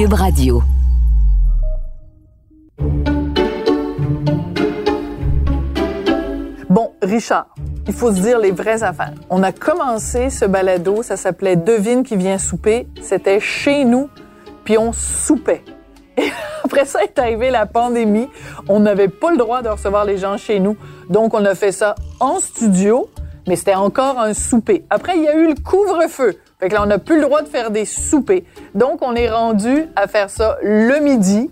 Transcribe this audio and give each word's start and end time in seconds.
Radio. 0.00 0.62
Bon, 6.70 6.92
Richard, 7.02 7.48
il 7.86 7.92
faut 7.92 8.10
se 8.10 8.20
dire 8.20 8.38
les 8.38 8.52
vraies 8.52 8.82
affaires. 8.82 9.12
On 9.28 9.42
a 9.42 9.52
commencé 9.52 10.30
ce 10.30 10.46
balado, 10.46 11.02
ça 11.02 11.18
s'appelait 11.18 11.56
Devine 11.56 12.04
qui 12.04 12.16
vient 12.16 12.38
souper. 12.38 12.88
C'était 13.02 13.38
chez 13.38 13.84
nous, 13.84 14.08
puis 14.64 14.78
on 14.78 14.94
soupait. 14.94 15.62
Et 16.16 16.30
après 16.64 16.86
ça 16.86 17.02
est 17.04 17.18
arrivé 17.18 17.50
la 17.50 17.66
pandémie. 17.66 18.28
On 18.68 18.80
n'avait 18.80 19.08
pas 19.08 19.30
le 19.30 19.36
droit 19.36 19.60
de 19.60 19.68
recevoir 19.68 20.06
les 20.06 20.16
gens 20.16 20.38
chez 20.38 20.58
nous. 20.58 20.76
Donc, 21.10 21.34
on 21.34 21.44
a 21.44 21.54
fait 21.54 21.72
ça 21.72 21.94
en 22.18 22.40
studio, 22.40 23.10
mais 23.46 23.56
c'était 23.56 23.74
encore 23.74 24.18
un 24.18 24.32
souper. 24.32 24.86
Après, 24.88 25.16
il 25.16 25.22
y 25.22 25.28
a 25.28 25.36
eu 25.36 25.48
le 25.48 25.54
couvre-feu. 25.62 26.38
Fait 26.62 26.68
que 26.68 26.74
là, 26.74 26.82
on 26.84 26.86
n'a 26.86 26.98
plus 26.98 27.16
le 27.16 27.22
droit 27.22 27.42
de 27.42 27.48
faire 27.48 27.72
des 27.72 27.84
soupers. 27.84 28.44
Donc, 28.76 29.02
on 29.02 29.16
est 29.16 29.28
rendu 29.28 29.86
à 29.96 30.06
faire 30.06 30.30
ça 30.30 30.58
le 30.62 31.00
midi 31.00 31.50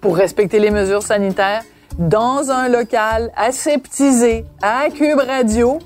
pour 0.00 0.16
respecter 0.16 0.58
les 0.58 0.70
mesures 0.70 1.02
sanitaires 1.02 1.62
dans 1.98 2.50
un 2.50 2.70
local 2.70 3.30
aseptisé 3.36 4.46
à 4.62 4.88
Cube 4.88 5.18
Radio. 5.18 5.78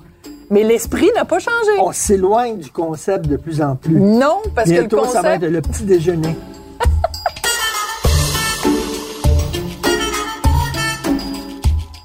Mais 0.51 0.62
l'esprit 0.62 1.11
n'a 1.17 1.25
pas 1.25 1.41
changé. 1.41 1.81
On 1.81 1.91
s'éloigne 1.91 2.59
du 2.59 2.71
concept 2.71 3.27
de 3.27 3.37
plus 3.37 3.61
en 3.61 3.75
plus. 3.75 3.99
Non, 3.99 4.37
parce 4.55 4.69
que 4.69 4.75
le 4.75 4.81
Bientôt, 4.83 5.05
ça 5.05 5.21
va 5.21 5.31
concept... 5.31 5.43
être 5.43 5.51
le 5.51 5.62
petit 5.62 5.83
déjeuner. 5.83 6.37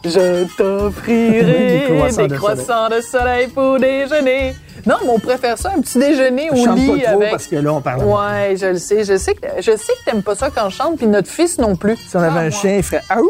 Je 0.04 0.46
t'offrirai 0.58 1.88
des 1.88 1.94
croissants 1.94 2.22
des 2.24 2.28
de 2.28 2.36
croissants 2.36 2.90
de 2.90 3.02
soleil 3.02 3.50
pour 3.50 3.78
déjeuner. 3.78 4.56
Non, 4.86 4.96
mais 5.04 5.10
on 5.10 5.20
préfère 5.20 5.58
ça, 5.58 5.72
un 5.76 5.82
petit 5.82 5.98
déjeuner 5.98 6.52
au 6.52 6.56
Je 6.56 6.64
chante 6.64 6.78
lit 6.78 6.88
pas 6.88 7.08
trop 7.12 7.18
avec... 7.22 7.32
parce 7.32 7.48
que 7.48 7.56
là, 7.56 7.74
on 7.74 7.82
parle. 7.82 8.04
Ouais, 8.04 8.56
je 8.56 8.68
le 8.68 8.78
sais. 8.78 9.04
Je 9.04 9.18
sais 9.18 9.34
que, 9.34 9.48
je 9.58 9.72
sais 9.72 9.94
que 9.94 10.12
t'aimes 10.12 10.22
pas 10.22 10.36
ça 10.36 10.50
quand 10.54 10.70
je 10.70 10.76
chante, 10.76 10.98
puis 10.98 11.08
notre 11.08 11.30
fils 11.30 11.58
non 11.58 11.76
plus. 11.76 11.98
Si 12.08 12.16
on 12.16 12.20
avait 12.20 12.30
Ah, 12.36 12.40
un 12.42 12.50
moi. 12.50 12.52
chien, 12.52 12.76
il 12.78 12.84
ferait 12.84 13.02
Aouh! 13.10 13.28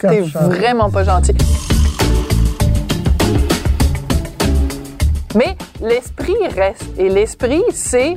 T'es 0.00 0.20
vraiment 0.20 0.90
pas 0.90 1.02
gentil. 1.02 1.34
Mais 5.34 5.56
l'esprit 5.82 6.36
reste. 6.54 6.84
Et 6.98 7.08
l'esprit, 7.08 7.62
c'est 7.72 8.16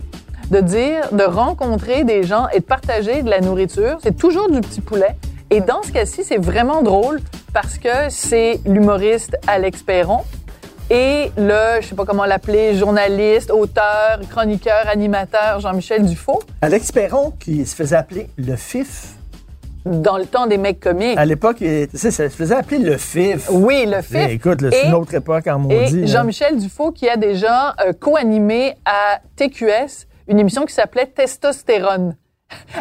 de 0.52 0.60
dire, 0.60 1.08
de 1.12 1.24
rencontrer 1.24 2.04
des 2.04 2.24
gens 2.24 2.48
et 2.54 2.60
de 2.60 2.66
partager 2.66 3.24
de 3.24 3.30
la 3.30 3.40
nourriture. 3.42 3.98
C'est 4.04 4.16
toujours 4.18 4.50
du 4.50 4.62
petit 4.62 4.82
poulet. 4.82 5.16
Et 5.50 5.60
dans 5.60 5.82
ce 5.82 5.92
cas-ci, 5.92 6.24
c'est 6.24 6.38
vraiment 6.38 6.82
drôle 6.84 7.20
parce 7.54 7.78
que 7.78 7.90
c'est 8.10 8.60
l'humoriste 8.66 9.36
Alex 9.48 9.82
Perron 9.82 10.20
et 10.94 11.32
le, 11.38 11.80
je 11.82 11.88
sais 11.88 11.96
pas 11.96 12.04
comment 12.04 12.26
l'appeler, 12.26 12.76
journaliste, 12.76 13.50
auteur, 13.50 14.20
chroniqueur, 14.30 14.88
animateur 14.92 15.62
Jean-Michel 15.62 16.06
Dufault 16.06 16.42
Alex 16.62 16.92
Perron, 16.92 17.32
qui 17.40 17.66
se 17.66 17.74
faisait 17.76 17.96
appeler 17.96 18.30
le 18.38 18.56
FIF. 18.58 19.14
dans 19.86 20.18
le 20.18 20.26
temps 20.26 20.46
des 20.48 20.58
mecs 20.60 20.80
comiques. 20.80 21.18
À 21.18 21.26
l'époque, 21.26 21.58
il- 21.62 21.88
tu 21.88 21.98
sais, 21.98 22.12
ça 22.12 22.30
se 22.30 22.36
faisait 22.36 22.54
appeler 22.56 22.78
le 22.80 22.98
FIF. 22.98 23.50
Oui, 23.50 23.86
le 23.88 24.02
fait. 24.04 24.28
Eh, 24.30 24.34
écoute, 24.34 24.60
c'est 24.70 24.84
Et- 24.84 24.88
une 24.88 24.94
autre 24.94 25.14
époque 25.16 25.48
en 25.48 25.58
Et 25.70 25.80
maudit. 25.82 26.02
là. 26.02 26.06
Jean-Michel 26.08 26.60
Dufault 26.60 26.92
qui 26.92 27.10
a 27.10 27.16
déjà 27.18 27.74
euh, 27.84 27.92
co-animé 28.00 28.76
à 28.86 29.20
TQS 29.38 30.06
une 30.28 30.40
émission 30.40 30.66
qui 30.66 30.74
s'appelait 30.76 31.08
Testostérone. 31.08 32.16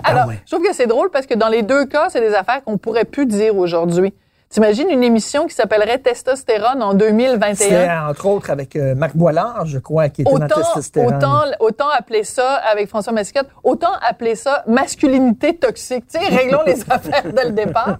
Alors, 0.05 0.23
Ah 0.25 0.29
ouais. 0.29 0.41
je 0.45 0.51
trouve 0.55 0.67
que 0.67 0.75
c'est 0.75 0.89
drôle 0.89 1.11
parce 1.11 1.27
que 1.27 1.35
dans 1.35 1.49
les 1.49 1.63
deux 1.63 1.87
cas, 1.87 2.09
c'est 2.11 2.21
des 2.21 2.35
affaires 2.35 2.63
qu'on 2.65 2.77
pourrait 2.77 3.05
plus 3.07 3.25
dire 3.25 3.57
aujourd'hui. 3.57 4.13
T'imagines 4.53 4.91
une 4.91 5.05
émission 5.05 5.47
qui 5.47 5.55
s'appellerait 5.55 5.99
Testostérone 5.99 6.83
en 6.83 6.93
2021? 6.93 7.55
C'était 7.55 7.89
entre 7.89 8.27
autres 8.27 8.51
avec 8.51 8.75
euh, 8.75 8.97
Marc 8.97 9.17
Boilard, 9.17 9.65
je 9.67 9.79
crois, 9.79 10.09
qui 10.09 10.23
était 10.23 10.31
dans 10.33 10.45
Autant, 10.45 10.57
Testostérone. 10.57 11.15
autant, 11.15 11.43
autant 11.61 11.89
appeler 11.97 12.25
ça, 12.25 12.55
avec 12.57 12.89
François 12.89 13.13
Mascotte, 13.13 13.47
autant 13.63 13.93
appeler 14.05 14.35
ça 14.35 14.65
masculinité 14.67 15.55
toxique. 15.55 16.05
Tu 16.09 16.19
sais, 16.19 16.27
réglons 16.35 16.63
les 16.67 16.81
affaires 16.91 17.33
dès 17.33 17.45
le 17.45 17.53
départ. 17.53 17.99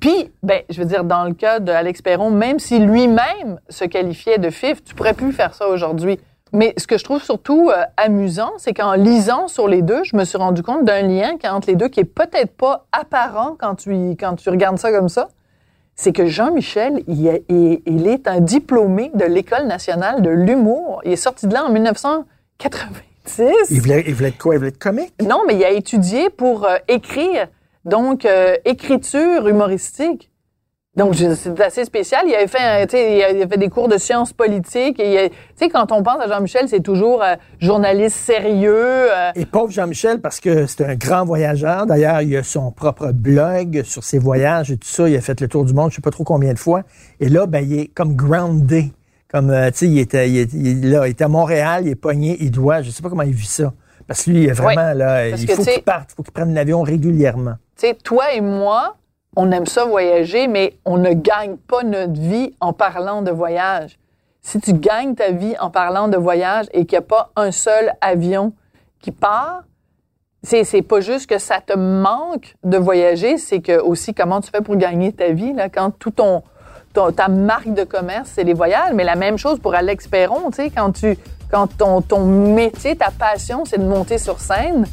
Puis, 0.00 0.32
ben, 0.42 0.62
je 0.70 0.80
veux 0.80 0.86
dire, 0.86 1.04
dans 1.04 1.24
le 1.24 1.34
cas 1.34 1.60
d'Alex 1.60 2.00
Perron, 2.00 2.30
même 2.30 2.58
si 2.58 2.78
lui-même 2.78 3.60
se 3.68 3.84
qualifiait 3.84 4.38
de 4.38 4.48
fif, 4.48 4.82
tu 4.82 4.94
pourrais 4.94 5.12
plus 5.12 5.32
faire 5.32 5.52
ça 5.52 5.68
aujourd'hui. 5.68 6.18
Mais 6.54 6.72
ce 6.78 6.86
que 6.86 6.96
je 6.96 7.04
trouve 7.04 7.22
surtout 7.22 7.68
euh, 7.70 7.82
amusant, 7.98 8.52
c'est 8.56 8.72
qu'en 8.72 8.94
lisant 8.94 9.46
sur 9.46 9.68
les 9.68 9.82
deux, 9.82 10.04
je 10.04 10.16
me 10.16 10.24
suis 10.24 10.38
rendu 10.38 10.62
compte 10.62 10.86
d'un 10.86 11.02
lien 11.02 11.32
entre 11.50 11.68
les 11.68 11.76
deux 11.76 11.88
qui 11.88 12.00
est 12.00 12.04
peut-être 12.04 12.56
pas 12.56 12.86
apparent 12.92 13.56
quand 13.58 13.74
tu, 13.74 13.90
quand 14.18 14.36
tu 14.36 14.48
regardes 14.48 14.78
ça 14.78 14.90
comme 14.90 15.10
ça. 15.10 15.28
C'est 15.98 16.12
que 16.12 16.26
Jean-Michel, 16.26 17.02
il, 17.08 17.26
est- 17.26 17.44
il- 17.48 17.80
il 17.86 18.06
est 18.06 18.28
un 18.28 18.40
diplômé 18.40 19.10
de 19.14 19.24
l'École 19.24 19.66
nationale 19.66 20.20
de 20.22 20.28
l'humour. 20.30 21.00
Il 21.06 21.12
est 21.12 21.16
sorti 21.16 21.46
de 21.46 21.54
là 21.54 21.64
en 21.64 21.70
1990. 21.72 23.42
Il 23.70 23.80
voulait, 23.80 24.04
il 24.06 24.14
voulait 24.14 24.28
être 24.28 24.38
quoi? 24.38 24.54
Il 24.54 24.58
voulait 24.58 24.68
être 24.68 24.78
comique? 24.78 25.14
Non, 25.22 25.40
mais 25.46 25.54
il 25.56 25.64
a 25.64 25.70
étudié 25.70 26.30
pour 26.30 26.64
euh, 26.66 26.76
écrire, 26.88 27.48
donc 27.84 28.24
euh, 28.24 28.56
écriture 28.64 29.48
humoristique. 29.48 30.30
Donc 30.96 31.14
c'est 31.14 31.60
assez 31.60 31.84
spécial. 31.84 32.22
Il 32.26 32.34
avait 32.34 32.46
fait, 32.46 32.58
un- 32.58 32.86
tu 32.86 32.96
sais, 32.96 33.16
il 33.18 33.22
a- 33.22 33.30
il 33.32 33.42
a 33.42 33.46
fait 33.48 33.58
des 33.58 33.68
cours 33.68 33.86
de 33.88 33.98
sciences 33.98 34.32
politiques. 34.32 34.96
Tu 34.96 35.30
sais, 35.56 35.68
quand 35.68 35.92
on 35.92 36.02
pense 36.02 36.20
à 36.22 36.26
Jean-Michel, 36.26 36.68
c'est 36.68 36.80
toujours 36.82 37.22
euh, 37.22 37.34
journaliste 37.60 38.16
sérieux. 38.16 38.74
euh, 38.74 39.30
Et 39.34 39.44
pauvre 39.44 39.70
Jean-Michel, 39.70 40.20
parce 40.20 40.40
que 40.40 40.66
c'est 40.66 40.84
un 40.84 40.94
grand 40.94 41.24
voyageur. 41.26 41.84
D'ailleurs, 41.86 42.22
il 42.22 42.34
a 42.36 42.42
son 42.42 42.70
propre 42.70 43.12
blog 43.12 43.82
sur 43.84 44.02
ses 44.04 44.18
voyages 44.18 44.70
et 44.70 44.78
tout 44.78 44.88
ça. 44.88 45.08
Il 45.08 45.16
a 45.16 45.20
fait 45.20 45.38
le 45.40 45.48
tour 45.48 45.64
du 45.66 45.74
monde, 45.74 45.90
je 45.90 45.96
sais 45.96 46.02
pas 46.02 46.10
trop 46.10 46.24
combien 46.24 46.54
de 46.54 46.58
fois. 46.58 46.82
Et 47.20 47.28
là, 47.28 47.46
ben, 47.46 47.60
il 47.68 47.78
est 47.78 47.86
comme 47.88 48.14
groundé. 48.16 48.92
Comme, 49.30 49.50
euh, 49.50 49.70
tu 49.72 49.78
sais, 49.78 49.86
il 49.88 49.98
était, 49.98 50.30
il, 50.30 50.38
est- 50.38 50.52
il- 50.54 50.88
là, 50.90 51.06
il 51.06 51.10
était 51.10 51.24
à 51.24 51.28
Montréal, 51.28 51.82
il 51.84 51.90
est 51.90 51.94
pogné, 51.96 52.36
il 52.40 52.50
doit, 52.52 52.80
je 52.82 52.90
sais 52.90 53.02
pas 53.02 53.08
comment 53.10 53.22
il 53.22 53.34
vit 53.34 53.44
ça. 53.46 53.72
Parce 54.06 54.22
que 54.24 54.30
lui, 54.30 54.44
il 54.44 54.48
est 54.48 54.52
vraiment, 54.52 54.92
là, 54.94 55.28
il 55.28 55.46
faut 55.56 55.62
qu'il 55.72 55.82
parte, 55.82 56.10
il 56.12 56.14
faut 56.14 56.22
qu'il 56.22 56.32
prenne 56.32 56.54
l'avion 56.54 56.80
régulièrement. 56.82 57.54
Tu 57.76 57.88
sais, 57.88 57.94
toi 58.02 58.32
et 58.32 58.40
moi, 58.40 58.96
on 59.36 59.52
aime 59.52 59.66
ça 59.66 59.84
voyager, 59.84 60.48
mais 60.48 60.76
on 60.84 60.96
ne 60.96 61.12
gagne 61.12 61.56
pas 61.56 61.82
notre 61.82 62.18
vie 62.18 62.54
en 62.60 62.72
parlant 62.72 63.22
de 63.22 63.30
voyage. 63.30 63.98
Si 64.40 64.60
tu 64.60 64.72
gagnes 64.72 65.14
ta 65.14 65.30
vie 65.30 65.54
en 65.60 65.70
parlant 65.70 66.08
de 66.08 66.16
voyage 66.16 66.66
et 66.72 66.86
qu'il 66.86 66.98
n'y 66.98 67.04
a 67.04 67.08
pas 67.08 67.30
un 67.36 67.52
seul 67.52 67.92
avion 68.00 68.52
qui 69.00 69.12
part, 69.12 69.64
c'est, 70.42 70.64
c'est 70.64 70.82
pas 70.82 71.00
juste 71.00 71.28
que 71.28 71.38
ça 71.38 71.60
te 71.60 71.76
manque 71.76 72.54
de 72.62 72.78
voyager, 72.78 73.36
c'est 73.36 73.60
que 73.60 73.80
aussi 73.80 74.14
comment 74.14 74.40
tu 74.40 74.50
fais 74.50 74.60
pour 74.60 74.76
gagner 74.76 75.12
ta 75.12 75.32
vie, 75.32 75.54
quand 75.74 75.90
tout 75.98 76.12
ton, 76.12 76.42
ta 77.14 77.28
marque 77.28 77.74
de 77.74 77.84
commerce, 77.84 78.30
c'est 78.34 78.44
les 78.44 78.54
voyages. 78.54 78.92
Mais 78.94 79.04
la 79.04 79.16
même 79.16 79.36
chose 79.36 79.58
pour 79.58 79.74
Alex 79.74 80.08
Perron, 80.08 80.50
tu 80.50 80.70
quand 80.70 80.92
tu, 80.92 81.18
quand 81.50 81.68
ton, 81.76 82.24
métier, 82.24 82.96
ta 82.96 83.10
passion, 83.10 83.64
c'est 83.64 83.78
de 83.78 83.84
monter 83.84 84.18
sur 84.18 84.40
scène, 84.40 84.86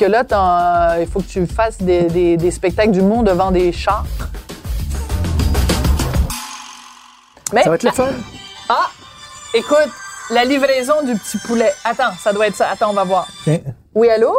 que 0.00 0.06
là, 0.06 0.96
il 0.98 1.06
faut 1.06 1.20
que 1.20 1.26
tu 1.26 1.46
fasses 1.46 1.76
des, 1.76 2.04
des, 2.04 2.36
des 2.38 2.50
spectacles 2.50 2.92
d'humour 2.92 3.22
devant 3.22 3.50
des 3.50 3.70
chars. 3.70 4.06
Mais, 7.52 7.64
Ça 7.64 7.68
va 7.68 7.74
être 7.76 7.82
le 7.82 7.90
fun. 7.90 8.08
ah, 8.70 8.88
écoute, 9.52 9.90
la 10.30 10.46
livraison 10.46 11.02
du 11.04 11.12
petit 11.16 11.36
poulet. 11.38 11.70
Attends, 11.84 12.12
ça 12.18 12.32
doit 12.32 12.46
être 12.46 12.56
ça. 12.56 12.70
Attends, 12.70 12.90
on 12.90 12.94
va 12.94 13.04
voir. 13.04 13.28
Oui, 13.94 14.08
allô? 14.08 14.34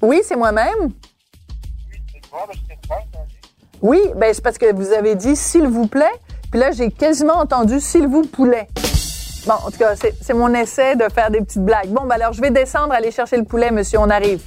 Oui, 0.00 0.20
c'est 0.22 0.36
moi-même? 0.36 0.92
Oui, 3.82 4.00
ben 4.14 4.32
c'est 4.32 4.42
parce 4.42 4.58
que 4.58 4.72
vous 4.72 4.92
avez 4.92 5.16
dit 5.16 5.34
s'il 5.34 5.66
vous 5.66 5.88
plaît, 5.88 6.12
puis 6.50 6.60
là 6.60 6.70
j'ai 6.70 6.90
quasiment 6.90 7.34
entendu 7.34 7.80
s'il 7.80 8.06
vous 8.06 8.22
poulet. 8.22 8.68
Bon, 9.46 9.52
en 9.52 9.70
tout 9.70 9.76
cas, 9.76 9.94
c'est 9.94 10.14
c'est 10.22 10.32
mon 10.32 10.54
essai 10.54 10.96
de 10.96 11.04
faire 11.14 11.30
des 11.30 11.42
petites 11.42 11.62
blagues. 11.62 11.88
Bon, 11.88 12.06
ben 12.06 12.14
alors 12.14 12.32
je 12.32 12.40
vais 12.40 12.50
descendre, 12.50 12.94
aller 12.94 13.10
chercher 13.10 13.36
le 13.36 13.44
poulet, 13.44 13.70
monsieur, 13.70 13.98
on 13.98 14.08
arrive. 14.08 14.40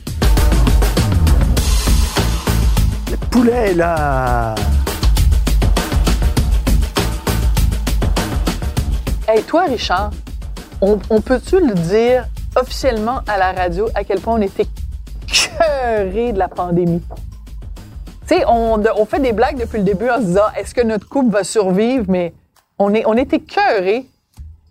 Poulet, 3.29 3.75
là. 3.75 4.55
Hey, 9.27 9.43
toi, 9.43 9.65
Richard, 9.65 10.09
on, 10.81 10.97
on 11.11 11.21
peut-tu 11.21 11.59
le 11.59 11.75
dire 11.75 12.25
officiellement 12.55 13.19
à 13.27 13.37
la 13.37 13.51
radio 13.51 13.89
à 13.93 14.03
quel 14.03 14.19
point 14.19 14.33
on 14.33 14.41
était 14.41 14.65
cœurés 15.27 16.31
de 16.31 16.39
la 16.39 16.47
pandémie? 16.47 17.03
Tu 18.27 18.35
sais, 18.35 18.43
on, 18.47 18.81
on 18.95 19.05
fait 19.05 19.19
des 19.19 19.33
blagues 19.33 19.59
depuis 19.59 19.77
le 19.77 19.83
début 19.83 20.09
en 20.09 20.17
se 20.17 20.25
disant 20.25 20.47
est-ce 20.57 20.73
que 20.73 20.81
notre 20.81 21.07
couple 21.07 21.29
va 21.29 21.43
survivre? 21.43 22.05
Mais 22.07 22.33
on, 22.79 22.95
est, 22.95 23.05
on 23.05 23.13
était 23.13 23.41
cœurés. 23.41 24.07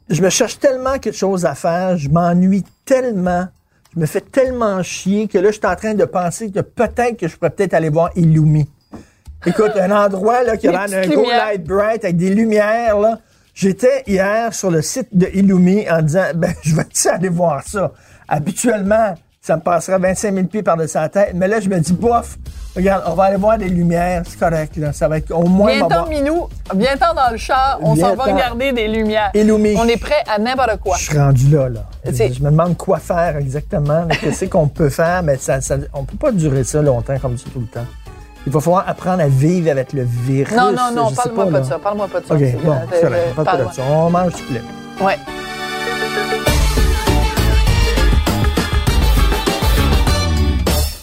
Je 0.09 0.23
me 0.23 0.31
cherche 0.31 0.59
tellement 0.59 0.99
quelque 0.99 1.17
chose 1.17 1.45
à 1.45 1.55
faire, 1.55 1.97
je 1.97 2.09
m'ennuie 2.09 2.65
tellement, 2.85 3.47
je 3.95 4.01
me 4.01 4.07
fais 4.07 4.21
tellement 4.21 4.83
chier 4.83 5.29
que 5.29 5.39
là, 5.39 5.51
je 5.51 5.59
suis 5.59 5.67
en 5.67 5.77
train 5.77 5.95
de 5.95 6.05
penser 6.05 6.51
que 6.51 6.61
peut-être 6.61 7.19
que 7.19 7.29
je 7.29 7.37
pourrais 7.37 7.51
peut-être 7.51 7.75
aller 7.75 7.89
voir 7.89 8.11
Illumi. 8.17 8.69
Écoute, 9.45 9.73
un 9.77 9.91
endroit 9.91 10.43
là, 10.43 10.57
qui 10.57 10.69
a 10.69 10.87
gros 10.87 11.23
lumières. 11.23 11.47
light 11.47 11.65
bright 11.65 12.05
avec 12.05 12.17
des 12.17 12.35
lumières. 12.35 12.99
Là. 12.99 13.21
J'étais 13.55 14.03
hier 14.07 14.53
sur 14.53 14.71
le 14.71 14.83
site 14.83 15.09
de 15.13 15.29
Illumi 15.33 15.89
en 15.91 16.03
disant, 16.03 16.27
ben, 16.35 16.53
je 16.63 16.75
vais 16.75 16.85
aller 17.11 17.29
voir 17.29 17.63
ça? 17.67 17.93
Habituellement, 18.29 19.15
ça 19.41 19.57
me 19.57 19.63
passerait 19.63 19.99
25 19.99 20.35
000 20.35 20.47
pieds 20.47 20.63
par-dessus 20.63 20.97
la 20.97 21.09
tête. 21.09 21.33
Mais 21.35 21.47
là, 21.47 21.61
je 21.61 21.69
me 21.69 21.79
dis, 21.79 21.93
bof, 21.93 22.39
regarde, 22.77 23.03
on 23.07 23.15
va 23.15 23.25
aller 23.25 23.37
voir 23.37 23.59
des 23.59 23.69
lumières. 23.69 24.23
C'est 24.29 24.39
correct, 24.39 24.77
là. 24.77 24.93
Ça 24.93 25.09
va 25.09 25.19
être 25.19 25.31
au 25.33 25.45
moins... 25.45 25.73
Viens-t'en, 25.73 25.89
voir- 25.89 26.09
Minou. 26.09 26.49
Viens-t'en 26.75 27.15
dans 27.15 27.31
le 27.31 27.37
char. 27.37 27.79
On 27.83 27.97
s'en 27.97 28.15
va 28.15 28.25
regarder 28.25 28.73
des 28.73 28.89
lumières. 28.89 29.31
Illumi. 29.35 29.75
On 29.79 29.87
est 29.89 29.97
prêt 30.01 30.23
à 30.29 30.39
n'importe 30.39 30.79
quoi. 30.81 30.97
Je 30.99 31.05
suis 31.05 31.19
rendu 31.19 31.49
là, 31.49 31.69
là. 31.69 31.81
Je, 32.05 32.43
me 32.43 32.51
demande 32.51 32.77
quoi 32.77 32.99
faire 32.99 33.37
exactement, 33.37 34.07
qu'est-ce 34.21 34.45
qu'on 34.51 34.69
peut 34.69 34.91
faire, 34.91 35.23
mais 35.23 35.37
ça, 35.37 35.61
ça, 35.61 35.77
on 35.93 36.05
peut 36.05 36.17
pas 36.17 36.33
durer 36.33 36.65
ça 36.65 36.81
longtemps 36.83 37.19
comme 37.19 37.37
ça 37.37 37.47
tout 37.53 37.61
le 37.61 37.67
temps. 37.67 37.87
Il 38.47 38.53
va 38.53 38.61
falloir 38.61 38.89
apprendre 38.89 39.23
à 39.23 39.27
vivre 39.29 39.71
avec 39.71 39.93
le 39.93 40.05
virus. 40.05 40.55
Non, 40.55 40.71
non, 40.73 40.93
non, 40.95 41.11
parle-moi 41.13 41.51
pas, 41.51 41.61
de 41.61 41.65
ça. 41.65 41.79
Parle-moi 41.81 42.07
pas 42.07 42.21
de 42.21 42.27
ça. 42.27 42.35
OK, 42.35 42.41
bon, 42.65 42.73
euh, 42.73 43.01
correct, 43.01 43.05
euh, 43.05 43.25
on 43.31 43.35
parle 43.35 43.35
pas 43.35 43.45
parle-moi. 43.45 43.71
de 43.71 43.75
ça. 43.77 43.83
On 43.91 44.11
mange 44.11 44.35
du 44.37 44.43
poulet. 44.45 44.63
Ouais. 45.01 45.17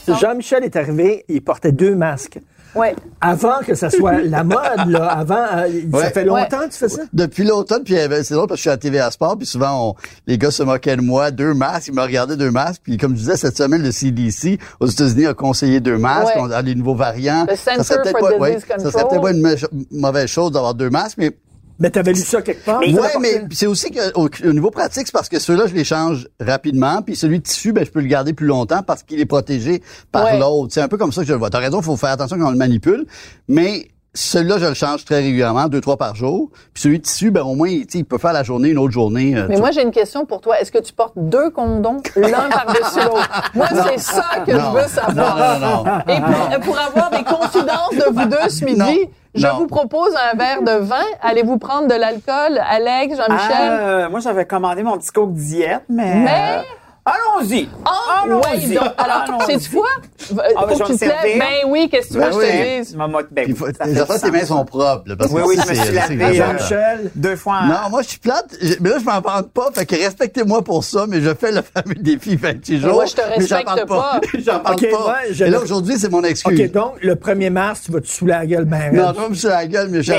Jean-Michel 0.07 0.63
est 0.63 0.75
arrivé, 0.75 1.25
il 1.29 1.41
portait 1.41 1.71
deux 1.71 1.95
masques. 1.95 2.39
Ouais. 2.75 2.95
Avant 3.21 3.59
que 3.59 3.75
ça 3.75 3.91
soit 3.91 4.21
la 4.23 4.43
mode, 4.43 4.87
là, 4.87 5.05
avant, 5.19 5.35
euh, 5.57 5.67
ça 5.91 5.97
Ouais. 5.97 6.09
fait 6.09 6.25
longtemps 6.25 6.57
que 6.67 6.71
tu 6.71 6.79
fais 6.79 6.89
ça? 6.89 7.03
Depuis 7.13 7.43
l'automne, 7.43 7.83
puis 7.83 7.95
euh, 7.95 8.23
c'est 8.23 8.33
drôle 8.33 8.47
parce 8.47 8.55
que 8.57 8.63
je 8.63 8.69
suis 8.69 8.69
à 8.71 8.77
TVA 8.77 9.11
Sport, 9.11 9.37
puis 9.37 9.45
souvent 9.45 9.89
on- 9.91 9.95
les 10.25 10.39
gars 10.39 10.49
se 10.49 10.63
moquaient 10.63 10.95
de 10.97 11.03
moi, 11.03 11.29
deux 11.29 11.53
masques, 11.53 11.89
ils 11.89 11.93
me 11.93 12.01
regardaient 12.01 12.35
deux 12.35 12.49
masques, 12.49 12.81
puis 12.83 12.97
comme 12.97 13.11
je 13.11 13.19
disais 13.19 13.37
cette 13.37 13.55
semaine 13.57 13.83
le 13.83 13.91
CDC 13.91 14.57
aux 14.79 14.87
États-Unis 14.87 15.27
a 15.27 15.35
conseillé 15.35 15.81
deux 15.81 15.99
masques, 15.99 16.35
Ouais. 16.35 16.41
on 16.41 16.49
a 16.49 16.63
les 16.63 16.73
nouveaux 16.73 16.95
variants. 16.95 17.45
Le 17.47 17.55
Center 17.55 17.83
serait 17.83 18.01
peut-être 18.01 18.39
pas, 18.39 18.79
ça 18.79 18.91
serait 18.91 19.03
peut-être 19.07 19.21
pas 19.21 19.31
une 19.31 19.55
mauvaise 19.91 20.27
chose 20.27 20.51
d'avoir 20.51 20.73
deux 20.73 20.89
masques, 20.89 21.19
mais 21.19 21.31
Mais 21.79 21.89
t'avais 21.89 22.13
lu 22.13 22.19
ça 22.19 22.41
quelque 22.41 22.63
part? 22.63 22.81
L'as 22.81 23.19
mais 23.19 23.43
c'est 23.51 23.65
aussi 23.67 23.89
que 23.91 24.13
au, 24.15 24.29
au 24.47 24.53
niveau 24.53 24.69
pratique, 24.71 25.07
c'est 25.07 25.11
parce 25.13 25.29
que 25.29 25.39
ceux-là, 25.39 25.65
je 25.67 25.73
les 25.73 25.83
change 25.83 26.27
rapidement, 26.39 27.01
puis 27.01 27.15
celui 27.15 27.39
de 27.39 27.43
tissu, 27.43 27.73
ben 27.73 27.85
je 27.85 27.91
peux 27.91 27.99
le 28.01 28.07
garder 28.07 28.33
plus 28.33 28.45
longtemps 28.47 28.83
parce 28.83 29.03
qu'il 29.03 29.19
est 29.19 29.25
protégé 29.25 29.81
par 30.11 30.25
Ouais. 30.25 30.39
l'autre. 30.39 30.73
C'est 30.73 30.81
un 30.81 30.87
peu 30.87 30.97
comme 30.97 31.11
ça 31.11 31.21
que 31.21 31.27
je 31.27 31.33
le 31.33 31.39
vois. 31.39 31.49
T'as 31.49 31.59
raison, 31.59 31.79
il 31.79 31.83
faut 31.83 31.97
faire 31.97 32.11
attention 32.11 32.37
quand 32.37 32.47
on 32.47 32.51
le 32.51 32.57
manipule, 32.57 33.05
mais 33.47 33.87
celui-là, 34.15 34.57
je 34.59 34.65
le 34.67 34.73
change 34.75 35.05
très 35.05 35.15
régulièrement, 35.21 35.67
deux, 35.67 35.81
trois 35.81 35.97
par 35.97 36.15
jour. 36.15 36.49
Puis 36.73 36.83
celui 36.83 36.99
de 36.99 37.03
tissu, 37.03 37.31
ben 37.31 37.41
au 37.41 37.55
moins, 37.55 37.69
tu 37.69 37.85
sais, 37.89 37.97
il 37.99 38.05
peut 38.05 38.17
faire 38.19 38.33
la 38.33 38.43
journée, 38.43 38.69
une 38.69 38.77
autre 38.77 38.91
journée. 38.93 39.35
euh, 39.35 39.47
Mais 39.49 39.57
moi, 39.57 39.71
j'ai 39.71 39.81
une 39.81 39.91
question 39.91 40.25
pour 40.25 40.39
toi. 40.41 40.59
Est-ce 40.59 40.71
que 40.71 40.77
tu 40.79 40.93
portes 40.93 41.13
deux 41.15 41.49
condoms, 41.49 42.01
l'un 42.15 42.29
par-dessus 42.49 42.99
l'autre? 43.05 43.51
Moi, 43.55 43.67
c'est 43.71 43.99
ça 43.99 44.23
que 44.45 44.51
Non. 44.51 44.71
je 44.73 44.81
veux 44.81 44.87
savoir. 44.87 45.59
Non, 45.59 45.67
non, 45.67 45.83
non. 45.83 45.99
Et 46.07 46.19
pour, 46.21 46.59
pour 46.65 46.79
avoir 46.79 47.09
des 47.09 47.23
confidences 47.23 47.91
de 47.91 48.05
vous 48.13 48.25
deux 48.25 48.49
ce 48.49 48.65
midi, 48.65 48.77
Non. 48.79 48.95
je 49.35 49.47
Non. 49.47 49.57
vous 49.57 49.67
propose 49.67 50.13
un 50.31 50.37
verre 50.37 50.61
de 50.61 50.83
vin. 50.83 51.05
Allez-vous 51.21 51.57
prendre 51.57 51.87
de 51.87 51.95
l'alcool, 51.95 52.59
Alex, 52.69 53.17
Jean-Michel? 53.17 53.57
Euh, 53.71 54.09
moi, 54.09 54.19
j'avais 54.19 54.45
commandé 54.45 54.83
mon 54.83 54.97
petit 54.97 55.09
coke 55.11 55.33
diète, 55.33 55.83
mais... 55.89 56.15
Mais- 56.15 56.29
euh, 56.59 56.61
allons-y! 57.05 57.67
Ah, 57.85 58.23
allons-y! 58.23 58.77
ouais, 58.77 58.79
alors, 58.97 59.43
sais-tu 59.45 59.69
quoi? 59.75 59.87
Euh, 60.31 60.35
Ah, 60.55 60.65
ben, 60.67 60.77
faut 60.77 60.83
que 60.85 60.91
tu 60.93 60.97
te 60.99 61.05
lèves. 61.05 61.37
Ben 61.39 61.67
oui, 61.67 61.89
qu'est-ce 61.91 62.07
que 62.09 62.13
tu 62.13 62.19
Ben 62.19 62.25
veux 62.29 62.31
que 62.31 62.37
oui. 62.37 62.45
je 62.45 62.51
te 62.51 62.79
dise? 62.83 62.95
Ma 62.95 63.07
mot- 63.07 63.19
ben, 63.29 63.55
faut, 63.55 63.67
les 63.67 63.73
du 63.73 64.21
tes 64.21 64.31
mains 64.31 64.45
sont 64.45 64.63
propres. 64.65 65.03
là, 65.09 65.15
parce 65.17 65.29
que 65.31 65.35
Oui, 65.35 65.41
oui, 65.45 65.57
je 65.61 65.69
me 65.69 65.75
suis 65.75 65.93
lavé, 65.93 66.23
euh, 66.23 66.33
Jean-Michel, 66.33 67.11
Deux 67.15 67.35
fois 67.35 67.59
en... 67.63 67.65
Non, 67.67 67.75
moi, 67.89 68.01
je 68.03 68.09
suis 68.09 68.19
plate. 68.19 68.55
Mais 68.79 68.89
là, 68.89 68.97
je 68.99 69.05
m'en 69.05 69.21
parle 69.21 69.47
pas. 69.49 69.69
Fait 69.73 69.85
que 69.85 69.95
respectez-moi 69.95 70.63
pour 70.63 70.83
ça, 70.83 71.05
mais 71.07 71.19
je 71.19 71.33
fais 71.33 71.51
le 71.51 71.61
fameux 71.73 71.95
défi 71.95 72.35
28 72.37 72.79
jours. 72.79 72.93
moi, 72.93 73.05
je 73.05 73.13
te 73.15 73.21
mais 73.21 73.45
j'en 73.45 73.55
respecte 73.57 73.65
parle 73.65 73.85
pas. 73.85 74.21
j'en 74.39 74.59
parle 74.59 74.75
pas. 74.79 75.05
ouais, 75.07 75.33
je- 75.33 75.43
Et 75.45 75.49
là, 75.49 75.59
aujourd'hui, 75.61 75.95
c'est 75.99 76.09
mon 76.09 76.23
excuse. 76.23 76.59
OK, 76.61 76.71
donc, 76.71 76.93
le 77.01 77.15
1er 77.15 77.49
mars, 77.49 77.81
tu 77.85 77.91
vas 77.91 77.99
te 77.99 78.07
saouler 78.07 78.31
la 78.33 78.45
gueule 78.45 78.65
ben 78.65 78.93
Non, 78.93 79.11
je 79.15 79.21
vais 79.21 79.29
me 79.29 79.35
sur 79.35 79.49
la 79.49 79.65
gueule, 79.67 79.89
mais 79.89 80.01
je- 80.03 80.13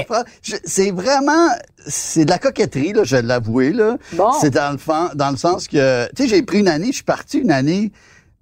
c'est 0.65 0.91
vraiment, 0.91 1.49
c'est 1.87 2.25
de 2.25 2.31
la 2.31 2.39
coquetterie, 2.39 2.93
là, 2.93 3.05
je 3.05 3.17
vais 3.17 3.23
l'avouer, 3.23 3.73
là. 3.73 3.97
Bon. 4.13 4.31
C'est 4.41 4.51
dans 4.51 4.73
le, 4.73 4.79
fan- 4.79 5.11
dans 5.15 5.31
le 5.31 5.37
sens 5.37 5.69
que, 5.69 6.07
tu 6.15 6.23
sais, 6.25 6.29
j'ai 6.29 6.43
pris 6.43 6.61
une 6.61 6.69
année, 6.69 6.89
je 6.89 6.97
suis 6.97 7.05
parti 7.05 7.39
une 7.39 7.51
année 7.51 7.93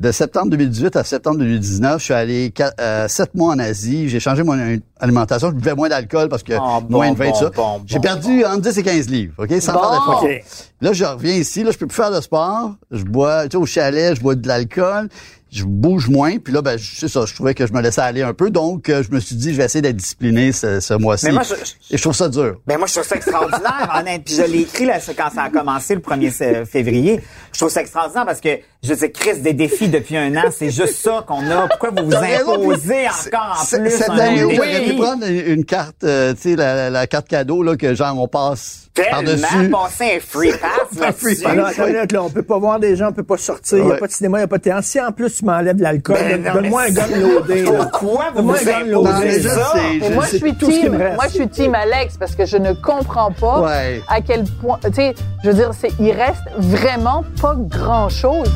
de 0.01 0.11
septembre 0.11 0.51
2018 0.51 0.97
à 0.97 1.05
septembre 1.05 1.39
2019. 1.39 1.99
Je 2.01 2.05
suis 2.05 2.15
allé 2.15 2.53
euh, 2.81 3.07
sept 3.07 3.35
mois 3.35 3.55
en 3.55 3.59
Asie. 3.61 4.09
J'ai 4.09 4.19
changé 4.19 4.43
mon 4.43 4.59
alimentation. 5.03 5.49
Je 5.51 5.55
buvais 5.55 5.75
moins 5.75 5.89
d'alcool 5.89 6.29
parce 6.29 6.43
que 6.43 6.53
Ah, 6.55 6.81
bon, 6.81 6.97
moins 6.99 7.13
de 7.13 7.17
20 7.17 7.29
bon, 7.31 7.35
ça. 7.35 7.51
bon, 7.51 7.83
j'ai 7.87 8.01
perdu 8.01 8.45
entre 8.45 8.61
10 8.61 8.79
et 8.79 8.83
15 8.83 9.09
livres, 9.09 9.35
OK? 9.39 9.51
Sans 9.61 9.73
faire 9.73 9.91
d'effort. 9.91 10.21
OK. 10.25 10.45
Là, 10.81 10.93
je 10.93 11.05
reviens 11.05 11.35
ici, 11.35 11.63
là, 11.63 11.71
je 11.71 11.79
peux 11.79 11.87
plus 11.87 11.97
faire 11.97 12.11
de 12.11 12.21
sport. 12.21 12.73
Je 12.91 13.05
bois, 13.05 13.45
tu 13.45 13.51
sais, 13.53 13.57
au 13.57 13.67
chalet, 13.67 14.17
je 14.17 14.21
bois 14.21 14.35
de 14.35 14.47
l'alcool. 14.49 15.09
Je 15.55 15.65
bouge 15.65 16.09
moins. 16.09 16.39
Puis 16.39 16.51
là, 16.51 16.63
ben, 16.63 16.79
je- 16.79 16.97
c'est 16.97 17.09
ça, 17.09 17.27
je 17.27 17.35
trouvais 17.35 17.53
que 17.53 17.67
je 17.67 17.75
me 17.75 17.83
laissais 17.83 18.01
aller 18.01 18.23
un 18.23 18.33
peu. 18.33 18.49
Donc, 18.49 18.89
euh, 18.89 19.03
je 19.03 19.15
me 19.15 19.21
suis 19.21 19.37
dit, 19.37 19.53
je 19.53 19.59
vais 19.59 19.67
essayer 19.67 19.83
d'être 19.83 19.97
discipliné 19.99 20.51
ce, 20.51 20.81
ce 20.81 20.95
mois-ci. 20.95 21.27
Mais 21.27 21.33
moi, 21.33 21.43
je- 21.43 21.55
je- 21.57 21.95
Et 21.95 21.99
je 21.99 22.03
trouve 22.03 22.15
ça 22.15 22.31
dur. 22.31 22.57
Ben 22.67 22.79
moi, 22.79 22.87
je 22.87 22.95
trouve 22.95 23.05
ça 23.07 23.17
extraordinaire, 23.17 23.95
honnête. 24.01 24.23
Puis 24.25 24.35
je 24.35 24.43
l'ai 24.45 24.61
écrit 24.61 24.87
là, 24.87 24.99
c'est 24.99 25.13
quand 25.13 25.29
ça 25.29 25.43
a 25.43 25.51
commencé 25.51 25.95
le 25.95 26.01
1er 26.01 26.31
sé- 26.31 26.65
février. 26.65 27.21
Je 27.53 27.59
trouve 27.59 27.69
ça 27.71 27.83
extraordinaire 27.83 28.25
parce 28.25 28.41
que 28.41 28.49
je 28.83 28.95
sais, 28.95 29.11
Chris, 29.11 29.41
des 29.41 29.53
défis 29.53 29.89
depuis 29.89 30.17
un 30.17 30.35
an, 30.37 30.45
c'est 30.51 30.71
juste 30.71 30.95
ça 31.05 31.23
qu'on 31.29 31.47
a. 31.51 31.69
Pourquoi 31.69 31.91
vous 31.91 32.07
vous 32.07 32.15
imposez 32.17 33.07
encore 33.09 33.61
en 33.61 33.77
plus 33.77 33.91
Cette 33.91 34.09
un 34.09 34.19
année, 34.19 34.47
défi? 34.47 34.57
Prendre 34.97 35.25
une 35.27 35.65
carte, 35.65 36.05
euh, 36.05 36.35
tu 36.35 36.41
sais, 36.51 36.57
la, 36.57 36.75
la- 36.75 36.91
la 36.91 37.07
carte 37.07 37.29
cadeau, 37.29 37.63
là, 37.63 37.77
que 37.77 37.95
genre, 37.95 38.19
on 38.19 38.29
passe 38.29 38.89
par-dessus. 39.11 39.71
passer 39.71 40.17
un 40.17 40.21
free 40.21 40.51
pass 40.61 41.01
Un 41.03 41.13
free 41.13 41.35
pass. 41.37 41.47
Alors, 41.53 41.67
attends 41.69 41.87
une 41.87 41.95
minute, 41.95 42.13
là, 42.13 42.23
on 42.23 42.31
peut 42.31 42.43
pas 42.43 42.59
voir 42.59 42.79
des 42.79 42.95
gens, 42.97 43.09
on 43.09 43.13
peut 43.13 43.23
pas 43.23 43.39
sortir, 43.39 43.79
il 43.79 43.85
n'y 43.85 43.93
a 43.93 43.97
pas 43.97 44.07
de 44.07 44.13
cinéma, 44.13 44.39
il 44.39 44.41
n'y 44.41 44.45
a 44.45 44.49
pas 44.49 44.59
de 44.59 44.63
théâtre. 44.63 44.87
Si 44.87 45.01
en 45.01 45.13
plus 45.13 45.35
tu 45.35 45.45
m'enlèves 45.45 45.77
de 45.77 45.83
l'alcool, 45.83 46.17
Ben 46.19 46.43
donne-moi 46.53 46.83
un 46.83 46.95
c'est- 46.95 47.19
loadé. 47.19 47.63
là. 47.63 47.71
Pourquoi 47.91 48.31
vous 48.35 48.43
gun 48.53 48.55
imposez 48.55 49.41
ça? 49.43 49.75
moi, 50.13 50.25
je 50.31 50.37
suis 50.37 50.55
tout 50.55 50.67
ce 50.67 50.71
qui 50.77 50.81
team, 50.83 50.93
me 50.93 50.99
reste. 50.99 51.15
moi, 51.15 51.25
je 51.29 51.33
suis 51.35 51.49
team 51.49 51.75
Alex 51.75 52.17
parce 52.19 52.35
que 52.35 52.45
je 52.47 52.57
ne 52.59 52.73
comprends 52.75 53.31
pas 53.33 53.67
à 54.09 54.21
quel 54.21 54.45
point, 54.61 54.79
tu 54.85 54.93
sais, 54.93 55.15
je 55.43 55.49
veux 55.51 55.55
dire, 55.55 55.71
c'est, 55.79 55.91
il 55.99 56.13
reste 56.13 56.43
vraiment 56.59 57.25
pas 57.41 57.55
grand 57.57 58.09
chose. 58.09 58.51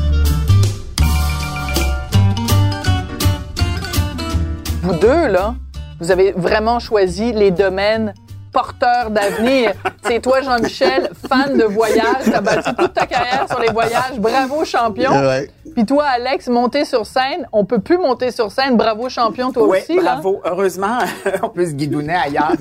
Vous 4.83 4.93
deux, 4.95 5.27
là, 5.27 5.55
vous 5.99 6.11
avez 6.11 6.31
vraiment 6.31 6.79
choisi 6.79 7.31
les 7.33 7.51
domaines 7.51 8.13
porteurs 8.53 9.11
d'avenir. 9.11 9.73
C'est 10.03 10.21
toi, 10.21 10.41
Jean-Michel, 10.41 11.09
fan 11.29 11.57
de 11.57 11.63
voyage. 11.65 12.23
T'as 12.31 12.41
bâti 12.41 12.73
toute 12.75 12.93
ta 12.93 13.05
carrière 13.05 13.45
sur 13.49 13.59
les 13.59 13.69
voyages. 13.71 14.17
Bravo, 14.17 14.63
champion. 14.65 15.11
Ouais. 15.11 15.51
Puis 15.75 15.85
toi, 15.85 16.05
Alex, 16.05 16.47
monter 16.47 16.85
sur 16.85 17.05
scène. 17.05 17.47
On 17.51 17.65
peut 17.65 17.79
plus 17.79 17.97
monter 17.97 18.31
sur 18.31 18.51
scène. 18.51 18.77
Bravo, 18.77 19.09
champion, 19.09 19.51
toi 19.51 19.67
Oui, 19.67 19.79
aussi. 19.79 19.95
là. 19.97 20.13
bravo. 20.15 20.41
Heureusement, 20.43 20.97
on 21.43 21.49
peut 21.49 21.65
se 21.67 21.73
guidonner 21.73 22.15
ailleurs. 22.15 22.53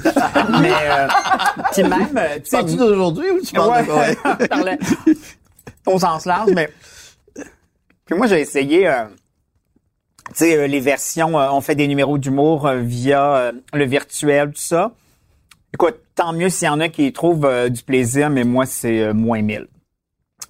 Mais, 0.60 0.72
euh, 0.72 1.06
puis 1.72 1.82
même, 1.82 2.18
euh, 2.18 2.38
parles-tu 2.50 2.76
d'aujourd'hui 2.76 3.30
ou 3.30 3.40
tu 3.40 3.54
parles 3.54 3.70
Ouais, 3.70 3.82
de 3.82 3.86
quoi? 3.86 3.96
Ouais. 3.96 4.16
je 4.40 4.46
parlais 4.46 4.78
au 5.86 5.98
sens 5.98 6.26
large, 6.26 6.50
mais 6.54 6.68
puis 8.04 8.16
moi 8.16 8.26
j'ai 8.26 8.40
essayé, 8.40 8.88
euh, 8.88 9.04
sais, 10.34 10.56
euh, 10.56 10.66
les 10.66 10.80
versions, 10.80 11.38
euh, 11.38 11.48
on 11.50 11.60
fait 11.60 11.74
des 11.74 11.88
numéros 11.88 12.18
d'humour 12.18 12.66
euh, 12.66 12.80
via 12.80 13.52
le 13.72 13.84
virtuel, 13.84 14.48
tout 14.48 14.54
ça. 14.56 14.92
Écoute, 15.74 15.96
tant 16.14 16.32
mieux 16.32 16.48
s'il 16.48 16.66
y 16.66 16.68
en 16.68 16.80
a 16.80 16.88
qui 16.88 17.12
trouvent 17.12 17.68
du 17.68 17.82
plaisir, 17.82 18.30
mais 18.30 18.44
moi 18.44 18.66
c'est 18.66 19.12
moins 19.12 19.42
mille, 19.42 19.66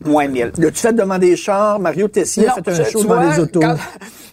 moins 0.05 0.29
mille. 0.29 0.53
L'as-tu 0.59 0.81
fait 0.81 0.93
devant 0.93 1.19
des 1.19 1.37
chars? 1.37 1.79
Mario 1.79 2.09
Tessier 2.09 2.49
a 2.49 2.53
fait 2.55 2.69
un 2.69 2.75
je- 2.75 2.83
show 2.85 2.99
tu 3.01 3.07
devant 3.07 3.23
vois, 3.23 3.33
des 3.35 3.41
autos. 3.41 3.61
Quand, 3.61 3.77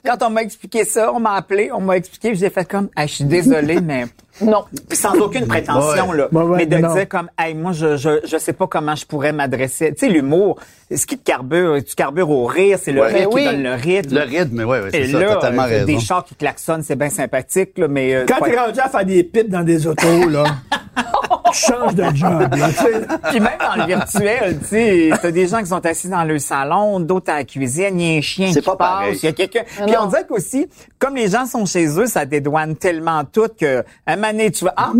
quand 0.05 0.27
on 0.27 0.29
m'a 0.31 0.41
expliqué 0.43 0.83
ça, 0.83 1.11
on 1.13 1.19
m'a 1.19 1.33
appelé, 1.35 1.71
on 1.73 1.79
m'a 1.81 1.95
expliqué, 1.97 2.35
j'ai 2.35 2.49
fait 2.49 2.65
comme, 2.67 2.89
Hey, 2.97 3.07
je 3.07 3.13
suis 3.13 3.23
désolé, 3.23 3.79
mais 3.83 4.05
Non. 4.41 4.65
puis 4.89 4.97
sans 4.97 5.13
aucune 5.19 5.47
prétention 5.47 6.09
Ouais. 6.09 6.17
là, 6.17 6.27
Ouais, 6.31 6.43
ouais, 6.43 6.57
mais 6.57 6.65
de 6.65 6.77
non. 6.77 6.93
dire 6.93 7.07
comme 7.07 7.29
hey 7.39 7.53
moi 7.53 7.71
je 7.71 7.95
je 7.97 8.19
je 8.25 8.37
sais 8.37 8.51
pas 8.53 8.67
comment 8.67 8.95
je 8.95 9.05
pourrais 9.05 9.31
m'adresser. 9.31 9.93
Tu 9.93 10.07
sais 10.07 10.09
l'humour, 10.11 10.59
ce 10.93 11.05
qui 11.05 11.17
te 11.17 11.23
carbure, 11.23 11.77
tu 11.87 11.95
carbures 11.95 12.29
au 12.29 12.45
rire, 12.45 12.77
c'est 12.81 12.91
le 12.91 13.01
Ouais. 13.01 13.07
rire 13.07 13.15
Mais 13.15 13.27
qui 13.29 13.35
oui. 13.35 13.45
donne 13.45 13.63
le 13.63 13.73
rythme. 13.73 14.15
Le 14.15 14.21
rythme, 14.21 14.57
ouais, 14.59 14.65
ouais, 14.81 14.89
c'est 14.91 15.07
ça, 15.07 15.19
là, 15.19 15.35
t'as 15.35 15.47
tellement 15.47 15.63
euh, 15.63 15.67
raison. 15.67 15.85
des 15.85 15.99
chars 15.99 16.25
qui 16.25 16.35
klaxonnent, 16.35 16.83
c'est 16.83 16.95
bien 16.97 17.09
sympathique 17.09 17.77
là, 17.77 17.87
mais 17.87 18.13
euh, 18.15 18.25
Quand 18.27 18.43
t'es 18.43 18.57
rendu 18.59 18.79
à 18.79 18.89
faire 18.89 19.05
des 19.05 19.23
pits 19.23 19.45
dans 19.47 19.63
des 19.63 19.87
autos, 19.87 20.27
là, 20.29 20.43
tu 21.53 21.59
changes 21.71 21.95
de 21.95 22.03
job, 22.15 22.53
là, 22.55 22.67
tu 22.69 22.73
sais. 22.75 23.01
Puis 23.29 23.39
même 23.39 23.57
dans 23.59 23.81
le 23.81 23.87
virtuel, 23.87 24.57
tu 24.59 24.65
sais, 24.67 25.09
t'as 25.21 25.31
des 25.31 25.47
gens 25.47 25.59
qui 25.59 25.67
sont 25.67 25.85
assis 25.85 26.09
dans 26.09 26.23
le 26.23 26.39
salon, 26.39 26.99
d'autres 26.99 27.31
à 27.31 27.37
la 27.37 27.43
cuisine, 27.43 27.99
il 27.99 28.11
y 28.11 28.15
a 28.15 28.17
un 28.17 28.21
chien 28.21 28.51
C'est 28.53 28.59
qui 28.61 28.65
pas 28.65 28.75
pareil. 28.75 29.11
passe, 29.13 29.23
il 29.23 29.25
y 29.27 29.29
a 29.29 29.33
quelqu'un. 29.33 29.63
Ah 29.79 29.85
Puis 29.85 29.95
on 29.99 30.07
dirait 30.07 30.25
qu'aussi, 30.27 30.67
comme 30.99 31.15
les 31.15 31.29
gens 31.29 31.45
sont 31.45 31.65
chez 31.65 31.85
eux, 31.99 32.05
ça 32.07 32.25
dédouane 32.25 32.75
tellement 32.75 33.23
tout 33.25 33.47
que 33.59 33.83
un 34.07 34.15
moment 34.15 34.31
donné, 34.31 34.51
tu 34.51 34.65
vois, 34.65 34.73
ah, 34.77 34.91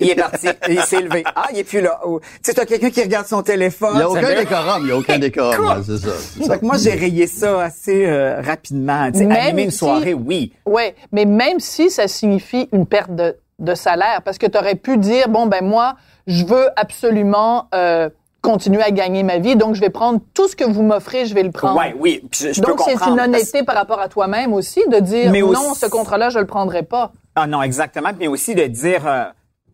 il 0.00 0.10
est 0.10 0.14
parti, 0.14 0.48
il 0.68 0.80
s'est 0.82 1.00
levé, 1.02 1.22
ah, 1.34 1.46
il 1.52 1.58
est 1.60 1.64
plus 1.64 1.80
là. 1.80 2.00
Oh, 2.04 2.20
Tu 2.20 2.28
sais, 2.42 2.54
t'as 2.54 2.64
quelqu'un 2.66 2.90
qui 2.90 3.02
regarde 3.02 3.26
son 3.26 3.42
téléphone. 3.42 3.90
Il 3.94 3.96
n'y 3.98 4.02
a 4.02 4.08
aucun 4.10 4.34
décorum, 4.34 4.78
il 4.82 4.84
n'y 4.86 4.90
a 4.92 4.96
aucun 4.96 5.18
décorum, 5.18 5.82
c'est 5.86 5.98
ça. 5.98 6.08
ça. 6.10 6.52
Fait 6.54 6.58
que 6.60 6.64
moi, 6.64 6.76
j'ai 6.78 6.92
rayé 6.92 7.26
ça 7.26 7.60
assez 7.62 8.04
euh, 8.06 8.40
rapidement. 8.40 9.10
Tu 9.12 9.18
sais, 9.20 9.30
animer 9.30 9.64
une 9.64 9.70
si- 9.70 9.78
soirée, 9.78 10.14
oui. 10.14 10.52
Ouais, 10.66 10.94
mais 11.12 11.24
même 11.24 11.60
si 11.60 11.90
ça 11.90 12.08
signifie 12.08 12.68
une 12.72 12.86
perte 12.86 13.14
de, 13.14 13.36
de 13.62 13.74
salaire, 13.74 14.20
parce 14.24 14.36
que 14.38 14.46
tu 14.46 14.58
aurais 14.58 14.74
pu 14.74 14.98
dire 14.98 15.28
bon 15.28 15.46
ben 15.46 15.64
moi, 15.64 15.94
je 16.26 16.44
veux 16.44 16.68
absolument 16.76 17.68
euh, 17.74 18.10
continuer 18.42 18.82
à 18.82 18.90
gagner 18.90 19.22
ma 19.22 19.38
vie. 19.38 19.54
Donc, 19.56 19.74
je 19.76 19.80
vais 19.80 19.88
prendre 19.90 20.20
tout 20.34 20.48
ce 20.48 20.56
que 20.56 20.64
vous 20.64 20.82
m'offrez, 20.82 21.26
je 21.26 21.34
vais 21.34 21.44
le 21.44 21.52
prendre. 21.52 21.78
Ouais, 21.78 21.94
oui. 21.98 22.22
Puis 22.30 22.52
je, 22.52 22.60
Donc, 22.60 22.80
c'est 22.84 22.92
une 22.94 22.98
parce- 22.98 23.10
honnêteté 23.28 23.62
par 23.62 23.76
rapport 23.76 24.00
à 24.00 24.08
toi-même 24.08 24.52
aussi 24.52 24.80
de 24.90 24.98
dire 24.98 25.30
Mais 25.30 25.40
non, 25.42 25.48
aussi- 25.70 25.80
ce 25.80 25.86
contrat-là, 25.86 26.28
je 26.28 26.40
le 26.40 26.46
prendrai 26.46 26.82
pas. 26.82 27.12
Ah 27.36 27.46
non, 27.46 27.62
exactement. 27.62 28.10
Mais 28.18 28.26
aussi 28.26 28.54
de 28.56 28.64
dire, 28.66 29.06
euh, 29.06 29.24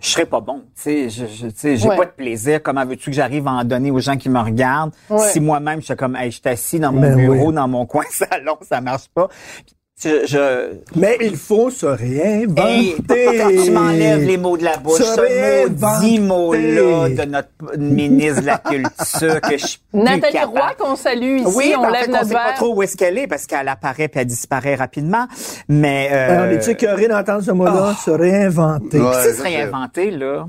je 0.01 0.09
serais 0.11 0.27
pas 0.27 0.41
bon. 0.41 0.65
Tu 0.77 0.83
sais, 0.83 1.09
je, 1.09 1.25
je, 1.27 1.47
tu 1.47 1.53
sais, 1.57 1.77
j'ai 1.79 1.89
Ouais. 1.89 1.97
pas 1.97 2.05
de 2.05 2.11
plaisir. 2.11 2.63
Comment 2.63 2.85
veux-tu 2.85 3.09
que 3.11 3.17
j'arrive 3.17 3.49
à 3.49 3.53
en 3.53 3.65
donner 3.65 3.91
aux 3.91 4.01
gens 4.01 4.17
qui 4.19 4.29
me 4.29 4.39
regardent? 4.39 4.93
Ouais. 5.09 5.27
si 5.29 5.41
moi-même 5.41 5.81
je 5.81 5.87
suis 5.87 5.97
comme, 5.97 6.15
hey, 6.15 6.31
je 6.31 6.37
suis 6.41 6.49
assis 6.49 6.79
dans 6.79 6.93
mon 6.93 7.01
Ben 7.01 7.17
bureau, 7.17 7.47
oui. 7.49 7.55
dans 7.55 7.69
mon 7.69 7.87
coin 7.87 8.05
salon, 8.11 8.59
ça 8.61 8.81
marche 8.83 9.09
pas. 9.15 9.29
Je, 10.01 10.27
je 10.27 10.75
Mais 10.95 11.17
il 11.21 11.37
faut 11.37 11.71
se 11.71 11.87
Hey, 11.87 11.97
réinventer. 12.23 12.95
quand 13.39 13.65
tu 13.65 13.71
m'enlèves 13.73 14.23
les 14.25 14.37
mots 14.37 14.57
de 14.57 14.63
la 14.63 14.77
bouche, 14.77 14.99
Se 14.99 15.03
ce 15.05 15.69
maudit 15.69 16.21
mot-là 16.21 17.09
de 17.09 17.23
notre 17.25 17.49
ministre 17.77 18.43
de 18.43 18.47
la 18.47 18.59
Culture 18.59 19.41
que 19.41 19.59
je 19.59 19.67
suis 19.67 19.81
Nathalie 19.93 20.33
capable. 20.35 20.53
Roy, 20.59 20.71
qu'on 20.79 20.95
salue 20.97 21.39
ici, 21.39 21.53
Oui, 21.57 21.75
on 21.77 21.83
ben, 21.83 21.89
en 21.89 21.91
lève 21.91 22.03
fait, 22.05 22.09
on 22.11 22.13
notre 22.13 22.27
sait 22.29 22.35
pas 22.35 22.53
trop 22.55 22.75
où 22.77 22.83
est-ce 22.85 22.97
qu'elle 22.97 23.19
est 23.19 23.27
parce 23.27 23.47
qu'elle 23.47 23.67
apparaît 23.67 24.07
puis 24.07 24.21
elle 24.21 24.27
disparaît 24.27 24.77
rapidement. 24.77 25.27
Mais 25.69 26.09
euh, 26.13 26.29
Ben, 26.29 26.49
on 26.49 26.51
est 26.53 26.69
écœuré 26.69 27.09
d'entendre 27.09 27.43
ce 27.43 27.51
mot-là, 27.51 27.97
se 28.05 28.11
réinventer. 28.13 29.01
Ouais. 29.01 29.33
se 29.35 29.43
réinventer, 29.43 30.11
là. 30.13 30.47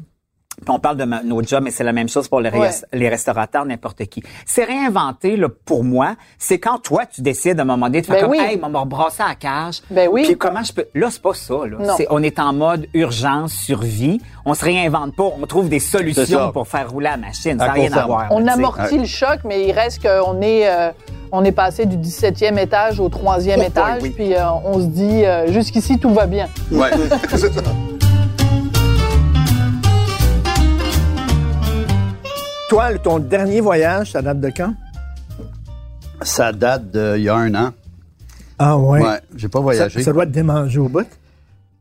Puis 0.60 0.70
on 0.70 0.80
parle 0.80 0.98
de 0.98 1.04
ma- 1.06 1.24
nos 1.24 1.42
jobs, 1.44 1.64
mais 1.64 1.72
c'est 1.72 1.84
la 1.84 1.94
même 1.94 2.10
chose 2.10 2.28
pour 2.28 2.42
les, 2.42 2.50
Ouais. 2.52 2.70
res- 2.70 2.84
les 2.94 3.10
restaurateurs, 3.10 3.66
n'importe 3.66 4.06
qui. 4.06 4.22
C'est 4.46 4.64
réinventer, 4.64 5.38
là, 5.38 5.48
pour 5.66 5.84
moi, 5.84 6.16
c'est 6.38 6.60
quand 6.60 6.80
toi, 6.80 7.06
tu 7.06 7.22
décides 7.22 7.60
à 7.60 7.64
un 7.64 7.66
moment 7.66 7.88
donné 7.88 8.02
de 8.02 8.06
faire 8.06 8.16
Ben 8.16 8.22
comme, 8.24 8.32
oui. 8.32 8.40
hey, 8.40 8.60
on 8.62 8.70
va 8.70 8.80
rebrasser 8.80 9.24
à 9.24 9.30
la 9.30 9.36
cage. 9.36 9.82
Ben 9.90 10.10
oui. 10.12 10.24
Puis 10.24 10.38
comment 10.38 10.64
je 10.64 10.74
peux... 10.74 10.86
Là, 10.94 11.08
c'est 11.12 11.22
pas 11.22 11.34
ça, 11.34 11.54
là. 11.66 11.78
Non. 11.80 11.94
C'est- 11.98 12.08
on 12.10 12.22
est 12.24 12.40
en 12.40 12.54
mode 12.54 12.88
urgence, 12.94 13.54
survie. 13.54 14.20
On 14.46 14.54
se 14.54 14.64
réinvente 14.66 15.16
pas. 15.16 15.24
On 15.42 15.46
trouve 15.46 15.70
des 15.70 15.80
solutions 15.80 16.52
pour 16.52 16.68
faire 16.68 16.90
rouler 16.90 17.10
la 17.10 17.18
machine. 17.18 17.58
Ça 17.60 17.68
n'a 17.68 17.72
rien 17.74 17.92
à 17.94 18.06
voir. 18.06 18.28
On 18.32 18.40
là, 18.40 18.54
amortit 18.54 18.98
le 18.98 19.06
choc, 19.06 19.40
mais 19.46 19.66
il 19.68 19.72
reste 19.72 20.02
qu'on 20.02 20.42
est, 20.42 20.68
euh, 20.70 20.92
on 21.32 21.44
est 21.46 21.52
passé 21.52 21.86
du 21.86 21.98
17e 21.98 22.58
étage 22.58 23.00
au 23.00 23.10
3e 23.10 23.60
Oh, 23.60 23.68
étage, 23.68 24.02
oui. 24.02 24.10
puis 24.10 24.34
euh, 24.36 24.40
on 24.66 24.80
se 24.80 24.86
dit, 24.88 25.26
euh, 25.26 25.52
jusqu'ici, 25.52 25.98
tout 26.00 26.10
va 26.14 26.26
bien. 26.26 26.48
Ouais. 26.72 26.90
C'est 27.30 27.38
ça. 27.54 27.62
Toi, 32.70 32.98
ton 33.00 33.20
dernier 33.20 33.62
voyage, 33.62 34.12
ça 34.12 34.22
date 34.22 34.40
de 34.40 34.52
quand? 34.56 34.74
Ça 36.22 36.52
date 36.52 36.92
d'il 36.92 37.24
y 37.24 37.30
a 37.30 37.36
un 37.36 37.54
an. 37.56 37.72
Ah 38.60 38.78
ouais. 38.78 39.02
Ouais, 39.02 39.20
j'ai 39.36 39.48
pas 39.48 39.60
voyagé. 39.60 40.04
ça 40.04 40.14
doit 40.14 40.26
te 40.26 40.32
démanger 40.32 40.80
au 40.80 40.90
bout? 40.90 41.08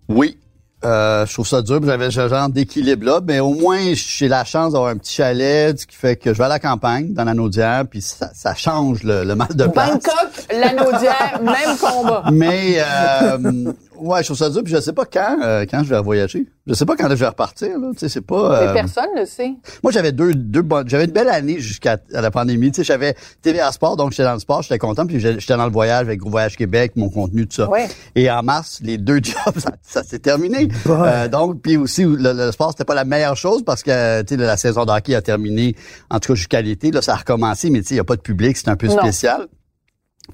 Oui. 0.09 0.39
Euh, 0.85 1.27
je 1.27 1.33
trouve 1.33 1.47
ça 1.47 1.61
dur, 1.61 1.79
puis 1.81 1.89
j'avais 1.89 2.09
ce 2.11 2.29
genre 2.29 2.49
d'équilibre 2.49 3.05
là, 3.05 3.21
mais 3.23 3.41
au 3.41 3.53
moins 3.53 3.81
j'ai 3.95 4.29
la 4.29 4.45
chance 4.45 4.75
d'avoir 4.75 4.91
un 4.93 4.97
petit 4.97 5.13
chalet, 5.13 5.77
ce 5.77 5.85
qui 5.89 5.97
fait 5.97 6.15
que 6.15 6.33
je 6.33 6.39
vais 6.39 6.45
à 6.45 6.49
la 6.49 6.61
campagne 6.61 7.13
dans 7.15 7.25
la 7.25 7.35
Naudière, 7.35 7.85
puis 7.91 8.01
ça, 8.01 8.31
ça 8.33 8.55
change 8.55 9.03
le, 9.03 9.25
le 9.25 9.35
mal 9.35 9.49
de 9.57 9.67
place. 9.67 9.91
Bangkok, 9.91 10.28
Lanaudière, 10.51 11.41
même 11.43 11.77
combat. 11.79 12.25
Mais 12.33 12.79
euh, 12.79 13.73
ouais, 13.99 14.21
je 14.21 14.27
trouve 14.27 14.37
ça 14.37 14.51
dur, 14.51 14.63
puis 14.65 14.73
je 14.73 14.81
sais 14.81 14.93
pas 14.93 15.05
quand 15.05 15.39
euh, 15.43 15.65
quand 15.71 15.83
je 15.85 15.91
vais 15.91 16.01
voyager. 16.01 16.47
Je 16.67 16.75
sais 16.75 16.85
pas 16.85 16.97
quand 16.97 17.09
je 17.09 17.15
vais 17.15 17.27
repartir 17.27 17.79
là, 17.79 17.89
tu 17.93 17.99
sais 18.01 18.09
c'est 18.09 18.21
pas 18.21 18.61
Mais 18.61 18.67
euh, 18.69 18.73
personne 18.75 19.09
le 19.17 19.25
sait. 19.25 19.53
Moi, 19.83 19.91
j'avais 19.93 20.13
deux, 20.13 20.35
deux 20.35 20.61
bonnes, 20.63 20.89
j'avais 20.89 21.07
une 21.07 21.13
belle 21.13 21.29
année 21.31 21.59
jusqu'à 21.61 21.97
à 22.15 22.21
la 22.21 22.31
pandémie. 22.31 22.71
Tu 22.73 22.77
sais, 22.79 22.85
j'avais 22.85 23.15
TVA 23.43 23.73
Sport, 23.73 23.97
donc 23.97 24.11
j'étais 24.13 24.25
dans 24.25 24.35
le 24.35 24.39
sport, 24.39 24.63
j'étais 24.63 24.79
content, 24.79 25.07
puis 25.07 25.19
j'étais 25.21 25.57
dans 25.57 25.65
le 25.67 25.73
voyage 25.73 26.03
avec 26.03 26.21
Gros 26.21 26.31
Voyage 26.31 26.57
Québec, 26.57 26.93
mon 26.97 27.09
contenu, 27.09 27.47
tout 27.47 27.57
ça. 27.57 27.69
Ouais. 27.71 27.89
Et 28.15 28.31
en 28.31 28.43
mars, 28.43 28.81
les 28.83 28.99
deux 28.99 29.17
jobs, 29.23 29.59
ça, 29.59 29.71
ça 29.83 30.03
s'est 30.03 30.19
terminé. 30.19 30.69
Bon. 30.85 31.03
Euh, 31.03 31.29
donc, 31.29 31.63
puis 31.63 31.77
aussi, 31.77 32.05
le, 32.05 32.33
le 32.35 32.53
sport, 32.53 32.71
c'était 32.73 32.85
pas 32.85 32.95
la 32.95 33.05
meilleure 33.05 33.37
chose 33.37 33.63
parce 33.65 33.83
que, 33.83 34.23
tu 34.23 34.35
sais, 34.37 34.41
la 34.41 34.57
saison 34.57 34.85
de 34.85 34.91
hockey 34.91 35.15
a 35.15 35.23
terminé, 35.23 35.75
en 36.11 36.19
tout 36.21 36.33
cas 36.33 36.37
jusqu'à 36.37 36.61
l'été. 36.61 36.91
Là, 36.91 37.01
ça 37.03 37.13
a 37.15 37.17
recommencé, 37.17 37.71
mais 37.71 37.81
tu 37.81 37.89
sais, 37.89 37.95
il 37.95 37.97
n'y 37.97 38.01
a 38.01 38.05
pas 38.05 38.17
de 38.17 38.21
public, 38.23 38.57
c'est 38.57 38.69
un 38.69 38.77
peu 38.77 38.87
Non. 38.89 38.99
spécial. 38.99 39.47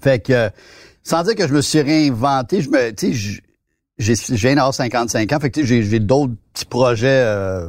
Fait 0.00 0.20
que, 0.20 0.50
sans 1.02 1.22
dire 1.22 1.34
que 1.34 1.46
je 1.46 1.54
me 1.54 1.60
suis 1.60 1.80
réinventé, 1.80 2.60
je 2.60 2.70
me, 2.70 2.90
tu 2.90 3.14
sais, 3.14 3.42
j'ai, 3.98 4.54
d'avoir 4.54 4.74
55 4.74 5.32
ans, 5.32 5.40
fait 5.40 5.50
que 5.50 5.64
j'ai, 5.64 5.82
j'ai 5.82 6.00
d'autres 6.00 6.32
petits 6.52 6.64
projets 6.64 7.06
euh, 7.08 7.68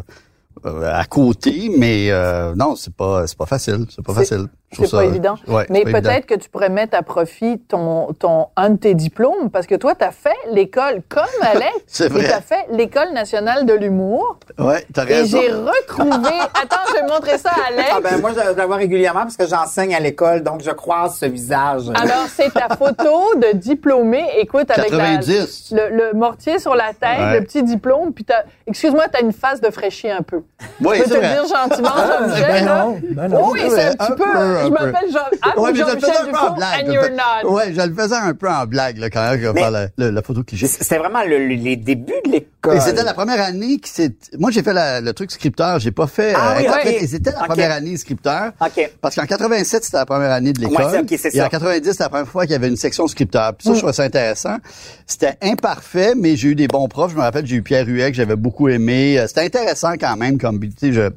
euh, 0.66 0.92
à 0.92 1.06
côté, 1.06 1.72
mais 1.78 2.10
euh, 2.10 2.56
non, 2.56 2.76
c'est 2.76 2.94
pas, 2.94 3.28
c'est 3.28 3.38
pas 3.38 3.46
facile, 3.46 3.86
c'est 3.90 4.04
pas 4.04 4.14
facile. 4.14 4.48
Je 4.72 4.84
C'est 4.84 4.92
pas 4.92 5.06
évident. 5.06 5.36
ouais, 5.48 5.66
Mais 5.70 5.84
peut-être 5.84 6.26
que 6.26 6.34
tu 6.36 6.50
pourrais 6.50 6.70
mettre 6.70 6.98
à 6.98 7.02
profit 7.04 7.60
ton, 7.60 8.08
ton, 8.20 8.48
un 8.58 8.72
de 8.72 8.78
tes 8.78 8.94
diplômes, 8.94 9.50
parce 9.52 9.68
que 9.68 9.76
toi, 9.76 9.96
tu 9.96 10.04
as 10.04 10.12
fait 10.12 10.36
l'école 10.52 11.02
comme 11.08 11.24
Alex. 11.42 11.70
C'est 11.88 12.10
vrai. 12.10 12.24
Et 12.26 12.28
tu 12.28 12.34
as 12.34 12.42
fait 12.42 12.66
l'École 12.72 13.14
nationale 13.14 13.66
de 13.66 13.74
l'humour. 13.74 14.38
Ouais, 14.60 14.86
t'as 14.94 15.04
Et 15.06 15.14
raison. 15.22 15.40
j'ai 15.40 15.52
retrouvé... 15.52 16.30
Attends, 16.62 16.78
je 16.90 16.94
vais 16.96 17.08
montrer 17.14 17.38
ça 17.38 17.52
à 17.52 17.68
Alex. 17.72 17.90
Ah 17.96 18.00
ben 18.04 18.20
moi, 18.20 18.32
je 18.34 18.56
la 18.58 18.66
vois 18.66 18.76
régulièrement 18.76 19.22
parce 19.22 19.38
que 19.38 19.48
j'enseigne 19.48 19.96
à 19.96 20.00
l'école, 20.00 20.42
donc 20.44 20.62
je 20.62 20.72
croise 20.72 21.16
ce 21.20 21.26
visage. 21.26 21.84
Alors, 21.94 22.26
c'est 22.28 22.52
ta 22.52 22.68
photo 22.76 23.36
de 23.38 23.56
diplômé. 23.56 24.26
Écoute, 24.40 24.70
avec 24.72 24.90
la- 24.92 24.98
90. 25.16 25.74
le, 25.74 25.90
le 25.96 26.14
mortier 26.18 26.60
sur 26.60 26.76
la 26.76 26.88
tête, 26.90 27.20
Ouais. 27.20 27.40
le 27.40 27.46
petit 27.46 27.64
diplôme, 27.64 28.12
puis 28.14 28.26
t'as... 28.26 28.44
Excuse-moi, 28.68 29.06
t'as 29.12 29.22
une 29.22 29.32
face 29.32 29.62
de 29.62 29.70
fraîchi 29.70 30.10
un 30.10 30.22
peu. 30.24 30.42
Oui, 30.84 30.98
Je 30.98 31.04
peux 31.04 31.10
te 31.12 31.16
vrai. 31.16 31.30
dire 31.34 31.44
gentiment, 31.48 31.90
Jean-Michel, 31.96 32.46
Ben 32.48 32.66
non, 32.66 33.00
ben 33.12 33.28
non. 33.30 33.42
Oh 33.46 33.50
oui, 33.54 33.62
c'est 33.70 33.86
un 33.86 33.92
Un 33.92 33.96
petit 33.96 34.12
peu, 34.12 34.24
peu... 34.34 34.55
un 34.58 34.64
je 34.66 34.70
peu. 34.70 34.92
m'appelle 34.92 35.12
Jean... 35.12 35.20
Ah, 35.42 35.60
Ouais, 35.60 35.72
mais 35.74 35.80
je 35.80 35.84
le 35.84 36.00
faisais 36.00 36.18
un 36.18 36.26
peu 36.32 36.38
en 36.38 36.52
blague. 36.56 36.74
and 36.74 36.80
je 36.82 36.88
le 36.88 36.94
you're 36.94 37.04
fais- 37.04 37.44
not. 37.44 37.52
Ouais, 37.54 37.74
je 37.74 37.82
le 37.82 37.94
faisais 37.96 38.16
un 38.16 38.34
peu 38.34 38.50
en 38.50 38.66
blague, 38.66 38.98
là, 38.98 39.10
quand 39.10 39.30
même, 39.32 39.52
Mais- 39.54 39.62
faire 39.62 39.72
la, 39.72 39.88
la- 39.98 40.12
la 40.12 40.22
photo 40.22 40.44
cliché. 40.44 40.68
C'était 40.68 40.98
vraiment 40.98 41.24
le- 41.24 41.38
le- 41.48 41.56
les 41.56 41.76
débuts 41.76 42.14
de 42.26 42.32
l'école. 42.32 42.78
Et 42.78 42.80
c'était 42.80 43.04
la 43.04 43.14
première 43.14 43.42
année 43.42 43.78
qui 43.80 43.90
s'est. 43.92 44.12
Moi, 44.40 44.50
j'ai 44.52 44.64
fait 44.64 44.74
la- 44.74 45.00
le 45.02 45.14
truc 45.14 45.32
scripteur. 45.32 45.80
J'ai 45.80 45.92
pas 45.92 46.08
fait. 46.08 46.34
Ah 46.36 46.56
oui, 46.58 46.66
ok. 46.68 46.74
fait, 46.82 47.04
et 47.04 47.08
c'était 47.08 47.32
la 47.32 47.44
première 47.44 47.72
année 47.72 47.96
scripteur. 47.98 48.52
OK. 48.60 48.92
Parce 49.02 49.16
qu'en 49.16 49.26
87, 49.26 49.84
c'était 49.84 49.98
la 49.98 50.06
première 50.06 50.32
année 50.32 50.52
de 50.54 50.62
l'école. 50.62 50.86
Ouais, 50.86 50.92
c'est- 50.92 51.00
ok, 51.00 51.20
c'est 51.22 51.36
et 51.36 51.38
ça. 51.40 51.46
en 51.46 51.50
90, 51.50 51.92
c'était 51.92 52.04
la 52.04 52.10
première 52.10 52.28
fois 52.28 52.44
qu'il 52.44 52.54
y 52.54 52.56
avait 52.56 52.68
une 52.70 52.76
section 52.78 53.08
scripteur. 53.08 53.54
Puis 53.56 53.68
ça, 53.68 53.74
je 53.74 53.78
trouvais 53.80 53.94
ça 53.94 54.04
intéressant. 54.04 54.58
C'était 55.06 55.38
imparfait, 55.42 56.14
mais 56.16 56.36
j'ai 56.36 56.50
eu 56.50 56.56
des 56.56 56.68
bons 56.68 56.88
profs. 56.88 57.12
Je 57.12 57.16
me 57.18 57.22
rappelle, 57.22 57.46
j'ai 57.46 57.58
eu 57.58 57.62
Pierre 57.62 57.86
Huet, 57.88 58.10
que 58.12 58.18
j'avais 58.18 58.36
beaucoup 58.36 58.68
aimé. 58.70 59.20
Euh, 59.20 59.28
C'était 59.28 59.42
intéressant 59.42 59.94
quand 60.00 60.16
même, 60.18 60.38
comme, 60.40 60.60
tu 60.60 60.72
sais, 60.80 60.92
je, 60.94 61.10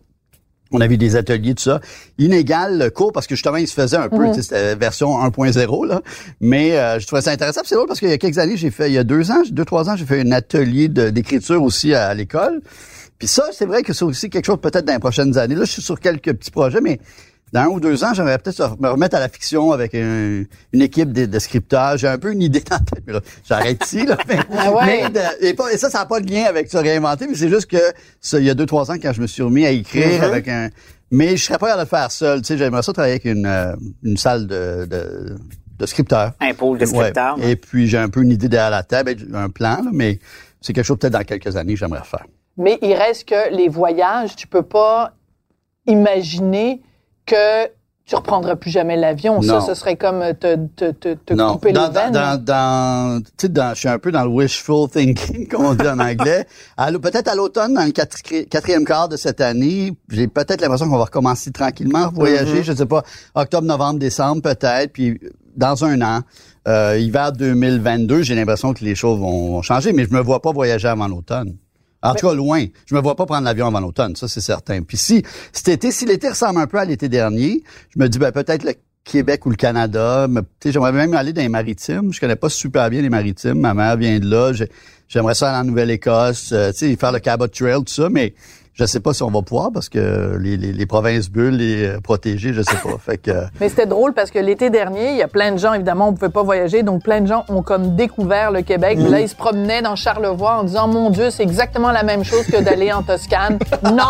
on 0.70 0.80
avait 0.80 0.96
des 0.96 1.16
ateliers, 1.16 1.54
tout 1.54 1.62
ça. 1.62 1.80
Inégal 2.18 2.78
le 2.78 2.90
cours, 2.90 3.12
parce 3.12 3.26
que 3.26 3.34
justement, 3.34 3.56
il 3.56 3.66
se 3.66 3.74
faisait 3.74 3.96
un 3.96 4.08
peu, 4.08 4.30
tu 4.34 4.42
sais, 4.42 4.74
version 4.74 5.18
1.0, 5.18 5.86
là. 5.86 6.02
Mais 6.40 6.78
euh, 6.78 6.98
je 6.98 7.06
trouvais 7.06 7.22
ça 7.22 7.30
intéressant. 7.30 7.62
C'est 7.64 7.74
drôle 7.74 7.86
parce 7.86 8.00
qu'il 8.00 8.08
y 8.08 8.12
a 8.12 8.18
quelques 8.18 8.38
années, 8.38 8.56
j'ai 8.56 8.70
fait, 8.70 8.90
il 8.90 8.94
y 8.94 8.98
a 8.98 9.04
deux 9.04 9.30
ans, 9.30 9.42
deux, 9.50 9.64
trois 9.64 9.88
ans, 9.88 9.96
j'ai 9.96 10.04
fait 10.04 10.20
un 10.20 10.32
atelier 10.32 10.88
d'écriture 10.88 11.62
aussi 11.62 11.94
à, 11.94 12.08
à 12.08 12.14
l'école. 12.14 12.60
Puis 13.18 13.28
ça, 13.28 13.44
c'est 13.52 13.66
vrai 13.66 13.82
que 13.82 13.92
c'est 13.92 14.04
aussi 14.04 14.30
quelque 14.30 14.46
chose 14.46 14.60
peut-être 14.60 14.84
dans 14.84 14.92
les 14.92 14.98
prochaines 14.98 15.36
années. 15.38 15.56
Là, 15.56 15.64
je 15.64 15.72
suis 15.72 15.82
sur 15.82 15.98
quelques 15.98 16.32
petits 16.34 16.52
projets, 16.52 16.80
mais 16.80 17.00
dans 17.52 17.60
un 17.62 17.66
ou 17.66 17.80
deux 17.80 18.04
ans, 18.04 18.12
j'aimerais 18.14 18.38
peut-être 18.38 18.76
me 18.80 18.88
remettre 18.88 19.16
à 19.16 19.20
la 19.20 19.28
fiction 19.28 19.72
avec 19.72 19.94
un- 19.94 20.44
une 20.72 20.82
équipe 20.82 21.12
de, 21.12 21.26
de 21.26 21.38
scripteurs. 21.38 21.96
J'ai 21.96 22.08
un 22.08 22.18
peu 22.18 22.32
une 22.32 22.42
idée 22.42 22.60
dans 22.70 22.76
la 22.76 22.80
tête, 22.80 23.02
mais 23.06 23.12
là, 23.14 23.20
j'arrête 23.44 23.84
ici. 23.84 24.04
Là, 24.06 24.16
mais, 24.28 24.38
Ah 24.56 24.72
ouais? 24.72 25.02
mais 25.04 25.10
de- 25.10 25.44
et, 25.46 25.54
pas- 25.54 25.72
et 25.72 25.78
ça, 25.78 25.88
ça 25.90 25.98
n'a 26.00 26.06
pas 26.06 26.20
de 26.20 26.30
lien 26.30 26.44
avec 26.44 26.70
se 26.70 26.76
réinventer, 26.76 27.26
mais 27.28 27.34
c'est 27.34 27.48
juste 27.48 27.66
que 27.70 27.78
ça, 28.20 28.38
il 28.38 28.44
y 28.44 28.50
a 28.50 28.54
deux, 28.54 28.66
trois 28.66 28.90
ans, 28.90 28.96
quand 29.00 29.12
je 29.12 29.20
me 29.22 29.26
suis 29.26 29.42
remis 29.42 29.64
à 29.66 29.70
écrire 29.70 30.18
Mhm. 30.18 30.24
avec 30.24 30.48
un... 30.48 30.68
Mais 31.10 31.36
je 31.38 31.44
serais 31.46 31.56
pas 31.58 31.74
de 31.74 31.80
le 31.80 31.86
faire 31.86 32.10
seul. 32.12 32.40
Tu 32.42 32.48
sais, 32.48 32.58
j'aimerais 32.58 32.82
ça 32.82 32.92
travailler 32.92 33.14
avec 33.14 33.24
une, 33.24 33.46
euh, 33.46 33.74
une 34.02 34.18
salle 34.18 34.46
de, 34.46 34.84
de, 34.84 35.36
de 35.78 35.86
scripteurs. 35.86 36.32
Un 36.40 36.52
pôle 36.52 36.76
de 36.76 36.84
scripteurs. 36.84 37.38
Ouais. 37.38 37.52
Et 37.52 37.56
puis, 37.56 37.86
j'ai 37.88 37.96
un 37.96 38.10
peu 38.10 38.20
une 38.20 38.30
idée 38.30 38.48
derrière 38.50 38.70
la 38.70 38.82
table, 38.82 39.16
un 39.32 39.48
plan, 39.48 39.80
là, 39.82 39.90
mais 39.90 40.18
c'est 40.60 40.74
quelque 40.74 40.84
chose 40.84 40.98
peut-être 40.98 41.14
dans 41.14 41.24
quelques 41.24 41.56
années 41.56 41.72
que 41.72 41.78
j'aimerais 41.80 42.04
faire. 42.04 42.26
Mais 42.58 42.78
il 42.82 42.92
reste 42.92 43.26
que 43.26 43.54
les 43.56 43.68
voyages, 43.68 44.36
tu 44.36 44.46
peux 44.46 44.64
pas 44.64 45.14
imaginer 45.86 46.82
que 47.28 47.70
tu 48.06 48.16
reprendras 48.16 48.56
plus 48.56 48.70
jamais 48.70 48.96
l'avion. 48.96 49.42
Ça, 49.42 49.60
ce 49.60 49.74
serait 49.74 49.96
comme 49.96 50.20
te, 50.40 50.56
te, 50.76 50.92
te, 50.92 51.12
te 51.12 51.34
non, 51.34 51.52
couper 51.52 51.72
dans, 51.72 51.88
les 51.88 51.92
veines. 51.92 52.12
dans, 52.12 52.36
dans, 52.42 52.44
dans- 52.44 53.20
tu 53.20 53.32
sais, 53.42 53.48
dans, 53.50 53.74
je 53.74 53.80
suis 53.80 53.88
un 53.88 53.98
peu 53.98 54.10
dans 54.10 54.22
le 54.24 54.30
wishful 54.30 54.88
thinking, 54.88 55.46
comme 55.50 55.66
on 55.66 55.74
dit 55.74 55.86
en 55.86 55.98
anglais. 55.98 56.46
Peut-être 57.02 57.28
à 57.28 57.34
l'automne, 57.34 57.74
dans 57.74 57.84
le 57.84 57.90
quatri- 57.90 58.48
quatrième 58.48 58.86
quart 58.86 59.10
de 59.10 59.18
cette 59.18 59.42
année, 59.42 59.92
j'ai 60.08 60.26
peut-être 60.26 60.62
l'impression 60.62 60.88
qu'on 60.88 60.96
va 60.96 61.04
recommencer 61.04 61.52
tranquillement 61.52 62.04
à 62.06 62.08
voyager. 62.08 62.62
Je 62.62 62.72
sais 62.72 62.86
pas, 62.86 63.02
octobre, 63.34 63.66
novembre, 63.66 63.98
décembre, 63.98 64.40
peut-être. 64.40 64.90
Puis 64.94 65.20
dans 65.54 65.84
un 65.84 66.00
an, 66.00 66.20
euh, 66.66 66.96
hiver 66.98 67.32
2022, 67.32 68.22
j'ai 68.22 68.34
l'impression 68.34 68.72
que 68.72 68.82
les 68.84 68.94
choses 68.94 69.18
vont, 69.20 69.50
vont 69.52 69.62
changer, 69.62 69.92
mais 69.92 70.04
je 70.06 70.14
me 70.14 70.20
vois 70.20 70.40
pas 70.40 70.52
voyager 70.52 70.88
avant 70.88 71.08
l'automne. 71.08 71.56
En 72.02 72.14
tout 72.14 72.28
cas, 72.28 72.34
loin. 72.34 72.64
Je 72.86 72.94
me 72.94 73.00
vois 73.00 73.16
pas 73.16 73.26
prendre 73.26 73.44
l'avion 73.44 73.66
avant 73.66 73.80
l'automne, 73.80 74.14
ça 74.16 74.28
c'est 74.28 74.40
certain. 74.40 74.82
Puis 74.82 74.96
si 74.96 75.22
cet 75.52 75.68
été, 75.68 75.90
si 75.90 76.06
l'été 76.06 76.28
ressemble 76.28 76.60
un 76.60 76.66
peu 76.66 76.78
à 76.78 76.84
l'été 76.84 77.08
dernier, 77.08 77.62
je 77.94 77.98
me 77.98 78.08
dis 78.08 78.18
ben 78.18 78.30
peut-être 78.32 78.64
le 78.64 78.74
Québec 79.04 79.46
ou 79.46 79.50
le 79.50 79.56
Canada. 79.56 80.26
Mais, 80.28 80.42
tu 80.42 80.46
sais, 80.64 80.72
j'aimerais 80.72 80.92
même 80.92 81.14
aller 81.14 81.32
dans 81.32 81.40
les 81.42 81.48
maritimes. 81.48 82.12
Je 82.12 82.20
connais 82.20 82.36
pas 82.36 82.50
super 82.50 82.90
bien 82.90 83.00
les 83.02 83.08
maritimes. 83.08 83.54
Ma 83.58 83.72
mère 83.74 83.96
vient 83.96 84.18
de 84.18 84.28
là. 84.28 84.52
J'ai- 84.52 84.68
J'aimerais 85.08 85.34
ça 85.34 85.48
aller 85.50 85.60
en 85.60 85.64
Nouvelle-Écosse, 85.64 86.50
euh, 86.52 86.70
tu 86.70 86.80
sais, 86.90 86.96
faire 86.96 87.12
le 87.12 87.18
Cabot 87.18 87.48
Trail, 87.48 87.78
tout 87.78 87.84
ça, 87.94 88.10
mais 88.10 88.34
je 88.78 88.84
sais 88.84 89.00
pas 89.00 89.12
si 89.12 89.24
on 89.24 89.30
va 89.30 89.42
pouvoir 89.42 89.72
parce 89.72 89.88
que 89.88 90.36
les, 90.38 90.56
les, 90.56 90.86
provinces 90.86 91.28
bulles, 91.30 91.56
les 91.56 91.84
euh, 91.84 92.00
protégées, 92.00 92.52
je 92.52 92.62
sais 92.62 92.76
pas. 92.76 92.90
Euh, 93.28 93.46
mais 93.60 93.68
c'était 93.68 93.86
drôle 93.86 94.14
parce 94.14 94.30
que 94.30 94.38
l'été 94.38 94.70
dernier, 94.70 95.10
il 95.10 95.16
y 95.16 95.22
a 95.22 95.28
plein 95.28 95.52
de 95.52 95.58
gens, 95.58 95.72
évidemment, 95.72 96.08
on 96.08 96.14
pouvait 96.14 96.30
pas 96.30 96.42
voyager, 96.42 96.82
donc 96.82 97.02
plein 97.02 97.20
de 97.20 97.26
gens 97.26 97.44
ont 97.48 97.62
comme 97.62 97.96
découvert 97.96 98.52
le 98.52 98.62
Québec. 98.62 98.98
Là, 98.98 99.20
ils 99.20 99.28
se 99.28 99.34
promenaient 99.34 99.82
dans 99.82 99.96
Charlevoix 99.96 100.58
en 100.58 100.64
disant, 100.64 100.86
mon 100.88 101.10
Dieu, 101.10 101.30
c'est 101.30 101.42
exactement 101.42 101.90
la 101.90 102.04
même 102.04 102.22
chose 102.24 102.46
que 102.46 102.62
d'aller 102.62 102.92
en 102.92 103.02
Toscane. 103.02 103.58
non! 103.82 104.04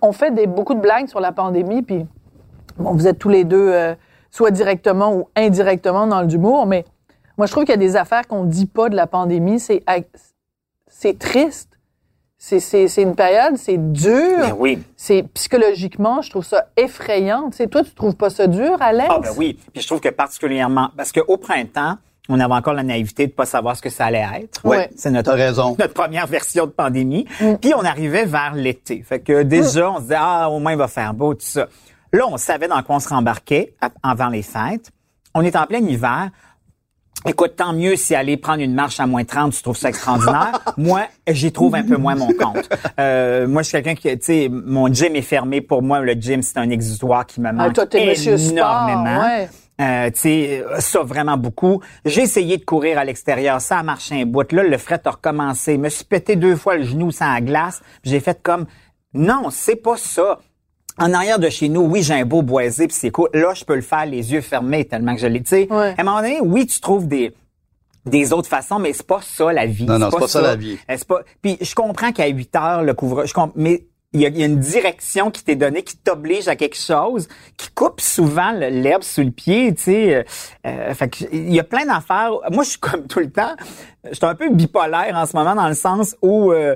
on 0.00 0.12
fait 0.12 0.34
des, 0.34 0.46
beaucoup 0.46 0.74
de 0.74 0.80
blagues 0.80 1.08
sur 1.08 1.20
la 1.20 1.32
pandémie, 1.32 1.82
puis 1.82 2.06
bon, 2.78 2.94
vous 2.94 3.06
êtes 3.06 3.18
tous 3.18 3.28
les 3.28 3.44
deux, 3.44 3.70
euh, 3.72 3.94
soit 4.30 4.50
directement 4.50 5.14
ou 5.14 5.28
indirectement 5.36 6.06
dans 6.06 6.20
le 6.20 6.26
d'humour, 6.26 6.66
mais 6.66 6.84
moi, 7.40 7.46
je 7.46 7.52
trouve 7.52 7.64
qu'il 7.64 7.72
y 7.72 7.74
a 7.74 7.78
des 7.78 7.96
affaires 7.96 8.28
qu'on 8.28 8.44
dit 8.44 8.66
pas 8.66 8.90
de 8.90 8.96
la 8.96 9.06
pandémie. 9.06 9.58
C'est, 9.58 9.82
c'est 10.88 11.18
triste. 11.18 11.70
C'est, 12.36 12.60
c'est, 12.60 12.86
c'est 12.86 13.00
une 13.00 13.14
période, 13.14 13.56
c'est 13.56 13.78
dur. 13.78 14.36
Ben 14.40 14.54
oui. 14.58 14.82
C'est 14.94 15.22
psychologiquement, 15.32 16.20
je 16.20 16.28
trouve 16.28 16.44
ça 16.44 16.66
effrayant. 16.76 17.48
Tu 17.48 17.56
sais, 17.56 17.66
toi, 17.66 17.82
tu 17.82 17.94
trouves 17.94 18.14
pas 18.14 18.28
ça 18.28 18.46
dur, 18.46 18.76
Alex? 18.80 19.08
Ah 19.10 19.20
ben 19.20 19.30
oui. 19.38 19.58
Puis 19.72 19.80
je 19.80 19.86
trouve 19.86 20.00
que 20.00 20.10
particulièrement 20.10 20.90
parce 20.94 21.12
qu'au 21.12 21.38
printemps, 21.38 21.96
on 22.28 22.38
avait 22.38 22.52
encore 22.52 22.74
la 22.74 22.82
naïveté 22.82 23.26
de 23.26 23.32
pas 23.32 23.46
savoir 23.46 23.74
ce 23.74 23.80
que 23.80 23.88
ça 23.88 24.04
allait 24.04 24.26
être. 24.42 24.62
Ouais. 24.66 24.90
C'est 24.94 25.10
notre 25.10 25.30
T'as 25.30 25.36
raison. 25.38 25.76
notre 25.78 25.94
première 25.94 26.26
version 26.26 26.66
de 26.66 26.72
pandémie. 26.72 27.24
Puis 27.62 27.72
on 27.74 27.84
arrivait 27.86 28.26
vers 28.26 28.52
l'été. 28.54 29.02
Fait 29.02 29.20
que 29.20 29.44
déjà, 29.44 29.92
on 29.92 29.96
se 29.96 30.02
disait, 30.02 30.16
ah, 30.18 30.50
au 30.50 30.58
moins, 30.58 30.72
il 30.72 30.78
va 30.78 30.88
faire 30.88 31.14
beau, 31.14 31.32
tout 31.32 31.46
ça. 31.46 31.68
Là, 32.12 32.26
on 32.28 32.36
savait 32.36 32.68
dans 32.68 32.82
quoi 32.82 32.96
on 32.96 33.00
se 33.00 33.08
rembarquait 33.08 33.72
avant 34.02 34.28
les 34.28 34.42
fêtes. 34.42 34.90
On 35.34 35.40
est 35.40 35.56
en 35.56 35.64
plein 35.64 35.78
hiver. 35.78 36.30
Écoute, 37.26 37.54
tant 37.56 37.72
mieux 37.74 37.96
si 37.96 38.14
aller 38.14 38.36
prendre 38.36 38.62
une 38.62 38.72
marche 38.74 38.98
à 38.98 39.06
moins 39.06 39.24
30, 39.24 39.52
tu 39.52 39.62
trouves 39.62 39.76
ça 39.76 39.90
extraordinaire. 39.90 40.58
moi, 40.78 41.02
j'y 41.28 41.52
trouve 41.52 41.74
un 41.74 41.82
peu 41.82 41.96
moins 41.96 42.14
mon 42.14 42.32
compte. 42.32 42.68
Euh, 42.98 43.46
moi, 43.46 43.62
je 43.62 43.68
suis 43.68 43.82
quelqu'un 43.82 43.94
qui, 43.94 44.18
tu 44.18 44.24
sais, 44.24 44.48
mon 44.50 44.92
gym 44.92 45.14
est 45.14 45.22
fermé. 45.22 45.60
Pour 45.60 45.82
moi, 45.82 46.00
le 46.00 46.12
gym, 46.12 46.42
c'est 46.42 46.58
un 46.58 46.70
exutoire 46.70 47.26
qui 47.26 47.40
me 47.40 47.52
manque 47.52 47.76
Ah, 47.78 47.86
toi, 47.86 48.00
monsieur 48.06 48.38
sport, 48.38 48.52
énormément. 48.52 49.20
ouais. 49.20 49.48
Euh, 49.80 50.10
tu 50.10 50.20
sais, 50.20 50.64
ça 50.78 51.02
vraiment 51.02 51.38
beaucoup. 51.38 51.80
J'ai 52.04 52.22
essayé 52.22 52.58
de 52.58 52.64
courir 52.64 52.98
à 52.98 53.04
l'extérieur, 53.04 53.60
ça 53.62 53.78
a 53.78 53.82
marché 53.82 54.20
un 54.20 54.26
bout. 54.26 54.50
Là, 54.52 54.62
le 54.62 54.76
fret 54.76 55.00
a 55.06 55.10
recommencé. 55.10 55.74
Je 55.74 55.78
me 55.78 55.88
suis 55.88 56.04
pété 56.04 56.36
deux 56.36 56.54
fois 56.56 56.76
le 56.76 56.84
genou 56.84 57.10
sans 57.10 57.32
la 57.32 57.40
glace. 57.40 57.80
J'ai 58.04 58.20
fait 58.20 58.38
comme, 58.42 58.66
non, 59.14 59.48
c'est 59.50 59.76
pas 59.76 59.96
ça. 59.96 60.38
En 61.00 61.12
arrière 61.14 61.38
de 61.38 61.48
chez 61.48 61.68
nous, 61.68 61.80
oui, 61.82 62.02
j'ai 62.02 62.14
un 62.14 62.24
beau 62.24 62.42
boisé, 62.42 62.86
puis 62.86 62.96
c'est 62.98 63.10
cool. 63.10 63.28
Là, 63.32 63.54
je 63.54 63.64
peux 63.64 63.74
le 63.74 63.80
faire 63.80 64.06
les 64.06 64.32
yeux 64.32 64.40
fermés 64.42 64.84
tellement 64.84 65.14
que 65.14 65.20
je 65.20 65.26
l'ai. 65.26 65.42
Tu 65.42 65.48
sais, 65.48 65.66
Ouais. 65.70 65.94
à 65.96 66.00
un 66.00 66.04
moment 66.04 66.18
donné, 66.20 66.40
oui, 66.42 66.66
tu 66.66 66.80
trouves 66.80 67.08
des 67.08 67.32
des 68.06 68.32
autres 68.32 68.48
façons, 68.48 68.78
mais 68.78 68.92
c'est 68.94 69.06
pas 69.06 69.20
ça 69.22 69.52
la 69.52 69.66
vie. 69.66 69.84
Non, 69.84 69.98
non, 69.98 70.08
c'est 70.10 70.18
pas 70.18 70.28
ça, 70.28 70.40
la 70.40 70.56
vie. 70.56 70.78
C'est 70.88 71.04
pas. 71.06 71.20
Puis 71.42 71.58
je 71.60 71.74
comprends 71.74 72.12
qu'à 72.12 72.26
8 72.28 72.56
heures 72.56 72.82
le 72.82 72.94
couvre, 72.94 73.26
je 73.26 73.34
comprends, 73.34 73.52
mais 73.56 73.84
il 74.12 74.22
y, 74.22 74.26
a, 74.26 74.28
il 74.28 74.38
y 74.38 74.42
a 74.42 74.46
une 74.46 74.58
direction 74.58 75.30
qui 75.30 75.44
t'est 75.44 75.54
donnée, 75.54 75.82
qui 75.84 75.96
t'oblige 75.98 76.48
à 76.48 76.56
quelque 76.56 76.76
chose, 76.78 77.28
qui 77.58 77.68
coupe 77.70 78.00
souvent 78.00 78.50
l'herbe 78.52 79.02
sous 79.04 79.20
le 79.22 79.30
pied, 79.30 79.72
tu 79.74 79.82
sais. 79.82 80.24
Euh, 80.66 80.94
fait 80.94 81.08
que 81.10 81.24
il 81.30 81.54
y 81.54 81.60
a 81.60 81.64
plein 81.64 81.84
d'affaires. 81.86 82.32
Moi, 82.50 82.64
je 82.64 82.70
suis 82.70 82.78
comme 82.80 83.06
tout 83.06 83.20
le 83.20 83.30
temps, 83.30 83.54
je 84.08 84.14
suis 84.14 84.24
un 84.24 84.34
peu 84.34 84.48
bipolaire 84.50 85.14
en 85.14 85.26
ce 85.26 85.36
moment 85.36 85.54
dans 85.54 85.68
le 85.68 85.74
sens 85.74 86.16
où 86.22 86.52
euh, 86.52 86.74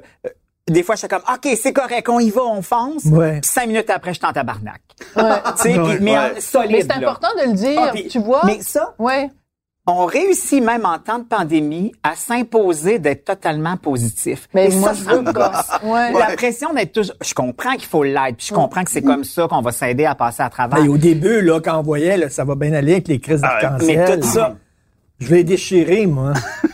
des 0.71 0.83
fois, 0.83 0.95
je 0.95 1.01
suis 1.01 1.09
comme, 1.09 1.23
OK, 1.33 1.49
c'est 1.61 1.73
correct, 1.73 2.09
on 2.09 2.19
y 2.21 2.31
va, 2.31 2.43
on 2.43 2.63
fonce. 2.63 3.05
Ouais. 3.07 3.41
Puis 3.41 3.51
cinq 3.51 3.67
minutes 3.69 3.91
après, 3.91 4.15
je 4.15 4.19
suis 4.19 4.27
en 4.27 4.33
tabarnak. 4.33 4.81
Ouais. 5.17 5.23
Mais 6.01 6.17
en- 6.19 6.23
Ouais. 6.35 6.41
solide, 6.41 6.71
Mais 6.73 6.81
c'est 6.83 6.93
important 6.93 7.29
de 7.43 7.51
le 7.51 7.55
dire, 7.55 7.81
Ah, 7.83 7.91
puis- 7.93 8.09
tu 8.09 8.19
vois. 8.19 8.43
Mais 8.47 8.61
ça, 8.63 8.95
Ouais. 8.99 9.29
on 9.87 10.07
réussit 10.07 10.65
même 10.65 10.87
en 10.87 10.99
temps 10.99 11.19
de 11.19 11.25
pandémie 11.25 11.93
à 12.03 12.17
s'imposer 12.17 12.99
d'être 12.99 13.27
totalement 13.27 13.77
positif. 13.77 14.49
Mais 14.55 14.71
Et 14.71 14.77
moi, 14.77 14.95
ça, 14.95 15.11
je 15.11 15.17
me 15.19 15.33
pas. 15.33 15.51
gosse. 15.51 15.83
Ouais. 15.91 16.13
La 16.15 16.35
pression 16.35 16.73
d'être 16.73 16.93
toujours... 16.93 17.15
Je 17.23 17.35
comprends 17.35 17.73
qu'il 17.73 17.85
faut 17.85 18.03
l'être, 18.03 18.37
puis 18.39 18.47
je 18.49 18.55
comprends 18.55 18.85
que 18.85 18.91
c'est 18.91 19.03
comme 19.03 19.25
ça 19.25 19.47
qu'on 19.47 19.61
va 19.61 19.73
s'aider 19.73 20.07
à 20.07 20.15
passer 20.15 20.43
à 20.43 20.49
travers. 20.49 20.79
Ben, 20.81 20.89
au 20.89 20.97
début, 20.97 21.43
là, 21.43 21.61
quand 21.61 21.79
on 21.79 21.83
voyait, 21.83 22.17
là, 22.17 22.31
ça 22.31 22.45
va 22.45 22.55
bien 22.55 22.73
aller 22.73 22.93
avec 22.93 23.09
les 23.09 23.21
crises 23.21 23.43
mais 23.43 23.49
d'arc-en-ciel. 23.61 24.21
tout 24.21 24.27
ça... 24.29 24.55
Je 25.21 25.29
vais 25.29 25.45
déchirer, 25.45 26.07
moi. 26.07 26.33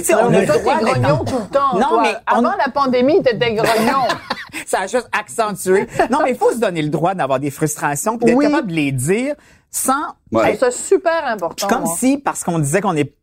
Mais 0.00 0.02
tu 0.02 0.08
sais, 0.08 0.14
on 0.14 0.26
a 0.26 0.30
d'être 0.30 0.62
grognon 0.64 1.24
tout 1.24 1.38
le 1.38 1.52
temps. 1.52 1.78
Non, 1.78 1.88
toi. 1.88 2.02
mais 2.02 2.14
on- 2.32 2.38
Avant 2.38 2.56
la 2.56 2.70
pandémie, 2.72 3.22
t'étais 3.22 3.54
grognon. 3.54 4.08
Ça 4.66 4.80
a 4.80 4.86
juste 4.86 5.08
accentué. 5.18 5.86
Non, 6.10 6.18
mais 6.24 6.30
il 6.32 6.36
faut 6.36 6.52
se 6.52 6.58
donner 6.58 6.82
le 6.82 6.88
droit 6.88 7.14
d'avoir 7.14 7.40
des 7.40 7.50
frustrations, 7.50 8.18
puis 8.18 8.26
d'être 8.26 8.36
Oui. 8.36 8.46
capable 8.46 8.68
de 8.68 8.74
les 8.74 8.92
dire 8.92 9.34
sans... 9.70 10.14
Ouais. 10.32 10.56
C'est 10.58 10.72
super 10.72 11.24
important. 11.26 11.66
Comme 11.68 11.84
moi. 11.84 11.94
si, 11.98 12.18
parce 12.18 12.44
qu'on 12.44 12.58
disait 12.58 12.80
qu'on 12.80 12.96
est 12.96 13.14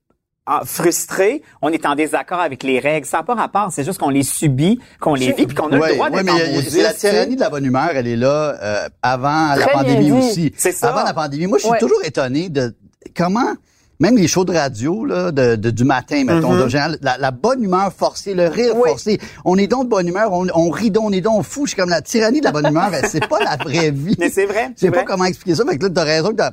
ah, 0.46 0.62
frustré, 0.66 1.42
on 1.62 1.70
est 1.70 1.86
en 1.86 1.96
désaccord 1.96 2.40
avec 2.40 2.64
les 2.64 2.80
règles. 2.80 3.06
Ça 3.06 3.18
n'a 3.18 3.24
pas 3.24 3.36
rapport, 3.36 3.68
c'est 3.72 3.84
juste 3.84 4.00
qu'on 4.00 4.10
les 4.10 4.24
subit, 4.24 4.80
qu'on 5.02 5.14
les 5.14 5.34
vit, 5.34 5.46
puis 5.46 5.56
qu'on 5.56 5.72
a 5.74 5.78
Ouais, 5.78 5.90
le 5.90 5.96
droit 5.96 6.10
ouais, 6.10 6.24
d'être 6.24 6.74
mais 6.74 6.82
la 6.84 6.94
tyrannie 6.94 7.36
de 7.36 7.42
la 7.42 7.50
bonne 7.50 7.66
humeur, 7.66 7.90
elle 7.94 8.08
est 8.08 8.16
là 8.16 8.56
euh, 8.62 8.90
avant 9.02 9.56
la 9.56 9.68
pandémie 9.68 10.12
aussi. 10.14 10.54
C'est 10.58 10.72
ça. 10.72 10.90
Avant 10.92 11.04
la 11.04 11.14
pandémie, 11.14 11.48
moi 11.48 11.58
je 11.58 11.64
suis 11.64 11.72
Ouais. 11.72 11.80
toujours 11.80 12.02
étonné 12.06 12.48
de 12.48 12.74
comment 13.16 13.54
même 14.00 14.16
les 14.18 14.28
shows 14.28 14.46
de 14.46 14.54
radio 14.54 15.06
là, 15.06 15.32
de, 15.32 15.56
de- 15.56 15.70
du 15.72 15.84
matin, 15.84 16.24
mettons, 16.24 16.56
de 16.56 16.68
général, 16.68 16.98
la, 17.02 17.18
la 17.18 17.32
bonne 17.32 17.64
humeur 17.64 17.92
forcée, 17.92 18.34
le 18.34 18.48
rire 18.48 18.74
Oui. 18.76 18.90
forcé, 18.90 19.20
on 19.46 19.58
est 19.58 19.68
donc 19.68 19.86
de 19.86 19.90
bonne 19.90 20.08
humeur, 20.08 20.32
on, 20.34 20.48
on 20.54 20.70
rit 20.70 20.92
donc, 20.92 21.06
on 21.06 21.12
est 21.12 21.22
donc 21.22 21.44
fou. 21.44 21.66
Je 21.66 21.72
suis 21.72 21.78
comme 21.78 21.90
la 21.90 22.02
tyrannie 22.02 22.40
de 22.40 22.46
la 22.46 22.52
bonne 22.52 22.68
humeur, 22.68 22.92
c'est 23.10 23.28
pas 23.28 23.40
la 23.44 23.56
vraie 23.58 23.92
vie. 23.92 24.16
Mais 24.20 24.30
c'est 24.30 24.46
vrai, 24.46 24.72
Je 24.76 24.80
sais 24.82 24.88
c'est 24.88 24.92
pas 24.92 25.04
comment 25.04 25.26
expliquer 25.26 25.56
ça, 25.56 25.64
mais 25.66 25.78
que 25.78 25.84
là, 25.86 25.90
t'as 25.94 26.04
raison 26.04 26.34
que 26.34 26.44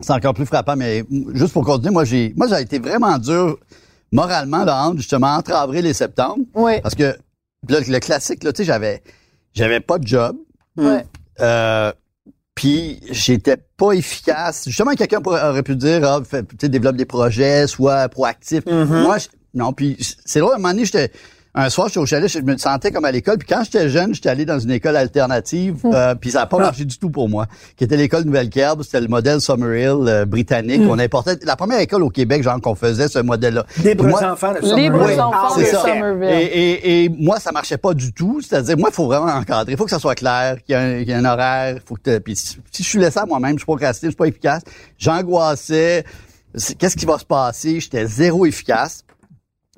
c'est 0.00 0.12
encore 0.12 0.34
plus 0.34 0.46
frappant, 0.46 0.76
mais 0.76 1.04
juste 1.34 1.52
pour 1.52 1.64
continuer, 1.64 1.90
moi 1.92 2.04
j'ai 2.04 2.32
moi 2.36 2.46
j'ai 2.46 2.60
été 2.60 2.78
vraiment 2.78 3.18
dur 3.18 3.58
moralement 4.12 4.64
là, 4.64 4.92
justement 4.96 5.28
entre 5.34 5.52
avril 5.52 5.86
et 5.86 5.92
septembre. 5.94 6.38
Oui. 6.54 6.80
Parce 6.82 6.94
que 6.94 7.16
là, 7.68 7.80
le 7.86 7.98
classique, 7.98 8.44
là, 8.44 8.52
tu 8.52 8.58
sais, 8.58 8.64
j'avais 8.64 9.02
j'avais 9.54 9.80
pas 9.80 9.98
de 9.98 10.06
job. 10.06 10.36
Ouais. 10.76 11.04
Euh, 11.40 11.92
puis 12.58 12.98
j'étais 13.12 13.56
pas 13.76 13.92
efficace. 13.92 14.64
Justement, 14.66 14.92
quelqu'un 14.94 15.20
aurait 15.24 15.62
pu 15.62 15.76
dire, 15.76 16.00
ah, 16.04 16.20
sais, 16.60 16.68
développe 16.68 16.96
des 16.96 17.04
projets, 17.04 17.68
sois 17.68 18.08
proactif. 18.08 18.64
Moi, 19.02 19.18
je- 19.18 19.28
non. 19.54 19.72
Puis 19.72 19.96
c'est 20.24 20.40
drôle. 20.40 20.54
À 20.54 20.56
un 20.56 20.58
moment 20.58 20.70
donné, 20.74 20.84
j'étais 20.84 21.12
un 21.60 21.70
soir, 21.70 21.88
j'étais 21.88 22.00
au 22.00 22.06
chalet, 22.06 22.28
je 22.30 22.38
me 22.40 22.56
sentais 22.56 22.90
comme 22.92 23.04
à 23.04 23.10
l'école. 23.10 23.38
Puis 23.38 23.48
quand 23.48 23.62
j'étais 23.64 23.88
jeune, 23.88 24.14
j'étais 24.14 24.28
allé 24.28 24.44
dans 24.44 24.58
une 24.58 24.70
école 24.70 24.96
alternative. 24.96 25.76
euh, 25.86 26.14
puis 26.14 26.30
ça 26.30 26.42
a 26.42 26.46
pas 26.46 26.58
marché 26.58 26.84
du 26.84 26.98
tout 26.98 27.10
pour 27.10 27.28
moi. 27.28 27.46
Qui 27.76 27.84
était 27.84 27.96
l'école 27.96 28.24
Nouvelle-Kerbe. 28.24 28.82
C'était 28.82 29.00
le 29.00 29.08
modèle 29.08 29.40
Summerhill 29.40 30.06
euh, 30.08 30.24
britannique. 30.24 30.82
On 30.88 30.98
importait 30.98 31.36
la 31.42 31.56
première 31.56 31.80
école 31.80 32.02
au 32.02 32.10
Québec, 32.10 32.42
genre 32.42 32.60
qu'on 32.60 32.74
faisait 32.74 33.08
ce 33.08 33.18
modèle-là. 33.18 33.64
Libres 33.82 34.06
Moi- 34.06 34.22
enfants 34.32 34.52
de 34.52 34.60
Libre 34.76 34.98
Summerhill. 34.98 35.20
enfants 35.20 35.54
c'est 35.56 35.62
de 35.62 35.66
ça. 35.66 35.80
Somerville. 35.82 36.28
Et, 36.30 36.44
et, 36.44 37.04
et 37.04 37.08
moi, 37.08 37.40
ça 37.40 37.50
marchait 37.52 37.78
pas 37.78 37.92
du 37.94 38.12
tout. 38.12 38.40
C'est-à-dire, 38.40 38.78
moi, 38.78 38.90
il 38.92 38.94
faut 38.94 39.06
vraiment 39.06 39.26
encadrer. 39.32 39.72
Il 39.72 39.76
faut 39.78 39.84
que 39.84 39.90
ça 39.90 39.98
soit 39.98 40.14
clair, 40.14 40.56
qu'il 40.64 40.76
y 40.76 40.78
ait 40.78 40.82
un, 40.82 40.98
qu'il 41.00 41.08
y 41.08 41.10
ait 41.10 41.14
un 41.14 41.24
horaire. 41.24 41.78
Faut 41.84 41.96
que 41.96 42.18
puis 42.18 42.36
si, 42.36 42.58
si 42.70 42.82
je 42.82 42.88
suis 42.88 42.98
laissé 43.00 43.18
à 43.18 43.26
moi-même, 43.26 43.52
je 43.54 43.58
suis 43.58 43.66
procrastiné, 43.66 44.08
je 44.08 44.12
suis 44.12 44.16
pas 44.16 44.26
efficace. 44.26 44.62
J'angoissais. 44.96 46.04
Qu'est-ce 46.78 46.96
qui 46.96 47.04
va 47.06 47.18
se 47.18 47.24
passer? 47.24 47.80
J'étais 47.80 48.06
zéro 48.06 48.46
efficace. 48.46 49.02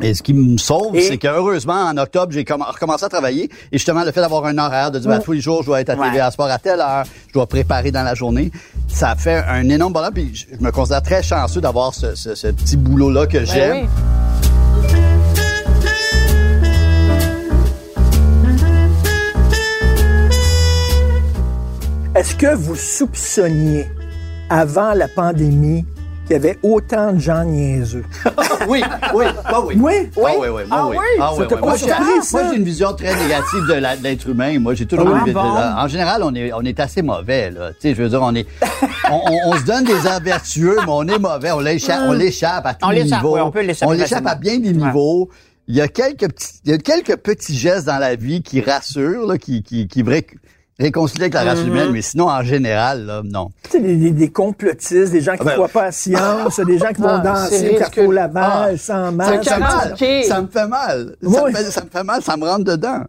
Et 0.03 0.15
ce 0.15 0.23
qui 0.23 0.33
me 0.33 0.57
sauve, 0.57 0.97
Et- 0.97 1.03
c'est 1.03 1.19
que 1.19 1.29
heureusement, 1.29 1.75
en 1.85 1.97
octobre, 1.99 2.33
j'ai 2.33 2.43
comm- 2.45 2.63
recommencé 2.67 3.05
à 3.05 3.09
travailler. 3.09 3.45
Et 3.71 3.77
justement, 3.79 4.03
le 4.03 4.13
fait 4.13 4.21
d'avoir 4.21 4.47
un 4.47 4.57
horaire, 4.57 4.91
de 4.91 4.99
dire, 4.99 5.11
ben, 5.11 5.19
tous 5.21 5.33
les 5.33 5.41
jours, 5.41 5.61
je 5.61 5.67
dois 5.67 5.81
être 5.81 5.91
à 5.91 5.95
Ouais. 5.97 6.09
TVA 6.11 6.31
Sport 6.31 6.47
à 6.51 6.59
telle 6.59 6.81
heure, 6.81 7.05
je 7.29 7.33
dois 7.35 7.47
préparer 7.47 7.91
dans 7.91 8.03
la 8.03 8.15
journée, 8.15 8.51
ça 8.89 9.15
fait 9.15 9.43
un 9.47 9.69
énorme 9.69 9.93
bonheur. 9.93 10.11
Puis 10.13 10.33
je 10.35 10.65
me 10.65 10.71
considère 10.71 11.03
très 11.03 11.23
chanceux 11.23 11.61
d'avoir 11.61 11.95
ce, 11.95 12.15
ce- 12.15 12.35
ce 12.35 12.47
petit 12.49 12.77
boulot-là 12.79 13.27
que 13.27 13.45
j'aime. 13.45 13.89
Oui. 14.83 14.91
Est-ce 22.17 22.35
que 22.35 22.55
vous 22.55 22.75
soupçonniez, 22.75 23.87
avant 24.51 24.95
la 24.95 25.07
pandémie, 25.09 25.85
qu'il 26.31 26.37
y 26.45 26.49
avait 26.49 26.59
autant 26.62 27.12
de 27.12 27.19
gens 27.19 27.43
niaiseux? 27.45 28.05
oui, 28.69 28.83
oui, 29.14 29.25
bah 29.51 29.64
oui. 29.66 29.75
Oui? 29.77 29.93
Ah 30.16 30.21
oui, 30.38 30.49
oui, 30.49 30.49
moi, 30.49 30.62
Ah 30.71 30.87
oui. 30.88 30.97
oui? 30.97 31.05
Ah 31.21 31.33
oui, 31.37 31.45
oui. 31.51 31.57
Moi, 31.61 31.77
j'ai- 31.77 32.57
une 32.57 32.62
vision 32.64 32.93
très 32.93 33.14
négative 33.16 33.66
de 33.69 34.03
l'être 34.05 34.29
humain. 34.29 34.59
Moi, 34.61 34.75
j'ai 34.75 34.87
toujours 34.87 35.09
Ah 35.12 35.25
eu- 35.29 35.33
bon? 35.33 35.40
En 35.40 35.88
général, 35.88 36.23
on 36.23 36.33
est, 36.35 36.53
on 36.53 36.61
est 36.62 36.79
assez 36.79 37.03
mauvais, 37.03 37.51
là. 37.51 37.71
Tu 37.73 37.77
sais, 37.81 37.95
je 37.97 38.03
veux 38.03 38.09
dire, 38.09 38.23
on 38.23 38.35
est, 38.37 38.47
on, 39.11 39.16
on- 39.29 39.38
on 39.51 39.57
se 39.57 39.64
donne 39.64 39.85
des 39.85 40.07
airs 40.07 40.21
vertueux, 40.23 40.77
mais 40.77 40.85
on 40.93 41.09
est 41.09 41.19
mauvais. 41.19 41.51
On 41.51 41.59
l'échappe, 41.61 42.03
on 42.07 42.12
l'échappe 42.12 42.64
à 42.64 42.75
tous 42.75 42.90
les 42.90 43.05
niveaux. 43.05 43.35
oui, 43.35 43.40
on 43.40 43.51
peut 43.51 43.62
l'échapper 43.62 43.90
On 43.90 43.95
l'échappe 43.97 44.27
à 44.27 44.37
bien 44.37 44.59
des 44.61 44.73
niveaux. 44.73 45.31
Il 45.66 45.75
y 45.77 45.81
a 45.81 45.88
quelques 45.88 46.29
petits, 46.29 46.61
il 46.64 46.71
y 46.71 46.75
a 46.75 46.79
quelques 46.79 47.16
petits 47.16 47.57
gestes 47.57 47.87
dans 47.87 47.99
la 47.99 48.14
vie 48.16 48.43
qui 48.43 48.61
rassurent, 48.61 49.27
là, 49.27 49.37
qui, 49.38 49.62
qui, 49.62 49.87
qui 49.88 50.03
ré- 50.03 50.27
réconcilient 50.81 51.21
avec 51.23 51.35
la 51.35 51.45
race 51.45 51.59
Mm-hmm. 51.61 51.66
humaine, 51.66 51.90
mais 51.93 52.03
sinon, 52.03 52.29
en 52.29 52.43
général, 52.43 53.05
là, 53.07 53.23
non. 53.25 53.51
Tu 53.64 53.71
sais, 53.71 53.81
des, 53.81 53.97
des- 53.97 54.11
des 54.11 54.31
complotistes, 54.33 55.12
des 55.12 55.21
gens 55.21 55.33
qui 55.35 55.38
Ah 55.43 55.45
ben- 55.45 55.53
croient 55.53 55.69
pas 55.69 55.83
à 55.83 55.85
la 55.87 55.93
science, 55.93 56.59
des 56.61 56.79
gens 56.79 56.88
qui 56.93 57.03
vont 57.03 57.09
Ah, 57.09 57.19
danser 57.19 57.59
c'est 57.59 57.77
au 57.77 57.79
Carrefour. 57.79 58.12
Laval 58.12 58.79
sans 58.79 59.12
masque. 59.12 59.45
Ça 59.45 59.59
me 59.59 59.64
fait 59.64 59.75
mal. 59.75 59.93
Ok. 59.93 60.25
Ça 60.27 60.40
me 60.43 60.47
fait 60.49 60.66
mal. 60.66 61.16
Ça, 61.23 61.29
me 61.45 61.51
fait, 61.53 61.64
ça 61.71 61.85
me 61.85 61.90
fait 61.90 62.05
mal. 62.05 62.23
Ça 62.23 62.37
me 62.37 62.45
rentre 62.49 62.64
dedans. 62.64 63.01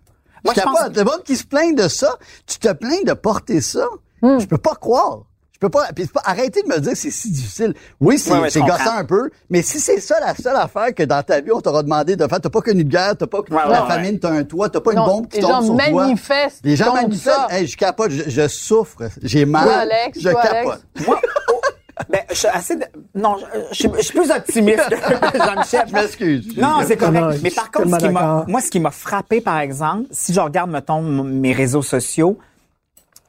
Moi, 0.44 0.54
je 0.56 0.60
je 0.60 0.66
pense- 0.66 0.78
capote. 0.80 0.98
Le 0.98 1.04
monde 1.04 1.24
qui 1.24 1.36
se 1.38 1.44
plaint 1.46 1.78
de 1.78 1.88
ça, 1.88 2.16
tu 2.48 2.58
te 2.60 2.72
plains 2.74 3.04
de 3.06 3.14
porter 3.14 3.62
ça? 3.62 3.86
Hmm. 4.22 4.40
Je 4.40 4.46
peux 4.46 4.58
pas 4.58 4.76
croire. 4.76 5.22
Je 5.62 5.68
peux 5.68 5.70
pas. 5.70 5.90
Puis 5.94 6.10
arrêtez 6.24 6.64
de 6.64 6.68
me 6.70 6.80
dire 6.80 6.94
que 6.94 6.98
c'est 6.98 7.12
si 7.12 7.30
difficile. 7.30 7.76
Oui, 8.00 8.18
c'est 8.18 8.32
Ouais, 8.32 8.50
gossant 8.50 8.98
un 8.98 9.06
peu, 9.06 9.30
mais 9.48 9.62
si 9.62 9.80
c'est 9.80 10.00
ça 10.00 10.20
la 10.20 10.34
seule 10.34 10.56
affaire 10.56 10.92
que 10.96 11.04
dans 11.04 11.22
ta 11.22 11.40
vie 11.40 11.52
on 11.52 11.62
t'aura 11.62 11.84
demandé 11.84 12.16
de 12.16 12.28
faire, 12.28 12.42
t'as 12.42 12.50
pas 12.50 12.62
connu 12.62 12.84
de 12.84 12.90
guerre, 12.90 13.16
t'as 13.16 13.28
pas 13.28 13.42
Ouais, 13.42 13.46
la 13.70 13.84
ouais, 13.84 13.88
famine, 13.88 14.18
t'as 14.18 14.32
un 14.32 14.44
toit, 14.44 14.70
t'as 14.70 14.82
pas 14.82 14.94
Non, 14.94 15.02
une 15.06 15.08
bombe 15.12 15.28
qui 15.28 15.36
les 15.38 15.42
tombe 15.44 15.52
gens 15.52 15.62
sur 15.62 15.78
toi. 15.78 16.02
manifestent 16.04 16.62
Les 16.66 16.76
gens 16.76 16.94
manifestent. 16.96 17.26
ça. 17.26 17.48
Hey, 17.52 17.68
je 17.68 17.78
capote, 17.78 18.10
je, 18.10 18.28
je 18.28 18.48
souffre, 18.48 19.04
j'ai 19.22 19.46
mal, 19.46 19.66
Toi, 19.66 19.74
Alex, 19.76 20.20
je 20.20 20.30
toi, 20.32 20.42
capote. 20.42 20.80
Alex. 20.96 21.08
Moi, 21.08 21.22
oh, 21.52 21.62
ben, 22.10 22.22
je 22.32 22.36
suis 22.36 22.48
assez. 22.48 22.76
de- 22.78 22.86
non, 23.14 23.38
je, 23.38 23.46
je 23.70 23.76
suis- 23.76 23.92
je 23.98 24.02
suis 24.02 24.18
plus 24.20 24.32
optimiste 24.32 24.90
que 24.90 25.38
Jean-Michel. 25.38 25.84
Je 25.90 25.94
m'excuse. 25.94 26.58
Non, 26.58 26.78
c'est 26.88 26.98
correct. 26.98 27.22
non, 27.22 27.28
Mais 27.44 27.50
suis 27.52 27.52
par 27.52 27.70
contre, 27.70 28.00
ce 28.00 28.06
qui 28.08 28.10
moi, 28.52 28.62
ce 28.62 28.72
qui 28.72 28.80
m'a 28.80 28.90
frappé, 28.90 29.42
par 29.42 29.60
exemple, 29.60 30.08
si 30.10 30.34
je 30.34 30.40
regarde, 30.40 30.72
mettons, 30.72 31.04
mes 31.04 31.54
réseaux 31.54 31.84
sociaux, 31.84 32.40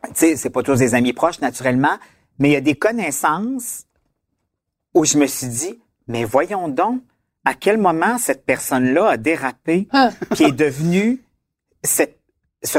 tu 0.05 0.11
sais, 0.15 0.37
c'est 0.37 0.49
pas 0.51 0.63
tous 0.63 0.79
des 0.79 0.95
amis 0.95 1.13
proches, 1.13 1.41
naturellement, 1.41 1.97
mais 2.39 2.51
il 2.51 2.53
y 2.53 2.57
a 2.57 2.61
des 2.61 2.75
connaissances 2.75 3.85
où 4.95 5.05
je 5.05 5.17
me 5.19 5.27
suis 5.27 5.49
dit, 5.49 5.81
mais 6.09 6.25
voyons 6.25 6.69
donc, 6.69 7.01
à 7.45 7.55
quel 7.55 7.79
moment 7.79 8.19
cette 8.19 8.45
personne-là 8.45 9.09
a 9.11 9.17
dérapé, 9.17 9.89
Hein. 9.93 10.11
qui 10.35 10.45
est 10.45 10.53
devenue 10.53 11.21
cette, 11.83 12.19
ce, 12.63 12.79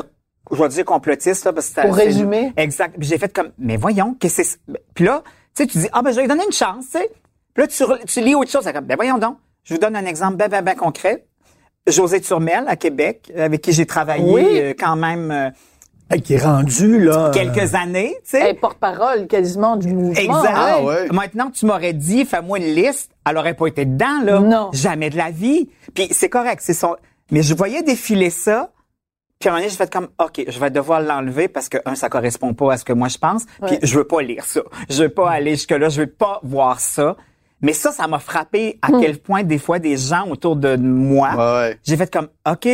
je 0.51 0.55
vais 0.61 0.69
dire 0.69 0.85
complotiste, 0.85 1.45
là, 1.45 1.53
parce 1.53 1.69
que 1.69 1.81
Pour 1.81 1.95
résumer. 1.95 2.53
Exact. 2.57 2.95
Puis 2.97 3.07
j'ai 3.07 3.17
fait 3.17 3.33
comme, 3.33 3.51
mais 3.57 3.77
voyons, 3.77 4.13
qu'est-ce 4.19 4.37
que 4.37 4.43
c'est, 4.43 4.59
puis 4.93 5.05
là, 5.05 5.23
tu 5.55 5.63
sais, 5.63 5.67
tu 5.67 5.77
dis, 5.79 5.87
ah, 5.91 6.01
ben, 6.01 6.11
je 6.11 6.15
vais 6.17 6.21
lui 6.23 6.27
donner 6.29 6.45
une 6.45 6.51
chance, 6.53 6.85
tu 6.85 6.99
sais. 6.99 7.09
Puis 7.53 7.63
là, 7.63 8.03
tu, 8.07 8.21
lis 8.21 8.35
autre 8.35 8.49
chose, 8.49 8.65
comme, 8.73 8.85
ben, 8.85 8.95
voyons 8.95 9.17
donc. 9.17 9.37
Je 9.63 9.73
vous 9.73 9.79
donne 9.79 9.95
un 9.95 10.05
exemple 10.05 10.35
ben, 10.37 10.49
ben, 10.49 10.61
ben 10.63 10.75
concret. 10.75 11.25
José 11.87 12.21
Turmel, 12.21 12.63
à 12.67 12.75
Québec, 12.77 13.31
avec 13.37 13.61
qui 13.61 13.73
j'ai 13.73 13.85
travaillé 13.85 14.23
Oui. 14.33 14.45
euh, 14.61 14.73
quand 14.77 14.95
même 14.95 15.31
euh, 15.31 15.49
qui 16.21 16.33
est 16.35 16.43
rendu, 16.43 17.03
là. 17.03 17.31
quelques 17.33 17.75
années, 17.75 18.15
tu 18.23 18.37
sais. 18.37 18.53
Porte-parole 18.53 19.27
quasiment 19.27 19.75
du 19.77 19.87
mouvement. 19.93 20.13
Exact. 20.13 20.53
Ah 20.55 20.81
ouais. 20.83 21.07
Maintenant 21.11 21.49
que 21.49 21.55
tu 21.55 21.65
m'aurais 21.65 21.93
dit, 21.93 22.25
fais-moi 22.25 22.59
une 22.59 22.75
liste, 22.75 23.11
elle 23.29 23.37
aurait 23.37 23.53
pas 23.53 23.67
été 23.67 23.85
dedans, 23.85 24.21
là. 24.23 24.39
Non. 24.39 24.69
Jamais 24.73 25.09
de 25.09 25.17
la 25.17 25.31
vie. 25.31 25.69
Puis 25.93 26.07
c'est 26.11 26.29
correct, 26.29 26.61
c'est 26.63 26.73
son. 26.73 26.95
Mais 27.31 27.41
je 27.41 27.53
voyais 27.53 27.81
défiler 27.83 28.29
ça. 28.29 28.71
Puis 29.39 29.49
à 29.49 29.51
un 29.51 29.55
moment 29.55 29.61
donné, 29.65 29.71
j'ai 29.71 29.77
fait 29.77 29.91
comme, 29.91 30.07
OK, 30.23 30.43
je 30.47 30.59
vais 30.59 30.69
devoir 30.71 31.01
l'enlever 31.01 31.47
parce 31.49 31.67
que, 31.67 31.77
un, 31.85 31.95
ça 31.95 32.07
correspond 32.09 32.53
pas 32.53 32.73
à 32.73 32.77
ce 32.77 32.85
que 32.85 32.93
moi 32.93 33.07
je 33.09 33.17
pense. 33.17 33.43
Puis 33.65 33.77
je 33.81 33.97
veux 33.97 34.05
pas 34.07 34.21
lire 34.21 34.45
ça. 34.45 34.61
Je 34.89 35.03
veux 35.03 35.09
pas 35.09 35.29
aller 35.31 35.51
jusque-là. 35.51 35.89
Je 35.89 36.01
veux 36.01 36.07
pas 36.07 36.39
voir 36.43 36.79
ça. 36.79 37.17
Mais 37.61 37.73
ça, 37.73 37.91
ça 37.91 38.07
m'a 38.07 38.19
frappé 38.19 38.77
à 38.81 38.89
quel 38.99 39.17
point, 39.19 39.43
des 39.43 39.57
fois, 39.57 39.79
des 39.79 39.95
gens 39.95 40.27
autour 40.29 40.57
de 40.57 40.75
moi, 40.75 41.29
Ouais, 41.31 41.59
ouais. 41.69 41.79
j'ai 41.85 41.95
fait 41.97 42.11
comme, 42.11 42.27
OK, 42.49 42.67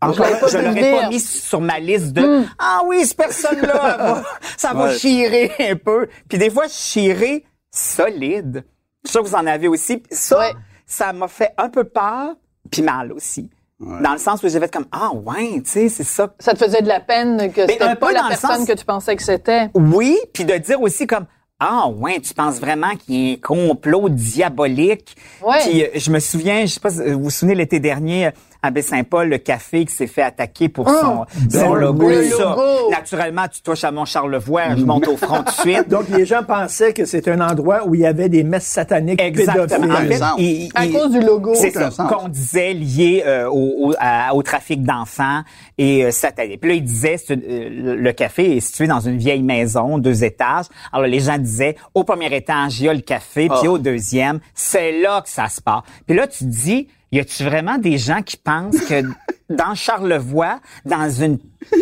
encore 0.00 0.48
Je 0.48 0.58
l'aurais 0.58 1.00
pas 1.02 1.08
mis 1.08 1.20
sur 1.20 1.60
ma 1.60 1.78
liste 1.78 2.12
de, 2.12 2.44
ah 2.58 2.80
oui, 2.86 3.04
cette 3.04 3.16
personne-là, 3.16 4.22
ça 4.56 4.72
va 4.74 4.84
Ouais. 4.88 4.94
chirer 4.96 5.50
un 5.58 5.76
peu. 5.76 6.08
Puis 6.28 6.38
des 6.38 6.50
fois, 6.50 6.66
chirer 6.68 7.44
solide. 7.70 8.64
Je 9.04 9.08
suis 9.08 9.12
sûr 9.12 9.22
que 9.22 9.28
vous 9.28 9.34
en 9.34 9.46
avez 9.46 9.68
aussi. 9.68 10.02
Ça, 10.10 10.38
Ouais. 10.38 10.52
ça 10.86 11.12
m'a 11.12 11.28
fait 11.28 11.52
un 11.56 11.68
peu 11.68 11.84
peur, 11.84 12.34
puis 12.70 12.82
mal 12.82 13.12
aussi. 13.12 13.48
Dans 13.80 14.12
le 14.12 14.18
sens 14.18 14.42
où 14.42 14.48
j'ai 14.48 14.58
fait 14.58 14.72
comme, 14.72 14.86
ah 14.90 15.10
ouais, 15.14 15.60
tu 15.62 15.70
sais, 15.70 15.88
c'est 15.88 16.02
ça. 16.02 16.34
Ça 16.40 16.52
te 16.52 16.58
faisait 16.64 16.82
de 16.82 16.88
la 16.88 16.98
peine 16.98 17.52
que 17.52 17.60
un 17.60 17.66
c'était 17.68 17.94
pas 17.94 18.10
la 18.10 18.24
personne 18.28 18.56
sens- 18.56 18.66
que 18.66 18.72
tu 18.72 18.84
pensais 18.84 19.14
que 19.14 19.22
c'était? 19.22 19.70
Oui, 19.74 20.18
puis 20.32 20.44
de 20.44 20.54
dire 20.56 20.80
aussi 20.82 21.06
comme, 21.06 21.26
ah 21.60 21.86
ouais, 21.88 22.18
tu 22.18 22.34
penses 22.34 22.58
vraiment 22.58 22.96
qu'il 22.96 23.14
y 23.14 23.30
a 23.30 23.34
un 23.34 23.36
complot 23.40 24.08
diabolique. 24.08 25.16
Ouais. 25.44 25.58
Puis 25.62 25.84
euh, 25.84 25.88
je 25.94 26.10
me 26.10 26.18
souviens, 26.18 26.62
je 26.66 26.72
sais 26.74 26.80
pas 26.80 26.90
si 26.90 26.98
vous 27.12 27.22
vous 27.22 27.30
souvenez 27.30 27.54
l'été 27.54 27.78
dernier 27.78 28.30
à 28.62 28.70
Baie-Saint-Paul, 28.70 29.28
le 29.28 29.38
café 29.38 29.84
qui 29.84 29.94
s'est 29.94 30.06
fait 30.06 30.22
attaquer 30.22 30.68
pour 30.68 30.88
son, 30.88 31.24
son 31.50 31.70
Ben 31.72 31.74
logo. 31.74 32.06
oui. 32.08 32.14
et 32.14 32.16
Le 32.16 32.24
ça. 32.36 32.44
logo. 32.50 32.90
Naturellement, 32.90 33.46
tu 33.48 33.62
touches 33.62 33.84
à 33.84 33.92
mon 33.92 34.04
Charlevoix, 34.04 34.74
je 34.76 34.84
monte 34.84 35.06
au 35.08 35.16
front 35.16 35.38
tout 35.38 35.44
de 35.44 35.50
suite. 35.50 35.88
Donc, 35.88 36.08
les 36.08 36.26
gens 36.26 36.42
pensaient 36.42 36.92
que 36.92 37.04
c'était 37.04 37.30
un 37.30 37.40
endroit 37.40 37.86
où 37.86 37.94
il 37.94 38.00
y 38.00 38.06
avait 38.06 38.28
des 38.28 38.42
messes 38.42 38.66
sataniques 38.66 39.22
Exactement. 39.22 39.64
En 39.94 39.98
pédophiles. 39.98 40.08
fait, 40.08 40.16
sens. 40.18 40.34
il- 40.38 40.68
À 40.74 40.86
il- 40.86 40.92
cause 40.92 41.10
du 41.12 41.20
logo. 41.20 41.54
C'est 41.54 41.70
ça, 41.70 41.90
qu'on 42.08 42.28
disait 42.28 42.72
lié 42.74 43.22
euh, 43.26 43.48
au, 43.48 43.90
au, 43.90 43.94
à- 43.98 44.34
au 44.34 44.42
trafic 44.42 44.82
d'enfants 44.82 45.42
et 45.78 46.04
euh, 46.04 46.10
satanique. 46.10 46.60
Puis 46.60 46.70
là, 46.70 46.76
il 46.76 46.84
disait, 46.84 47.16
euh, 47.30 47.96
le- 47.96 48.12
café 48.12 48.56
est 48.56 48.60
situé 48.60 48.86
dans 48.88 49.00
une 49.00 49.18
vieille 49.18 49.42
maison, 49.42 49.98
deux 49.98 50.24
étages. 50.24 50.64
Alors 50.92 51.06
les 51.06 51.20
gens 51.20 51.38
disaient, 51.38 51.76
au 51.94 52.02
premier 52.02 52.34
étage, 52.34 52.80
il 52.80 52.86
y 52.86 52.88
a 52.88 52.94
le 52.94 53.00
café, 53.00 53.48
puis 53.48 53.58
Ah. 53.66 53.70
au 53.70 53.78
deuxième, 53.78 54.40
c'est 54.54 55.00
là 55.00 55.20
que 55.22 55.28
ça 55.28 55.48
se 55.48 55.60
passe. 55.60 55.82
Puis 56.06 56.16
là, 56.16 56.26
tu 56.26 56.38
te 56.40 56.44
dis, 56.50 56.88
y 57.12 57.18
a-tu 57.18 57.44
vraiment 57.44 57.78
des 57.78 57.98
gens 57.98 58.22
qui 58.22 58.36
pensent 58.36 58.80
que 58.80 59.02
dans 59.50 59.74
Charlevoix, 59.74 60.60
dans 60.84 61.10
une, 61.10 61.38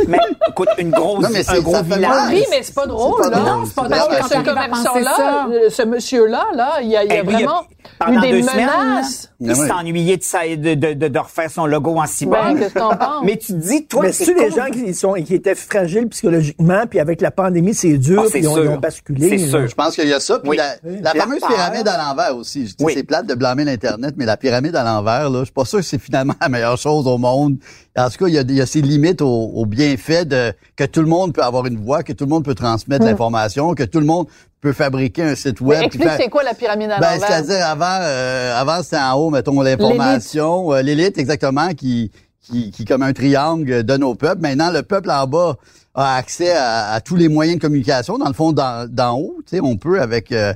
mais, 0.09 0.19
écoute, 0.49 0.69
une 0.79 0.91
grosse, 0.91 1.23
Non, 1.23 1.29
mais 1.33 1.43
c'est- 1.43 1.57
un 1.57 1.61
gros 1.61 1.83
village. 1.83 2.31
Oui, 2.31 2.45
mais 2.51 2.63
c'est 2.63 2.75
pas 2.75 2.87
drôle, 2.87 3.21
pas 3.23 3.31
là. 3.31 3.41
Non, 3.41 3.65
c'est 3.67 3.75
pas 3.75 3.89
drôle. 3.89 4.09
pas 4.09 4.17
Parce 4.19 4.29
que 4.31 4.35
Quand 4.35 4.45
commerçant-là, 4.45 5.15
ça. 5.17 5.47
euh, 5.51 5.71
ce 5.71 5.83
monsieur-là, 5.83 6.45
là, 6.55 6.79
il 6.83 6.89
y 6.89 6.97
a, 6.97 7.05
il 7.05 7.09
y 7.11 7.13
a 7.13 7.17
Eh 7.19 7.27
oui, 7.27 7.33
vraiment 7.35 7.63
eu 8.09 8.21
des 8.21 8.31
deux 8.31 8.43
semaines, 8.49 8.67
menaces. 8.67 9.31
il 9.39 9.51
oui. 9.51 9.55
s'est 9.57 9.73
ennuyé 9.73 10.17
de, 10.17 10.23
ça, 10.23 10.39
de, 10.49 10.75
de, 10.75 10.93
de, 10.95 11.09
de 11.09 11.19
refaire 11.19 11.51
son 11.51 11.67
logo 11.67 11.97
en. 11.97 12.05
Ben, 12.27 12.69
penses? 12.75 12.99
Mais 13.25 13.37
tu 13.37 13.49
te 13.49 13.59
dis, 13.59 13.87
toi, 13.87 14.03
Mais 14.05 14.13
c'est 14.13 14.33
des 14.35 14.49
con- 14.49 14.57
gens 14.57 14.71
qui 14.73 14.95
sont 14.95 15.13
qui 15.15 15.35
étaient 15.35 15.55
fragiles 15.55 16.09
psychologiquement, 16.09 16.85
puis 16.89 16.99
avec 17.01 17.21
la 17.21 17.31
pandémie, 17.31 17.75
c'est 17.75 17.99
dur, 17.99 18.23
Ah, 18.27 18.31
puis 18.31 18.41
ils 18.41 18.49
ont, 18.49 18.55
sûr. 18.55 18.65
ils 18.65 18.71
ont 18.71 18.79
basculé. 18.79 19.29
C'est 19.39 19.47
sûr. 19.47 19.67
Je 19.69 19.75
pense 19.75 19.95
qu'il 19.95 20.09
y 20.09 20.13
a 20.15 20.21
ça. 20.21 20.39
Puis 20.39 20.51
Oui. 20.51 20.57
la, 20.57 20.75
la 20.85 21.13
La 21.13 21.21
fameuse 21.21 21.41
pyramide 21.41 21.87
à 21.87 21.99
l'envers 21.99 22.37
aussi. 22.37 22.67
Je 22.67 22.75
dis, 22.77 22.85
Oui. 22.85 22.93
C'est 22.97 23.05
plate 23.05 23.27
de 23.27 23.35
blâmer 23.35 23.65
l'Internet, 23.65 24.15
mais 24.17 24.25
la 24.25 24.37
pyramide 24.37 24.75
à 24.75 24.85
l'envers, 24.85 25.29
là, 25.31 25.41
je 25.41 25.45
suis 25.45 25.53
pas 25.53 25.65
sûr 25.67 25.79
que 25.81 25.85
c'est 25.85 25.99
finalement 26.01 26.35
la 26.41 26.49
meilleure 26.49 26.79
chose 26.79 27.07
au 27.07 27.19
monde. 27.19 27.56
En 27.97 28.09
tout 28.11 28.19
cas, 28.19 28.29
il 28.29 28.35
y 28.35 28.39
a, 28.39 28.43
il 28.43 28.55
y 28.55 28.61
a 28.61 28.67
ses 28.67 28.83
limites 28.83 29.23
au, 29.23 29.27
au 29.55 29.67
bienfait 29.67 30.25
de 30.25 30.53
que 30.77 30.85
tout 30.85 31.01
le 31.01 31.07
monde 31.07 31.33
peut 31.33 31.43
avoir 31.43 31.67
une 31.67 31.79
voix, 31.79 32.03
que 32.03 32.13
tout 32.13 32.25
le 32.25 32.31
monde 32.31 32.45
peut 32.45 32.55
transmettre 32.55 33.05
l'information, 33.05 33.75
que 33.75 33.85
tout 33.85 34.01
le 34.01 34.07
monde 34.07 34.27
peut 34.61 34.73
fabriquer 34.73 35.23
un 35.23 35.35
site 35.35 35.61
web. 35.61 35.79
Mais 35.81 35.87
explique 35.87 36.09
c'est 36.19 36.29
quoi 36.29 36.43
la 36.43 36.55
pyramide 36.55 36.91
à 36.91 36.99
Ben, 36.99 37.13
l'envers. 37.15 37.29
c'est-à-dire 37.29 37.67
avant, 37.67 37.99
euh, 38.01 38.61
avant 38.61 38.83
c'était 38.83 38.99
en 38.99 39.15
haut, 39.15 39.31
mettons 39.31 39.61
l'information, 39.61 40.73
euh, 40.73 40.83
l'élite 40.83 41.19
exactement 41.19 41.69
qui, 41.75 42.11
qui, 42.43 42.71
qui 42.71 42.85
comme 42.85 43.03
un 43.03 43.13
triangle 43.13 43.71
euh, 43.73 43.83
donne 43.83 44.03
au 44.05 44.15
peuple. 44.15 44.41
Maintenant, 44.43 44.71
le 44.71 44.83
peuple 44.83 45.11
en 45.11 45.27
bas 45.27 45.57
a 45.95 46.17
accès 46.17 46.53
à, 46.53 46.91
à 46.93 47.01
tous 47.01 47.17
les 47.17 47.29
moyens 47.29 47.57
de 47.59 47.63
communication. 47.63 48.19
Dans 48.19 48.29
le 48.29 48.35
fond, 48.35 48.53
d'en 48.53 49.19
haut, 49.19 49.37
tu 49.47 49.57
sais, 49.57 49.61
on 49.63 49.77
peut 49.77 50.01
avec 50.01 50.31
euh, 50.33 50.53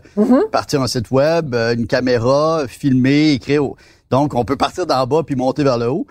partir 0.52 0.82
un 0.82 0.86
site 0.86 1.10
web, 1.10 1.54
euh, 1.54 1.74
une 1.74 1.86
caméra, 1.86 2.64
filmer, 2.68 3.32
écrire. 3.32 3.62
Donc, 4.10 4.34
on 4.34 4.44
peut 4.44 4.56
partir 4.56 4.86
d'en 4.86 5.06
bas 5.06 5.22
puis 5.24 5.36
monter 5.36 5.62
vers 5.64 5.78
le 5.78 5.88
haut. 5.90 6.06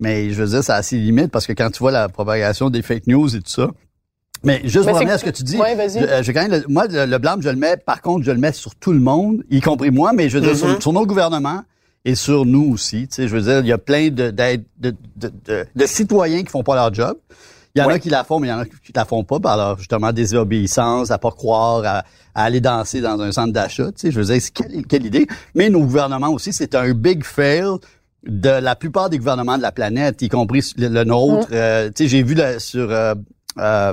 Mais 0.00 0.30
je 0.30 0.42
veux 0.42 0.48
dire, 0.48 0.64
ça 0.64 0.76
a 0.76 0.82
ses 0.82 0.96
limites 0.96 1.30
parce 1.30 1.46
que 1.46 1.52
quand 1.52 1.70
tu 1.70 1.78
vois 1.78 1.92
la 1.92 2.08
propagation 2.08 2.70
des 2.70 2.82
fake 2.82 3.06
news 3.06 3.34
et 3.34 3.40
tout 3.40 3.50
ça. 3.50 3.68
Mais 4.42 4.60
juste 4.64 4.84
pour 4.84 4.94
revenir 4.94 5.14
à 5.14 5.18
ce 5.18 5.24
que 5.24 5.30
tu 5.30 5.42
dis, 5.42 5.56
Ouais, 5.56 5.74
vas-y. 5.74 6.00
je- 6.00 6.22
je 6.22 6.32
gagne 6.32 6.50
le- 6.50 6.64
moi, 6.68 6.86
le, 6.86 7.06
le 7.06 7.18
blâme, 7.18 7.40
je 7.40 7.48
le 7.48 7.56
mets, 7.56 7.76
par 7.78 8.02
contre, 8.02 8.24
je 8.26 8.30
le 8.30 8.38
mets 8.38 8.52
sur 8.52 8.74
tout 8.74 8.92
le 8.92 9.00
monde, 9.00 9.42
y 9.50 9.60
compris 9.60 9.90
moi, 9.90 10.12
mais 10.12 10.28
je 10.28 10.38
veux 10.38 10.44
dire, 10.46 10.56
sur, 10.56 10.82
sur 10.82 10.92
nos 10.92 11.06
gouvernements 11.06 11.62
et 12.04 12.14
sur 12.14 12.44
nous 12.44 12.70
aussi. 12.74 13.08
Tu 13.08 13.14
sais, 13.14 13.28
je 13.28 13.34
veux 13.36 13.40
dire, 13.42 13.60
il 13.60 13.66
y 13.66 13.72
a 13.72 13.78
plein 13.78 14.08
de, 14.10 14.30
de, 14.30 14.62
de, 14.78 14.94
de, 15.16 15.64
de 15.74 15.86
citoyens 15.86 16.42
qui 16.42 16.50
font 16.50 16.62
pas 16.62 16.74
leur 16.74 16.92
job. 16.92 17.16
Il 17.74 17.80
y 17.80 17.82
en 17.82 17.88
a 17.88 17.98
qui 17.98 18.10
la 18.10 18.22
font, 18.22 18.38
mais 18.38 18.48
il 18.48 18.50
y 18.50 18.54
en 18.54 18.58
a 18.60 18.66
qui 18.66 18.92
la 18.94 19.04
font 19.04 19.24
pas 19.24 19.40
par 19.40 19.56
leur, 19.56 19.78
justement, 19.78 20.12
désobéissance, 20.12 21.10
à 21.10 21.18
pas 21.18 21.30
croire, 21.32 21.82
à, 21.84 21.98
à 22.34 22.44
aller 22.44 22.60
danser 22.60 23.00
dans 23.00 23.20
un 23.20 23.32
centre 23.32 23.52
d'achat. 23.52 23.86
Tu 23.86 23.92
sais, 23.96 24.10
je 24.12 24.20
veux 24.20 24.26
dire, 24.26 24.40
c'est 24.40 24.52
quelle, 24.52 24.86
quelle 24.86 25.06
idée? 25.06 25.26
Mais 25.54 25.70
nos 25.70 25.80
gouvernements 25.80 26.28
aussi, 26.28 26.52
c'est 26.52 26.74
un 26.74 26.92
big 26.92 27.24
fail 27.24 27.64
de 28.26 28.50
la 28.50 28.74
plupart 28.76 29.10
des 29.10 29.18
gouvernements 29.18 29.56
de 29.56 29.62
la 29.62 29.72
planète, 29.72 30.22
y 30.22 30.28
compris 30.28 30.72
le, 30.76 30.88
le 30.88 31.04
nôtre. 31.04 31.48
Euh, 31.52 31.88
tu 31.94 32.04
sais, 32.04 32.08
j'ai 32.08 32.22
vu 32.22 32.36
sur 32.58 32.90
euh, 32.90 33.14
euh, 33.58 33.92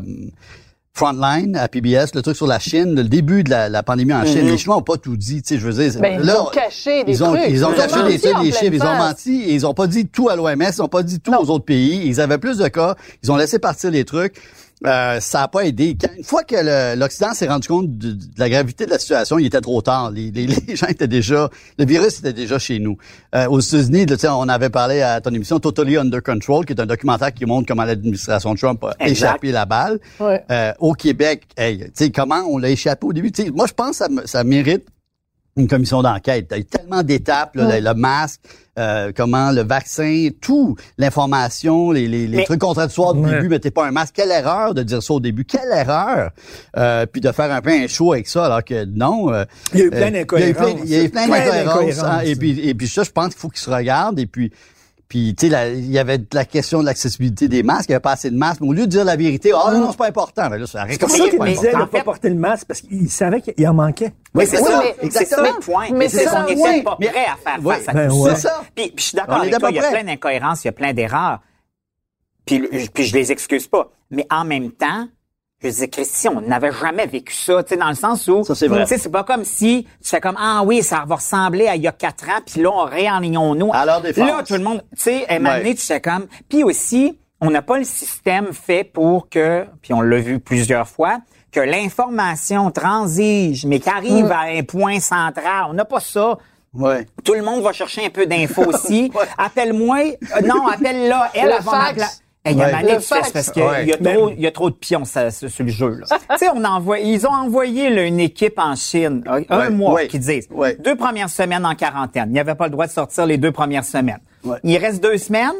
Frontline 0.94 1.56
à 1.56 1.68
PBS, 1.68 2.14
le 2.16 2.22
truc 2.22 2.36
sur 2.36 2.48
la 2.48 2.60
Chine, 2.60 2.96
le 2.96 3.04
début 3.06 3.44
de 3.44 3.50
la, 3.50 3.70
la 3.70 3.82
pandémie 3.84 4.14
en 4.14 4.26
Chine. 4.26 4.46
Les 4.46 4.58
Chinois 4.58 4.78
ont 4.78 4.82
pas 4.82 4.98
tout 4.98 5.16
dit, 5.16 5.42
tu 5.42 5.56
sais, 5.56 5.60
je 5.60 5.68
veux 5.68 5.90
dire. 5.90 6.02
Ben, 6.02 6.20
ils 6.20 6.26
là, 6.26 6.44
ont 6.44 6.48
caché 6.48 7.04
des 7.04 7.14
ils 7.14 7.24
ont, 7.24 7.34
trucs. 7.34 7.50
Ils 7.50 7.66
ont 7.66 7.70
Ils 7.70 7.74
ont 7.74 7.88
caché 7.88 8.04
des 8.04 8.20
trucs, 8.20 8.34
pleine 8.34 8.46
chiffres, 8.54 8.74
ils 8.74 8.84
ont 8.84 8.98
menti, 8.98 9.42
et 9.44 9.54
ils 9.54 9.66
ont 9.66 9.74
pas 9.74 9.88
dit 9.88 10.06
tout 10.06 10.30
à 10.30 10.36
l'OMS, 10.36 10.62
ils 10.62 10.82
ont 10.82 10.88
pas 10.90 11.04
dit 11.04 11.20
tout 11.20 11.32
Non. 11.32 11.40
aux 11.40 11.50
autres 11.50 11.66
pays. 11.66 12.02
Ils 12.06 12.20
avaient 12.20 12.38
plus 12.38 12.58
de 12.58 12.68
cas, 12.68 12.96
ils 13.24 13.32
ont 13.32 13.38
laissé 13.38 13.58
partir 13.60 13.90
les 13.92 14.06
trucs. 14.06 14.36
Euh, 14.88 15.20
ça 15.20 15.44
a 15.44 15.48
pas 15.48 15.62
aidé. 15.66 15.96
Quand- 16.00 16.10
une 16.18 16.24
fois 16.24 16.44
que 16.44 16.96
l'Occident 16.98 17.34
s'est 17.34 17.48
rendu 17.48 17.68
compte 17.68 17.98
de, 18.00 18.14
de 18.14 18.20
la 18.38 18.50
gravité 18.50 18.86
de 18.86 18.90
la 18.90 18.98
situation, 18.98 19.38
il 19.38 19.46
était 19.46 19.62
trop 19.62 19.82
tard. 19.84 20.10
Les, 20.10 20.32
les- 20.32 20.48
les 20.68 20.76
gens 20.76 20.88
étaient 20.88 21.08
déjà, 21.08 21.50
le 21.78 21.86
virus 21.86 22.18
était 22.20 22.34
déjà 22.34 22.58
chez 22.58 22.80
nous. 22.80 22.98
Euh, 23.36 23.46
aux 23.48 23.60
États-Unis, 23.60 24.06
on 24.30 24.50
avait 24.50 24.70
parlé 24.72 25.02
à 25.02 25.22
ton 25.22 25.32
émission 25.32 25.60
Totally 25.60 25.98
Under 25.98 26.24
Control, 26.24 26.66
qui 26.66 26.74
est 26.74 26.82
un 26.82 26.88
documentaire 26.88 27.32
qui 27.34 27.46
montre 27.46 27.68
comment 27.68 27.84
l'administration 27.86 28.56
Trump 28.56 28.84
a 28.84 28.92
Exact. 29.00 29.12
échappé 29.12 29.52
la 29.52 29.66
balle. 29.66 30.00
Ouais. 30.20 30.44
Euh, 30.50 30.74
au 30.80 30.94
Québec, 30.94 31.44
hey, 31.58 31.78
tu 31.80 31.92
sais, 31.94 32.10
comment 32.12 32.42
on 32.50 32.58
l'a 32.58 32.70
échappé 32.72 33.06
au 33.06 33.14
début? 33.14 33.32
Moi, 33.54 33.68
je 33.68 33.74
pense 33.74 34.00
que 34.00 34.28
ça, 34.28 34.44
mérite 34.44 34.88
une 35.58 35.68
commission 35.68 36.02
d'enquête. 36.02 36.48
Il 36.50 36.54
y 36.54 36.58
a 36.58 36.60
eu 36.62 36.66
tellement 36.66 37.04
d'étapes, 37.04 37.56
là, 37.56 37.68
Ouais. 37.68 37.82
le, 37.82 37.88
le 37.90 37.94
masque, 37.94 38.40
euh, 38.80 39.12
comment 39.16 39.52
le 39.52 39.62
vaccin, 39.64 40.30
tout, 40.42 40.76
l'information, 40.98 41.92
les, 41.92 42.08
les, 42.08 42.28
les 42.28 42.38
Mais- 42.38 42.44
trucs 42.46 42.62
contradictoires 42.62 43.14
du 43.14 43.22
Ouais. 43.22 43.32
début, 43.32 43.50
mettez 43.50 43.72
pas 43.72 43.86
un 43.86 43.92
masque. 43.92 44.16
Quelle 44.16 44.32
erreur 44.32 44.74
de 44.74 44.84
dire 44.84 45.04
ça 45.04 45.14
au 45.14 45.20
début. 45.20 45.44
Quelle 45.46 45.72
erreur! 45.74 46.32
Euh, 46.78 47.06
puis 47.06 47.22
de 47.22 47.32
faire 47.32 47.52
un 47.52 47.62
peu 47.62 47.72
un 47.72 47.88
show 47.88 48.14
avec 48.14 48.28
ça, 48.28 48.46
alors 48.46 48.64
que 48.64 48.86
non. 48.86 49.34
euh, 49.34 49.44
Il 49.74 49.80
y 49.80 49.84
a 49.84 49.86
eu 49.86 49.90
plein 49.90 50.08
euh, 50.08 50.12
d'incohérences. 50.12 50.80
Il 50.86 50.90
y 50.90 50.96
a 50.96 51.04
eu 51.04 51.10
plein, 51.10 51.28
Plein 51.28 51.40
d'incohérences. 51.40 51.66
d'incohérences. 51.76 52.04
hein, 52.04 52.22
et 52.26 52.36
puis, 52.36 52.60
et 52.68 52.74
puis 52.74 52.88
ça, 52.88 53.04
je 53.04 53.12
pense 53.12 53.30
qu'il 53.30 53.38
faut 53.40 53.50
qu'ils 53.50 53.60
se 53.62 53.70
regardent. 53.70 54.20
Et 54.20 54.26
puis, 54.28 54.52
puis 55.12 55.36
tu 55.36 55.50
sais, 55.50 55.74
il 55.78 55.92
y 55.92 56.00
avait 56.00 56.22
la 56.32 56.46
question 56.46 56.80
de 56.80 56.86
l'accessibilité 56.86 57.50
des 57.50 57.64
masques. 57.64 57.90
Il 57.90 57.92
n'y 57.92 57.96
avait 57.96 58.02
pas 58.02 58.14
assez 58.14 58.32
de 58.32 58.38
masques. 58.38 58.62
Mais 58.62 58.70
au 58.70 58.72
lieu 58.72 58.84
de 58.84 58.92
dire 58.92 59.04
la 59.04 59.18
vérité, 59.18 59.52
ah 59.54 59.70
non, 59.74 59.80
non, 59.82 59.92
c'est 59.92 59.98
pas 59.98 60.08
important. 60.08 60.50
Ben 60.50 60.56
là, 60.58 60.66
ça 60.66 60.86
C'est 60.90 60.98
pour 61.02 61.10
ça 61.10 61.28
qu'il 61.28 61.44
disait 61.44 61.74
de 61.74 61.78
ne 61.80 61.84
pas 61.84 62.02
porter 62.02 62.30
le 62.30 62.36
masque, 62.36 62.66
parce 62.66 62.80
qu'il 62.80 63.10
savait 63.10 63.42
qu'il 63.42 63.68
en 63.68 63.74
manquait. 63.74 64.14
Oui, 64.34 64.46
c'est 64.48 64.56
ça. 64.56 64.80
mais- 64.82 64.96
C'est 65.02 65.12
ça 65.12 65.22
exactement. 65.24 65.56
le 65.58 65.60
point. 65.60 65.86
Mais 65.92 65.98
Mais 65.98 66.08
c'est 66.08 66.20
c'est 66.20 66.24
ça, 66.30 66.44
qu'on 66.44 66.56
n'était 66.56 66.84
pas 66.84 66.96
Mais- 66.98 67.10
prêt 67.10 67.26
à 67.26 67.36
faire 67.36 67.60
Oui, 67.62 67.76
face 67.76 67.90
à 67.90 67.92
ben 67.92 68.08
tout 68.10 68.22
ouais. 68.22 68.30
ça. 68.30 68.36
C'est 68.38 68.42
ça. 68.48 68.62
Puis, 68.74 68.86
puis 68.86 68.94
je 69.00 69.04
suis 69.04 69.16
d'accord 69.18 69.36
avec 69.42 69.58
toi, 69.60 69.70
il 69.70 69.76
y 69.76 69.80
a 69.80 69.90
plein 69.92 70.04
d'incohérences, 70.06 70.64
il 70.64 70.68
y 70.68 70.70
a 70.70 70.72
plein 70.72 70.94
d'erreurs. 70.94 71.42
Puis, 72.46 72.62
puis 72.94 73.04
je 73.06 73.14
les 73.14 73.34
excuse 73.34 73.68
pas. 73.68 73.92
Mais 74.12 74.26
en 74.32 74.46
même 74.46 74.72
temps, 74.72 75.10
je 75.64 75.68
disais, 75.70 75.88
Christian, 75.88 76.34
on 76.38 76.42
n'avait 76.42 76.72
jamais 76.72 77.06
vécu 77.06 77.34
ça, 77.34 77.62
tu 77.64 77.70
sais, 77.70 77.78
dans 77.78 77.90
le 77.90 77.96
sens 77.96 78.28
où, 78.28 78.44
Ça, 78.44 78.56
c'est 78.56 78.68
vrai. 78.68 78.82
tu 78.84 78.88
sais, 78.90 78.98
c'est 78.98 79.12
pas 79.12 79.24
comme 79.24 79.44
si 79.46 79.86
tu 80.04 80.10
fais 80.10 80.20
comme, 80.22 80.38
ah 80.40 80.62
oui, 80.66 80.82
ça 80.84 81.04
va 81.08 81.16
ressembler 81.16 81.68
à 81.68 81.76
il 81.76 81.82
y 81.84 81.88
a 81.88 81.92
quatre 81.92 82.26
ans, 82.30 82.40
puis 82.46 82.62
là, 82.62 82.70
on 82.74 82.86
réalignons-nous. 82.86 83.72
À 83.74 83.86
leur 83.86 84.02
défense. 84.02 84.28
Là, 84.28 84.44
tout 84.46 84.54
le 84.54 84.60
monde, 84.64 84.82
tu 84.96 85.04
sais, 85.04 85.28
à 85.30 85.34
un 85.36 85.40
moment 85.40 85.52
Ouais. 85.52 85.58
donné, 85.60 85.76
tu 85.76 85.86
fais 85.86 86.02
comme, 86.02 86.26
puis 86.50 86.64
aussi, 86.64 87.18
on 87.40 87.50
n'a 87.52 87.62
pas 87.62 87.78
le 87.78 87.84
système 87.84 88.54
fait 88.54 88.84
pour 88.84 89.30
que, 89.30 89.66
puis 89.82 89.94
on 89.94 90.02
l'a 90.02 90.18
vu 90.20 90.40
plusieurs 90.40 90.88
fois, 90.88 91.20
que 91.52 91.60
l'information 91.60 92.72
transige, 92.72 93.66
mais 93.66 93.80
qu'arrive 93.80 94.26
Mm. 94.26 94.32
à 94.32 94.40
un 94.58 94.64
point 94.64 95.00
central. 95.00 95.66
On 95.70 95.74
n'a 95.74 95.86
pas 95.86 96.00
ça. 96.00 96.38
Ouais. 96.74 97.06
Tout 97.26 97.34
le 97.34 97.42
monde 97.44 97.62
va 97.62 97.74
chercher 97.74 98.06
un 98.06 98.10
peu 98.10 98.26
d'infos 98.26 98.64
aussi. 98.66 99.12
Appelle-moi. 99.38 99.98
Euh, 100.38 100.42
non, 100.46 100.68
appelle-là. 100.68 101.30
Elle, 101.34 101.50
Le 101.50 101.62
Il 102.44 102.58
y 102.58 102.62
a 102.64 102.66
Ouais. 102.66 102.98
c'est 103.00 103.34
parce 103.34 103.52
qu'il 103.52 103.62
Ouais. 103.62 103.86
y, 103.86 103.94
a 103.94 103.98
Mais- 104.02 104.16
trop- 104.16 104.30
il 104.32 104.40
y 104.42 104.48
a 104.48 104.52
trop 104.52 104.70
de 104.72 104.76
pions 104.76 105.06
ça- 105.06 105.30
sur 105.30 105.48
sur 105.50 105.64
le 105.64 105.70
jeu. 105.72 105.90
là. 106.00 106.06
tu 106.32 106.38
sais, 106.38 106.50
on 106.54 106.64
envoie, 106.64 106.98
ils 107.00 107.28
ont 107.28 107.32
envoyé 107.32 107.92
là, 107.92 108.04
une 108.04 108.20
équipe 108.20 108.58
en 108.58 108.76
Chine, 108.76 109.24
un 109.28 109.42
Ouais. 109.60 109.70
mois, 109.70 109.94
Ouais. 109.94 110.08
qui 110.08 110.18
disent 110.18 110.48
Ouais. 110.50 110.76
deux 110.80 110.96
premières 110.96 111.30
semaines 111.30 111.66
en 111.66 111.76
quarantaine. 111.76 112.26
Il 112.30 112.34
n'y 112.34 112.40
avait 112.40 112.56
pas 112.56 112.66
le 112.66 112.72
droit 112.72 112.88
de 112.88 112.92
sortir 112.92 113.28
les 113.28 113.38
deux 113.38 113.52
premières 113.52 113.86
semaines. 113.86 114.20
Ouais. 114.44 114.58
Il 114.64 114.76
reste 114.78 115.04
deux 115.04 115.18
semaines. 115.20 115.54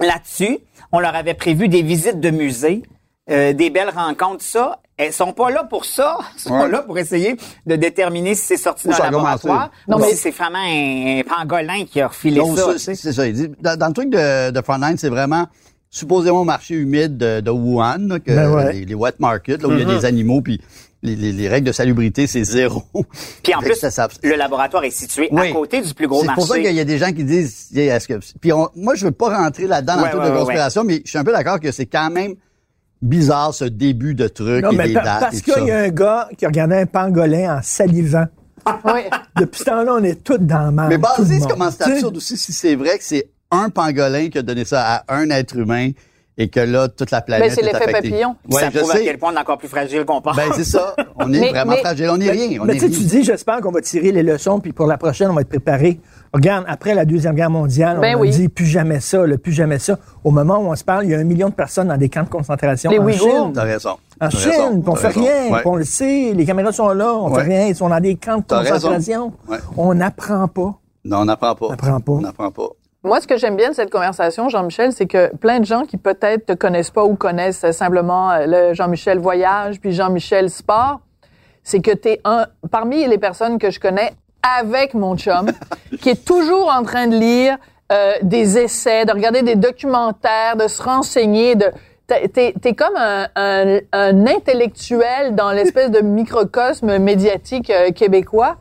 Là-dessus, 0.00 0.58
on 0.92 1.00
leur 1.00 1.14
avait 1.14 1.34
prévu 1.34 1.68
des 1.68 1.82
visites 1.82 2.20
de 2.20 2.30
musées, 2.30 2.82
euh, 3.30 3.52
des 3.52 3.70
belles 3.70 3.90
rencontres, 3.94 4.42
ça. 4.44 4.80
Elles 4.96 5.12
sont 5.12 5.32
pas 5.32 5.50
là 5.50 5.62
pour 5.64 5.84
ça. 5.84 6.18
Elles 6.34 6.40
sont 6.40 6.60
Ouais. 6.60 6.68
là 6.68 6.82
pour 6.82 6.98
essayer 6.98 7.36
de 7.66 7.76
déterminer 7.76 8.34
si 8.34 8.44
c'est 8.46 8.56
sorti 8.56 8.88
d'un 8.88 8.98
laboratoire. 8.98 9.70
Non, 9.86 9.96
ou 9.96 10.00
mais- 10.00 10.08
si 10.10 10.16
c'est 10.16 10.30
vraiment 10.30 10.58
un, 10.58 11.20
un 11.20 11.22
pangolin 11.22 11.84
qui 11.84 12.00
a 12.00 12.08
refilé 12.08 12.38
Donc, 12.40 12.58
ça. 12.58 12.76
c'est 12.78 12.94
ça. 13.12 13.26
Il 13.26 13.32
dit, 13.34 13.48
dans, 13.60 13.76
dans 13.78 13.86
le 13.88 13.92
truc 13.92 14.10
de, 14.10 14.50
de 14.50 14.60
Frontline, 14.62 14.96
c'est 14.98 15.08
vraiment 15.10 15.46
supposément 15.90 16.42
au 16.42 16.44
marché 16.44 16.74
humide 16.74 17.16
de, 17.16 17.40
de 17.40 17.50
Wuhan, 17.50 17.98
là, 18.08 18.18
que 18.20 18.30
Ben 18.34 18.50
ouais. 18.52 18.72
les, 18.72 18.84
les 18.84 18.94
wet 18.94 19.14
markets, 19.18 19.62
là 19.62 19.68
où 19.68 19.72
il 19.72 19.78
y 19.78 19.82
a 19.82 19.84
des 19.84 20.04
animaux, 20.04 20.40
puis 20.42 20.60
les, 21.02 21.14
les, 21.16 21.32
les 21.32 21.48
règles 21.48 21.66
de 21.68 21.72
salubrité, 21.72 22.26
c'est 22.26 22.44
zéro. 22.44 22.82
Puis 23.42 23.54
en 23.54 23.60
plus, 23.60 23.74
ça- 23.74 23.90
ça- 23.90 24.08
le 24.22 24.34
laboratoire 24.36 24.84
est 24.84 24.90
situé 24.90 25.28
Oui. 25.30 25.50
à 25.50 25.52
côté 25.52 25.80
du 25.80 25.94
plus 25.94 26.06
gros 26.08 26.20
C'est 26.20 26.26
marché. 26.26 26.40
pour 26.40 26.48
ça 26.48 26.58
qu'il 26.60 26.74
y 26.74 26.80
a 26.80 26.84
des 26.84 26.98
gens 26.98 27.12
qui 27.12 27.24
disent, 27.24 27.68
est-ce 27.74 28.08
que, 28.08 28.14
puis 28.40 28.52
on- 28.52 28.68
moi, 28.74 28.94
je 28.96 29.04
veux 29.06 29.12
pas 29.12 29.36
rentrer 29.38 29.66
là-dedans 29.66 29.96
dans 29.96 30.02
Ouais, 30.02 30.06
le 30.06 30.10
truc 30.10 30.22
ouais, 30.22 30.28
de 30.28 30.32
ouais, 30.34 30.40
conspiration, 30.40 30.84
mais 30.84 31.00
je 31.04 31.08
suis 31.10 31.18
un 31.18 31.24
peu 31.24 31.32
d'accord 31.32 31.60
que 31.60 31.70
c'est 31.72 31.86
quand 31.86 32.10
même 32.10 32.34
bizarre 33.00 33.54
ce 33.54 33.64
début 33.64 34.14
de 34.14 34.26
truc 34.26 34.64
Non, 34.64 34.72
et 34.72 34.76
mais 34.76 34.88
des 34.88 34.94
pa- 34.94 35.04
dates 35.04 35.20
parce 35.20 35.40
qu'il 35.40 35.64
y 35.64 35.70
a 35.70 35.78
un 35.78 35.88
gars 35.88 36.28
qui 36.36 36.46
regardait 36.46 36.80
un 36.80 36.86
pangolin 36.86 37.58
en 37.58 37.60
salivant. 37.62 38.26
Oui. 38.84 39.00
Depuis 39.40 39.60
ce 39.60 39.64
temps-là, 39.64 39.94
on 39.98 40.02
est 40.02 40.22
tous 40.22 40.36
dans 40.36 40.66
le 40.66 40.72
mal. 40.72 40.88
Mais 40.88 40.98
basé, 40.98 41.38
c'est 41.40 41.48
comment 41.48 41.70
c'est 41.70 41.84
absurde 41.84 42.16
aussi 42.18 42.36
si 42.36 42.52
c'est 42.52 42.74
vrai 42.74 42.98
que 42.98 43.04
c'est 43.04 43.30
un 43.50 43.70
pangolin 43.70 44.28
qui 44.28 44.38
a 44.38 44.42
donné 44.42 44.64
ça 44.64 44.84
à 45.08 45.14
un 45.14 45.30
être 45.30 45.56
humain 45.56 45.90
et 46.40 46.48
que 46.48 46.60
là, 46.60 46.86
toute 46.86 47.10
la 47.10 47.20
planète 47.20 47.48
Ben, 47.48 47.52
c'est 47.52 47.62
est 47.68 47.72
l'effet 47.72 47.90
papillon. 47.90 48.36
Ouais, 48.48 48.60
ça 48.60 48.70
je 48.70 48.78
prouve 48.78 48.92
à 48.92 48.98
quel 49.00 49.18
point 49.18 49.32
on 49.32 49.36
est 49.36 49.40
encore 49.40 49.58
plus 49.58 49.66
fragile 49.66 50.04
qu'on 50.04 50.20
pense. 50.20 50.36
Ben, 50.36 50.44
c'est 50.54 50.62
ça. 50.62 50.94
On 51.16 51.32
est 51.32 51.40
Mais- 51.40 51.48
vraiment 51.50 51.72
mais- 51.72 51.78
fragile. 51.78 52.10
On 52.12 52.16
n'est 52.16 52.30
rien. 52.30 52.60
On 52.60 52.64
Mais 52.64 52.76
est 52.76 52.78
tu 52.78 52.82
sais, 52.82 52.90
tu 52.90 52.98
rien. 52.98 53.06
dis, 53.08 53.24
j'espère 53.24 53.60
qu'on 53.60 53.72
va 53.72 53.80
tirer 53.80 54.12
les 54.12 54.22
leçons, 54.22 54.60
puis 54.60 54.72
pour 54.72 54.86
la 54.86 54.96
prochaine, 54.98 55.30
on 55.30 55.34
va 55.34 55.40
être 55.40 55.48
préparé. 55.48 55.98
Regarde, 56.32 56.64
après 56.68 56.94
la 56.94 57.04
Deuxième 57.04 57.34
Guerre 57.34 57.50
mondiale, 57.50 57.98
Ben 58.00 58.14
on 58.14 58.18
a 58.18 58.20
oui. 58.20 58.30
dit 58.30 58.48
plus 58.48 58.66
jamais 58.66 59.00
ça, 59.00 59.26
le 59.26 59.36
plus 59.36 59.50
jamais 59.52 59.80
ça. 59.80 59.98
Au 60.22 60.30
moment 60.30 60.58
où 60.58 60.70
on 60.70 60.76
se 60.76 60.84
parle, 60.84 61.06
il 61.06 61.10
y 61.10 61.14
a 61.16 61.18
un 61.18 61.24
million 61.24 61.48
de 61.48 61.54
personnes 61.54 61.88
dans 61.88 61.96
des 61.96 62.08
camps 62.08 62.22
de 62.22 62.28
concentration 62.28 62.88
Les 62.92 63.00
en 63.00 63.04
Ouïghours. 63.04 63.46
Chine. 63.46 63.52
T'as 63.52 63.62
raison. 63.64 63.90
En 64.20 64.28
T'as 64.28 64.30
Chine, 64.30 64.50
raison. 64.52 64.82
on 64.86 64.94
fait 64.94 65.06
raison. 65.08 65.20
rien, 65.22 65.52
Ouais. 65.52 65.62
on 65.64 65.74
le 65.74 65.84
sait, 65.84 66.32
les 66.36 66.44
caméras 66.46 66.70
sont 66.70 66.90
là, 66.90 67.14
on 67.14 67.32
Ouais. 67.32 67.42
fait 67.42 67.48
rien, 67.48 67.66
ils 67.66 67.74
sont 67.74 67.88
dans 67.88 67.98
des 68.00 68.14
camps 68.14 68.38
de 68.38 68.44
concentration. 68.44 69.32
Ouais. 69.48 69.58
On 69.76 69.92
n'apprend 69.92 70.46
pas. 70.46 70.78
Non, 71.04 71.18
on 71.18 71.24
n'apprend 71.24 71.56
pas. 71.56 71.66
On 71.66 71.70
n'apprend 71.70 72.00
pas. 72.00 72.12
On 72.12 72.20
n'apprend 72.20 72.50
pas. 72.52 72.68
Moi, 73.04 73.20
ce 73.20 73.26
que 73.28 73.36
j'aime 73.36 73.56
bien 73.56 73.70
de 73.70 73.74
cette 73.74 73.90
conversation, 73.90 74.48
Jean-Michel, 74.48 74.92
c'est 74.92 75.06
que 75.06 75.34
plein 75.36 75.60
de 75.60 75.64
gens 75.64 75.84
qui 75.84 75.96
peut-être 75.96 76.46
te 76.46 76.52
connaissent 76.52 76.90
pas 76.90 77.04
ou 77.04 77.14
connaissent 77.14 77.70
simplement 77.70 78.30
euh, 78.32 78.44
le 78.46 78.74
Jean-Michel 78.74 79.18
Voyage 79.18 79.80
puis 79.80 79.92
Jean-Michel 79.92 80.50
Sport, 80.50 81.00
c'est 81.62 81.80
que 81.80 81.92
tu 81.92 82.08
es 82.08 82.20
un 82.24 82.46
parmi 82.70 83.06
les 83.06 83.18
personnes 83.18 83.58
que 83.58 83.70
je 83.70 83.78
connais 83.78 84.12
avec 84.42 84.94
mon 84.94 85.16
chum 85.16 85.46
qui 86.00 86.10
est 86.10 86.24
toujours 86.24 86.68
en 86.70 86.82
train 86.82 87.06
de 87.06 87.16
lire 87.16 87.56
euh, 87.92 88.12
des 88.22 88.58
essais, 88.58 89.04
de 89.04 89.12
regarder 89.12 89.42
des 89.42 89.54
documentaires, 89.54 90.56
de 90.56 90.66
se 90.68 90.82
renseigner, 90.82 91.54
de 91.54 91.66
T'es, 92.32 92.54
t'es 92.58 92.72
comme 92.72 92.96
un, 92.96 93.26
un- 93.36 93.80
un 93.92 94.26
intellectuel 94.26 95.34
dans 95.34 95.50
l'espèce 95.52 95.90
de 95.90 96.00
microcosme 96.00 96.96
médiatique 96.96 97.68
euh, 97.68 97.90
québécois. 97.92 98.56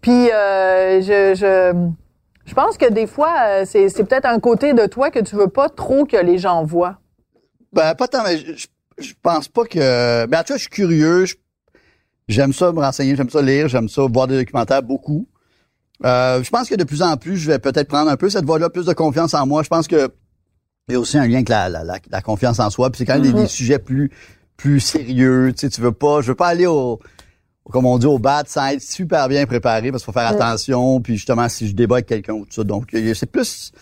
Puis 0.00 0.28
euh, 0.32 1.00
je, 1.00 1.32
je, 1.36 1.72
je 2.44 2.54
pense 2.54 2.76
que 2.76 2.90
des 2.90 3.06
fois, 3.06 3.34
euh, 3.46 3.64
c'est, 3.66 3.88
c'est 3.88 4.04
peut-être 4.04 4.26
un 4.26 4.40
côté 4.40 4.72
de 4.74 4.86
toi 4.86 5.10
que 5.10 5.20
tu 5.20 5.36
veux 5.36 5.48
pas 5.48 5.68
trop 5.68 6.04
que 6.04 6.16
les 6.16 6.38
gens 6.38 6.64
voient. 6.64 6.98
Ben, 7.72 7.94
pas 7.94 8.08
tant, 8.08 8.22
mais 8.24 8.38
je, 8.38 8.66
je- 8.98 9.12
pense 9.22 9.48
pas 9.48 9.64
que. 9.64 10.26
Ben, 10.26 10.38
en 10.40 10.42
tout 10.42 10.48
cas, 10.52 10.56
je 10.56 10.62
suis 10.62 10.68
curieux. 10.70 11.24
je- 11.24 11.34
J'aime 12.28 12.52
ça 12.52 12.70
me 12.72 12.78
renseigner, 12.78 13.16
j'aime 13.16 13.28
ça 13.30 13.42
lire, 13.42 13.68
j'aime 13.68 13.88
ça 13.88 14.02
voir 14.12 14.26
des 14.28 14.36
documentaires 14.38 14.82
beaucoup. 14.82 15.26
Euh, 16.04 16.42
je 16.42 16.50
pense 16.50 16.68
que 16.68 16.74
de 16.76 16.84
plus 16.84 17.02
en 17.02 17.16
plus, 17.16 17.36
je 17.36 17.50
vais 17.50 17.58
peut-être 17.58 17.88
prendre 17.88 18.10
un 18.10 18.16
peu 18.16 18.30
cette 18.30 18.44
voie-là, 18.44 18.70
plus 18.70 18.86
de 18.86 18.92
confiance 18.92 19.34
en 19.34 19.46
moi. 19.46 19.62
Je 19.62 19.68
pense 19.68 19.88
que 19.88 20.08
il 20.88 20.92
y 20.92 20.96
a 20.96 21.00
aussi 21.00 21.18
un 21.18 21.26
lien 21.26 21.36
avec 21.36 21.48
la, 21.48 21.68
la, 21.68 21.84
la, 21.84 21.98
la 22.10 22.20
confiance 22.22 22.58
en 22.60 22.70
soi. 22.70 22.90
Puis 22.90 22.98
c'est 22.98 23.04
quand 23.06 23.14
même 23.14 23.22
des, 23.22 23.32
des 23.32 23.46
sujets 23.48 23.78
plus 23.78 24.10
plus 24.56 24.80
sérieux. 24.80 25.52
Tu 25.52 25.60
sais, 25.60 25.68
tu 25.70 25.80
veux 25.80 25.92
pas, 25.92 26.20
je 26.20 26.28
veux 26.28 26.34
pas 26.36 26.46
aller 26.48 26.66
au, 26.66 27.00
comme 27.70 27.86
on 27.86 27.96
dit, 27.98 28.06
au 28.06 28.18
bad 28.18 28.46
être 28.72 28.82
super 28.82 29.28
bien 29.28 29.46
préparé 29.46 29.90
parce 29.90 30.02
qu'il 30.02 30.12
faut 30.12 30.18
faire 30.18 30.28
attention. 30.28 31.00
Puis 31.00 31.16
justement, 31.16 31.48
si 31.48 31.68
je 31.68 31.74
débat 31.74 31.96
avec 31.96 32.06
quelqu'un 32.06 32.32
ou 32.34 32.44
tout 32.44 32.52
ça, 32.52 32.64
donc 32.64 32.92
a- 32.94 33.14
c'est 33.14 33.26
plus 33.30 33.72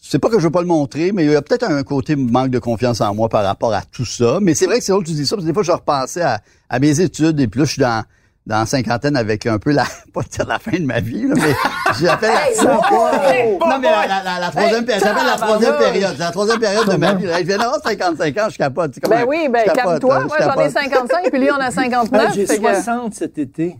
c'est 0.00 0.20
pas 0.20 0.28
que 0.28 0.38
je 0.38 0.44
veux 0.44 0.50
pas 0.52 0.60
le 0.60 0.68
montrer, 0.68 1.10
mais 1.10 1.24
il 1.24 1.32
y 1.32 1.34
a 1.34 1.42
peut-être 1.42 1.64
un 1.68 1.82
côté 1.82 2.14
manque 2.14 2.50
de 2.50 2.60
confiance 2.60 3.00
en 3.00 3.12
moi 3.14 3.28
par 3.28 3.42
rapport 3.44 3.74
à 3.74 3.82
tout 3.82 4.04
ça. 4.04 4.38
Mais 4.40 4.54
c'est 4.54 4.66
vrai 4.66 4.78
que 4.78 4.84
c'est 4.84 4.92
drôle 4.92 5.02
que 5.02 5.08
tu 5.08 5.14
dis 5.16 5.26
ça, 5.26 5.34
parce 5.34 5.44
que 5.44 5.48
des 5.50 5.54
fois, 5.54 5.64
je 5.64 5.72
repensais 5.72 6.22
à, 6.22 6.40
à 6.68 6.78
mes 6.78 7.00
études, 7.00 7.40
et 7.40 7.48
puis 7.48 7.58
là, 7.60 7.66
je 7.66 7.72
suis 7.72 7.80
dans, 7.80 8.04
dans 8.46 8.58
la 8.60 8.66
cinquantaine 8.66 9.16
avec 9.16 9.44
un 9.46 9.58
peu 9.58 9.72
la, 9.72 9.84
pas 10.14 10.20
dire 10.30 10.46
la 10.46 10.58
fin 10.58 10.72
de 10.78 10.84
ma 10.86 11.00
vie, 11.00 11.26
là, 11.26 11.34
mais 11.36 11.54
j'appelle 12.00 12.30
la, 12.62 12.74
non, 12.74 13.78
mais 13.80 13.90
la, 13.90 14.06
la, 14.06 14.22
la, 14.22 14.40
la 14.40 14.50
troisième 14.50 14.84
période, 14.84 15.04
j'appelle 15.04 15.26
la 15.26 15.36
troisième 15.36 15.76
période, 15.76 16.12
c'est 16.12 16.18
la 16.24 16.30
troisième 16.30 16.60
période 16.60 16.88
de 16.88 16.96
ma 16.96 17.14
vie. 17.14 17.26
là. 17.26 17.38
Je 17.40 17.44
viens 17.44 17.58
d'avoir 17.58 17.80
55 17.82 18.38
ans, 18.38 18.46
je 18.50 18.56
capote. 18.58 19.00
Comme 19.00 19.10
Ben 19.10 19.22
un- 19.22 19.26
oui, 19.26 19.48
ben 19.50 19.64
calme-toi. 19.72 20.16
hein, 20.16 20.24
Moi, 20.28 20.36
je 20.38 20.44
j'en 20.44 20.52
ai 20.52 20.56
capote. 20.56 20.72
55, 20.72 21.30
puis 21.30 21.40
lui, 21.40 21.50
on 21.50 21.60
a 21.60 21.70
59. 21.70 22.26
Ah, 22.28 22.32
J'ai 22.34 22.46
fait 22.46 22.58
que- 22.58 22.62
60 22.62 23.14
cet 23.14 23.38
été. 23.38 23.76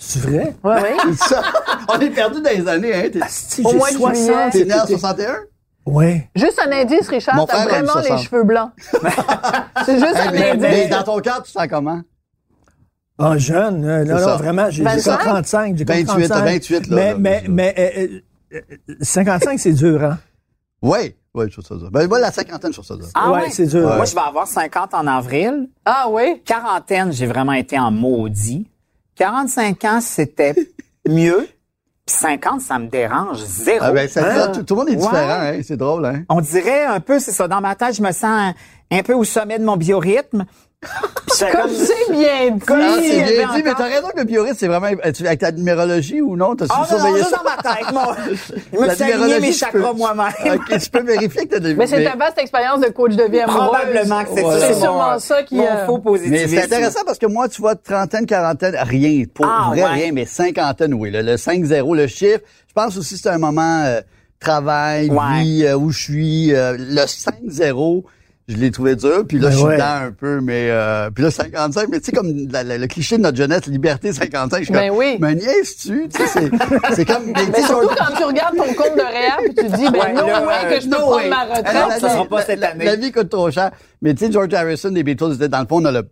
C'est 0.00 0.20
vrai? 0.22 0.54
Ça, 1.16 1.42
on 1.92 1.98
est 1.98 2.10
perdu 2.10 2.40
dans 2.40 2.50
les 2.50 2.68
années, 2.68 2.94
hein. 2.94 3.08
Au 3.64 3.72
de 3.72 3.78
60 3.78 4.14
juillet. 4.14 4.32
t'es 4.52 4.64
né 4.64 4.74
en 4.74 4.84
été. 4.84 4.92
61? 4.92 5.34
Ouais. 5.86 6.28
Juste 6.36 6.60
un 6.64 6.70
indice, 6.70 7.08
Richard, 7.08 7.46
t'as 7.46 7.64
vraiment 7.64 7.96
les 7.96 8.08
60. 8.08 8.20
cheveux 8.20 8.44
blancs. 8.44 8.70
c'est 9.84 9.98
juste 9.98 10.14
Hey, 10.14 10.28
un 10.28 10.30
mais, 10.32 10.50
indice. 10.50 10.62
mais 10.62 10.86
dans 10.88 11.02
ton 11.02 11.18
cœur, 11.18 11.42
tu 11.42 11.50
sens 11.50 11.66
comment? 11.68 12.00
Ah, 13.18 13.36
jeune. 13.36 13.84
euh, 13.84 14.04
non, 14.04 14.18
ça. 14.18 14.36
vraiment, 14.36 14.66
j'ai 14.70 14.76
j'ai 14.78 14.84
25? 14.84 15.16
comme 15.18 15.26
35. 15.26 15.76
J'ai 15.76 15.84
comme 15.84 15.96
28, 15.96 16.28
35. 16.28 16.44
28, 16.44 16.86
là, 16.88 16.96
Mais, 17.18 17.42
là, 17.42 17.48
mais, 17.48 17.74
euh, 18.52 18.56
euh, 18.56 18.94
55, 19.00 19.58
c'est 19.58 19.72
dur, 19.72 20.02
hein? 20.04 20.18
Oui, 20.82 21.16
oui, 21.34 21.46
je 21.48 21.52
trouve 21.52 21.64
ça 21.66 21.74
dur. 21.74 21.90
Ben, 21.90 22.06
moi, 22.08 22.20
la 22.20 22.30
cinquantaine, 22.30 22.70
je 22.72 22.76
trouve 22.80 22.86
ça 22.86 22.94
dur. 22.96 23.06
Ah 23.14 23.32
ouais, 23.32 23.40
ouais? 23.42 23.50
c'est 23.50 23.66
dur. 23.66 23.82
Moi, 23.96 24.04
je 24.04 24.14
vais 24.14 24.20
avoir 24.20 24.46
50 24.46 24.94
en 24.94 25.06
avril. 25.08 25.68
Ah 25.84 26.06
oui? 26.08 26.40
Quarantaine, 26.44 27.12
j'ai 27.12 27.26
vraiment 27.26 27.52
été 27.52 27.78
en 27.78 27.90
maudit. 27.90 28.68
45 29.16 29.84
ans, 29.84 30.00
c'était 30.00 30.54
mieux. 31.08 31.48
Puis 32.06 32.16
50, 32.16 32.60
ça 32.60 32.78
me 32.78 32.86
dérange 32.86 33.38
zéro. 33.44 33.78
Ah 33.82 33.90
ben, 33.92 34.08
ça, 34.08 34.24
Hein? 34.24 34.34
ça, 34.36 34.48
tout, 34.48 34.62
tout 34.62 34.74
le 34.74 34.78
monde 34.78 34.88
est 34.88 34.92
Ouais. 34.92 34.98
différent, 35.02 35.40
hein. 35.42 35.60
C'est 35.64 35.76
drôle, 35.76 36.06
hein? 36.06 36.22
On 36.28 36.40
dirait 36.40 36.84
un 36.84 37.00
peu, 37.00 37.18
c'est 37.18 37.32
ça, 37.32 37.48
dans 37.48 37.60
ma 37.60 37.74
tête, 37.74 37.96
je 37.96 38.02
me 38.02 38.12
sens 38.12 38.24
un, 38.24 38.54
un 38.92 39.02
peu 39.02 39.12
au 39.14 39.24
sommet 39.24 39.58
de 39.58 39.64
mon 39.64 39.76
biorhythme. 39.76 40.46
C'est 41.28 41.50
Comme 41.52 41.70
c'est 41.70 42.12
bien 42.12 42.50
dit. 42.52 43.08
C'est 43.08 43.34
bien 43.34 43.54
dit, 43.54 43.62
mais 43.64 43.72
t'as 43.76 43.84
raison 43.88 44.08
que 44.14 44.20
le 44.20 44.54
c'est 44.54 44.68
vraiment, 44.68 44.88
tu- 45.12 45.26
avec 45.26 45.40
ta 45.40 45.50
numérologie 45.52 46.20
ou 46.20 46.36
non? 46.36 46.54
T'as-tu 46.54 46.72
Ah 46.74 46.86
surveillé 46.86 47.24
ça? 47.24 47.36
dans 47.36 47.42
ma 47.44 47.56
tête, 47.74 47.92
moi. 47.92 48.16
Je 48.72 48.78
me 48.78 48.94
suis 48.94 49.12
aligné 49.12 49.40
mes 49.40 49.52
chakras 49.52 49.90
peux- 49.90 49.96
moi-même. 49.96 50.28
Ok, 50.54 50.78
tu 50.80 50.90
peux 50.90 51.02
vérifier 51.02 51.46
que 51.46 51.54
t'as 51.54 51.58
des... 51.60 51.74
Mais 51.74 51.86
c'est 51.88 52.04
ta 52.04 52.14
vaste 52.16 52.38
expérience 52.38 52.80
de 52.80 52.88
coach 52.88 53.14
de 53.16 53.24
vie 53.24 53.40
amoureuse. 53.40 53.68
Probablement 53.70 54.24
que 54.24 54.30
c'est 54.36 54.42
ça. 54.42 54.60
C'est 54.60 54.74
mon- 54.74 54.80
sûrement 54.80 55.18
ça 55.18 55.42
qui, 55.42 55.56
Mon 55.56 55.66
euh, 55.66 55.86
faux 55.86 55.96
Mais 55.98 56.02
positivisme. 56.04 56.48
c'est 56.48 56.62
intéressant 56.64 57.00
parce 57.04 57.18
que 57.18 57.26
moi, 57.26 57.48
tu 57.48 57.60
vois, 57.60 57.74
trentaine, 57.74 58.24
quarantaine, 58.26 58.76
rien. 58.80 59.24
Pour 59.34 59.46
Ah, 59.46 59.70
vrai, 59.70 59.82
ouais. 59.82 59.88
rien, 59.88 60.12
mais 60.12 60.26
cinquantaine, 60.26 60.94
oui. 60.94 61.10
Le, 61.10 61.22
le 61.22 61.34
5-0, 61.36 61.96
le 61.96 62.06
chiffre. 62.06 62.40
Je 62.68 62.72
pense 62.72 62.96
aussi 62.96 63.14
que 63.16 63.20
c'est 63.22 63.28
un 63.30 63.38
moment 63.38 63.82
euh, 63.84 64.00
travail, 64.38 65.10
Ouais. 65.10 65.42
vie, 65.42 65.64
euh, 65.66 65.76
où 65.76 65.90
je 65.90 65.98
suis. 66.00 66.54
euh, 66.54 66.76
le 66.78 67.02
5-0, 67.06 68.04
je 68.48 68.56
l'ai 68.56 68.70
trouvé 68.70 68.96
dur. 68.96 69.24
Puis 69.28 69.38
là, 69.38 69.48
Ben 69.48 69.52
je 69.52 69.56
suis 69.58 69.66
ouais. 69.66 69.74
dedans 69.76 70.06
un 70.06 70.10
peu, 70.12 70.40
mais... 70.40 70.68
Euh, 70.70 71.10
puis 71.10 71.22
là, 71.22 71.30
55, 71.30 71.88
mais 71.90 72.00
tu 72.00 72.06
sais, 72.06 72.12
comme 72.12 72.32
la- 72.50 72.64
la- 72.64 72.78
le 72.78 72.86
cliché 72.86 73.16
de 73.18 73.22
notre 73.22 73.36
jeunesse, 73.36 73.66
liberté 73.66 74.12
55, 74.12 74.58
je 74.60 74.64
suis 74.64 74.72
Ben 74.72 74.88
comme... 74.88 74.98
oui. 74.98 75.16
Mais 75.20 75.34
niaises-tu? 75.34 76.08
Tu 76.08 76.18
sais, 76.22 76.26
c'est, 76.26 76.50
c'est 76.94 77.04
comme... 77.04 77.26
mais 77.26 77.32
tu 77.44 77.50
Mais 77.50 77.58
sais, 77.60 77.66
surtout 77.66 77.88
quand 77.88 78.16
tu 78.16 78.24
regardes 78.24 78.56
ton 78.56 78.64
compte 78.74 78.96
de 78.96 79.02
réel 79.06 79.32
puis 79.44 79.54
tu 79.54 79.66
te 79.70 79.76
dis, 79.76 79.84
ben 79.90 79.98
Ouais, 80.00 80.12
no 80.14 80.24
way 80.24 80.54
euh, 80.64 80.70
que 80.74 80.80
je 80.80 80.88
peux 80.88 80.90
No 80.90 80.96
prendre 80.98 81.16
way. 81.16 81.28
ma 81.28 81.44
retraite. 81.44 81.64
la 81.74 81.98
ça 82.00 82.08
sera 82.10 82.24
pas 82.26 82.42
cette 82.42 82.60
la- 82.60 82.70
année. 82.70 82.84
La 82.86 82.96
vie 82.96 83.12
coûte 83.12 83.28
trop 83.28 83.50
cher. 83.50 83.70
Mais 84.02 84.14
tu 84.14 84.24
sais, 84.26 84.32
George 84.32 84.52
Harrison 84.54 84.90
des 84.90 85.02
Beatles, 85.02 85.36
dans 85.36 85.60
le 85.60 85.66
fond, 85.66 85.82
on 85.82 85.84
a 85.84 85.92
le, 85.92 86.08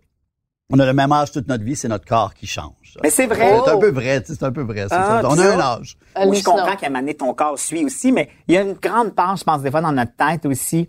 on 0.69 0.77
a 0.79 0.85
le 0.85 0.93
même 0.93 1.11
âge 1.13 1.31
toute 1.31 1.47
notre 1.47 1.63
vie, 1.63 1.75
c'est 1.75 1.87
notre 1.87 2.05
corps 2.05 2.33
qui 2.33 2.45
change. 2.45 2.97
Mais 3.01 3.09
c'est 3.09 3.25
vrai. 3.25 3.57
C'est 3.65 3.71
un 3.71 3.77
peu 3.77 3.89
vrai, 3.89 4.21
tu 4.21 4.27
sais, 4.27 4.37
c'est 4.39 4.45
un 4.45 4.51
peu 4.51 4.61
vrai. 4.63 4.85
c'est 4.89 4.95
Ah, 4.95 5.21
ça. 5.23 5.29
On 5.29 5.39
a 5.39 5.45
un 5.55 5.59
âge. 5.59 5.97
Oui, 6.25 6.37
je 6.37 6.43
comprends 6.43 6.75
qu'à 6.75 6.87
un 6.87 6.89
moment 6.89 6.99
donné, 6.99 7.13
ton 7.15 7.33
corps 7.33 7.57
suit 7.57 7.83
aussi, 7.85 8.11
mais 8.11 8.29
il 8.47 8.55
y 8.55 8.57
a 8.57 8.61
une 8.61 8.73
grande 8.73 9.15
part, 9.15 9.37
je 9.37 9.43
pense, 9.43 9.61
des 9.61 9.71
fois, 9.71 9.81
dans 9.81 9.91
notre 9.93 10.15
tête 10.15 10.45
aussi, 10.45 10.87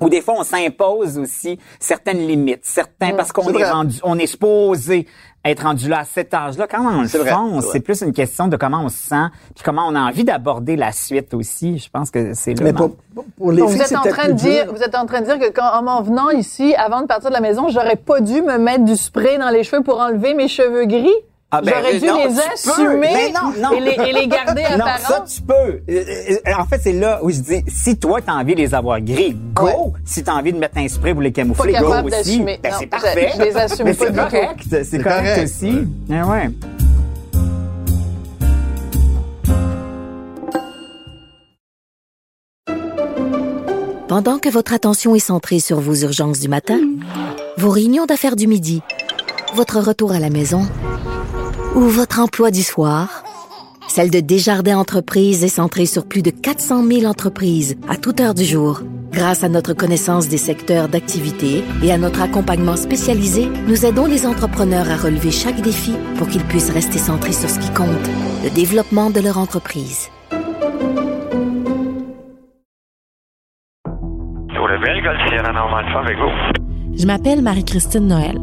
Ou 0.00 0.08
des 0.08 0.20
fois, 0.20 0.34
on 0.38 0.44
s'impose 0.44 1.18
aussi 1.18 1.58
certaines 1.80 2.26
limites, 2.26 2.64
certains, 2.64 3.12
parce 3.14 3.32
qu'on 3.32 3.48
est 3.48 3.52
vrai. 3.52 3.70
rendu, 3.70 3.98
on 4.02 4.18
est 4.18 4.26
supposé 4.26 5.06
être 5.44 5.62
rendu 5.62 5.88
là 5.88 6.00
à 6.00 6.04
cet 6.04 6.34
âge-là. 6.34 6.66
Quand 6.66 6.84
on 6.84 7.02
le 7.02 7.08
fond, 7.08 7.60
c'est 7.60 7.80
plus 7.80 8.02
une 8.02 8.12
question 8.12 8.48
de 8.48 8.56
comment 8.56 8.82
on 8.82 8.88
se 8.88 8.96
sent, 8.96 9.26
puis 9.54 9.64
comment 9.64 9.86
on 9.86 9.94
a 9.94 10.00
envie 10.00 10.24
d'aborder 10.24 10.76
la 10.76 10.92
suite 10.92 11.34
aussi. 11.34 11.78
Je 11.78 11.88
pense 11.88 12.10
que 12.10 12.34
c'est 12.34 12.54
là. 12.54 12.64
Mais 12.64 12.72
pour, 12.72 12.96
pour 13.36 13.52
les 13.52 13.58
Donc, 13.58 13.70
filles, 13.70 13.78
vous 13.78 13.84
êtes 13.84 13.96
en 13.96 14.02
train 14.02 14.28
de 14.28 14.32
dire, 14.32 14.64
dur. 14.64 14.74
vous 14.74 14.82
êtes 14.82 14.94
en 14.94 15.06
train 15.06 15.20
de 15.20 15.26
dire 15.26 15.38
que 15.38 15.50
quand, 15.50 15.70
en 15.72 15.82
m'en 15.82 16.02
venant 16.02 16.30
ici, 16.30 16.74
avant 16.74 17.02
de 17.02 17.06
partir 17.06 17.30
de 17.30 17.34
la 17.34 17.40
maison, 17.40 17.68
j'aurais 17.68 17.96
pas 17.96 18.20
dû 18.20 18.42
me 18.42 18.58
mettre 18.58 18.84
du 18.84 18.96
spray 18.96 19.38
dans 19.38 19.50
les 19.50 19.62
cheveux 19.62 19.82
pour 19.82 20.00
enlever 20.00 20.34
mes 20.34 20.48
cheveux 20.48 20.84
gris? 20.84 21.14
Ah 21.52 21.60
ben, 21.62 21.72
j'aurais 21.76 22.00
dû 22.00 22.06
non, 22.06 22.16
les 22.26 22.40
assumer 22.40 23.32
non, 23.32 23.52
non. 23.62 23.72
Et, 23.76 23.80
les, 23.80 24.08
et 24.08 24.12
les 24.12 24.26
garder 24.26 24.62
Non, 24.76 24.84
apparents. 24.84 24.98
ça, 25.08 25.24
tu 25.32 25.42
peux. 25.42 25.54
Euh, 25.54 25.80
euh, 25.88 26.52
En 26.58 26.64
fait, 26.66 26.80
c'est 26.82 26.92
là 26.92 27.20
où 27.22 27.30
je 27.30 27.38
dis, 27.38 27.62
si 27.68 27.96
toi, 27.96 28.20
t'as 28.20 28.32
envie 28.32 28.54
de 28.56 28.60
les 28.60 28.74
avoir 28.74 29.00
gris, 29.00 29.36
go! 29.54 29.64
Ouais. 29.64 29.72
Si 30.04 30.24
t'as 30.24 30.32
envie 30.34 30.52
de 30.52 30.58
mettre 30.58 30.76
un 30.76 30.88
spray 30.88 31.12
pour 31.12 31.22
les 31.22 31.30
camoufler, 31.32 31.74
go 31.74 31.92
aussi. 32.04 32.40
Ben, 32.40 32.58
Non, 32.64 32.70
c'est 32.80 32.86
parfait. 32.86 33.30
je 33.38 33.42
les 33.42 33.56
assume 33.56 33.84
Mais 33.86 33.94
pas 33.94 34.06
c'est 34.06 34.14
correct. 34.14 34.60
C'est 34.70 34.98
correct, 35.02 35.22
correct, 35.24 35.44
aussi. 35.44 35.72
Ah 36.12 36.26
ouais. 36.26 36.50
Pendant 44.08 44.38
que 44.38 44.48
votre 44.48 44.72
attention 44.72 45.14
est 45.14 45.18
centrée 45.20 45.58
sur 45.60 45.80
vos 45.80 45.94
urgences 45.94 46.38
du 46.40 46.48
matin, 46.48 46.78
vos 47.58 47.70
réunions 47.70 48.06
d'affaires 48.06 48.36
du 48.36 48.46
midi, 48.46 48.82
votre 49.54 49.80
retour 49.80 50.12
à 50.12 50.20
la 50.20 50.30
maison 50.30 50.62
ou 51.76 51.82
votre 51.82 52.20
emploi 52.20 52.50
du 52.50 52.62
soir, 52.62 53.22
celle 53.86 54.10
de 54.10 54.20
Desjardins 54.20 54.78
Entreprises 54.78 55.44
est 55.44 55.48
centrée 55.48 55.84
sur 55.84 56.08
plus 56.08 56.22
de 56.22 56.30
400 56.30 56.82
000 56.82 57.04
entreprises 57.04 57.76
à 57.86 57.96
toute 57.96 58.18
heure 58.18 58.32
du 58.32 58.44
jour. 58.44 58.80
Grâce 59.12 59.44
à 59.44 59.50
notre 59.50 59.74
connaissance 59.74 60.26
des 60.28 60.38
secteurs 60.38 60.88
d'activité 60.88 61.62
et 61.82 61.92
à 61.92 61.98
notre 61.98 62.22
accompagnement 62.22 62.76
spécialisé, 62.76 63.48
nous 63.68 63.84
aidons 63.84 64.06
les 64.06 64.26
entrepreneurs 64.26 64.90
à 64.90 64.96
relever 64.96 65.30
chaque 65.30 65.60
défi 65.60 65.92
pour 66.16 66.28
qu'ils 66.28 66.44
puissent 66.44 66.70
rester 66.70 66.98
centrés 66.98 67.32
sur 67.32 67.50
ce 67.50 67.58
qui 67.58 67.72
compte, 67.74 67.88
le 68.42 68.50
développement 68.50 69.10
de 69.10 69.20
leur 69.20 69.36
entreprise. 69.36 70.08
Je 76.98 77.06
m'appelle 77.06 77.42
Marie-Christine 77.42 78.06
Noël. 78.06 78.38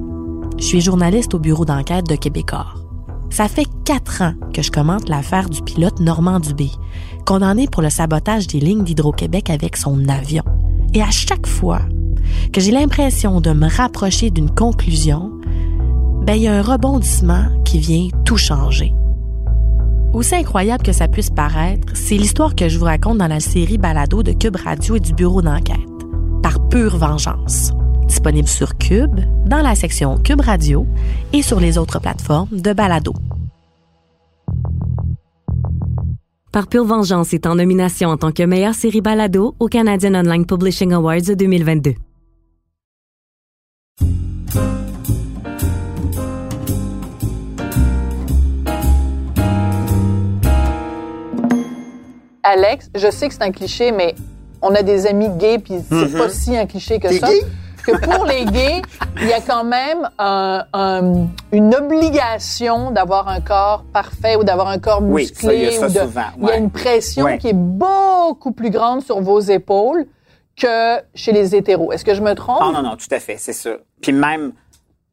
Je 0.60 0.64
suis 0.64 0.82
journaliste 0.82 1.34
au 1.34 1.40
bureau 1.40 1.66
d'enquête 1.66 2.08
de 2.08 2.16
Québecor. 2.16 2.83
Ça 3.34 3.48
fait 3.48 3.66
quatre 3.84 4.22
ans 4.22 4.36
que 4.54 4.62
je 4.62 4.70
commente 4.70 5.10
l'affaire 5.10 5.50
du 5.50 5.64
pilote 5.64 6.00
Normand 6.00 6.40
Dubé, 6.40 6.70
condamné 7.26 7.66
pour 7.68 7.82
le 7.82 7.90
sabotage 7.90 8.46
des 8.46 8.60
lignes 8.60 8.84
d'Hydro-Québec 8.84 9.50
avec 9.50 9.76
son 9.76 10.08
avion. 10.08 10.44
Et 10.94 11.02
à 11.02 11.10
chaque 11.10 11.48
fois 11.48 11.82
que 12.54 12.62
j'ai 12.62 12.70
l'impression 12.70 13.42
de 13.42 13.50
me 13.52 13.68
rapprocher 13.68 14.30
d'une 14.30 14.52
conclusion, 14.52 15.32
ben 16.28 16.36
il 16.36 16.44
y 16.44 16.48
a 16.48 16.54
un 16.54 16.62
rebondissement 16.62 17.46
qui 17.66 17.80
vient 17.80 18.10
tout 18.24 18.38
changer. 18.38 18.94
Aussi 20.14 20.36
incroyable 20.36 20.84
que 20.84 20.94
ça 20.94 21.08
puisse 21.08 21.32
paraître, 21.32 21.92
c'est 21.96 22.18
l'histoire 22.18 22.54
que 22.54 22.70
je 22.70 22.78
vous 22.78 22.86
raconte 22.86 23.18
dans 23.18 23.28
la 23.28 23.40
série 23.40 23.80
Balado 23.80 24.22
de 24.22 24.34
Cube 24.34 24.58
Radio 24.58 24.98
et 24.98 25.00
du 25.00 25.14
bureau 25.14 25.42
d'enquête, 25.42 25.80
par 26.44 26.70
pure 26.70 27.00
vengeance. 27.00 27.72
Disponible 28.08 28.48
sur 28.48 28.78
Cube, 28.78 29.20
dans 29.46 29.62
la 29.62 29.76
section 29.76 30.18
Cube 30.18 30.42
Radio 30.42 30.86
et 31.34 31.42
sur 31.42 31.60
les 31.60 31.78
autres 31.78 32.00
plateformes 32.00 32.60
de 32.60 32.74
Balado. 32.74 33.14
Par 36.52 36.68
pure 36.68 36.86
vengeance 36.86 37.34
est 37.34 37.48
en 37.48 37.56
nomination 37.56 38.10
en 38.10 38.18
tant 38.18 38.32
que 38.32 38.44
meilleure 38.44 38.76
série 38.76 39.02
balado 39.02 39.56
au 39.60 39.68
Canadian 39.68 40.14
Online 40.14 40.46
Publishing 40.46 40.94
Awards 40.94 41.36
2022. 41.36 41.96
Alex, 52.44 52.92
je 52.96 53.10
sais 53.10 53.30
que 53.30 53.34
c'est 53.34 53.42
un 53.42 53.52
cliché, 53.52 53.92
mais 53.92 54.14
on 54.62 54.76
a 54.76 54.84
des 54.84 55.08
amis 55.08 55.30
gays, 55.40 55.58
puis 55.58 55.76
c'est 55.90 56.16
pas 56.16 56.30
si 56.30 56.56
un 56.56 56.68
cliché 56.68 57.00
que 57.00 57.12
ça. 57.18 57.30
gay? 57.30 57.42
Que 57.86 57.98
pour 57.98 58.26
les 58.26 58.46
gays, 58.46 58.82
il 59.22 59.28
y 59.28 59.34
a 59.34 59.42
quand 59.42 59.64
même 59.66 60.10
un- 60.18 60.64
un- 60.74 61.28
une 61.52 61.76
obligation 61.76 62.92
d'avoir 62.92 63.28
un 63.28 63.42
corps 63.42 63.84
parfait 63.92 64.36
ou 64.38 64.44
d'avoir 64.44 64.68
un 64.70 64.80
corps 64.80 65.02
Oui, 65.02 65.24
musclé. 65.24 65.48
ça, 65.48 65.54
il 65.54 65.62
y 65.64 65.66
a 65.68 65.72
ça 65.72 65.88
de- 65.90 66.08
souvent, 66.08 66.22
Il 66.40 66.48
y 66.48 66.52
a 66.52 66.56
une 66.58 66.72
pression 66.72 67.26
Ouais. 67.26 67.38
qui 67.38 67.50
est 67.50 67.54
beaucoup 67.56 68.52
plus 68.52 68.70
grande 68.70 69.02
sur 69.04 69.20
vos 69.22 69.40
épaules 69.40 70.06
que 70.56 70.98
chez 71.16 71.32
les 71.32 71.56
hétéros. 71.56 71.92
Est-ce 71.92 72.06
que 72.06 72.14
je 72.14 72.22
me 72.22 72.34
trompe? 72.36 72.60
Ah 72.62 72.72
non, 72.74 72.82
non, 72.84 72.96
tout 72.96 73.08
à 73.14 73.20
fait, 73.20 73.38
c'est 73.38 73.54
sûr. 73.54 73.80
Puis 74.02 74.14
même 74.14 74.54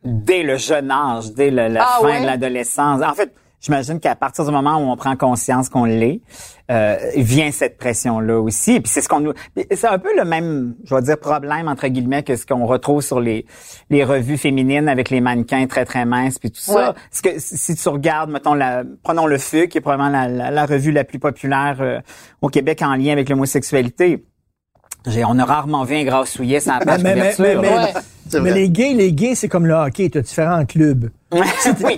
dès 0.04 0.42
le 0.42 0.56
jeune 0.56 0.90
âge, 0.90 1.32
dès 1.32 1.50
le- 1.50 1.68
la 1.68 1.82
Ah 1.84 1.98
fin 2.00 2.06
ouais? 2.06 2.20
de 2.20 2.26
l'adolescence. 2.26 3.02
En 3.02 3.14
fait, 3.14 3.32
j'imagine 3.60 4.00
qu'à 4.00 4.14
partir 4.16 4.44
du 4.44 4.50
moment 4.50 4.76
où 4.78 4.90
on 4.90 4.96
prend 4.96 5.16
conscience 5.16 5.68
qu'on 5.68 5.84
l'est, 5.84 6.20
euh, 6.70 6.96
vient 7.16 7.50
cette 7.52 7.76
pression-là 7.78 8.40
aussi. 8.40 8.80
Puis 8.80 8.90
c'est 8.92 9.00
ce 9.00 9.08
qu'on 9.08 9.20
nous, 9.20 9.32
c'est 9.72 9.86
un 9.88 9.98
peu 9.98 10.08
le 10.16 10.24
même, 10.24 10.74
je 10.84 10.94
vais 10.94 11.02
dire 11.02 11.18
problème 11.18 11.68
entre 11.68 11.86
guillemets 11.88 12.22
que 12.22 12.36
ce 12.36 12.46
qu'on 12.46 12.66
retrouve 12.66 13.02
sur 13.02 13.20
les 13.20 13.44
les 13.90 14.04
revues 14.04 14.38
féminines 14.38 14.88
avec 14.88 15.10
les 15.10 15.20
mannequins 15.20 15.66
très 15.66 15.84
très 15.84 16.04
minces 16.04 16.38
puis 16.38 16.50
tout 16.50 16.60
ça. 16.60 16.90
Ouais. 16.90 16.94
Parce 17.10 17.20
que 17.22 17.30
si 17.38 17.74
tu 17.74 17.88
regardes, 17.88 18.30
mettons 18.30 18.54
la, 18.54 18.84
prenons 19.02 19.26
le 19.26 19.36
FUC, 19.38 19.68
qui 19.68 19.78
est 19.78 19.80
probablement 19.80 20.10
la, 20.10 20.28
la, 20.28 20.50
la 20.50 20.66
revue 20.66 20.92
la 20.92 21.04
plus 21.04 21.18
populaire 21.18 21.76
euh, 21.80 22.00
au 22.40 22.48
Québec 22.48 22.80
en 22.82 22.94
lien 22.94 23.12
avec 23.12 23.28
l'homosexualité. 23.28 24.24
J'ai, 25.06 25.24
on 25.24 25.38
a 25.38 25.44
rarement 25.46 25.84
vu 25.84 25.96
un 25.96 26.04
grassouillet 26.04 26.60
sans 26.60 26.78
la 26.78 26.84
page 26.84 27.02
Mais- 27.02 27.14
mais- 27.14 27.34
mais- 27.38 27.56
mais-. 27.56 28.38
Ouais. 28.38 28.50
Les 28.52 28.68
gays, 28.70 28.92
les 28.92 29.12
gays, 29.12 29.34
c'est 29.34 29.48
comme 29.48 29.66
le 29.66 29.72
hockey, 29.74 30.08
tu 30.10 30.18
as 30.18 30.20
différents 30.20 30.64
clubs. 30.66 31.10
oui, 31.84 31.96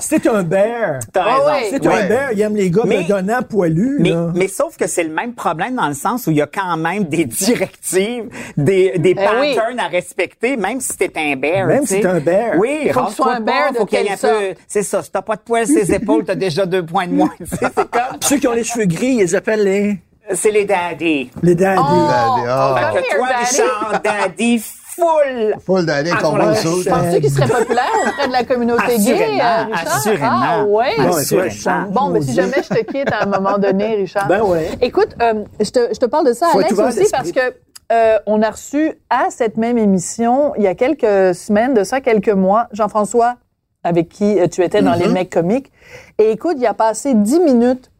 C'est 0.00 0.26
un 0.26 0.42
bear. 0.42 1.00
T'as 1.12 1.22
Ah 1.26 1.50
raison. 1.52 1.66
C'est 1.70 1.86
Ouais. 1.86 1.94
un 1.94 2.08
bear, 2.08 2.32
il 2.32 2.40
aime 2.40 2.56
les 2.56 2.70
gars 2.70 2.82
Mais- 2.86 3.02
bedonnants, 3.02 3.42
poilus. 3.42 3.96
Mais, 4.00 4.12
mais 4.34 4.48
sauf 4.48 4.76
que 4.76 4.86
c'est 4.86 5.04
le 5.04 5.10
même 5.12 5.34
problème 5.34 5.74
dans 5.76 5.88
le 5.88 5.94
sens 5.94 6.26
où 6.26 6.30
il 6.30 6.38
y 6.38 6.42
a 6.42 6.46
quand 6.46 6.76
même 6.76 7.04
des 7.04 7.24
directives, 7.26 8.24
des, 8.56 8.98
des 8.98 9.10
Eh 9.18 9.38
oui. 9.40 9.54
patterns 9.54 9.78
à 9.80 9.88
respecter, 9.88 10.56
même 10.56 10.80
si 10.80 10.96
t'es 10.96 11.10
un 11.14 11.36
bear. 11.36 11.66
Même 11.66 11.84
si 11.86 12.00
t'es 12.00 12.06
un 12.06 12.20
bear. 12.20 12.54
Oui, 12.58 12.80
Il 12.86 12.92
faut 12.92 13.02
que 13.02 13.08
tu 13.10 13.14
sois 13.16 13.26
rase-toi 13.26 13.36
un 13.36 13.40
bear 13.40 13.64
pas, 13.66 13.72
de 13.72 13.76
faut 13.78 13.86
qu'il 13.86 14.00
y 14.02 14.06
ait 14.06 14.12
un 14.12 14.16
peu. 14.16 14.54
C'est 14.66 14.82
ça. 14.82 15.02
Si 15.02 15.10
t'as 15.10 15.22
pas 15.22 15.36
de 15.36 15.42
poils 15.42 15.66
sur 15.66 15.76
les 15.76 15.92
épaules, 15.94 16.24
t'as 16.24 16.34
déjà 16.34 16.64
deux 16.66 16.84
points 16.84 17.06
de 17.06 17.12
moins. 17.12 17.30
C'est 17.44 17.74
comme. 17.90 18.18
Ceux 18.20 18.38
qui 18.38 18.46
ont 18.48 18.52
les 18.52 18.64
cheveux 18.64 18.86
gris, 18.86 19.18
ils 19.20 19.36
appellent 19.36 19.64
les, 19.64 19.98
C'est 20.32 20.50
les 20.50 20.64
daddy. 20.64 21.30
les 21.42 21.54
daddy. 21.54 21.80
Oh, 21.82 22.08
Daddy, 22.08 22.46
come 22.46 22.92
Fait 22.94 23.02
que 23.02 23.16
toi, 23.16 23.28
daddy. 23.28 23.44
Richard, 23.50 24.00
daddy, 24.02 24.64
full. 25.00 25.56
Full 25.64 25.86
d'aller, 25.86 26.10
saut. 26.10 26.82
Penses-tu 26.88 27.20
qu'il 27.20 27.30
serait 27.30 27.48
populaire 27.48 27.84
auprès 28.06 28.26
de 28.28 28.32
la 28.32 28.44
communauté 28.44 28.98
gay, 28.98 29.12
euh, 29.12 29.64
Richard? 29.64 29.68
assurément. 29.96 30.26
Ah 30.30 30.64
ouais? 30.64 30.94
Bon, 30.98 31.16
Assurément. 31.16 31.88
Bon, 31.90 32.08
mais 32.10 32.20
si 32.22 32.34
jamais 32.34 32.62
je 32.62 32.68
te 32.74 32.84
quitte 32.84 33.12
à 33.12 33.22
un 33.24 33.26
moment 33.26 33.58
donné, 33.58 33.96
Richard. 33.96 34.28
Ben 34.28 34.42
ouais. 34.42 34.70
Écoute, 34.80 35.16
euh, 35.22 35.44
je, 35.58 35.70
te, 35.70 35.88
je 35.92 35.98
te 35.98 36.06
parle 36.06 36.26
de 36.26 36.32
ça, 36.32 36.46
Faut 36.48 36.58
Alex, 36.58 36.72
aussi, 36.78 36.98
d'esprit. 37.00 37.10
parce 37.10 37.32
que 37.32 37.54
euh, 37.92 38.18
on 38.26 38.40
a 38.42 38.50
reçu 38.50 38.92
à 39.10 39.30
cette 39.30 39.56
même 39.56 39.76
émission, 39.78 40.52
il 40.56 40.62
y 40.62 40.68
a 40.68 40.74
quelques 40.76 41.34
semaines, 41.34 41.74
de 41.74 41.82
ça, 41.82 42.00
quelques 42.00 42.28
mois, 42.28 42.68
Jean-François, 42.72 43.36
avec 43.82 44.08
qui 44.08 44.38
euh, 44.38 44.46
tu 44.46 44.62
étais 44.62 44.80
dans 44.82 44.92
Mm-hmm. 44.92 44.98
les 44.98 45.08
mecs 45.08 45.30
comiques. 45.30 45.72
Et 46.18 46.30
écoute, 46.30 46.56
il 46.58 46.66
a 46.66 46.74
passé 46.74 47.14
dix 47.14 47.40
minutes 47.40 47.90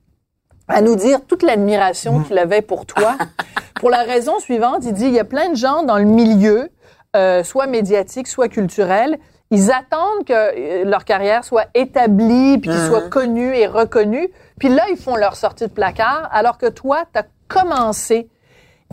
à 0.68 0.80
nous 0.82 0.94
dire 0.94 1.20
toute 1.26 1.42
l'admiration 1.42 2.20
qu'il 2.22 2.38
avait 2.38 2.62
pour 2.62 2.86
toi. 2.86 3.16
pour 3.80 3.90
la 3.90 4.02
raison 4.02 4.38
suivante, 4.38 4.82
il 4.84 4.92
dit, 4.92 5.06
il 5.06 5.12
y 5.14 5.18
a 5.18 5.24
plein 5.24 5.48
de 5.48 5.56
gens 5.56 5.82
dans 5.82 5.98
le 5.98 6.04
milieu, 6.04 6.68
euh, 7.16 7.42
soit 7.42 7.66
médiatique, 7.66 8.26
soit 8.26 8.48
culturel, 8.48 9.18
ils 9.50 9.72
attendent 9.72 10.24
que 10.24 10.32
euh, 10.32 10.84
leur 10.84 11.04
carrière 11.04 11.44
soit 11.44 11.66
établie, 11.74 12.58
puis 12.58 12.70
qu'ils 12.70 12.86
soient 12.86 13.08
connus 13.08 13.54
et 13.56 13.66
reconnus. 13.66 14.28
Puis 14.58 14.68
là, 14.68 14.84
ils 14.90 14.96
font 14.96 15.16
leur 15.16 15.34
sortie 15.34 15.66
de 15.66 15.72
placard, 15.72 16.28
alors 16.30 16.56
que 16.56 16.66
toi, 16.66 17.04
tu 17.12 17.18
as 17.18 17.26
commencé. 17.48 18.28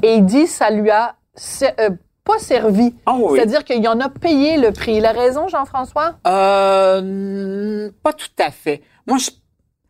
Et 0.02 0.16
il 0.16 0.26
dit, 0.26 0.48
ça 0.48 0.72
lui 0.72 0.90
a 0.90 1.16
euh, 1.62 1.90
pas 2.24 2.40
servi. 2.40 2.96
Oh 3.06 3.30
oui. 3.30 3.38
C'est-à-dire 3.38 3.64
qu'il 3.64 3.88
en 3.88 4.00
a 4.00 4.10
payé 4.10 4.58
le 4.58 4.72
prix. 4.72 4.96
Il 4.96 5.06
a 5.06 5.12
raison, 5.12 5.48
Jean-François? 5.48 6.16
Euh, 6.26 7.92
pas 8.02 8.14
tout 8.14 8.28
à 8.40 8.50
fait. 8.50 8.82
Moi, 9.06 9.18
je, 9.20 9.30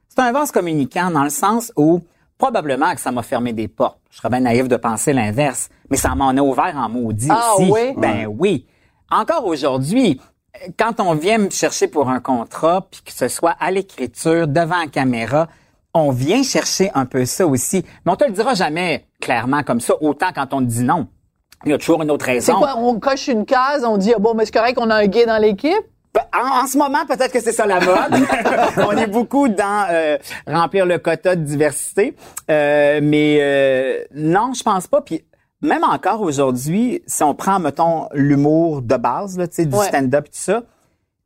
c'est 0.09 0.19
un 0.19 0.31
vase 0.33 0.51
communicant 0.51 1.11
dans 1.11 1.23
le 1.23 1.29
sens 1.29 1.71
où 1.77 2.01
probablement 2.37 2.93
que 2.93 2.99
ça 2.99 3.11
m'a 3.11 3.23
fermé 3.23 3.53
des 3.53 3.67
portes. 3.67 3.99
Je 4.17 4.21
serais 4.21 4.29
bien 4.31 4.39
naïf 4.39 4.67
de 4.67 4.77
penser 4.77 5.13
l'inverse, 5.13 5.69
mais 5.91 5.97
ça 5.97 6.15
m'en 6.15 6.29
a 6.29 6.41
ouvert 6.41 6.73
en 6.75 6.89
maudit 6.89 7.27
Ah 7.29 7.53
aussi. 7.55 7.69
oui? 7.71 7.93
Ben 7.97 8.25
oui. 8.25 8.65
Encore 9.11 9.45
aujourd'hui, 9.45 10.19
quand 10.75 10.99
on 10.99 11.13
vient 11.13 11.37
me 11.37 11.51
chercher 11.51 11.87
pour 11.87 12.09
un 12.09 12.19
contrat, 12.19 12.87
puis 12.89 13.01
que 13.05 13.11
ce 13.13 13.27
soit 13.27 13.55
à 13.59 13.69
l'écriture, 13.69 14.47
devant 14.47 14.79
la 14.79 14.87
caméra, 14.87 15.47
on 15.93 16.09
vient 16.09 16.41
chercher 16.41 16.89
un 16.95 17.05
peu 17.05 17.25
ça 17.25 17.45
aussi. 17.45 17.85
Mais 18.07 18.11
on 18.11 18.15
te 18.15 18.23
le 18.25 18.31
dira 18.31 18.55
jamais 18.55 19.05
clairement 19.21 19.61
comme 19.61 19.81
ça, 19.81 19.93
autant 20.01 20.29
quand 20.33 20.51
on 20.51 20.61
te 20.61 20.65
dit 20.65 20.83
non. 20.83 21.05
Il 21.63 21.69
y 21.69 21.73
a 21.75 21.77
toujours 21.77 22.01
une 22.01 22.09
autre 22.09 22.25
C'est 22.25 22.31
raison. 22.31 22.55
quoi? 22.55 22.73
On 22.75 22.99
coche 22.99 23.27
une 23.27 23.45
case, 23.45 23.83
on 23.85 23.97
dit, 23.97 24.13
ah 24.15 24.19
bon, 24.19 24.33
mais 24.33 24.45
c'est 24.45 24.53
correct 24.53 24.73
qu'on 24.79 24.89
a 24.89 24.95
un 24.95 25.05
gay 25.05 25.27
dans 25.27 25.37
l'équipe? 25.39 25.73
En, 26.33 26.63
en 26.63 26.67
ce 26.67 26.77
moment, 26.77 27.05
peut-être 27.07 27.31
que 27.31 27.39
c'est 27.41 27.51
ça 27.51 27.65
la 27.65 27.79
mode. 27.79 28.25
on 28.77 28.91
est 28.97 29.07
beaucoup 29.07 29.47
dans 29.47 29.85
euh, 29.89 30.17
remplir 30.47 30.85
le 30.85 30.97
quota 30.99 31.35
de 31.35 31.41
diversité, 31.43 32.15
Euh, 32.49 32.99
mais 33.03 33.37
euh, 33.41 34.03
non, 34.13 34.53
je 34.53 34.63
pense 34.63 34.87
pas. 34.87 35.01
Puis 35.01 35.23
même 35.61 35.83
encore 35.83 36.21
aujourd'hui, 36.21 37.01
si 37.07 37.23
on 37.23 37.33
prend, 37.35 37.59
mettons, 37.59 38.07
l'humour 38.13 38.81
de 38.81 38.95
base, 38.95 39.37
là, 39.37 39.47
tu 39.47 39.55
sais, 39.55 39.65
du 39.65 39.75
Ouais. 39.75 39.87
stand-up 39.87 40.25
et 40.27 40.29
tout 40.29 40.37
ça, 40.39 40.63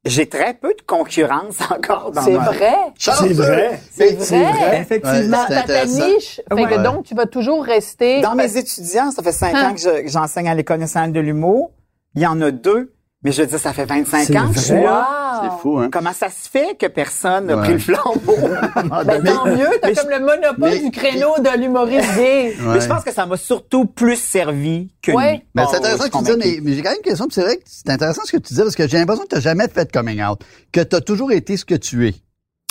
j'ai 0.03 0.27
très 0.27 0.55
peu 0.55 0.69
de 0.73 0.81
concurrence 0.81 1.57
encore 1.71 2.11
dans 2.11 2.21
C'est 2.23 2.31
ma- 2.31 2.45
vrai. 2.51 2.73
C'est 2.97 3.11
vrai. 3.33 3.79
C'est 3.91 4.19
C'est 4.21 4.41
vrai. 4.43 4.51
vrai. 4.53 4.79
Effectivement. 4.81 5.37
Dans 5.37 5.47
C'est 5.47 5.65
ta, 5.65 5.85
niche. 5.85 6.41
Fait 6.49 6.63
que 6.65 6.75
Ouais. 6.77 6.83
donc, 6.83 7.03
tu 7.05 7.13
vas 7.13 7.25
toujours 7.27 7.63
rester. 7.63 8.21
Dans 8.21 8.33
mes 8.35 8.57
étudiants, 8.57 9.11
ça 9.11 9.21
fait 9.21 9.31
cinq 9.31 9.53
Hein? 9.53 9.69
ans 9.69 9.73
que 9.73 9.79
je- 9.79 10.01
que 10.03 10.07
j'enseigne 10.09 10.49
à 10.49 10.55
l'École 10.55 10.79
nationale 10.79 11.11
de 11.11 11.19
l'humour. 11.19 11.71
Il 12.15 12.21
y 12.21 12.25
en 12.27 12.41
a 12.41 12.51
deux, 12.51 12.93
mais 13.23 13.31
je 13.31 13.41
veux 13.41 13.47
dire, 13.47 13.59
ça 13.59 13.73
fait 13.73 13.85
25 13.85 14.25
C'est 14.25 14.37
ans 14.37 14.47
que 14.49 14.55
je 14.55 14.59
suis 14.59 14.73
là. 14.73 15.39
C'est 15.43 15.61
fou, 15.61 15.77
hein? 15.79 15.89
Comment 15.91 16.13
ça 16.13 16.29
se 16.29 16.49
fait 16.49 16.75
que 16.77 16.87
personne 16.87 17.45
n'a 17.47 17.55
Ouais. 17.55 17.63
pris 17.63 17.73
le 17.73 17.79
flambeau? 17.79 18.35
Ben, 19.05 19.23
tant 19.25 19.45
mieux, 19.45 19.67
t'as 19.81 19.93
comme 19.93 20.09
le 20.09 20.19
monopole 20.19 20.55
mais- 20.59 20.79
du 20.79 20.91
créneau 20.91 21.35
de 21.39 21.59
l'humoriste 21.59 22.15
gay. 22.15 22.55
Ouais. 22.59 22.73
Mais 22.73 22.81
je 22.81 22.87
pense 22.87 23.03
que 23.03 23.11
ça 23.13 23.25
m'a 23.25 23.37
surtout 23.37 23.85
plus 23.85 24.17
servi 24.17 24.89
que 25.01 25.11
Ouais. 25.11 25.33
lui. 25.33 25.43
Mais 25.55 25.63
c'est 25.69 25.77
intéressant 25.77 26.09
que 26.09 26.17
tu 26.17 26.23
dis 26.23 26.37
mais, 26.37 26.59
mais 26.61 26.73
j'ai 26.75 26.81
quand 26.81 26.89
même 26.89 26.97
une 27.03 27.09
question, 27.09 27.25
puis 27.27 27.35
c'est 27.35 27.41
vrai 27.41 27.57
que 27.57 27.63
c'est 27.65 27.89
intéressant 27.89 28.21
ce 28.25 28.31
que 28.31 28.37
tu 28.37 28.53
dis, 28.53 28.61
parce 28.61 28.75
que 28.75 28.87
j'ai 28.87 28.97
l'impression 28.97 29.23
que 29.23 29.29
tu 29.29 29.35
n'as 29.35 29.41
jamais 29.41 29.67
fait 29.67 29.85
de 29.85 29.91
coming 29.91 30.21
out, 30.23 30.39
que 30.71 30.81
tu 30.81 30.95
as 30.95 31.01
toujours 31.01 31.31
été 31.31 31.57
ce 31.57 31.65
que 31.65 31.75
tu 31.75 32.07
es. 32.07 32.13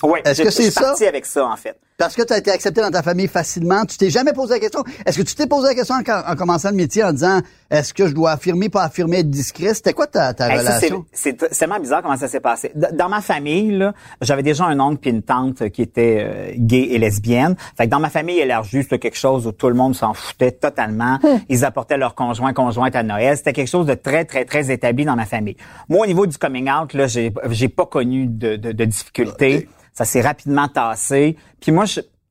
Ouais, 0.02 0.22
Est-ce 0.24 0.42
que 0.42 0.50
c'est 0.50 0.62
je 0.64 0.70
suis 0.70 0.72
ça? 0.72 0.80
parti 0.82 1.04
avec 1.06 1.26
ça, 1.26 1.44
en 1.46 1.56
fait. 1.56 1.76
Parce 2.00 2.16
que 2.16 2.22
tu 2.22 2.32
as 2.32 2.38
été 2.38 2.50
accepté 2.50 2.80
dans 2.80 2.90
ta 2.90 3.02
famille 3.02 3.28
facilement, 3.28 3.84
tu 3.84 3.98
t'es 3.98 4.08
jamais 4.08 4.32
posé 4.32 4.54
la 4.54 4.58
question. 4.60 4.82
Est-ce 5.04 5.18
que 5.18 5.22
tu 5.22 5.34
t'es 5.34 5.46
posé 5.46 5.68
la 5.68 5.74
question 5.74 5.96
en, 5.96 6.32
en 6.32 6.34
commençant 6.34 6.70
le 6.70 6.76
métier 6.76 7.04
en 7.04 7.12
disant 7.12 7.40
est-ce 7.70 7.92
que 7.92 8.06
je 8.08 8.14
dois 8.14 8.30
affirmer, 8.32 8.70
pas 8.70 8.84
affirmer, 8.84 9.18
être 9.18 9.28
discret? 9.28 9.74
C'était 9.74 9.92
quoi 9.92 10.06
ta, 10.06 10.30
Hey, 10.30 10.58
relation? 10.60 11.04
c'est 11.12 11.36
c'est 11.38 11.58
tellement 11.58 11.78
bizarre 11.78 12.00
comment 12.00 12.16
ça 12.16 12.26
s'est 12.26 12.40
passé. 12.40 12.72
Dans 12.74 13.10
ma 13.10 13.20
famille, 13.20 13.76
là, 13.76 13.92
j'avais 14.22 14.42
déjà 14.42 14.64
un 14.64 14.80
oncle 14.80 14.96
puis 15.02 15.10
une 15.10 15.22
tante 15.22 15.68
qui 15.68 15.82
étaient 15.82 16.24
euh, 16.26 16.52
gays 16.56 16.88
et 16.90 16.98
lesbiennes. 16.98 17.54
Fait 17.76 17.84
que 17.84 17.90
dans 17.90 18.00
ma 18.00 18.08
famille 18.08 18.38
élargie, 18.40 18.82
c'était 18.82 18.98
quelque 18.98 19.18
chose 19.18 19.46
où 19.46 19.52
tout 19.52 19.68
le 19.68 19.74
monde 19.74 19.94
s'en 19.94 20.14
foutait 20.14 20.52
totalement. 20.52 21.18
Ils 21.50 21.66
apportaient 21.66 21.98
leurs 21.98 22.14
conjoints 22.14 22.54
conjointes 22.54 22.96
à 22.96 23.02
Noël. 23.02 23.36
C'était 23.36 23.52
quelque 23.52 23.68
chose 23.68 23.84
de 23.84 23.92
très 23.94 24.24
très 24.24 24.46
très 24.46 24.70
établi 24.72 25.04
dans 25.04 25.16
ma 25.16 25.26
famille. 25.26 25.58
Moi, 25.90 26.04
au 26.04 26.06
niveau 26.06 26.26
du 26.26 26.38
coming 26.38 26.70
out, 26.70 26.94
là, 26.94 27.06
j'ai 27.06 27.30
j'ai 27.50 27.68
pas 27.68 27.84
connu 27.84 28.26
de, 28.26 28.56
de, 28.56 28.72
de 28.72 28.84
difficultés. 28.86 29.68
Ça 29.92 30.04
s'est 30.04 30.20
rapidement 30.20 30.68
tassé. 30.68 31.36
Puis 31.60 31.72
moi, 31.72 31.84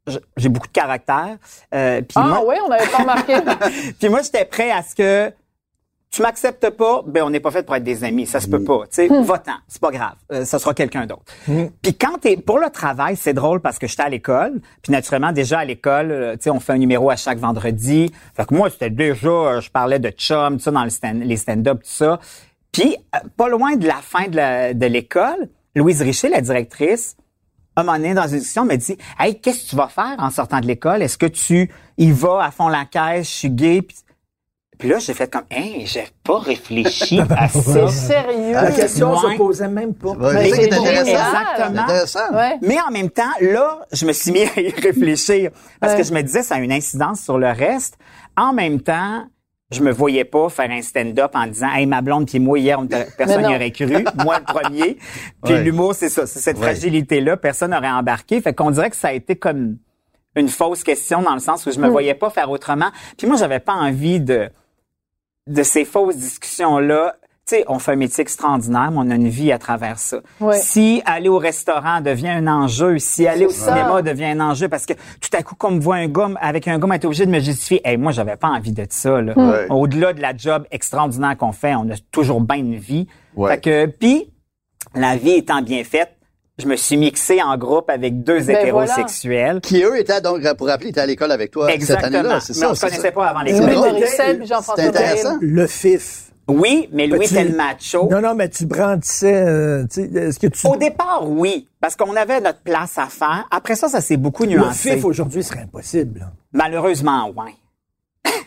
je- 0.07 0.17
j'ai 0.37 0.49
beaucoup 0.49 0.67
de 0.67 0.71
caractère. 0.73 1.37
Euh, 1.73 2.01
puis 2.01 2.13
Ah 2.15 2.21
moi- 2.27 2.43
oui, 2.47 2.55
on 2.65 2.69
n'avait 2.69 2.87
pas 2.87 2.97
remarqué. 2.97 3.35
puis 3.99 4.09
moi, 4.09 4.21
j'étais 4.21 4.45
prêt 4.45 4.71
à 4.71 4.81
ce 4.81 4.95
que 4.95 5.31
tu 6.11 6.23
m'acceptes 6.23 6.71
pas, 6.71 7.03
ben 7.05 7.21
on 7.23 7.29
n'est 7.29 7.39
pas 7.39 7.51
fait 7.51 7.61
pour 7.61 7.75
être 7.75 7.83
des 7.83 8.03
amis, 8.03 8.25
ça 8.25 8.39
se 8.39 8.47
peut 8.47 8.63
pas. 8.63 8.79
Tu 8.89 9.07
sais, 9.07 9.07
va-t'en, 9.07 9.51
c'est 9.67 9.79
pas 9.79 9.91
grave, 9.91 10.15
euh, 10.31 10.43
ça 10.43 10.57
sera 10.57 10.73
quelqu'un 10.73 11.05
d'autre. 11.05 11.21
Puis 11.83 11.93
quand 11.95 12.17
t'es 12.19 12.35
pour 12.35 12.57
le 12.57 12.71
travail, 12.71 13.15
c'est 13.15 13.33
drôle 13.33 13.59
parce 13.61 13.77
que 13.77 13.85
j'étais 13.85 14.01
à 14.01 14.09
l'école, 14.09 14.59
puis 14.81 14.91
naturellement 14.91 15.31
déjà 15.31 15.59
à 15.59 15.65
l'école, 15.65 16.11
euh, 16.11 16.33
tu 16.35 16.45
sais, 16.45 16.49
on 16.49 16.59
fait 16.59 16.73
un 16.73 16.79
numéro 16.79 17.11
à 17.11 17.15
chaque 17.15 17.37
vendredi. 17.37 18.11
Fait 18.35 18.47
que 18.47 18.55
moi, 18.55 18.71
c'était 18.71 18.89
déjà, 18.89 19.59
je 19.59 19.69
parlais 19.69 19.99
de 19.99 20.09
chum, 20.09 20.57
tout 20.57 20.63
ça 20.63 20.71
dans 20.71 20.83
le 20.83 20.89
stand, 20.89 21.21
les 21.23 21.37
stand-up, 21.37 21.83
tout 21.83 21.89
ça. 21.91 22.19
Puis 22.71 22.95
euh, 23.15 23.19
pas 23.37 23.47
loin 23.47 23.75
de 23.75 23.85
la 23.85 23.97
fin 24.01 24.27
de 24.29 24.85
l'école, 24.87 25.47
Louise 25.75 26.01
Richer, 26.01 26.29
la 26.29 26.41
directrice, 26.41 27.17
un 27.79 27.83
moment 27.83 27.97
donné, 27.97 28.13
dans 28.13 28.27
une 28.27 28.37
discussion, 28.39 28.65
me 28.65 28.75
dit 28.75 28.97
Hey, 29.19 29.39
qu'est-ce 29.39 29.65
que 29.65 29.69
tu 29.71 29.75
vas 29.75 29.87
faire 29.87 30.15
en 30.19 30.29
sortant 30.29 30.59
de 30.59 30.65
l'école? 30.67 31.01
Est-ce 31.01 31.17
que 31.17 31.25
tu 31.25 31.69
y 31.97 32.11
vas 32.11 32.43
à 32.43 32.51
fond 32.51 32.67
la 32.67 32.85
caisse, 32.85 33.27
je 33.27 33.33
suis 33.33 33.49
gay? 33.49 33.81
Puis, 33.81 33.97
puis 34.77 34.87
là, 34.87 34.97
j'ai 34.99 35.13
fait 35.13 35.29
comme 35.29 35.43
Hey, 35.51 35.85
j'ai 35.85 36.07
pas 36.23 36.39
réfléchi 36.39 37.19
à 37.29 37.49
ça. 37.49 37.87
C'est 37.89 38.07
sérieux. 38.07 38.53
La 38.53 38.71
question 38.71 39.11
Ouais. 39.11 39.33
se 39.33 39.37
posait 39.37 39.67
même 39.67 39.93
pas. 39.93 40.09
Ouais, 40.11 40.33
Mais 40.33 40.49
c'est 40.51 40.65
intéressant. 40.73 40.85
génial. 40.85 41.05
C'est 41.05 41.11
Exactement. 41.11 41.81
intéressant. 41.83 42.33
Ouais. 42.33 42.57
Mais 42.61 42.77
en 42.87 42.91
même 42.91 43.09
temps, 43.09 43.31
là, 43.41 43.79
je 43.91 44.05
me 44.05 44.13
suis 44.13 44.31
mis 44.31 44.43
à 44.43 44.59
y 44.61 44.69
réfléchir 44.81 45.51
parce 45.81 45.93
Ouais. 45.93 45.99
que 45.99 46.07
je 46.07 46.13
me 46.13 46.21
disais 46.21 46.43
ça 46.43 46.55
a 46.55 46.59
une 46.59 46.71
incidence 46.71 47.19
sur 47.21 47.37
le 47.37 47.49
reste. 47.51 47.97
En 48.37 48.53
même 48.53 48.79
temps, 48.81 49.25
je 49.71 49.81
me 49.83 49.91
voyais 49.91 50.25
pas 50.25 50.49
faire 50.49 50.71
un 50.71 50.81
stand-up 50.81 51.31
en 51.35 51.45
disant 51.47 51.69
hey 51.73 51.85
ma 51.85 52.01
blonde 52.01 52.27
puis 52.27 52.39
moi 52.39 52.57
hier 52.57 52.79
on 52.79 52.87
personne 52.87 53.45
n'y 53.45 53.55
aurait 53.55 53.71
cru 53.71 53.85
moi 54.23 54.39
le 54.39 54.45
premier 54.45 54.97
puis 55.43 55.53
Ouais. 55.53 55.63
l'humour 55.63 55.93
c'est 55.93 56.09
ça 56.09 56.25
c'est 56.25 56.39
cette 56.39 56.57
Ouais. 56.57 56.63
fragilité 56.73 57.21
là 57.21 57.37
personne 57.37 57.71
n'aurait 57.71 57.89
embarqué 57.91 58.41
fait 58.41 58.53
qu'on 58.53 58.71
dirait 58.71 58.89
que 58.89 58.95
ça 58.95 59.09
a 59.09 59.13
été 59.13 59.35
comme 59.35 59.77
une 60.35 60.49
fausse 60.49 60.83
question 60.83 61.21
dans 61.21 61.33
le 61.33 61.39
sens 61.39 61.65
où 61.67 61.71
je 61.71 61.79
me 61.79 61.87
Hmm. 61.87 61.91
voyais 61.91 62.15
pas 62.15 62.29
faire 62.31 62.49
autrement 62.49 62.91
puis 63.17 63.27
moi 63.27 63.35
j'avais 63.37 63.59
pas 63.59 63.73
envie 63.73 64.19
de 64.19 64.49
de 65.47 65.63
ces 65.63 65.85
fausses 65.85 66.17
discussions 66.17 66.79
là 66.79 67.15
tu 67.21 67.28
sais, 67.49 67.65
on 67.67 67.79
fait 67.79 67.91
un 67.93 67.95
métier 67.95 68.21
extraordinaire, 68.21 68.91
mais 68.91 68.97
on 68.99 69.09
a 69.11 69.15
une 69.15 69.29
vie 69.29 69.51
à 69.51 69.57
travers 69.57 69.99
ça. 69.99 70.19
Ouais. 70.39 70.57
Si 70.57 71.01
aller 71.05 71.29
au 71.29 71.37
restaurant 71.37 72.01
devient 72.01 72.29
un 72.29 72.47
enjeu, 72.47 72.97
si 72.99 73.27
aller 73.27 73.45
au 73.45 73.49
ça. 73.49 73.73
cinéma 73.75 74.01
devient 74.01 74.25
un 74.25 74.39
enjeu, 74.39 74.67
parce 74.69 74.85
que 74.85 74.93
tout 74.93 75.29
à 75.37 75.43
coup, 75.43 75.55
qu'on 75.55 75.71
me 75.71 75.79
voit 75.79 75.95
un 75.95 76.07
gars 76.07 76.29
avec 76.41 76.67
un 76.67 76.77
gars, 76.79 76.87
on 76.89 76.93
est 76.93 77.05
obligé 77.05 77.25
de 77.25 77.31
me 77.31 77.39
justifier. 77.39 77.81
Hey, 77.83 77.97
moi, 77.97 78.11
j'avais 78.11 78.35
pas 78.35 78.47
envie 78.49 78.71
de 78.71 78.85
ça. 78.89 79.21
Là. 79.21 79.33
Ouais. 79.37 79.67
Au-delà 79.69 80.13
de 80.13 80.21
la 80.21 80.35
job 80.35 80.65
extraordinaire 80.71 81.35
qu'on 81.37 81.51
fait, 81.51 81.75
on 81.75 81.89
a 81.89 81.95
toujours 82.11 82.41
bien 82.41 82.57
une 82.57 82.75
vie. 82.75 83.07
Ouais. 83.35 83.51
Fait 83.51 83.61
que, 83.61 83.85
puis, 83.87 84.31
la 84.95 85.15
vie 85.17 85.31
étant 85.31 85.61
bien 85.61 85.83
faite, 85.83 86.11
je 86.57 86.67
me 86.67 86.75
suis 86.75 86.97
mixé 86.97 87.41
en 87.41 87.57
groupe 87.57 87.89
avec 87.89 88.21
deux 88.23 88.41
Ben 88.41 88.57
hétérosexuels. 88.57 89.61
Qui, 89.61 89.81
eux, 89.83 89.97
étaient, 89.97 90.19
donc, 90.21 90.41
pour 90.57 90.67
rappeler, 90.67 90.89
étaient 90.89 90.99
à 90.99 91.05
l'école 91.05 91.31
avec 91.31 91.51
toi 91.51 91.67
cette 91.67 91.75
Exactement. 91.75 92.19
année-là. 92.19 92.39
C'est 92.41 92.53
Mais 92.53 92.59
ça, 92.59 92.71
on 92.71 92.73
se 92.73 92.79
c'est 92.81 92.87
connaissait 92.87 93.01
ça. 93.03 93.11
pas 93.13 93.27
avant 93.27 93.41
l'école. 93.41 94.03
C'est 94.07 94.87
intéressant. 94.87 95.37
Le 95.41 95.67
fif. 95.67 96.25
Oui, 96.49 96.89
mais 96.91 97.07
Louis 97.07 97.25
était 97.25 97.43
le 97.43 97.55
macho. 97.55 98.07
Non, 98.09 98.21
non, 98.21 98.35
mais 98.35 98.49
tu 98.49 98.65
brandissais, 98.65 99.43
euh, 99.45 99.83
tu 99.91 100.01
sais, 100.11 100.13
est-ce 100.13 100.39
que 100.39 100.47
tu... 100.47 100.67
Au 100.67 100.75
départ, 100.75 101.23
oui, 101.29 101.67
parce 101.79 101.95
qu'on 101.95 102.15
avait 102.15 102.41
notre 102.41 102.59
place 102.61 102.97
à 102.97 103.05
faire. 103.07 103.47
Après 103.51 103.75
ça, 103.75 103.87
ça 103.87 104.01
s'est 104.01 104.17
beaucoup 104.17 104.43
le 104.43 104.49
nuancé. 104.51 104.95
fif 104.95 105.05
aujourd'hui 105.05 105.43
serait 105.43 105.61
impossible. 105.61 106.19
là. 106.19 106.31
Malheureusement, 106.53 107.31
oui. 107.37 107.51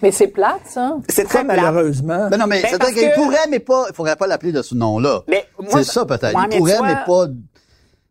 Mais 0.02 0.10
c'est 0.10 0.26
plate, 0.28 0.60
ça. 0.66 0.96
C'est 1.08 1.24
très 1.24 1.44
plate. 1.44 1.56
malheureusement. 1.60 2.28
Ben 2.28 2.36
non, 2.36 2.46
mais 2.46 2.60
Ben, 2.62 2.76
parce 2.78 2.92
qu'il 2.92 3.08
que- 3.08 3.14
pourrait, 3.14 3.46
mais 3.48 3.60
pas, 3.60 3.86
il 3.88 3.94
faudrait 3.94 4.16
pas 4.16 4.26
l'appeler 4.26 4.52
de 4.52 4.60
ce 4.62 4.74
nom-là. 4.74 5.22
Mais 5.28 5.46
moi, 5.58 5.68
C'est 5.82 5.84
ça, 5.84 6.04
peut-être. 6.04 6.34
Ouais, 6.36 6.42
il 6.44 6.48
mais 6.50 6.58
pourrait, 6.58 6.80
mais 6.82 6.96
pas, 7.06 7.26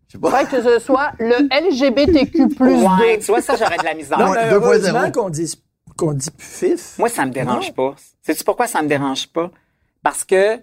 je 0.08 0.12
sais 0.14 0.18
pas. 0.18 0.46
Que 0.46 0.62
ce 0.64 0.80
soit 0.80 1.12
le 1.20 1.48
LGBTQ+. 1.70 2.48
Ouais, 2.62 3.18
2. 3.18 3.20
tu 3.20 3.26
vois, 3.32 3.42
ça, 3.42 3.56
j'aurais 3.58 3.78
de 3.78 3.84
la 3.84 3.94
misère. 3.94 4.18
Non, 4.18 4.32
mais 4.32 4.50
2.0. 4.50 4.54
heureusement 4.54 5.12
qu'on 5.12 5.30
dit, 5.30 5.54
qu'on 5.98 6.14
dit 6.14 6.32
plus 6.32 6.48
fif. 6.48 6.98
Moi, 6.98 7.10
ça 7.10 7.26
me 7.26 7.32
dérange 7.32 7.74
pas. 7.74 7.94
Sais-tu 8.22 8.44
pourquoi 8.44 8.68
ça 8.68 8.82
me 8.82 8.88
dérange 8.88 9.28
pas? 9.28 9.52
Parce 10.04 10.24
que 10.24 10.60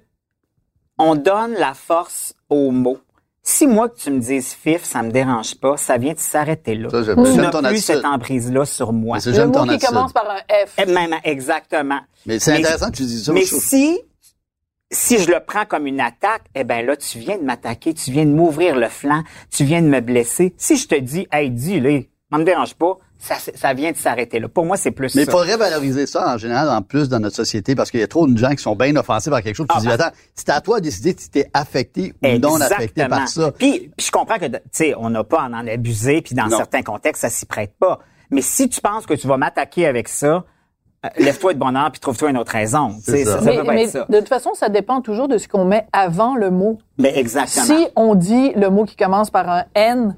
on 0.98 1.14
donne 1.14 1.52
la 1.54 1.74
force 1.74 2.34
aux 2.48 2.70
mots. 2.70 2.98
Si 3.42 3.66
moi, 3.66 3.88
que 3.88 3.96
tu 3.96 4.10
me 4.10 4.18
dises 4.18 4.52
fif, 4.52 4.82
ça 4.84 5.02
me 5.02 5.10
dérange 5.10 5.54
pas, 5.54 5.76
ça 5.78 5.96
vient 5.96 6.12
de 6.12 6.18
s'arrêter 6.18 6.74
là. 6.74 6.90
Ça, 6.90 7.02
j'aime- 7.02 7.22
tu 7.24 7.30
n'as 7.38 7.50
plus 7.50 7.66
attitude. 7.66 7.80
cette 7.82 8.04
emprise-là 8.04 8.64
sur 8.66 8.92
moi. 8.92 9.16
Mais 9.16 9.20
c'est 9.20 9.32
Le 9.32 9.46
mot 9.46 9.52
ton 9.52 9.62
qui 9.64 9.70
attitude. 9.70 9.88
commence 9.88 10.12
par 10.12 10.28
un 10.28 10.66
F. 10.66 10.74
Eh, 10.76 10.86
Même, 10.86 11.14
exactement. 11.24 12.00
Mais 12.26 12.38
c'est 12.40 12.52
intéressant 12.58 12.90
que 12.90 12.96
tu 12.96 13.04
dises 13.04 13.24
ça. 13.24 13.32
Mais 13.32 13.44
si, 13.46 13.98
si 14.90 15.18
je 15.18 15.30
le 15.30 15.40
prends 15.40 15.64
comme 15.64 15.86
une 15.86 16.00
attaque, 16.00 16.42
eh 16.54 16.64
ben 16.64 16.84
là, 16.84 16.96
tu 16.96 17.18
viens 17.20 17.38
de 17.38 17.42
m'attaquer, 17.44 17.94
tu 17.94 18.10
viens 18.10 18.26
de 18.26 18.30
m'ouvrir 18.32 18.76
le 18.76 18.88
flanc, 18.88 19.22
tu 19.50 19.64
viens 19.64 19.80
de 19.80 19.88
me 19.88 20.00
blesser. 20.00 20.54
Si 20.58 20.76
je 20.76 20.86
te 20.88 20.96
dis, 20.96 21.26
hey, 21.32 21.50
dis-le, 21.50 22.04
ça 22.30 22.38
me 22.38 22.44
dérange 22.44 22.74
pas, 22.74 22.98
ça, 23.18 23.34
ça 23.54 23.74
vient 23.74 23.90
de 23.92 23.96
s'arrêter 23.96 24.38
là. 24.38 24.48
Pour 24.48 24.64
moi, 24.64 24.76
c'est 24.76 24.90
plus 24.92 25.14
Mais 25.16 25.22
il 25.24 25.30
faudrait 25.30 25.56
valoriser 25.56 26.06
ça 26.06 26.34
en 26.34 26.38
général, 26.38 26.68
en 26.70 26.82
plus 26.82 27.08
dans 27.08 27.18
notre 27.18 27.34
société, 27.36 27.74
parce 27.74 27.90
qu'il 27.90 28.00
y 28.00 28.02
a 28.02 28.06
trop 28.06 28.26
de 28.26 28.38
gens 28.38 28.50
qui 28.50 28.62
sont 28.62 28.76
bien 28.76 28.94
offensés 28.96 29.28
par 29.30 29.42
quelque 29.42 29.56
chose. 29.56 29.66
Tu 29.68 29.76
Ah, 29.76 29.80
dis, 29.80 29.88
attends, 29.88 30.10
c'est 30.34 30.48
à 30.50 30.60
toi 30.60 30.78
de 30.78 30.84
décider 30.84 31.14
si 31.18 31.28
t'es 31.30 31.50
affecté 31.52 32.14
ou 32.22 32.38
non 32.38 32.60
affecté 32.60 33.06
par 33.08 33.26
ça. 33.28 33.50
Puis, 33.52 33.90
puis 33.96 34.06
je 34.06 34.10
comprends 34.12 34.38
que, 34.38 34.46
tu 34.46 34.58
sais, 34.70 34.94
on 34.96 35.10
n'a 35.10 35.24
pas 35.24 35.40
à 35.42 35.48
en 35.48 35.66
abuser, 35.66 36.22
puis 36.22 36.34
dans 36.34 36.46
Non. 36.46 36.56
certains 36.56 36.82
contextes, 36.82 37.22
ça 37.22 37.28
s'y 37.28 37.44
prête 37.46 37.72
pas. 37.78 37.98
Mais 38.30 38.42
si 38.42 38.68
tu 38.68 38.80
penses 38.80 39.04
que 39.06 39.14
tu 39.14 39.26
vas 39.26 39.36
m'attaquer 39.36 39.86
avec 39.86 40.08
ça, 40.08 40.44
euh, 41.06 41.08
lève-toi 41.18 41.54
de 41.54 41.58
bonheur 41.58 41.90
puis 41.92 42.00
trouve-toi 42.00 42.30
une 42.30 42.38
autre 42.38 42.52
raison. 42.52 42.90
Sais, 43.00 43.24
ça. 43.24 43.32
Ça, 43.32 43.38
ça 43.38 43.44
Mais, 43.44 43.56
peut 43.58 43.64
pas 43.64 43.72
mais 43.72 43.84
être 43.84 43.90
ça. 43.90 44.06
de 44.08 44.18
toute 44.18 44.28
façon, 44.28 44.50
ça 44.54 44.68
dépend 44.68 45.00
toujours 45.00 45.28
de 45.28 45.38
ce 45.38 45.48
qu'on 45.48 45.64
met 45.64 45.86
avant 45.92 46.34
le 46.36 46.50
mot. 46.50 46.78
Mais 46.98 47.16
exactement. 47.18 47.64
Si 47.64 47.86
on 47.96 48.14
dit 48.14 48.52
le 48.54 48.68
mot 48.68 48.84
qui 48.84 48.96
commence 48.96 49.30
par 49.30 49.48
un 49.48 49.64
N 49.74 50.16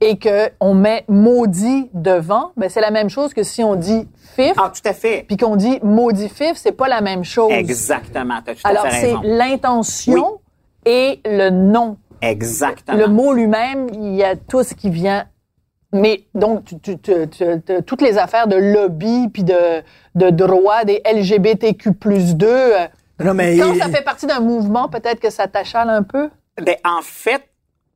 et 0.00 0.18
que 0.18 0.50
on 0.60 0.74
met 0.74 1.04
maudit 1.08 1.90
devant, 1.94 2.52
ben 2.56 2.68
c'est 2.68 2.80
la 2.80 2.90
même 2.90 3.08
chose 3.08 3.32
que 3.34 3.42
si 3.42 3.62
on 3.64 3.74
dit 3.76 4.06
fif 4.34 4.52
Ah, 4.56 4.70
tout 4.74 4.86
à 4.88 4.92
fait. 4.92 5.24
puis 5.26 5.36
qu'on 5.36 5.56
dit 5.56 5.78
maudit 5.82 6.28
fif, 6.28 6.52
c'est 6.56 6.72
pas 6.72 6.88
la 6.88 7.00
même 7.00 7.24
chose. 7.24 7.52
Exactement. 7.52 8.40
T'as 8.44 8.54
tout 8.54 8.60
à 8.64 8.68
Alors 8.68 8.86
c'est 8.90 9.14
l'intention 9.22 10.40
et 10.84 11.20
le 11.24 11.50
nom. 11.50 11.96
Exactement. 12.22 12.96
Le 12.98 13.08
mot 13.08 13.32
lui-même, 13.32 13.88
il 13.92 14.14
y 14.14 14.24
a 14.24 14.36
tout 14.36 14.62
ce 14.62 14.74
qui 14.74 14.90
vient. 14.90 15.26
Mais 15.92 16.24
donc, 16.34 16.64
tu, 16.64 16.78
tu- 16.80 16.98
tu- 16.98 17.28
tu- 17.28 17.62
tu- 17.64 17.82
toutes 17.84 18.02
les 18.02 18.18
affaires 18.18 18.48
de 18.48 18.56
lobby 18.56 19.28
puis 19.28 19.44
de, 19.44 19.82
de 20.14 20.30
droit 20.30 20.84
des 20.84 21.00
LGBTQ 21.10 21.94
plus 21.94 22.34
2, 22.34 22.46
euh, 22.48 22.86
Non, 23.24 23.34
mais 23.34 23.56
quand 23.56 23.74
ça 23.76 23.88
fait 23.88 24.02
partie 24.04 24.26
d'un 24.26 24.40
mouvement, 24.40 24.88
peut-être 24.88 25.20
que 25.20 25.30
ça 25.30 25.46
t'achale 25.46 25.88
un 25.88 26.02
peu? 26.02 26.28
Ben, 26.60 26.76
en 26.84 27.02
fait, 27.02 27.42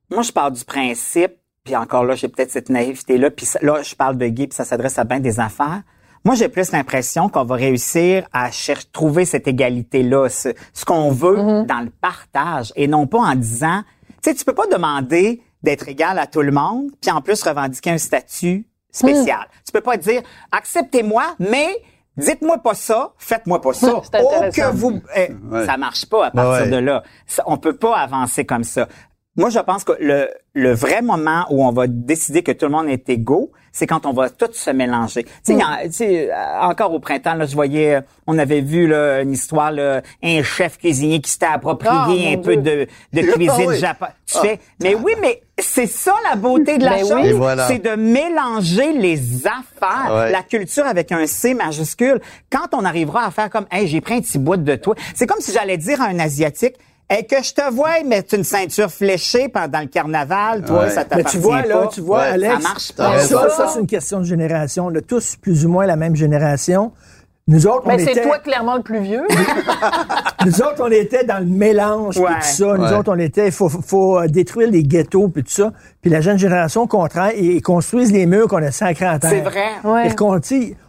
moi, 0.09 0.23
je 0.23 0.31
parle 0.31 0.53
du 0.53 0.63
principe, 0.65 1.33
puis 1.63 1.75
encore 1.75 2.03
là, 2.05 2.15
j'ai 2.15 2.27
peut-être 2.27 2.51
cette 2.51 2.69
naïveté-là, 2.69 3.29
puis 3.31 3.47
là, 3.61 3.81
je 3.83 3.95
parle 3.95 4.17
de 4.17 4.27
gay, 4.27 4.47
puis 4.47 4.55
ça 4.55 4.65
s'adresse 4.65 4.97
à 4.97 5.03
bien 5.03 5.19
des 5.19 5.39
affaires. 5.39 5.81
Moi, 6.23 6.35
j'ai 6.35 6.49
plus 6.49 6.71
l'impression 6.71 7.29
qu'on 7.29 7.43
va 7.45 7.55
réussir 7.55 8.27
à 8.31 8.51
chercher, 8.51 8.85
trouver 8.91 9.25
cette 9.25 9.47
égalité-là, 9.47 10.29
ce, 10.29 10.49
ce 10.73 10.85
qu'on 10.85 11.09
veut 11.11 11.63
dans 11.65 11.81
le 11.83 11.89
partage, 12.01 12.71
et 12.75 12.87
non 12.87 13.07
pas 13.07 13.19
en 13.19 13.35
disant, 13.35 13.81
tu 14.23 14.29
sais, 14.29 14.35
tu 14.35 14.45
peux 14.45 14.53
pas 14.53 14.67
demander 14.67 15.41
d'être 15.63 15.87
égal 15.87 16.17
à 16.19 16.27
tout 16.27 16.41
le 16.41 16.51
monde, 16.51 16.89
puis 17.01 17.11
en 17.11 17.21
plus 17.21 17.41
revendiquer 17.43 17.91
un 17.91 17.97
statut 17.97 18.65
spécial. 18.91 19.47
Tu 19.65 19.71
peux 19.71 19.81
pas 19.81 19.97
dire, 19.97 20.21
acceptez-moi, 20.51 21.23
mais 21.39 21.67
Dites-moi 22.17 22.57
pas 22.57 22.73
ça, 22.73 23.13
faites-moi 23.17 23.61
pas 23.61 23.71
ça. 23.71 23.93
Oh 24.21 24.29
que 24.53 24.71
vous, 24.73 24.99
eh, 25.15 25.31
Ouais. 25.49 25.65
ça 25.65 25.77
marche 25.77 26.05
pas 26.07 26.25
à 26.25 26.31
partir 26.31 26.65
Ouais. 26.65 26.69
de 26.69 26.75
là. 26.75 27.03
Ça- 27.25 27.41
on 27.47 27.55
peut 27.55 27.77
pas 27.77 27.95
avancer 27.97 28.43
comme 28.45 28.65
ça. 28.65 28.89
Moi, 29.37 29.49
je 29.49 29.59
pense 29.59 29.85
que 29.85 29.93
le, 29.99 30.29
le 30.53 30.73
vrai 30.73 31.01
moment 31.01 31.45
où 31.49 31.63
on 31.65 31.71
va 31.71 31.87
décider 31.87 32.43
que 32.43 32.51
tout 32.51 32.65
le 32.65 32.71
monde 32.71 32.89
est 32.89 33.07
égaux, 33.07 33.51
c'est 33.71 33.87
quand 33.87 34.05
on 34.05 34.11
va 34.11 34.29
tout 34.29 34.49
se 34.51 34.69
mélanger. 34.71 35.23
Tu 35.45 35.55
sais, 35.57 35.89
sais, 35.89 36.29
euh, 36.29 36.59
encore 36.59 36.93
au 36.93 36.99
printemps, 36.99 37.35
là, 37.35 37.45
je 37.45 37.55
voyais, 37.55 38.01
on 38.27 38.37
avait 38.37 38.59
vu 38.59 38.87
là, 38.87 39.21
une 39.21 39.31
histoire, 39.31 39.71
là, 39.71 40.01
un 40.21 40.43
chef 40.43 40.77
cuisinier 40.77 41.21
qui 41.21 41.31
s'était 41.31 41.45
approprié 41.45 41.93
Ah, 41.93 42.33
un 42.33 42.37
peu 42.41 42.57
Dieu. 42.57 42.87
de, 43.13 43.21
de 43.21 43.27
Ah 43.29 43.31
cuisine 43.31 43.65
oui. 43.69 43.77
japonaise. 43.79 44.15
Tu 44.25 44.37
fais, 44.39 44.59
mais 44.83 44.95
oui, 44.95 45.13
mais 45.21 45.41
c'est 45.57 45.87
ça 45.87 46.13
la 46.29 46.35
beauté 46.35 46.77
de 46.77 46.83
la 46.83 46.99
chose. 46.99 47.13
oui. 47.13 47.27
Et 47.27 47.31
voilà. 47.31 47.67
C'est 47.69 47.79
de 47.79 47.95
mélanger 47.95 48.91
les 48.91 49.47
affaires, 49.47 50.13
Ouais. 50.13 50.31
la 50.33 50.43
culture 50.43 50.85
avec 50.85 51.09
un 51.13 51.25
C 51.25 51.53
majuscule. 51.53 52.19
Quand 52.51 52.73
on 52.73 52.83
arrivera 52.83 53.25
à 53.25 53.31
faire 53.31 53.49
comme, 53.49 53.65
hey, 53.71 53.87
j'ai 53.87 54.01
pris 54.01 54.15
un 54.15 54.19
petit 54.21 54.37
bout 54.39 54.57
de 54.57 54.75
toi. 54.75 54.95
C'est 55.15 55.25
comme 55.27 55.39
si 55.39 55.53
j'allais 55.53 55.77
dire 55.77 56.01
à 56.01 56.07
un 56.07 56.19
asiatique, 56.19 56.75
Hey, 57.13 57.27
que 57.27 57.43
je 57.43 57.53
te 57.53 57.69
vois 57.73 58.01
mettre 58.05 58.35
une 58.35 58.45
ceinture 58.45 58.89
fléchée 58.89 59.49
pendant 59.49 59.81
le 59.81 59.87
carnaval, 59.87 60.63
toi, 60.63 60.83
Ouais. 60.83 60.89
ça 60.91 61.01
Mais 61.01 61.07
t'appartient 61.17 61.37
tu 61.37 61.43
vois, 61.43 61.61
là, 61.63 61.89
tu 61.91 61.99
vois, 61.99 62.19
Ouais, 62.19 62.23
Alex. 62.27 62.53
ça 62.53 62.59
marche 62.61 62.91
pas. 62.93 63.19
Ça, 63.19 63.49
ça, 63.49 63.67
c'est 63.73 63.79
une 63.81 63.87
question 63.87 64.19
de 64.19 64.23
génération. 64.23 64.85
On 64.85 64.95
a 64.95 65.01
tous 65.01 65.35
plus 65.35 65.65
ou 65.65 65.69
moins 65.69 65.85
la 65.85 65.97
même 65.97 66.15
génération. 66.15 66.93
Nous 67.47 67.67
autres, 67.67 67.81
on 67.85 67.89
Mais 67.89 67.97
c'est 67.99 68.11
était, 68.11 68.21
toi 68.21 68.39
clairement 68.39 68.77
le 68.77 68.81
plus 68.81 68.99
vieux. 69.01 69.23
nous 70.45 70.61
autres, 70.61 70.79
on 70.79 70.91
était 70.91 71.25
dans 71.25 71.39
le 71.39 71.45
mélange 71.47 72.15
puis 72.15 72.23
Ouais. 72.23 72.29
tout 72.35 72.47
ça. 72.47 72.77
Nous 72.77 72.83
Ouais. 72.85 72.93
autres, 72.93 73.11
on 73.13 73.19
était, 73.19 73.47
il 73.47 73.51
faut, 73.51 73.67
faut 73.67 74.19
euh, 74.19 74.27
détruire 74.27 74.69
les 74.71 74.83
ghettos 74.83 75.27
puis 75.27 75.43
tout 75.43 75.51
ça. 75.51 75.73
Puis 76.01 76.09
la 76.09 76.21
jeune 76.21 76.37
génération, 76.37 76.83
au 76.83 76.87
contraire, 76.87 77.31
ils 77.35 77.61
construisent 77.61 78.13
les 78.13 78.25
murs 78.25 78.47
qu'on 78.47 78.63
a 78.63 78.71
sacrés 78.71 79.05
à 79.07 79.19
terre. 79.19 79.31
C'est 79.31 79.41
vrai. 79.41 79.67
Ouais. 79.83 80.07
Ils 80.07 80.15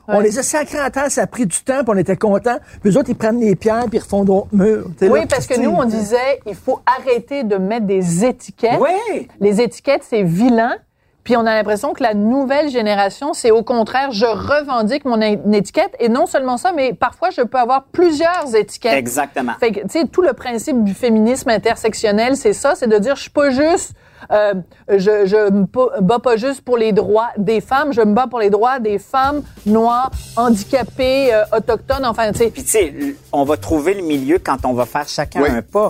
On 0.08 0.20
les 0.20 0.38
a 0.38 0.42
sacrés 0.42 0.78
à 0.78 0.90
terre, 0.90 1.10
ça 1.10 1.22
a 1.22 1.26
pris 1.26 1.46
du 1.46 1.62
temps, 1.62 1.84
puis 1.84 1.94
on 1.94 1.96
était 1.96 2.16
contents. 2.16 2.58
Puis 2.80 2.90
eux 2.90 2.98
autres, 2.98 3.10
ils 3.10 3.16
prennent 3.16 3.40
les 3.40 3.56
pierres 3.56 3.84
puis 3.88 3.98
ils 3.98 4.02
refont 4.02 4.24
d'autres 4.24 4.48
murs. 4.52 4.86
Oui, 5.00 5.20
là, 5.20 5.26
parce 5.28 5.46
que 5.46 5.58
nous, 5.58 5.70
on 5.70 5.84
disait, 5.84 6.40
il 6.46 6.54
faut 6.54 6.80
arrêter 6.98 7.44
de 7.44 7.56
mettre 7.56 7.86
des 7.86 8.24
étiquettes. 8.24 8.80
Oui. 8.80 9.28
Les 9.40 9.60
étiquettes, 9.60 10.02
c'est 10.02 10.22
vilain. 10.22 10.76
Puis 11.24 11.36
on 11.36 11.46
a 11.46 11.54
l'impression 11.54 11.92
que 11.92 12.02
la 12.02 12.14
nouvelle 12.14 12.68
génération, 12.68 13.32
c'est 13.32 13.52
au 13.52 13.62
contraire, 13.62 14.10
je 14.10 14.26
revendique 14.26 15.04
mon 15.04 15.20
étiquette. 15.20 15.94
Et 16.00 16.08
non 16.08 16.26
seulement 16.26 16.56
ça, 16.56 16.72
mais 16.72 16.94
parfois, 16.94 17.30
je 17.30 17.42
peux 17.42 17.58
avoir 17.58 17.84
plusieurs 17.92 18.54
étiquettes. 18.56 18.94
Exactement. 18.94 19.52
Fait 19.60 19.70
que, 19.70 19.80
tu 19.82 20.00
sais, 20.00 20.06
tout 20.06 20.22
le 20.22 20.32
principe 20.32 20.82
du 20.82 20.94
féminisme 20.94 21.48
intersectionnel, 21.48 22.36
c'est 22.36 22.52
ça, 22.52 22.74
c'est 22.74 22.88
de 22.88 22.98
dire, 22.98 23.14
je 23.14 23.22
suis 23.22 23.30
pas 23.30 23.50
juste, 23.50 23.92
euh, 24.30 24.54
je, 24.88 25.26
je 25.26 25.50
me 25.50 26.00
bats 26.00 26.18
pas 26.18 26.36
juste 26.36 26.60
pour 26.62 26.76
les 26.76 26.92
droits 26.92 27.30
des 27.36 27.60
femmes, 27.60 27.92
je 27.92 28.00
me 28.00 28.12
bats 28.14 28.26
pour 28.28 28.38
les 28.40 28.50
droits 28.50 28.78
des 28.78 28.98
femmes 28.98 29.42
noires, 29.66 30.10
handicapées, 30.36 31.32
euh, 31.34 31.42
autochtones, 31.56 32.04
enfin, 32.04 32.30
tu 32.32 32.38
sais. 32.38 32.50
Puis 32.50 32.62
tu 32.62 32.68
sais, 32.70 32.94
on 33.32 33.44
va 33.44 33.56
trouver 33.56 33.94
le 33.94 34.02
milieu 34.02 34.38
quand 34.38 34.64
on 34.64 34.72
va 34.74 34.86
faire 34.86 35.08
chacun 35.08 35.42
Oui. 35.42 35.48
un 35.50 35.62
pas. 35.62 35.88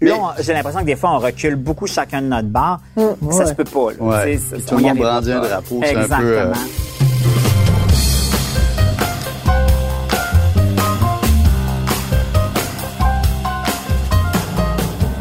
Mais- 0.00 0.10
Là, 0.10 0.34
j'ai 0.40 0.52
l'impression 0.52 0.80
que 0.80 0.86
des 0.86 0.96
fois, 0.96 1.10
on 1.12 1.18
recule 1.18 1.56
beaucoup 1.56 1.86
chacun 1.86 2.22
de 2.22 2.26
notre 2.28 2.48
barre. 2.48 2.80
Ça 2.96 3.02
Ouais. 3.20 3.46
se 3.46 3.52
peut 3.54 3.64
pas. 3.64 3.90
Là. 3.92 3.96
Ouais. 4.00 4.36
Tu 4.36 4.38
sais, 4.38 4.50
ça- 4.50 4.56
Tout 4.68 4.74
on 4.74 4.76
le 4.78 4.82
monde 4.84 4.98
brandit 4.98 5.32
un 5.32 5.40
drapeau, 5.40 5.80
c'est 5.82 5.90
un 5.90 5.94
peu, 5.94 6.00
Exactement. 6.02 6.28
euh, 6.30 6.52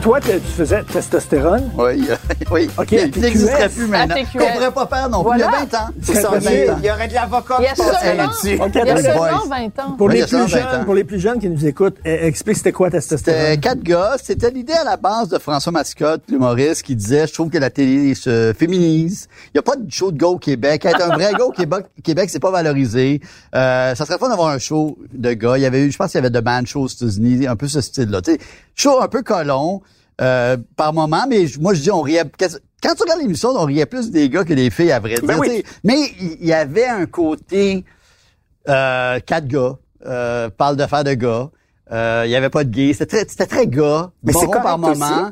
Toi, 0.05 0.19
tu 0.21 0.39
faisais 0.39 0.83
testostérone? 0.83 1.71
Oui, 1.79 2.07
oui. 2.51 2.69
OK, 2.77 2.91
Il 2.91 3.21
n'existerait 3.21 3.69
plus 3.69 3.87
maintenant. 3.87 4.13
TQS. 4.13 4.37
Qu'on 4.37 4.51
pourrait 4.53 4.71
pas 4.71 4.85
faire 4.85 5.09
non 5.09 5.23
plus. 5.23 5.31
Il 5.37 5.39
y 5.39 5.41
a 5.41 5.49
Voilà. 5.49 5.65
20 5.65 5.73
ans. 5.73 5.89
Il 5.97 6.13
y 6.13 6.17
a 6.17 6.21
20 6.21 6.73
ans. 6.73 6.79
Il 6.79 6.85
y 6.85 6.91
aurait 6.91 7.07
de 7.07 7.13
l'avocat 7.15 7.55
Il 7.57 7.63
y 7.63 7.67
a 7.67 7.73
qui 7.73 7.81
passerait 7.81 8.05
seulement, 8.05 8.23
là-dessus. 8.23 8.47
Il 8.49 8.75
y 8.75 8.91
a 8.91 8.97
seulement 9.01 9.17
boys. 9.17 9.43
20 9.49 9.83
ans. 9.83 9.91
Pour, 9.97 10.09
les 10.09 10.19
plus 10.21 10.27
120 10.29 10.45
jeunes, 10.47 10.61
ans. 10.61 10.85
pour 10.85 10.93
les 10.93 11.03
plus 11.05 11.19
jeunes 11.19 11.39
qui 11.39 11.49
nous 11.49 11.65
écoutent, 11.65 11.97
eh, 12.05 12.27
explique 12.27 12.57
c'était 12.57 12.71
quoi 12.71 12.89
C'était 12.89 12.99
testostérone. 12.99 13.59
quatre 13.59 13.81
gars. 13.81 14.15
C'était 14.21 14.51
l'idée 14.51 14.73
à 14.73 14.83
la 14.83 14.95
base 14.97 15.29
de 15.29 15.39
François 15.39 15.71
Mascotte, 15.71 16.21
l'humoriste, 16.29 16.83
qui 16.83 16.95
disait, 16.95 17.25
je 17.25 17.33
trouve 17.33 17.49
que 17.49 17.57
la 17.57 17.71
télé 17.71 18.13
se 18.13 18.53
féminise. 18.55 19.27
Il 19.47 19.51
n'y 19.55 19.59
a 19.59 19.63
pas 19.63 19.75
de 19.75 19.91
show 19.91 20.11
de 20.11 20.19
gars 20.19 20.27
au 20.27 20.37
Québec. 20.37 20.85
Être 20.85 21.01
un 21.01 21.15
vrai 21.15 21.31
gars 21.33 21.45
au 21.45 21.51
Québec, 21.51 21.87
Québec, 22.03 22.29
c'est 22.29 22.39
pas 22.39 22.51
valorisé. 22.51 23.21
Euh, 23.55 23.95
ça 23.95 24.05
serait 24.05 24.19
fun 24.19 24.29
d'avoir 24.29 24.49
un 24.49 24.59
show 24.59 24.99
de 25.11 25.33
gars. 25.33 25.57
Il 25.57 25.61
y 25.61 25.65
avait 25.65 25.81
eu, 25.81 25.91
je 25.91 25.97
pense 25.97 26.11
qu'il 26.11 26.19
y 26.19 26.23
avait 26.23 26.29
de 26.29 26.41
band 26.41 26.61
show 26.63 26.81
aux 26.81 26.87
États-Unis, 26.87 27.47
un 27.47 27.55
peu 27.55 27.67
ce 27.67 27.81
style-là. 27.81 28.21
Tu 28.21 28.33
sais, 28.33 28.37
show 28.75 29.01
un 29.01 29.07
peu 29.07 29.23
colon, 29.23 29.81
euh, 30.21 30.57
par 30.75 30.93
moment, 30.93 31.25
mais 31.29 31.45
moi, 31.59 31.73
je 31.73 31.81
dis, 31.81 31.91
on 31.91 32.01
riait, 32.01 32.23
quand 32.39 32.93
tu 32.95 33.03
regardes 33.03 33.21
l'émission, 33.21 33.49
on 33.55 33.65
riait 33.65 33.85
plus 33.85 34.11
des 34.11 34.29
gars 34.29 34.43
que 34.43 34.53
des 34.53 34.69
filles, 34.69 34.91
à 34.91 34.99
vrai 34.99 35.15
dire. 35.15 35.25
Ben 35.25 35.37
oui. 35.39 35.49
tu 35.49 35.55
sais. 35.57 35.63
Mais 35.83 35.99
il 36.19 36.45
y 36.45 36.53
avait 36.53 36.87
un 36.87 37.05
côté, 37.05 37.83
euh, 38.69 39.19
quatre 39.25 39.47
gars, 39.47 39.75
euh, 40.05 40.49
parle 40.49 40.77
de 40.77 40.85
faire 40.85 41.03
de 41.03 41.13
gars. 41.13 41.49
Euh, 41.91 42.23
Il 42.25 42.31
y 42.31 42.35
avait 42.35 42.49
pas 42.49 42.63
de 42.63 42.69
gay. 42.69 42.93
C'était 42.93 43.25
très, 43.25 43.45
très 43.45 43.67
gars. 43.67 44.11
Mais 44.23 44.33
bon 44.33 44.47
par 44.49 44.77
moment. 44.77 45.31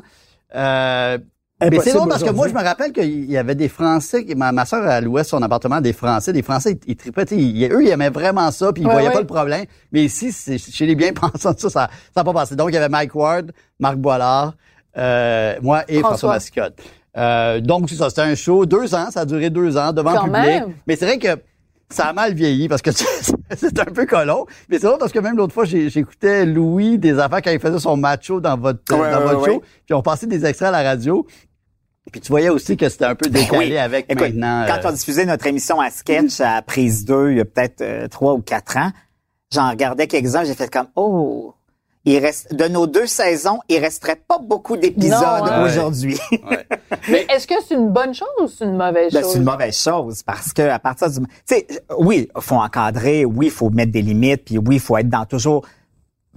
Euh, 0.54 1.18
mais 1.60 1.78
c'est 1.80 1.92
drôle 1.94 2.08
parce 2.08 2.22
que 2.22 2.30
moi, 2.30 2.46
je 2.48 2.52
me 2.52 2.62
rappelle 2.62 2.92
qu'il 2.92 3.24
y 3.30 3.36
avait 3.36 3.54
des 3.54 3.68
Français, 3.68 4.24
ma, 4.36 4.52
ma 4.52 4.66
soeur 4.66 5.00
l'ouest, 5.00 5.30
son 5.30 5.40
appartement, 5.42 5.80
des 5.80 5.92
Français, 5.92 6.32
des 6.32 6.42
Français, 6.42 6.78
ils, 6.86 6.90
ils 6.92 6.96
tripaient, 6.96 7.24
ils- 7.34 7.72
eux, 7.72 7.82
ils 7.82 7.88
aimaient 7.88 8.10
vraiment 8.10 8.50
ça, 8.50 8.72
puis 8.72 8.82
ils 8.82 8.86
Ouais, 8.86 8.92
voyaient 8.92 9.08
ouais. 9.08 9.14
pas 9.14 9.20
le 9.20 9.26
problème. 9.26 9.64
Mais 9.90 10.04
ici, 10.04 10.30
c'est, 10.30 10.58
chez 10.58 10.84
les 10.86 10.94
bien 10.94 11.12
pensants, 11.14 11.54
ça, 11.56 11.70
ça 11.70 11.88
n'a 12.16 12.24
pas 12.24 12.32
passé. 12.32 12.54
Donc, 12.56 12.68
il 12.70 12.74
y 12.74 12.76
avait 12.76 12.88
Mike 12.88 13.14
Ward, 13.14 13.52
Marc 13.80 13.96
Boilard, 13.96 14.54
euh, 14.96 15.56
moi 15.62 15.84
et 15.88 16.00
François, 16.00 16.08
François. 16.08 16.32
Mascotte. 16.34 16.78
Euh, 17.16 17.60
donc, 17.60 17.88
c'est 17.88 17.94
ça, 17.96 18.08
c'était 18.08 18.22
un 18.22 18.34
show, 18.34 18.66
deux 18.66 18.94
ans, 18.94 19.10
ça 19.10 19.20
a 19.20 19.24
duré 19.24 19.50
deux 19.50 19.76
ans 19.76 19.92
devant 19.92 20.14
Quand 20.14 20.26
le 20.26 20.32
public. 20.32 20.46
même. 20.46 20.74
Mais 20.86 20.96
c'est 20.96 21.06
vrai 21.06 21.18
que 21.18 21.40
ça 21.88 22.06
a 22.06 22.12
mal 22.12 22.34
vieilli 22.34 22.66
parce 22.68 22.82
que 22.82 22.90
c'est 23.56 23.78
un 23.78 23.84
peu 23.84 24.04
colon. 24.06 24.46
Mais 24.68 24.78
c'est 24.78 24.86
drôle 24.86 24.98
parce 24.98 25.12
que 25.12 25.20
même 25.20 25.36
l'autre 25.36 25.54
fois, 25.54 25.64
j'écoutais 25.64 26.44
Louis 26.44 26.98
des 26.98 27.18
affaires 27.20 27.40
quand 27.42 27.52
il 27.52 27.60
faisait 27.60 27.78
son 27.78 27.96
macho 27.96 28.40
dans 28.40 28.56
votre, 28.56 28.80
Ouais, 28.90 29.12
dans 29.12 29.18
ouais, 29.18 29.24
votre 29.24 29.40
ouais. 29.42 29.52
show. 29.54 29.62
Puis 29.86 29.94
on 29.94 30.02
passait 30.02 30.26
des 30.26 30.44
extraits 30.44 30.68
à 30.68 30.82
la 30.82 30.82
radio. 30.82 31.24
Puis 32.10 32.20
tu 32.20 32.28
voyais 32.32 32.48
aussi 32.50 32.76
que 32.76 32.88
c'était 32.88 33.04
un 33.06 33.14
peu 33.14 33.30
décalé 33.30 33.66
Oui. 33.68 33.78
avec 33.78 34.06
Écoute, 34.10 34.34
maintenant. 34.34 34.64
Quand 34.66 34.84
euh, 34.84 34.90
on 34.90 34.92
diffusait 34.92 35.24
notre 35.24 35.46
émission 35.46 35.80
à 35.80 35.90
sketch 35.90 36.40
à 36.40 36.60
prise 36.62 37.04
2, 37.04 37.30
il 37.30 37.36
y 37.38 37.40
a 37.40 37.44
peut-être 37.44 37.80
euh, 37.80 38.08
trois 38.08 38.34
ou 38.34 38.42
quatre 38.42 38.76
ans, 38.76 38.90
j'en 39.52 39.70
regardais 39.70 40.06
quelques-uns, 40.06 40.44
j'ai 40.44 40.54
fait 40.54 40.70
comme 40.70 40.88
oh, 40.96 41.54
il 42.04 42.18
reste 42.18 42.54
de 42.54 42.68
nos 42.68 42.86
deux 42.86 43.06
saisons, 43.06 43.60
il 43.68 43.78
resterait 43.78 44.20
pas 44.28 44.38
beaucoup 44.38 44.76
d'épisodes 44.76 45.14
hein. 45.22 45.64
aujourd'hui. 45.64 46.18
Mais 47.08 47.26
est-ce 47.30 47.46
que 47.46 47.54
c'est 47.66 47.74
une 47.74 47.90
bonne 47.90 48.14
chose 48.14 48.28
ou 48.40 48.46
c'est 48.46 48.64
une 48.64 48.76
mauvaise 48.76 49.12
Ben, 49.12 49.22
chose? 49.22 49.32
c'est 49.32 49.38
une 49.38 49.44
mauvaise 49.44 49.78
chose 49.78 50.22
parce 50.22 50.52
que 50.52 50.62
à 50.62 50.78
partir 50.78 51.10
du, 51.10 51.20
tu 51.20 51.26
sais, 51.46 51.66
oui, 51.98 52.28
faut 52.38 52.56
encadrer, 52.56 53.24
oui, 53.24 53.46
il 53.46 53.52
faut 53.52 53.70
mettre 53.70 53.92
des 53.92 54.02
limites, 54.02 54.44
puis 54.44 54.58
oui, 54.58 54.76
il 54.76 54.80
faut 54.80 54.98
être 54.98 55.08
dans 55.08 55.24
toujours 55.24 55.64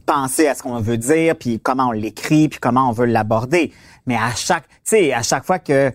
penser 0.05 0.47
à 0.47 0.55
ce 0.55 0.63
qu'on 0.63 0.79
veut 0.79 0.97
dire, 0.97 1.35
puis 1.35 1.59
comment 1.59 1.89
on 1.89 1.91
l'écrit, 1.91 2.47
puis 2.47 2.59
comment 2.59 2.89
on 2.89 2.93
veut 2.93 3.05
l'aborder. 3.05 3.73
Mais 4.05 4.15
à 4.15 4.33
chaque, 4.35 4.67
tu 4.69 4.75
sais, 4.85 5.13
à 5.13 5.21
chaque 5.21 5.43
fois 5.43 5.59
que 5.59 5.91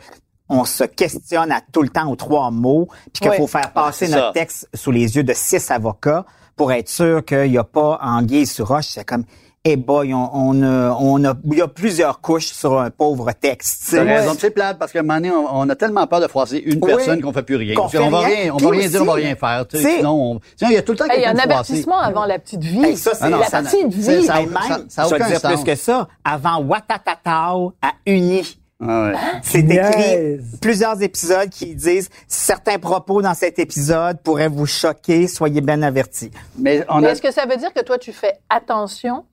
on 0.51 0.67
se 0.67 0.85
questionne 0.85 1.51
à 1.51 1.63
tout 1.73 1.81
le 1.81 1.89
temps 1.89 2.11
aux 2.11 2.17
trois 2.17 2.51
mots, 2.51 2.89
puis 3.13 3.23
qu'il 3.23 3.33
faut 3.33 3.47
faire 3.47 3.73
passer 3.73 4.07
c'est 4.07 4.13
notre 4.13 4.29
ça. 4.29 4.33
texte 4.35 4.69
sous 4.75 4.91
les 4.91 5.17
yeux 5.17 5.25
de 5.25 5.33
six 5.33 5.71
avocats 5.71 6.27
pour 6.57 6.73
être 6.73 6.91
sûr 6.91 7.25
qu'il 7.25 7.51
n'y 7.51 7.57
a 7.57 7.65
pas 7.65 7.99
anguille 8.03 8.47
sur 8.47 8.69
roche, 8.69 8.89
c'est 8.89 9.05
comme 9.07 9.25
eh 9.65 9.77
boy, 9.77 10.13
on, 10.13 10.29
on, 10.33 10.63
a, 10.65 10.97
on 10.99 11.25
a, 11.25 11.35
il 11.53 11.59
y 11.59 11.61
a 11.61 11.69
plusieurs 11.69 12.21
couches 12.21 12.47
sur 12.49 12.81
un 12.81 12.91
pauvre 12.91 13.31
texte. 13.33 13.83
tu 13.85 13.91
sais. 13.91 13.97
T'as 13.99 14.03
raison, 14.05 14.35
c'est 14.37 14.51
plate 14.51 14.77
parce 14.79 14.91
qu'à 14.91 14.99
un 14.99 15.03
moment 15.03 15.15
donné, 15.21 15.31
on, 15.31 15.47
on 15.61 15.69
a 15.69 15.77
tellement 15.77 16.05
peur 16.09 16.21
de 16.21 16.27
froisser 16.27 16.59
une 16.59 16.81
Oui. 16.83 16.93
personne 16.95 17.21
qu'on 17.23 17.33
fait 17.33 17.45
plus 17.45 17.55
rien. 17.55 17.77
Qu'on 17.77 17.89
fait 17.89 17.99
va 17.99 18.19
rien. 18.21 18.53
on 18.53 18.57
va 18.57 18.71
rien 18.71 18.89
dire, 18.89 19.03
on 19.03 19.05
va 19.05 19.13
rien 19.15 19.37
faire. 19.37 19.65
tu 19.69 19.79
sais, 19.79 19.99
sinon, 19.99 20.33
on- 20.35 20.41
sinon, 20.57 20.71
il 20.71 20.75
y 20.75 20.79
a 20.79 20.83
tout 20.83 20.93
le 20.93 20.99
temps 20.99 21.05
Hey, 21.05 21.19
Il 21.19 21.23
y 21.23 21.25
a 21.27 21.29
quelqu'un 21.33 21.41
un 21.43 21.51
avertissement 21.53 21.99
avant 21.99 22.25
la 22.25 22.41
petite 22.41 22.65
vie. 22.65 22.83
Hey, 22.85 22.97
ça, 22.97 23.13
c'est 23.15 23.25
Ah 23.25 23.29
non, 23.31 23.39
la 23.39 23.47
ça- 23.47 23.63
petite 23.63 23.93
vie. 23.95 24.25
ça- 24.25 24.41
Hey, 24.41 24.47
même, 24.47 24.87
ça 24.89 25.03
a 25.05 25.09
je 25.09 25.15
vais 25.15 25.27
dire 25.27 25.41
sens. 25.41 25.53
plus 25.53 25.65
que 25.65 25.75
ça. 25.77 26.09
Avant 26.25 26.61
Watatatao 26.63 27.73
à 27.81 27.93
Uni. 28.07 28.59
Ah 28.85 29.05
ouais. 29.05 29.13
C'est 29.45 29.61
écrit 29.61 29.77
Niaise. 29.97 30.59
plusieurs 30.61 31.01
épisodes 31.03 31.49
qui 31.51 31.77
disent 31.77 32.09
certains 32.27 32.81
propos 32.81 33.23
dans 33.23 33.35
cet 33.35 33.61
épisode 33.61 34.19
pourraient 34.25 34.49
vous 34.49 34.67
choquer, 34.67 35.29
soyez 35.29 35.61
bien 35.61 35.83
avertis. 35.83 36.33
Mais 36.59 36.85
on 36.89 37.01
Mais 37.01 37.07
a, 37.07 37.11
est-ce 37.13 37.23
que 37.23 37.31
ça 37.31 37.47
veut 37.47 37.57
dire 37.57 37.73
que 37.73 37.83
toi, 37.85 37.97
tu 37.97 38.13
fais 38.13 38.41
attention? 38.51 39.25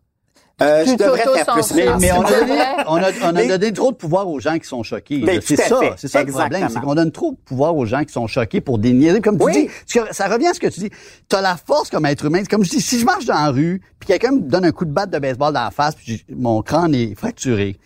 Euh, 0.62 0.86
je 0.86 0.96
devrais 0.96 1.24
faire 1.24 1.54
plus 1.54 1.74
mais, 1.76 2.12
on, 2.12 2.22
a 2.22 2.30
donné, 2.30 2.46
vrai. 2.54 2.66
on, 2.88 2.96
a, 2.98 3.10
on 3.24 3.26
a 3.28 3.32
Mais- 3.32 3.48
donné 3.48 3.72
trop 3.74 3.92
de 3.92 3.98
pouvoir 3.98 4.28
aux 4.28 4.40
gens 4.40 4.58
qui 4.60 4.68
sont 4.68 4.84
choqués. 4.84 5.20
Là. 5.20 5.34
C'est 5.42 5.56
ça, 5.56 5.80
c'est 5.98 6.08
ça 6.08 6.24
le 6.24 6.32
problème, 6.32 6.68
c'est 6.72 6.80
qu'on 6.82 6.96
donne 6.96 7.12
trop 7.12 7.32
de 7.32 7.38
pouvoir 7.38 7.76
aux 7.76 7.86
gens 7.86 8.04
qui 8.04 8.12
sont 8.14 8.28
choqués 8.28 8.60
pour 8.62 8.78
niaiseries. 8.78 9.22
Comme 9.22 9.38
tu 9.38 9.46
Oui. 9.46 9.70
dis, 9.86 10.00
ça 10.12 10.28
revient 10.28 10.48
à 10.48 10.54
ce 10.54 10.60
que 10.60 10.68
tu 10.68 10.82
dis. 10.82 10.90
Tu 11.30 11.36
as 11.36 11.42
la 11.42 11.56
force 11.56 11.90
comme 11.90 12.06
être 12.06 12.26
humain. 12.26 12.40
C'est 12.42 12.50
Comme 12.50 12.64
je 12.64 12.70
dis, 12.72 12.82
si 12.82 13.00
je 13.00 13.06
marche 13.06 13.26
dans 13.26 13.36
la 13.36 13.50
rue, 13.50 13.82
puis 14.00 14.08
quelqu'un 14.08 14.32
me 14.32 14.42
donne 14.42 14.66
un 14.66 14.72
coup 14.72 14.86
de 14.86 14.92
batte 14.92 15.10
de 15.12 15.20
baseball 15.20 15.54
dans 15.54 15.64
la 15.64 15.72
face, 15.72 15.96
puis 15.96 16.26
mon 16.36 16.62
crâne 16.62 16.94
est 16.94 17.16
fracturé. 17.16 17.78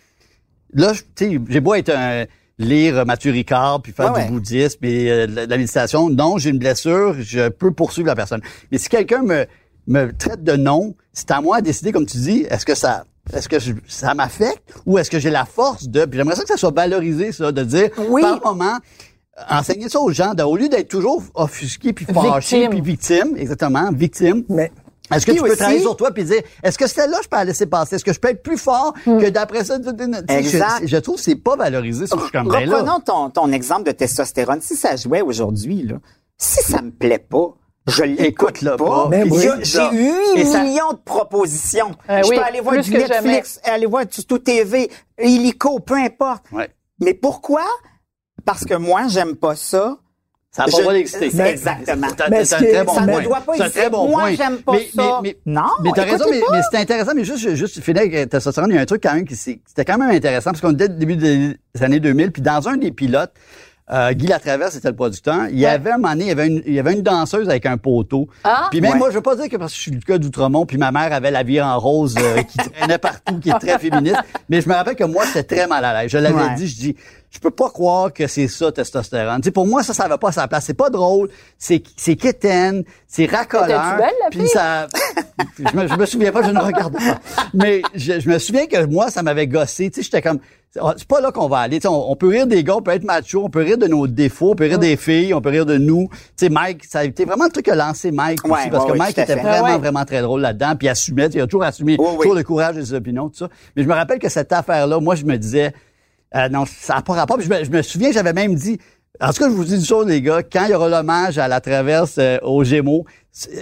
Là, 0.72 0.92
je- 0.92 1.02
tu 1.14 1.36
sais, 1.36 1.40
j'ai 1.48 1.60
beau 1.60 1.74
être 1.74 1.90
un 1.94 2.24
lire 2.58 3.04
Mathieu 3.06 3.32
Ricard 3.32 3.82
puis 3.82 3.92
faire 3.92 4.12
Ouais, 4.12 4.26
du 4.26 4.32
bouddhisme 4.32 4.84
et 4.84 5.10
euh, 5.10 5.26
de 5.26 5.50
la 5.50 5.56
méditation. 5.56 6.08
Non, 6.10 6.38
j'ai 6.38 6.50
une 6.50 6.58
blessure, 6.58 7.14
je 7.20 7.48
peux 7.48 7.72
poursuivre 7.72 8.06
la 8.08 8.14
personne. 8.14 8.40
Mais 8.70 8.78
si 8.78 8.88
quelqu'un 8.88 9.22
me 9.22 9.46
me 9.86 10.12
traite 10.16 10.42
de 10.44 10.52
non, 10.56 10.94
c'est 11.12 11.30
à 11.30 11.40
moi 11.40 11.60
de 11.60 11.66
décider, 11.66 11.92
comme 11.92 12.06
tu 12.06 12.18
dis, 12.18 12.46
est-ce 12.48 12.64
que 12.66 12.74
ça 12.74 13.04
est-ce 13.32 13.48
que 13.48 13.58
je- 13.58 13.72
ça 13.88 14.12
m'affecte 14.12 14.74
ou 14.84 14.98
est-ce 14.98 15.10
que 15.10 15.18
j'ai 15.18 15.30
la 15.30 15.46
force 15.46 15.88
de... 15.88 16.04
Puis 16.04 16.18
j'aimerais 16.18 16.36
ça 16.36 16.42
que 16.42 16.48
ça 16.48 16.58
soit 16.58 16.74
valorisé, 16.74 17.32
ça, 17.32 17.52
de 17.52 17.62
dire, 17.62 17.88
Oui. 18.10 18.20
par 18.20 18.38
moment, 18.54 18.76
enseigner 19.50 19.88
ça 19.88 19.98
aux 20.00 20.12
gens, 20.12 20.34
de- 20.34 20.42
au 20.42 20.56
lieu 20.56 20.68
d'être 20.68 20.88
toujours 20.88 21.22
offusqué 21.34 21.92
puis 21.94 22.04
fâché 22.04 22.68
puis 22.68 22.82
victime, 22.82 23.34
exactement, 23.36 23.90
victime. 23.92 24.44
Mais 24.50 24.70
Est-ce 25.10 25.26
que 25.26 25.32
Puis 25.32 25.40
tu 25.40 25.44
peux 25.44 25.50
aussi- 25.50 25.58
travailler 25.58 25.80
sur 25.80 25.96
toi 25.96 26.10
puis 26.12 26.24
dire, 26.24 26.42
est-ce 26.62 26.78
que 26.78 26.86
celle-là, 26.86 27.18
je 27.22 27.28
peux 27.28 27.36
la 27.36 27.44
laisser 27.44 27.66
passer? 27.66 27.96
Est-ce 27.96 28.04
que 28.04 28.12
je 28.12 28.20
peux 28.20 28.28
être 28.28 28.42
plus 28.42 28.56
fort 28.58 28.94
que 29.04 29.28
d'après 29.30 29.64
ça? 29.64 29.76
Exact. 30.28 30.80
Je, 30.82 30.86
je 30.86 30.96
trouve 30.98 31.16
que 31.16 31.22
c'est 31.22 31.36
pas 31.36 31.56
valorisé, 31.56 32.06
ça, 32.06 32.16
je 32.18 32.22
suis 32.22 32.30
comme, 32.32 32.48
ben 32.48 32.68
là. 32.68 32.78
Reprenons 32.78 33.00
ton, 33.00 33.30
ton 33.30 33.52
exemple 33.52 33.84
de 33.84 33.92
testostérone. 33.92 34.60
Si 34.60 34.76
ça 34.76 34.96
jouait 34.96 35.20
aujourd'hui, 35.22 35.82
là, 35.82 35.96
si 36.38 36.62
ça 36.62 36.80
me 36.82 36.90
plaît 36.90 37.18
pas, 37.26 37.54
je 37.86 38.02
l'écoute 38.04 38.26
Écoute-le 38.60 38.76
pas. 38.76 38.84
pas. 38.84 39.08
Mais 39.10 39.22
Puis 39.22 39.30
oui. 39.32 39.46
J'ai 39.62 39.90
8 39.90 40.12
Et 40.36 40.44
ça- 40.44 40.62
millions 40.62 40.92
de 40.92 40.98
propositions. 41.04 41.90
Euh, 42.08 42.22
je 42.22 42.28
oui, 42.28 42.36
peux 42.36 42.42
aller 42.42 42.60
voir 42.60 42.80
du 42.80 42.90
Netflix, 42.90 43.60
aller 43.64 43.86
voir 43.86 44.06
du 44.06 44.24
Tout 44.24 44.38
TV, 44.38 44.90
Illico, 45.22 45.80
peu 45.80 45.94
importe. 45.96 46.44
Ouais. 46.52 46.68
Mais 47.00 47.14
pourquoi? 47.14 47.64
Parce 48.44 48.64
que 48.64 48.74
moi, 48.74 49.02
j'aime 49.08 49.36
pas 49.36 49.54
ça. 49.56 49.96
Ça 50.50 50.66
n'a 50.66 50.84
pas 50.84 50.92
d'exister. 50.92 51.30
c'est 51.32 51.50
exactement. 51.50 52.06
C'est 52.16 52.22
un- 52.22 52.28
Mais 52.30 52.44
très 52.44 52.84
bon 52.84 52.94
ça 52.94 53.02
point. 53.02 53.18
ne 53.20 53.24
doit 53.24 53.40
pas 53.40 53.54
exister. 53.56 53.90
bon 53.90 54.08
Moi, 54.08 54.32
j'aime 54.34 54.58
pas 54.58 54.72
mais, 54.72 54.88
ça. 54.94 55.20
Mais, 55.20 55.36
Non, 55.46 55.62
mais 55.82 55.90
t'as 55.92 56.04
raison, 56.04 56.26
mais, 56.30 56.40
mais 56.52 56.60
c'est 56.70 56.78
intéressant, 56.78 57.10
mais 57.16 57.24
juste, 57.24 57.54
juste 57.56 57.80
finir 57.80 58.02
avec 58.02 58.30
testostérone, 58.30 58.70
il 58.70 58.76
y 58.76 58.78
a 58.78 58.82
un 58.82 58.86
truc 58.86 59.02
quand 59.02 59.14
même 59.14 59.26
qui 59.26 59.34
c'est- 59.34 59.60
c'était 59.66 59.84
quand 59.84 59.98
même 59.98 60.10
intéressant 60.14 60.50
parce 60.52 60.60
qu'on 60.60 60.72
était 60.72 60.84
au 60.84 60.88
début 60.96 61.16
des 61.16 61.56
années 61.80 61.98
2000, 61.98 62.30
puis 62.30 62.40
dans 62.40 62.68
un 62.68 62.76
des 62.76 62.92
pilotes, 62.92 63.32
euh, 63.92 64.12
Guy 64.12 64.26
Latraverse 64.26 64.76
était 64.76 64.88
le 64.88 64.94
producteur. 64.96 65.48
Il 65.50 65.58
y 65.58 65.66
avait 65.66 65.90
un 65.90 65.98
moment 65.98 66.12
donné, 66.12 66.24
il 66.24 66.28
y 66.28 66.32
avait 66.32 66.46
une, 66.46 66.62
il 66.66 66.72
y 66.72 66.78
avait 66.78 66.94
une 66.94 67.02
danseuse 67.02 67.48
avec 67.50 67.66
un 67.66 67.76
poteau. 67.76 68.28
Ah? 68.42 68.68
Puis 68.70 68.80
même 68.80 68.92
Ouais. 68.92 68.98
moi, 68.98 69.10
je 69.10 69.16
veux 69.16 69.20
pas 69.22 69.36
dire 69.36 69.48
que 69.48 69.56
parce 69.56 69.72
que 69.72 69.76
je 69.76 69.82
suis 69.82 69.90
du 69.90 70.00
cas 70.00 70.16
d'Outremont, 70.16 70.64
puis 70.64 70.78
ma 70.78 70.90
mère 70.90 71.12
avait 71.12 71.30
la 71.30 71.42
vie 71.42 71.60
en 71.60 71.78
rose 71.78 72.14
euh, 72.18 72.42
qui 72.42 72.56
traînait 72.58 72.96
partout, 72.98 73.38
qui 73.40 73.50
est 73.50 73.58
très 73.58 73.78
féministe. 73.78 74.16
Mais 74.48 74.60
je 74.62 74.68
me 74.68 74.74
rappelle 74.74 74.96
que 74.96 75.04
moi, 75.04 75.24
j'étais 75.26 75.56
très 75.56 75.66
mal 75.66 75.84
à 75.84 76.00
l'aise. 76.02 76.10
Je 76.10 76.18
l'avais 76.18 76.34
Ouais. 76.34 76.54
dit, 76.56 76.66
je 76.66 76.76
dis, 76.76 76.96
je 77.34 77.40
peux 77.40 77.50
pas 77.50 77.68
croire 77.68 78.12
que 78.12 78.28
c'est 78.28 78.46
ça, 78.46 78.70
testostérone. 78.70 79.40
Tu 79.40 79.46
sais, 79.46 79.50
pour 79.50 79.66
moi, 79.66 79.82
ça, 79.82 79.92
ça 79.92 80.06
va 80.06 80.18
pas 80.18 80.28
à 80.28 80.32
sa 80.32 80.46
place. 80.46 80.64
C'est 80.66 80.74
pas 80.74 80.88
drôle, 80.88 81.28
c'est, 81.58 81.82
c'est 81.96 82.14
quétaine, 82.14 82.84
c'est 83.08 83.26
racoleur. 83.26 83.68
Était-tu 83.68 83.96
belle, 83.98 84.14
la 84.22 84.30
puis 84.30 84.40
fille? 84.40 84.48
ça, 84.48 84.86
je 85.58 85.76
me, 85.76 85.88
je 85.88 85.94
me 85.96 86.06
souviens 86.06 86.30
pas, 86.30 86.42
je 86.42 86.50
ne 86.50 86.60
regarde 86.60 86.94
pas. 86.94 87.20
Mais 87.52 87.82
je, 87.94 88.20
je 88.20 88.28
me 88.30 88.38
souviens 88.38 88.66
que 88.66 88.84
moi, 88.86 89.10
ça 89.10 89.22
m'avait 89.24 89.48
gossé. 89.48 89.90
Tu 89.90 89.96
sais, 89.96 90.02
j'étais 90.04 90.22
comme, 90.22 90.38
c'est 90.72 91.08
pas 91.08 91.20
là 91.20 91.32
qu'on 91.32 91.48
va 91.48 91.58
aller. 91.58 91.78
Tu 91.78 91.82
sais, 91.82 91.88
on, 91.88 92.10
on 92.12 92.14
peut 92.14 92.28
rire 92.28 92.46
des 92.46 92.62
gars, 92.62 92.76
on 92.76 92.82
peut 92.82 92.92
être 92.92 93.02
macho, 93.04 93.42
on 93.44 93.50
peut 93.50 93.62
rire 93.62 93.78
de 93.78 93.88
nos 93.88 94.06
défauts, 94.06 94.52
on 94.52 94.54
peut 94.54 94.64
rire 94.66 94.78
des 94.78 94.96
filles, 94.96 95.34
on 95.34 95.40
peut 95.40 95.50
rire 95.50 95.66
de 95.66 95.76
nous. 95.76 96.08
Tu 96.36 96.46
sais, 96.46 96.48
Mike, 96.48 96.84
ça 96.84 97.00
a 97.00 97.04
été 97.04 97.24
vraiment 97.24 97.46
le 97.46 97.50
truc 97.50 97.66
que 97.66 97.72
lancé 97.72 98.12
Mike 98.12 98.44
aussi, 98.44 98.70
parce 98.70 98.84
ouais, 98.84 98.92
que 98.92 98.98
Mike 98.98 99.18
était 99.18 99.26
fait. 99.34 99.42
vraiment, 99.42 99.64
Ouais, 99.64 99.78
vraiment 99.78 100.04
très 100.04 100.22
drôle 100.22 100.40
là-dedans, 100.40 100.74
puis 100.76 100.86
il 100.86 100.90
assumait, 100.90 101.26
il 101.26 101.40
a 101.40 101.46
toujours 101.46 101.64
assumé, 101.64 101.96
toujours 101.96 102.34
le 102.34 102.42
courage 102.44 102.76
des 102.76 102.94
opinions, 102.94 103.28
tout 103.28 103.38
ça. 103.38 103.48
Mais 103.74 103.82
je 103.82 103.88
me 103.88 103.94
rappelle 103.94 104.20
que 104.20 104.28
cette 104.28 104.52
affaire-là, 104.52 105.00
moi, 105.00 105.14
je 105.16 105.24
me 105.24 105.36
disais, 105.36 105.72
euh, 106.36 106.48
non, 106.48 106.64
ça 106.66 106.94
n'a 106.96 107.02
pas 107.02 107.12
rapport. 107.14 107.40
Je, 107.40 107.48
me, 107.48 107.64
je 107.64 107.70
me 107.70 107.82
souviens, 107.82 108.10
j'avais 108.12 108.32
même 108.32 108.54
dit, 108.54 108.78
en 109.20 109.28
tout 109.28 109.38
cas, 109.38 109.48
je 109.48 109.54
vous 109.54 109.64
dis 109.64 109.76
une 109.76 109.84
chose, 109.84 110.06
les 110.08 110.20
gars, 110.22 110.42
quand 110.42 110.64
il 110.64 110.70
y 110.72 110.74
aura 110.74 110.88
l'hommage 110.88 111.38
à 111.38 111.46
la 111.48 111.60
traverse 111.60 112.16
euh, 112.18 112.38
aux 112.42 112.64
Gémeaux, 112.64 113.04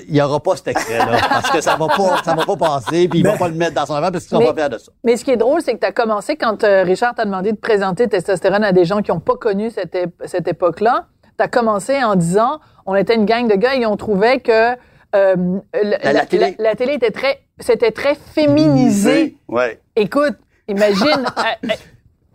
il 0.08 0.16
y 0.16 0.20
aura 0.22 0.40
pas 0.42 0.56
cet 0.56 0.68
extrait-là, 0.68 1.18
parce 1.28 1.50
que 1.50 1.60
ça 1.60 1.76
va 1.76 1.88
pas, 1.88 2.22
ça 2.24 2.34
va 2.34 2.44
pas 2.46 2.56
passer, 2.56 3.08
puis 3.08 3.20
il 3.20 3.26
va 3.26 3.36
pas 3.36 3.48
le 3.48 3.54
mettre 3.54 3.74
dans 3.74 3.86
son 3.86 3.94
avant, 3.94 4.10
parce 4.10 4.24
qu'il 4.24 4.30
sera 4.30 4.40
Mais- 4.40 4.46
pas 4.48 4.54
fier 4.54 4.70
de 4.70 4.78
ça. 4.78 4.92
Mais 5.04 5.16
ce 5.16 5.24
qui 5.24 5.30
est 5.30 5.36
drôle, 5.36 5.60
c'est 5.62 5.74
que 5.74 5.80
tu 5.80 5.86
as 5.86 5.92
commencé 5.92 6.36
quand 6.36 6.64
euh, 6.64 6.82
Richard 6.84 7.14
t'a 7.14 7.24
demandé 7.24 7.52
de 7.52 7.56
présenter 7.58 8.08
testostérone 8.08 8.64
à 8.64 8.72
des 8.72 8.84
gens 8.84 9.02
qui 9.02 9.10
n'ont 9.10 9.20
pas 9.20 9.34
connu 9.36 9.70
cette, 9.70 9.96
cette 10.24 10.48
époque-là. 10.48 11.06
Tu 11.38 11.44
as 11.44 11.48
commencé 11.48 12.02
en 12.04 12.14
disant 12.16 12.60
on 12.86 12.94
était 12.94 13.14
une 13.14 13.24
gang 13.26 13.48
de 13.48 13.54
gars 13.54 13.74
et 13.74 13.86
on 13.86 13.96
trouvait 13.96 14.40
que 14.40 14.72
euh, 15.14 15.36
la, 15.74 16.12
la 16.12 16.26
télé. 16.26 16.56
la- 16.58 16.74
télé 16.74 16.94
était 16.94 17.10
très 17.10 17.40
c'était 17.60 17.90
très 17.92 18.14
féminisé. 18.14 19.36
Ouais. 19.48 19.80
Écoute, 19.96 20.34
imagine 20.68 21.24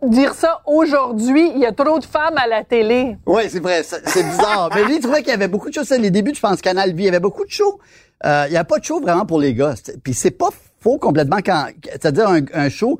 dire 0.02 0.34
ça 0.34 0.60
aujourd'hui, 0.66 1.50
il 1.54 1.60
y 1.60 1.66
a 1.66 1.72
trop 1.72 1.98
de 1.98 2.04
femmes 2.04 2.36
à 2.36 2.46
la 2.46 2.64
télé. 2.64 3.16
Oui, 3.26 3.42
c'est 3.48 3.60
vrai, 3.60 3.82
c'est 3.82 4.22
bizarre. 4.22 4.70
Mais 4.74 4.84
lui, 4.84 4.96
il 4.96 5.00
trouvait 5.00 5.20
qu'il 5.22 5.30
y 5.30 5.34
avait 5.34 5.48
beaucoup 5.48 5.68
de 5.68 5.74
choses. 5.74 5.90
Les 5.90 6.10
débuts, 6.10 6.34
je 6.34 6.40
pense, 6.40 6.60
Canal 6.60 6.92
Vie, 6.92 7.04
il 7.04 7.06
y 7.06 7.08
avait 7.08 7.20
beaucoup 7.20 7.44
de 7.44 7.50
shows. 7.50 7.78
Euh, 8.24 8.44
il 8.48 8.52
n'y 8.52 8.56
a 8.56 8.64
pas 8.64 8.78
de 8.78 8.84
show 8.84 9.00
vraiment 9.00 9.26
pour 9.26 9.40
les 9.40 9.54
gars. 9.54 9.74
Puis 10.02 10.14
c'est 10.14 10.30
pas 10.30 10.50
faux 10.80 10.98
complètement 10.98 11.38
quand, 11.44 11.66
c'est-à-dire 11.90 12.28
un, 12.28 12.40
un 12.52 12.68
show 12.68 12.98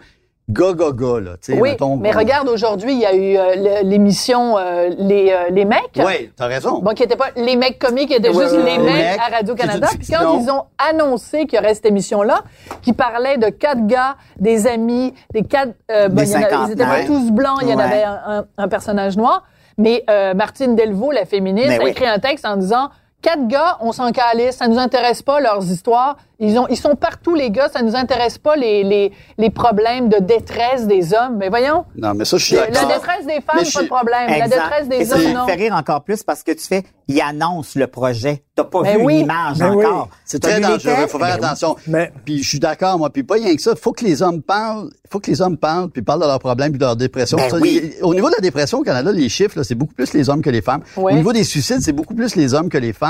gars 0.51 1.21
là. 1.21 1.33
tu 1.43 1.53
sais, 1.53 1.61
Oui, 1.61 1.71
mettons, 1.71 1.97
mais 1.97 2.11
regarde 2.13 2.49
aujourd'hui, 2.49 2.93
il 2.95 3.01
y 3.01 3.07
a 3.07 3.15
eu 3.15 3.37
euh, 3.37 3.83
l'émission 3.83 4.57
euh, 4.57 4.89
les 4.97 5.31
euh, 5.31 5.51
les 5.51 5.65
mecs. 5.65 5.99
Oui, 5.99 6.31
t'as 6.37 6.47
raison. 6.47 6.79
Bon, 6.81 6.93
qui 6.95 7.03
était 7.03 7.17
pas 7.17 7.29
les 7.37 7.57
mecs 7.57 7.79
comiques, 7.79 8.09
qui 8.09 8.15
étaient 8.15 8.31
Ouais, 8.31 8.45
juste 8.45 8.57
ouais, 8.57 8.63
les 8.65 8.79
ouais. 8.79 8.79
mecs 8.79 8.97
Les 8.97 9.03
mecs, 9.11 9.21
à 9.21 9.37
Radio-Canada. 9.37 9.89
Puis 9.99 10.09
quand 10.11 10.39
ils 10.41 10.51
ont 10.51 10.65
annoncé 10.79 11.47
qu'il 11.47 11.59
y 11.59 11.63
aurait 11.63 11.75
cette 11.75 11.87
émission-là, 11.87 12.43
qui 12.83 12.93
parlait 12.93 13.37
de 13.37 13.49
quatre 13.49 13.87
gars, 13.87 14.17
des 14.39 14.67
amis, 14.67 15.15
des 15.33 15.43
quatre, 15.43 15.73
euh, 15.91 16.09
bon, 16.09 16.23
en 16.23 16.43
a- 16.43 16.67
ils 16.67 16.73
étaient 16.73 16.85
pas 16.85 17.05
tous 17.05 17.31
blancs, 17.31 17.59
il 17.63 17.69
y 17.69 17.75
en 17.75 17.79
avait 17.79 18.03
un, 18.05 18.21
un- 18.27 18.45
un 18.57 18.69
personnage 18.69 19.17
noir. 19.17 19.45
Mais 19.77 20.03
euh, 20.11 20.35
Martine 20.35 20.75
Delvaux, 20.75 21.13
la 21.13 21.25
féministe, 21.25 21.69
Mais 21.69 21.79
a 21.79 21.85
oui. 21.85 21.91
écrit 21.91 22.07
un 22.07 22.19
texte 22.19 22.45
en 22.45 22.57
disant 22.57 22.89
quatre 23.23 23.47
gars, 23.49 23.77
on 23.81 23.93
s'en 23.93 24.11
calisse, 24.13 24.57
ça 24.57 24.69
nous 24.69 24.79
intéresse 24.79 25.23
pas 25.23 25.41
leurs 25.41 25.65
histoires. 25.65 26.17
Ils 26.41 26.57
ont, 26.57 26.69
ils 26.69 26.77
sont 26.77 26.95
partout 26.95 27.35
les 27.35 27.51
gars, 27.51 27.69
ça 27.69 27.83
nous 27.83 27.97
intéresse 27.97 28.39
pas 28.39 28.55
les 28.55 28.85
les, 28.85 29.11
les 29.39 29.51
problèmes 29.51 30.09
de 30.09 30.19
détresse 30.19 30.87
des 30.87 31.13
hommes. 31.13 31.37
Mais 31.37 31.49
voyons, 31.49 31.85
Non, 31.97 32.15
mais 32.15 32.25
ça, 32.25 32.37
je 32.37 32.45
suis 32.45 32.55
la 32.55 32.69
d'accord. 32.69 32.89
détresse 32.93 33.27
des 33.27 33.41
femmes, 33.41 33.65
pas 33.75 33.83
de 33.83 33.87
problème. 33.89 34.29
La 34.39 34.47
détresse 34.47 34.85
Et 34.87 34.99
des 35.01 35.05
ça, 35.05 35.17
hommes, 35.17 35.23
ça 35.23 35.33
non. 35.33 35.43
me 35.43 35.49
fait 35.49 35.57
rire 35.57 35.75
encore 35.75 36.05
plus 36.05 36.23
parce 36.23 36.45
que 36.45 36.53
tu 36.53 36.65
fais, 36.65 36.85
il 37.09 37.21
annonce 37.21 37.75
le 37.75 37.89
projet. 37.89 38.45
T'as 38.55 38.63
pas 38.65 38.83
Ben 38.83 38.99
vu 38.99 39.05
oui. 39.05 39.19
l'image 39.19 39.59
Ben 39.59 39.75
oui. 39.75 39.85
encore. 39.85 40.09
C'est 40.25 40.39
T'as 40.39 40.51
très 40.51 40.61
dangereux. 40.61 40.79
textes? 40.95 41.09
faut 41.11 41.19
faire 41.19 41.27
Ben 41.27 41.39
oui. 41.41 41.45
attention. 41.45 41.77
Mais- 41.89 42.13
Puis 42.25 42.43
je 42.45 42.49
suis 42.49 42.59
d'accord, 42.61 42.99
moi. 42.99 43.11
Puis 43.11 43.25
pas 43.25 43.35
rien 43.35 43.55
que 43.57 43.63
ça. 43.63 43.75
Faut 43.75 43.93
que 43.93 44.05
les 44.05 44.23
hommes 44.23 44.41
parlent. 44.43 44.91
Faut 45.11 45.19
que 45.19 45.31
les 45.31 45.41
hommes 45.41 45.57
parlent, 45.57 45.89
puis 45.91 46.03
parlent 46.03 46.21
de 46.21 46.27
leurs 46.27 46.39
problèmes, 46.39 46.71
puis 46.71 46.79
de 46.79 46.85
leur 46.85 46.95
dépression. 46.97 47.37
Ben 47.39 47.49
Ça, 47.51 47.57
oui. 47.57 47.95
il- 47.99 48.05
Au 48.05 48.15
niveau 48.15 48.29
de 48.29 48.35
la 48.35 48.41
dépression 48.43 48.79
au 48.79 48.83
Canada, 48.83 49.11
les 49.11 49.29
chiffres, 49.29 49.57
là, 49.59 49.65
c'est 49.65 49.75
beaucoup 49.75 49.95
plus 49.95 50.13
les 50.13 50.29
hommes 50.29 50.43
que 50.43 50.51
les 50.51 50.61
femmes. 50.63 50.83
Au 50.97 51.11
niveau 51.11 51.33
des 51.33 51.45
suicides, 51.45 51.81
c'est 51.81 51.93
beaucoup 51.93 52.15
plus 52.15 52.37
les 52.37 52.55
hommes 52.55 52.69
que 52.69 52.79
les 52.79 52.93
femmes. 52.93 53.08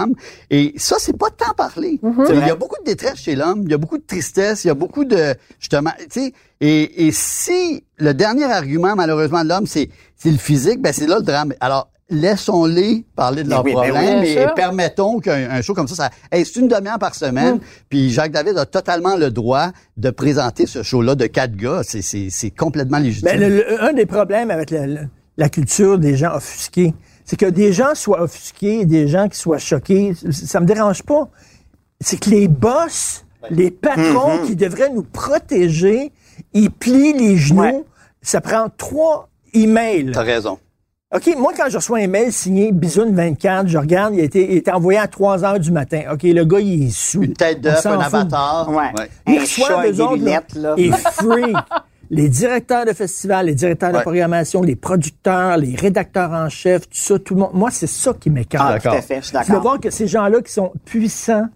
Et 0.51 0.75
ça, 0.77 0.97
c'est 0.99 1.17
pas 1.17 1.31
tant 1.31 1.55
parlé. 1.57 1.99
Mm-hmm. 2.03 2.41
Il 2.41 2.47
y 2.47 2.51
a 2.51 2.55
beaucoup 2.57 2.79
de 2.81 2.85
détresse 2.85 3.17
chez 3.19 3.35
l'homme. 3.35 3.63
Il 3.65 3.71
y 3.71 3.75
a 3.75 3.79
beaucoup 3.79 3.99
de 3.99 4.07
tristesse. 4.07 4.65
Il 4.65 4.69
y 4.69 4.71
a 4.71 4.75
beaucoup 4.75 5.05
de 5.05 5.35
justement, 5.59 5.91
tu 6.11 6.21
sais. 6.21 6.33
Et, 6.61 7.07
et 7.07 7.13
si 7.13 7.85
le 7.99 8.15
dernier 8.15 8.45
argument, 8.45 8.97
malheureusement, 8.97 9.45
de 9.45 9.49
l'homme, 9.49 9.67
c'est 9.67 9.89
c'est 10.17 10.31
le 10.31 10.39
physique, 10.39 10.81
ben 10.81 10.93
c'est 10.93 11.07
là 11.07 11.17
le 11.19 11.25
drame. 11.25 11.55
Alors 11.61 11.91
laissons-les 12.11 13.05
parler 13.15 13.45
de 13.45 13.51
leurs 13.51 13.65
oui, 13.65 13.75
ben 13.75 13.81
oui. 13.81 13.89
problèmes 13.91 14.25
et 14.25 14.33
sûr. 14.35 14.55
permettons 14.55 15.21
qu'un 15.21 15.51
un 15.51 15.63
show 15.63 15.75
comme 15.75 15.89
ça, 15.89 15.95
ça 15.95 16.11
hey, 16.33 16.45
c'est 16.45 16.59
une 16.61 16.69
demi-heure 16.69 16.99
par 16.99 17.15
semaine. 17.15 17.57
Mm. 17.57 17.61
Puis 17.89 18.11
Jacques 18.11 18.33
David 18.33 18.57
a 18.59 18.67
totalement 18.67 19.17
le 19.17 19.31
droit 19.31 19.69
de 19.97 20.11
présenter 20.11 20.67
ce 20.67 20.83
show-là 20.83 21.15
de 21.15 21.27
quatre 21.27 21.55
gars. 21.55 21.83
C'est, 21.85 22.51
complètement 22.51 22.99
légitime. 22.99 23.29
Ben, 23.31 23.41
le- 23.41 23.49
le- 23.57 23.83
un 23.83 23.93
des 23.93 24.07
problèmes 24.07 24.51
avec 24.51 24.75
la 25.37 25.49
culture 25.49 25.99
des 25.99 26.17
gens 26.17 26.35
offusqués, 26.35 26.95
c'est 27.29 27.37
que 27.37 27.45
des 27.45 27.75
gens 27.75 27.95
soient 27.95 28.23
offusqués, 28.23 28.87
des 28.87 29.07
gens 29.07 29.29
qui 29.29 29.37
soient 29.37 29.59
choqués, 29.59 30.15
ça 30.31 30.61
me 30.61 30.65
dérange 30.65 31.03
pas. 31.03 31.29
C'est 32.01 32.19
que 32.19 32.31
les 32.31 32.49
boss, 32.49 33.27
les 33.51 33.71
patrons 33.71 34.47
qui 34.47 34.57
devraient 34.57 34.89
nous 34.89 35.03
protéger, 35.03 36.11
ils 36.55 36.71
plient 36.71 37.13
les 37.13 37.37
genoux. 37.37 37.61
Ouais. 37.61 37.85
Ça 38.23 38.41
prend 38.41 38.69
trois 38.75 39.29
emails. 39.53 40.13
T'as 40.15 40.23
raison. 40.23 40.59
OK, 41.15 41.35
moi, 41.37 41.53
quand 41.55 41.69
je 41.69 41.77
reçois 41.77 41.99
un 41.99 42.07
mail 42.07 42.33
signé 42.33 42.73
Bisoun 42.73 43.15
24, 43.15 43.69
je 43.69 43.77
regarde, 43.77 44.15
il 44.15 44.21
a 44.21 44.25
été, 44.25 44.51
il 44.51 44.55
a 44.55 44.59
été 44.59 44.73
envoyé 44.73 44.99
à 44.99 45.07
3 45.07 45.45
heures 45.45 45.61
du 45.61 45.71
matin. 45.71 46.05
OK, 46.11 46.23
le 46.23 46.45
gars, 46.47 46.61
il 46.61 46.87
est 46.87 46.91
sous. 46.91 47.23
Une 47.23 47.35
tête 47.35 47.61
d'œuf, 47.61 47.85
un 47.85 48.01
avatar. 48.01 48.71
Ouais. 48.71 48.91
Avec 49.27 49.41
eux 49.41 49.91
des 49.91 50.01
autres, 50.01 50.13
là, 50.13 50.17
lunettes, 50.17 50.55
là. 50.55 50.75
et 50.79 50.91
freak. 50.93 51.57
Les 52.11 52.29
directeurs 52.29 52.85
de 52.87 52.93
festivals, 52.93 53.47
les 53.47 53.55
directeurs 53.55 53.93
de 53.93 53.99
programmation, 53.99 54.63
les 54.63 54.77
producteurs, 54.77 55.57
les 55.57 55.75
rédacteurs 55.75 56.33
en 56.33 56.49
chef, 56.49 56.89
tout 56.89 56.97
ça, 56.97 57.19
tout 57.19 57.35
le 57.35 57.41
monde. 57.41 57.51
Moi, 57.53 57.71
c'est 57.71 57.87
ça 57.87 58.15
qui 58.15 58.31
m'écarte. 58.31 58.65
Ah, 58.67 58.73
d'accord. 58.75 59.61
voir 59.61 59.81
que 59.81 59.91
ces 59.91 60.07
gens-là 60.07 60.41
qui 60.41 60.53
sont 60.53 60.73
puissants 60.85 61.49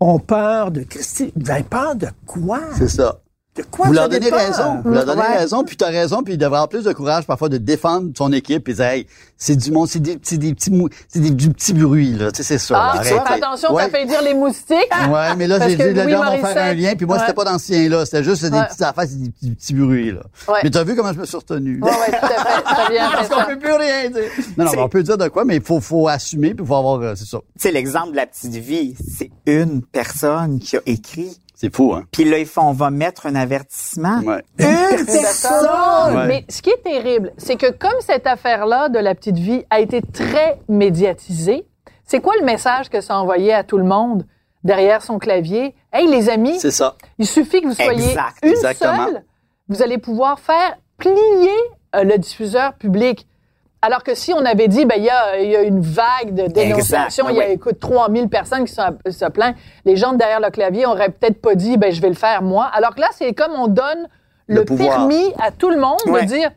ont 0.00 0.18
peur 0.18 0.70
de 0.70 0.82
Christy. 0.82 1.32
Vous 1.36 1.50
avez 1.50 1.62
peur 1.62 1.94
de 1.94 2.08
quoi? 2.26 2.60
C'est 2.76 2.88
ça. 2.88 3.20
De 3.56 3.64
quoi 3.64 3.86
Vous 3.86 3.90
vous 3.90 3.94
leur 3.96 4.04
avez 4.04 4.20
donnez 4.20 4.30
raison. 4.30 4.80
Vous 4.84 4.90
leur 4.92 5.04
donnez 5.04 5.20
Ouais. 5.22 5.38
raison, 5.38 5.64
puis 5.64 5.76
t'as 5.76 5.88
raison, 5.88 6.22
puis 6.22 6.34
il 6.34 6.38
devrait 6.38 6.58
avoir 6.58 6.68
plus 6.68 6.84
de 6.84 6.92
courage 6.92 7.26
parfois 7.26 7.48
de 7.48 7.56
défendre 7.58 8.10
son 8.16 8.32
équipe 8.32 8.68
et 8.68 8.74
dire, 8.74 8.84
hey, 8.84 9.06
c'est 9.36 9.56
du 9.56 9.72
monde, 9.72 9.88
c'est 9.88 9.98
des 9.98 10.16
petits, 10.16 10.38
des 10.38 10.54
petits 10.54 10.70
c'est 11.08 11.18
des, 11.18 11.30
du 11.30 11.50
petit 11.50 11.72
bruit, 11.72 12.12
là. 12.12 12.30
Tu 12.30 12.36
sais, 12.38 12.42
c'est 12.44 12.58
ça. 12.58 12.78
Ah, 12.92 12.96
là. 12.98 13.02
tu 13.02 13.12
vois, 13.12 13.28
attention, 13.28 13.74
Ouais. 13.74 13.90
t'as 13.90 13.98
fait 13.98 14.06
dire 14.06 14.22
les 14.22 14.34
moustiques. 14.34 14.76
Ouais, 15.10 15.34
mais 15.36 15.48
là, 15.48 15.58
j'ai 15.68 15.74
dit, 15.74 15.82
là, 15.94 16.04
Louis 16.04 16.14
on 16.14 16.20
va 16.20 16.36
faire 16.38 16.62
un 16.64 16.74
lien, 16.74 16.94
puis 16.94 17.06
moi, 17.06 17.16
Ouais. 17.16 17.22
c'était 17.22 17.34
pas 17.34 17.44
dans 17.44 17.58
ce 17.58 17.72
lien-là. 17.72 18.04
C'était 18.04 18.22
juste 18.22 18.44
des 18.44 18.56
Ouais. 18.56 18.66
petites 18.68 18.82
affaires, 18.82 19.04
c'est 19.08 19.20
des 19.20 19.30
petits, 19.30 19.50
petits 19.50 19.74
bruits, 19.74 20.12
là. 20.12 20.20
Ouais. 20.48 20.60
Mais 20.62 20.70
t'as 20.70 20.84
vu 20.84 20.94
comment 20.94 21.12
je 21.12 21.18
me 21.18 21.26
suis 21.26 21.36
retenu? 21.36 21.80
Ouais, 21.82 21.90
ouais, 21.90 22.18
tout 22.20 22.24
à 22.26 22.28
fait. 22.28 22.62
Très 22.74 22.88
bien 22.92 23.10
Parce 23.10 23.28
qu'on 23.28 23.44
peut 23.46 23.58
plus 23.58 23.72
rien 23.72 24.10
dire. 24.10 24.22
Non, 24.56 24.64
non, 24.64 24.70
C'est- 24.70 24.76
mais 24.76 24.82
on 24.82 24.88
peut 24.88 25.02
dire 25.02 25.18
de 25.18 25.26
quoi, 25.26 25.44
mais 25.44 25.56
il 25.56 25.62
faut, 25.62 25.80
faut 25.80 26.06
assumer, 26.06 26.54
puis 26.54 26.64
faut 26.64 26.76
avoir, 26.76 27.00
euh, 27.00 27.14
c'est 27.16 27.26
ça. 27.26 27.38
Tu 27.58 27.62
sais, 27.62 27.72
l'exemple 27.72 28.12
de 28.12 28.16
la 28.16 28.26
petite 28.26 28.54
vie, 28.54 28.94
c'est 29.18 29.30
une 29.46 29.82
personne 29.82 30.60
qui 30.60 30.76
a 30.76 30.80
écrit. 30.86 31.36
C'est 31.60 31.76
fou, 31.76 31.92
hein? 31.92 32.04
Puis 32.10 32.24
là, 32.24 32.38
ils 32.38 32.46
font, 32.46 32.62
on 32.62 32.72
va 32.72 32.88
mettre 32.88 33.26
un 33.26 33.34
avertissement. 33.34 34.20
Ouais. 34.20 34.42
Une 34.58 35.04
D'accord. 35.04 36.08
Ouais. 36.14 36.26
Mais 36.26 36.44
ce 36.48 36.62
qui 36.62 36.70
est 36.70 36.82
terrible, 36.82 37.34
c'est 37.36 37.56
que 37.56 37.70
comme 37.70 38.00
cette 38.00 38.26
affaire-là 38.26 38.88
de 38.88 38.98
la 38.98 39.14
petite 39.14 39.36
vie 39.36 39.62
a 39.68 39.80
été 39.80 40.00
très 40.00 40.58
médiatisée, 40.70 41.66
c'est 42.06 42.20
quoi 42.20 42.32
le 42.40 42.46
message 42.46 42.88
que 42.88 43.02
ça 43.02 43.18
envoyait 43.18 43.52
à 43.52 43.62
tout 43.62 43.76
le 43.76 43.84
monde 43.84 44.24
derrière 44.64 45.02
son 45.02 45.18
clavier? 45.18 45.74
Hey, 45.92 46.06
les 46.06 46.30
amis, 46.30 46.58
C'est 46.58 46.70
ça. 46.70 46.96
il 47.18 47.26
suffit 47.26 47.60
que 47.60 47.66
vous 47.66 47.74
soyez 47.74 48.08
Exact, 48.08 48.38
une 48.42 48.52
exactement. 48.52 49.04
seule, 49.04 49.24
vous 49.68 49.82
allez 49.82 49.98
pouvoir 49.98 50.40
faire 50.40 50.78
plier 50.96 51.14
euh, 51.94 52.04
le 52.04 52.16
diffuseur 52.16 52.72
public. 52.72 53.26
Alors 53.82 54.02
que 54.02 54.14
si 54.14 54.32
on 54.34 54.44
avait 54.44 54.68
dit, 54.68 54.84
ben, 54.84 54.96
il 54.98 55.04
y 55.04 55.08
a, 55.10 55.38
il 55.40 55.50
y 55.50 55.56
a 55.56 55.62
une 55.62 55.80
vague 55.80 56.34
de 56.34 56.46
dénonciation, 56.48 57.28
Exact, 57.28 57.30
il 57.30 57.36
y 57.38 57.42
a, 57.42 57.46
oui. 57.48 57.52
écoute, 57.54 57.80
3000 57.80 58.28
personnes 58.28 58.64
qui 58.66 58.74
sont 58.74 58.82
à- 58.82 59.10
se 59.10 59.24
plaignent, 59.30 59.54
les 59.86 59.96
gens 59.96 60.12
derrière 60.12 60.40
le 60.40 60.50
clavier 60.50 60.84
auraient 60.84 61.08
peut-être 61.08 61.40
pas 61.40 61.54
dit, 61.54 61.78
ben, 61.78 61.90
je 61.90 62.00
vais 62.02 62.10
le 62.10 62.14
faire 62.14 62.42
moi. 62.42 62.66
Alors 62.74 62.94
que 62.94 63.00
là, 63.00 63.08
c'est 63.12 63.32
comme 63.32 63.52
on 63.56 63.68
donne 63.68 64.06
le, 64.48 64.64
permis 64.64 65.32
à 65.38 65.50
tout 65.50 65.70
le 65.70 65.78
monde 65.80 65.98
de 66.06 66.26
dire, 66.26 66.50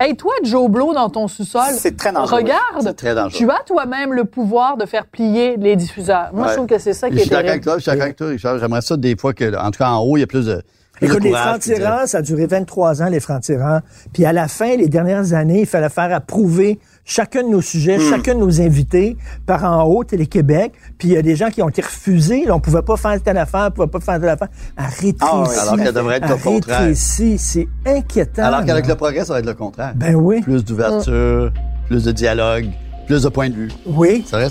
hey, 0.00 0.14
toi, 0.16 0.34
Joe 0.42 0.68
Blow, 0.68 0.92
dans 0.92 1.08
ton 1.08 1.28
sous-sol, 1.28 1.62
C'est 1.70 1.96
très 1.96 2.12
dangereux. 2.12 2.36
regarde, 2.40 2.82
C'est 2.82 2.92
très 2.94 3.14
dangereux. 3.14 3.38
tu 3.38 3.50
as 3.50 3.62
toi-même 3.64 4.12
le 4.12 4.24
pouvoir 4.26 4.76
de 4.76 4.84
faire 4.84 5.06
plier 5.06 5.56
les 5.56 5.76
diffuseurs. 5.76 6.28
Moi, 6.34 6.42
Ouais. 6.44 6.48
je 6.50 6.56
trouve 6.56 6.66
que 6.66 6.78
c'est 6.78 6.92
ça 6.92 7.08
qui 7.08 7.14
Je 7.14 7.20
est 7.20 7.22
suis 7.22 7.30
d'accord 7.30 7.48
avec 7.50 7.62
terrible. 7.62 7.64
toi, 7.64 7.74
je 7.78 7.80
suis 7.82 7.90
d'accord 7.90 8.04
avec 8.04 8.16
toi, 8.16 8.26
Richard. 8.28 8.58
J'aimerais 8.58 8.82
ça 8.82 8.96
des 8.98 9.16
fois 9.16 9.32
que, 9.32 9.56
en 9.56 9.70
tout 9.70 9.78
cas, 9.78 9.88
en 9.88 10.00
haut, 10.02 10.18
il 10.18 10.20
y 10.20 10.24
a 10.24 10.26
plus 10.26 10.44
de, 10.44 10.60
Écoute, 11.02 11.22
les 11.24 11.30
francs-tireurs, 11.32 12.06
ça 12.08 12.18
a 12.18 12.22
duré 12.22 12.46
23 12.46 13.02
ans, 13.02 13.08
les 13.08 13.20
francs-tireurs. 13.20 13.80
Puis 14.12 14.24
à 14.24 14.32
la 14.32 14.48
fin, 14.48 14.76
les 14.76 14.88
dernières 14.88 15.34
années, 15.34 15.60
il 15.60 15.66
fallait 15.66 15.88
faire 15.90 16.12
approuver 16.14 16.78
chacun 17.04 17.42
de 17.42 17.48
nos 17.48 17.60
sujets, 17.60 17.98
Hmm. 17.98 18.10
chacun 18.10 18.34
de 18.34 18.40
nos 18.40 18.60
invités 18.60 19.16
par 19.46 19.64
en 19.64 19.84
haut, 19.84 20.04
Télé-Québec. 20.04 20.72
Puis 20.98 21.08
il 21.08 21.14
y 21.14 21.16
a 21.16 21.22
des 21.22 21.36
gens 21.36 21.50
qui 21.50 21.62
ont 21.62 21.68
été 21.68 21.82
refusés. 21.82 22.44
Là, 22.46 22.54
on 22.54 22.60
pouvait 22.60 22.82
pas 22.82 22.96
faire 22.96 23.20
telle 23.22 23.38
affaire, 23.38 23.66
on 23.68 23.70
pouvait 23.72 23.86
pas 23.88 24.00
faire 24.00 24.18
telle 24.20 24.28
affaire. 24.30 24.48
Arrêtez 24.76 25.16
Ah 25.20 25.44
ici. 25.46 25.58
alors 25.60 25.76
qu'elle 25.76 25.92
devrait 25.94 26.16
être 26.16 26.28
le 26.28 26.36
contraire. 26.36 26.88
ici. 26.90 27.36
C'est 27.38 27.68
inquiétant. 27.86 28.44
Alors 28.44 28.64
qu'avec 28.64 28.86
le 28.86 28.94
progrès, 28.94 29.24
ça 29.24 29.34
va 29.34 29.38
être 29.40 29.46
le 29.46 29.54
contraire. 29.54 29.92
Ben 29.94 30.14
oui. 30.14 30.40
Plus 30.42 30.64
d'ouverture, 30.64 31.52
plus 31.88 32.04
de 32.04 32.12
dialogue, 32.12 32.66
plus 33.06 33.22
de 33.22 33.28
points 33.28 33.50
de 33.50 33.54
vue. 33.54 33.70
Oui. 33.86 34.24
C'est 34.26 34.36
vrai 34.36 34.48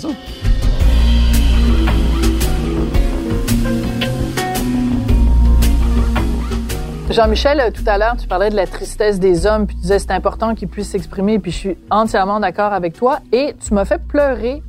Jean-Michel, 7.10 7.60
euh, 7.60 7.70
tout 7.70 7.84
à 7.86 7.98
l'heure, 7.98 8.16
tu 8.16 8.26
parlais 8.26 8.50
de 8.50 8.56
la 8.56 8.66
tristesse 8.66 9.20
des 9.20 9.46
hommes, 9.46 9.66
puis 9.66 9.76
tu 9.76 9.82
disais 9.82 9.98
c'est 9.98 10.10
important 10.10 10.54
qu'ils 10.54 10.68
puissent 10.68 10.90
s'exprimer, 10.90 11.38
puis 11.38 11.52
je 11.52 11.56
suis 11.56 11.78
entièrement 11.90 12.40
d'accord 12.40 12.72
avec 12.72 12.94
toi. 12.94 13.20
Et 13.32 13.54
tu 13.64 13.74
m'as 13.74 13.84
fait 13.84 14.00
pleurer 14.02 14.62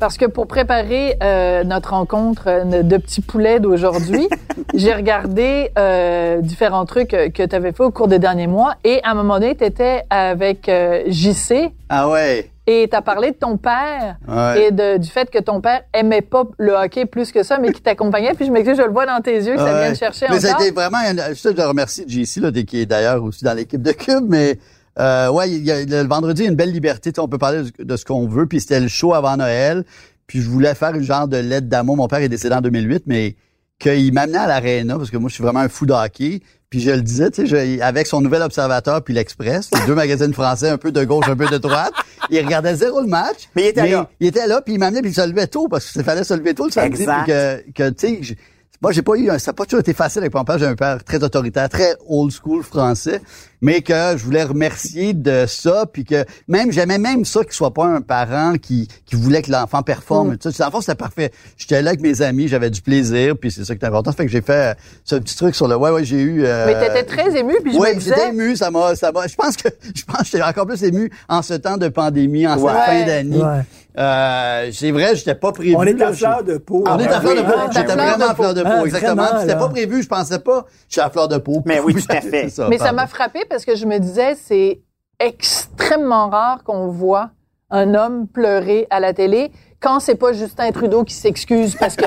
parce 0.00 0.16
que 0.16 0.24
pour 0.24 0.46
préparer 0.46 1.16
euh, 1.22 1.62
notre 1.62 1.90
rencontre 1.90 2.44
euh, 2.48 2.82
de 2.82 2.96
petits 2.96 3.20
poulets 3.20 3.60
d'aujourd'hui, 3.60 4.28
j'ai 4.74 4.94
regardé 4.94 5.70
euh, 5.78 6.40
différents 6.40 6.86
trucs 6.86 7.10
que 7.10 7.46
tu 7.46 7.54
avais 7.54 7.72
fait 7.72 7.84
au 7.84 7.90
cours 7.90 8.08
des 8.08 8.18
derniers 8.18 8.46
mois. 8.46 8.74
Et 8.82 9.00
à 9.04 9.10
un 9.10 9.14
moment 9.14 9.34
donné, 9.34 9.54
tu 9.54 9.64
étais 9.64 10.02
avec 10.10 10.68
euh, 10.68 11.02
JC 11.06 11.70
Ah 11.88 12.08
ouais. 12.08 12.50
Et 12.70 12.88
tu 12.88 12.96
as 12.96 13.02
parlé 13.02 13.30
de 13.32 13.36
ton 13.36 13.56
père 13.56 14.16
Ouais. 14.28 14.64
et 14.66 14.70
de, 14.70 14.96
du 14.98 15.08
fait 15.08 15.28
que 15.30 15.38
ton 15.38 15.60
père 15.60 15.82
aimait 15.92 16.22
pas 16.22 16.44
le 16.58 16.72
hockey 16.72 17.04
plus 17.06 17.32
que 17.32 17.42
ça, 17.42 17.58
mais 17.58 17.72
qui 17.72 17.80
t'accompagnait. 17.82 18.34
Puis 18.34 18.46
je 18.46 18.50
m'excuse, 18.52 18.76
je 18.76 18.82
le 18.82 18.92
vois 18.92 19.06
dans 19.06 19.20
tes 19.20 19.34
yeux 19.36 19.54
que 19.54 19.58
ça 19.60 19.80
vient 19.80 19.90
de 19.92 19.96
chercher 19.96 20.26
mais 20.30 20.44
encore. 20.48 20.60
été 20.62 20.70
vraiment, 20.72 20.98
un- 20.98 21.34
je 21.34 21.48
te 21.48 21.60
remercie 21.62 22.04
JC, 22.06 22.40
là, 22.40 22.50
qui 22.52 22.80
est 22.80 22.86
d'ailleurs 22.86 23.22
aussi 23.24 23.44
dans 23.44 23.54
l'équipe 23.54 23.82
de 23.82 23.92
Cube, 23.92 24.24
mais 24.28 24.58
euh, 24.98 25.30
ouais, 25.30 25.50
il 25.50 25.64
y 25.64 25.70
a, 25.72 25.84
le 25.84 26.08
vendredi, 26.08 26.42
il 26.42 26.44
y 26.44 26.48
a 26.48 26.50
une 26.50 26.56
belle 26.56 26.72
liberté, 26.72 27.12
on 27.18 27.28
peut 27.28 27.38
parler 27.38 27.62
de, 27.78 27.84
de 27.84 27.96
ce 27.96 28.04
qu'on 28.04 28.26
veut, 28.28 28.46
puis 28.46 28.60
c'était 28.60 28.80
le 28.80 28.88
show 28.88 29.14
avant 29.14 29.36
Noël, 29.36 29.84
puis 30.26 30.40
je 30.40 30.48
voulais 30.48 30.74
faire 30.74 30.94
une 30.94 31.02
genre 31.02 31.26
de 31.28 31.38
lettre 31.38 31.66
d'amour. 31.68 31.96
Mon 31.96 32.06
père 32.08 32.20
est 32.20 32.28
décédé 32.28 32.54
en 32.54 32.60
2008, 32.60 33.04
mais 33.06 33.34
qu'il 33.80 34.12
m'amenait 34.12 34.38
à 34.38 34.46
l'aréna, 34.46 34.96
parce 34.96 35.10
que 35.10 35.16
moi, 35.16 35.28
je 35.28 35.34
suis 35.34 35.42
vraiment 35.42 35.60
un 35.60 35.68
fou 35.68 35.86
de 35.86 35.92
hockey, 35.92 36.40
puis 36.68 36.80
je 36.80 36.90
le 36.92 37.00
disais, 37.00 37.30
tu 37.32 37.48
sais, 37.48 37.82
avec 37.82 38.06
son 38.06 38.20
Nouvel 38.20 38.42
Observateur 38.42 39.02
puis 39.02 39.12
l'Express, 39.12 39.70
les 39.74 39.86
deux 39.86 39.94
magazines 39.96 40.32
français, 40.32 40.68
un 40.68 40.78
peu 40.78 40.92
de 40.92 41.02
gauche, 41.02 41.28
un 41.28 41.34
peu 41.34 41.48
de 41.48 41.58
droite, 41.58 41.92
il 42.30 42.38
regardait 42.38 42.76
zéro 42.76 43.00
le 43.00 43.08
match. 43.08 43.48
Mais 43.56 43.62
il 43.62 43.68
était 43.68 43.88
là. 43.88 44.08
Il 44.20 44.28
était 44.28 44.46
là, 44.46 44.60
puis 44.60 44.74
il 44.74 44.78
m'amenait, 44.78 45.00
puis 45.00 45.10
il 45.10 45.14
se 45.14 45.26
levait 45.26 45.48
tôt, 45.48 45.66
parce 45.68 45.90
qu'il 45.90 46.04
fallait 46.04 46.22
se 46.22 46.34
lever 46.34 46.54
tôt 46.54 46.66
le 46.66 46.70
samedi, 46.70 47.00
Exact. 47.00 47.24
puis 47.24 47.32
que, 47.32 47.72
que 47.72 47.90
tu 47.90 48.24
sais, 48.24 48.36
moi, 48.82 48.92
j'ai 48.92 49.02
pas 49.02 49.14
eu, 49.16 49.28
un- 49.30 49.38
ça 49.38 49.50
n'a 49.50 49.54
pas 49.54 49.64
toujours 49.64 49.80
été 49.80 49.92
facile 49.92 50.20
avec 50.22 50.34
mon 50.34 50.44
père. 50.44 50.58
J'ai 50.58 50.66
un 50.66 50.74
père 50.74 51.04
très 51.04 51.22
autoritaire, 51.22 51.68
très 51.68 51.96
old 52.08 52.32
school 52.32 52.62
français, 52.62 53.20
mais 53.60 53.82
que 53.82 53.92
je 54.16 54.24
voulais 54.24 54.42
remercier 54.42 55.12
de 55.12 55.44
ça, 55.46 55.84
puis 55.92 56.04
que 56.04 56.24
même, 56.48 56.72
j'aimais 56.72 56.96
même 56.96 57.26
ça 57.26 57.44
qu'il 57.44 57.52
soit 57.52 57.74
pas 57.74 57.84
un 57.84 58.00
parent 58.00 58.54
qui, 58.54 58.88
qui 59.04 59.16
voulait 59.16 59.42
que 59.42 59.50
l'enfant 59.52 59.82
performe. 59.82 60.38
Tu 60.38 60.50
sais, 60.50 60.62
L'enfant, 60.62 60.80
c'était 60.80 60.94
parfait. 60.94 61.30
J'étais 61.58 61.82
là 61.82 61.90
avec 61.90 62.00
mes 62.00 62.22
amis, 62.22 62.48
j'avais 62.48 62.70
du 62.70 62.80
plaisir, 62.80 63.34
puis 63.38 63.50
c'est 63.50 63.64
ça 63.66 63.74
qui 63.76 63.84
est 63.84 63.88
important. 63.88 64.12
Fait 64.12 64.24
que 64.24 64.32
j'ai 64.32 64.40
fait 64.40 64.70
euh, 64.70 64.74
ce 65.04 65.16
petit 65.16 65.36
truc 65.36 65.54
sur 65.54 65.68
le, 65.68 65.76
ouais, 65.76 65.90
ouais, 65.90 66.04
j'ai 66.04 66.20
eu, 66.22 66.44
euh, 66.46 66.64
Mais 66.66 66.80
t'étais 66.88 67.04
très 67.04 67.38
ému, 67.38 67.54
puis 67.62 67.74
je 67.74 67.78
ouais, 67.78 67.94
me 67.94 68.00
j'étais 68.00 68.30
ému, 68.30 68.56
ça 68.56 68.70
m'a, 68.70 68.94
ça 68.96 69.12
m'a, 69.12 69.26
je 69.26 69.34
pense 69.34 69.56
que, 69.58 69.68
je 69.94 70.04
pense 70.06 70.22
que 70.22 70.24
j'étais 70.26 70.42
encore 70.42 70.66
plus 70.66 70.82
ému 70.84 71.10
en 71.28 71.42
ce 71.42 71.52
temps 71.54 71.76
de 71.76 71.88
pandémie, 71.88 72.46
en 72.46 72.58
Ouais. 72.58 72.72
cette 72.72 72.82
fin 72.86 73.06
d'année. 73.06 73.42
Ouais. 73.42 73.60
Euh, 73.98 74.70
c'est 74.72 74.90
vrai, 74.90 75.16
j'étais 75.16 75.34
pas 75.34 75.52
prévu. 75.52 75.74
On 75.76 75.82
est 75.82 75.92
là, 75.94 76.08
à 76.08 76.12
fleur 76.12 76.44
de 76.44 76.58
peau. 76.58 76.84
on 76.86 76.98
est 76.98 77.08
à 77.08 77.16
Ah, 77.16 77.20
fleur 77.20 77.34
de 77.36 77.40
peau. 77.42 77.52
Ah, 77.56 77.66
J'étais 77.72 77.90
à 77.90 77.94
fleur 77.94 78.06
vraiment 78.06 78.18
de 78.18 78.30
à 78.30 78.34
fleur 78.34 78.54
de 78.54 78.62
peau. 78.62 78.68
Ah, 78.72 78.82
exactement. 78.84 79.26
C'était 79.40 79.56
pas 79.58 79.68
prévu, 79.68 80.02
je 80.02 80.08
pensais 80.08 80.38
pas. 80.38 80.64
J'étais 80.88 81.00
à 81.06 81.10
fleur 81.10 81.28
de 81.28 81.38
peau. 81.38 81.62
Mais 81.64 81.80
oui, 81.80 81.94
tout 82.06 82.06
à 82.16 82.20
fait. 82.20 82.48
Ça, 82.50 82.68
mais 82.68 82.78
ça 82.78 82.92
m'a 82.92 83.06
frappé 83.06 83.40
parce 83.48 83.64
que 83.64 83.74
je 83.74 83.86
me 83.86 83.98
disais, 83.98 84.34
c'est 84.36 84.80
extrêmement 85.18 86.28
rare 86.30 86.62
qu'on 86.64 86.88
voit 86.88 87.30
un 87.70 87.94
homme 87.94 88.26
pleurer 88.26 88.86
à 88.90 89.00
la 89.00 89.12
télé 89.12 89.52
quand 89.80 90.00
c'est 90.00 90.14
pas 90.16 90.32
Justin 90.32 90.70
Trudeau 90.72 91.04
qui 91.04 91.14
s'excuse 91.14 91.74
parce 91.76 91.96
que 91.96 92.04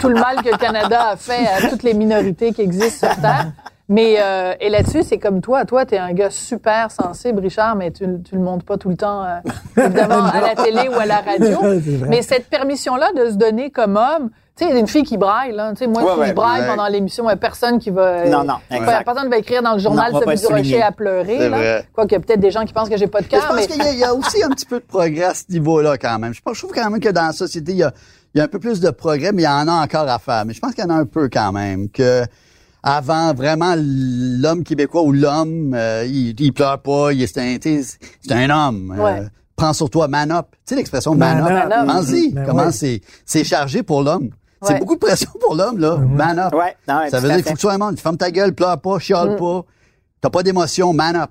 tout 0.00 0.08
le 0.08 0.14
mal 0.14 0.42
que 0.42 0.50
le 0.50 0.56
Canada 0.58 1.08
a 1.10 1.16
fait 1.16 1.46
à 1.46 1.68
toutes 1.68 1.82
les 1.82 1.94
minorités 1.94 2.52
qui 2.52 2.62
existent 2.62 3.08
sur 3.08 3.20
Terre. 3.20 3.52
Mais 3.90 4.16
euh, 4.20 4.52
et 4.60 4.68
là-dessus, 4.68 5.02
c'est 5.02 5.18
comme 5.18 5.40
toi. 5.40 5.64
Toi, 5.64 5.86
t'es 5.86 5.96
un 5.96 6.12
gars 6.12 6.28
super 6.30 6.90
sensible, 6.90 7.40
Richard, 7.40 7.74
mais 7.74 7.90
tu, 7.90 8.04
tu 8.22 8.34
le 8.34 8.40
montres 8.42 8.64
pas 8.66 8.76
tout 8.76 8.90
le 8.90 8.96
temps, 8.96 9.24
euh, 9.24 9.38
évidemment, 9.82 10.24
à 10.32 10.40
la 10.42 10.54
télé 10.54 10.88
ou 10.88 10.98
à 10.98 11.06
la 11.06 11.20
radio. 11.20 11.58
Mais 12.08 12.20
cette 12.22 12.48
permission-là 12.50 13.12
de 13.16 13.30
se 13.30 13.36
donner 13.36 13.70
comme 13.70 13.96
homme, 13.96 14.28
tu 14.58 14.66
sais, 14.66 14.78
une 14.78 14.86
fille 14.88 15.04
qui 15.04 15.16
braille, 15.16 15.52
là. 15.52 15.70
Tu 15.70 15.78
sais, 15.78 15.86
moi, 15.86 16.02
Ouais, 16.02 16.12
si 16.14 16.20
ouais, 16.20 16.28
je 16.28 16.32
braille 16.34 16.60
ouais. 16.62 16.66
pendant 16.66 16.86
l'émission, 16.88 17.30
il 17.30 17.32
a 17.32 17.36
personne 17.36 17.78
qui 17.78 17.88
va. 17.90 18.02
euh, 18.02 18.28
Non, 18.28 18.44
non, 18.44 18.56
pas- 18.68 18.76
exact. 18.76 19.04
Personne 19.06 19.30
va 19.30 19.38
écrire 19.38 19.62
dans 19.62 19.72
le 19.72 19.78
journal 19.78 20.12
Non, 20.12 20.20
Sophie 20.20 20.40
Durocher 20.46 20.82
à 20.82 20.92
pleurer. 20.92 21.48
Là. 21.48 21.82
Quoique, 21.94 22.10
il 22.10 22.12
y 22.12 22.16
a 22.16 22.20
peut-être 22.20 22.40
des 22.40 22.50
gens 22.50 22.64
qui 22.66 22.74
pensent 22.74 22.88
que 22.90 22.96
j'ai 22.98 23.06
pas 23.06 23.20
de 23.20 23.26
Mais 23.32 23.38
je 23.38 23.40
cœur, 23.40 23.48
pense 23.48 23.56
mais. 23.56 23.66
qu'il 23.68 23.82
y, 23.82 23.86
a- 23.86 23.92
il 23.92 23.98
y 24.00 24.04
a 24.04 24.12
aussi 24.14 24.42
un 24.42 24.50
petit 24.50 24.66
peu 24.66 24.80
de 24.80 24.84
progrès 24.84 25.24
à 25.24 25.32
ce 25.34 25.44
niveau-là 25.48 25.96
quand 25.96 26.18
même. 26.18 26.34
Je, 26.34 26.42
pense, 26.42 26.56
je 26.56 26.60
trouve 26.62 26.74
quand 26.74 26.90
même 26.90 27.00
que 27.00 27.08
dans 27.08 27.26
la 27.28 27.32
société, 27.32 27.72
il 27.72 27.78
y 27.78 27.82
a, 27.84 27.92
il 28.34 28.38
y 28.38 28.40
a 28.42 28.44
un 28.44 28.48
peu 28.48 28.58
plus 28.58 28.80
de 28.80 28.90
progrès, 28.90 29.32
mais 29.32 29.42
il 29.42 29.46
y 29.46 29.48
en 29.48 29.66
a 29.66 29.82
encore 29.82 30.08
à 30.10 30.18
faire. 30.18 30.44
Mais 30.44 30.52
je 30.52 30.60
pense 30.60 30.74
qu'il 30.74 30.84
y 30.84 30.86
en 30.86 30.90
a 30.90 30.98
un 30.98 31.06
peu 31.06 31.30
quand 31.32 31.52
même. 31.52 31.88
Que 31.88 32.24
avant, 32.82 33.34
vraiment, 33.34 33.74
l'homme 33.76 34.62
québécois 34.64 35.02
ou 35.02 35.12
l'homme, 35.12 35.74
euh, 35.74 36.04
il, 36.06 36.40
il 36.40 36.52
pleure 36.52 36.80
pas, 36.80 37.12
il 37.12 37.22
est, 37.22 37.26
c'est 37.26 37.40
un, 37.40 37.58
tu 37.58 37.82
sais, 37.82 37.98
c'est 38.20 38.32
un 38.32 38.48
homme. 38.50 38.94
Euh, 38.98 39.02
Ouais. 39.02 39.26
prends 39.56 39.72
sur 39.72 39.90
toi, 39.90 40.06
man 40.08 40.30
up. 40.30 40.46
Tu 40.52 40.58
sais 40.66 40.76
l'expression 40.76 41.14
man, 41.14 41.40
Man 41.42 41.72
up. 41.72 41.72
up. 41.80 41.86
Pense-y, 41.86 42.32
Ben 42.32 42.44
comment 42.46 42.66
ouais. 42.66 42.72
c'est, 42.72 43.00
c'est 43.26 43.44
chargé 43.44 43.82
pour 43.82 44.02
l'homme. 44.02 44.30
C'est 44.62 44.78
beaucoup 44.80 44.94
de 44.96 45.00
pression 45.00 45.30
pour 45.40 45.54
l'homme, 45.54 45.78
là. 45.78 45.96
Man 45.98 46.38
up. 46.38 46.52
Ouais, 46.54 46.76
non, 46.88 46.98
ouais, 46.98 47.10
Ça 47.10 47.20
veut 47.20 47.28
dire 47.28 47.36
qu'il 47.36 47.44
faut 47.44 47.50
que 47.50 47.54
tu 47.56 47.60
sois 47.60 47.74
un 47.74 47.78
monde. 47.78 47.98
Ferme 47.98 48.16
ta 48.16 48.30
gueule, 48.32 48.52
pleure 48.54 48.80
pas, 48.80 48.98
chiale 48.98 49.34
Mm. 49.34 49.36
pas. 49.36 49.64
T'as 50.20 50.30
pas 50.30 50.42
d'émotion, 50.42 50.92
man 50.92 51.14
up. 51.16 51.30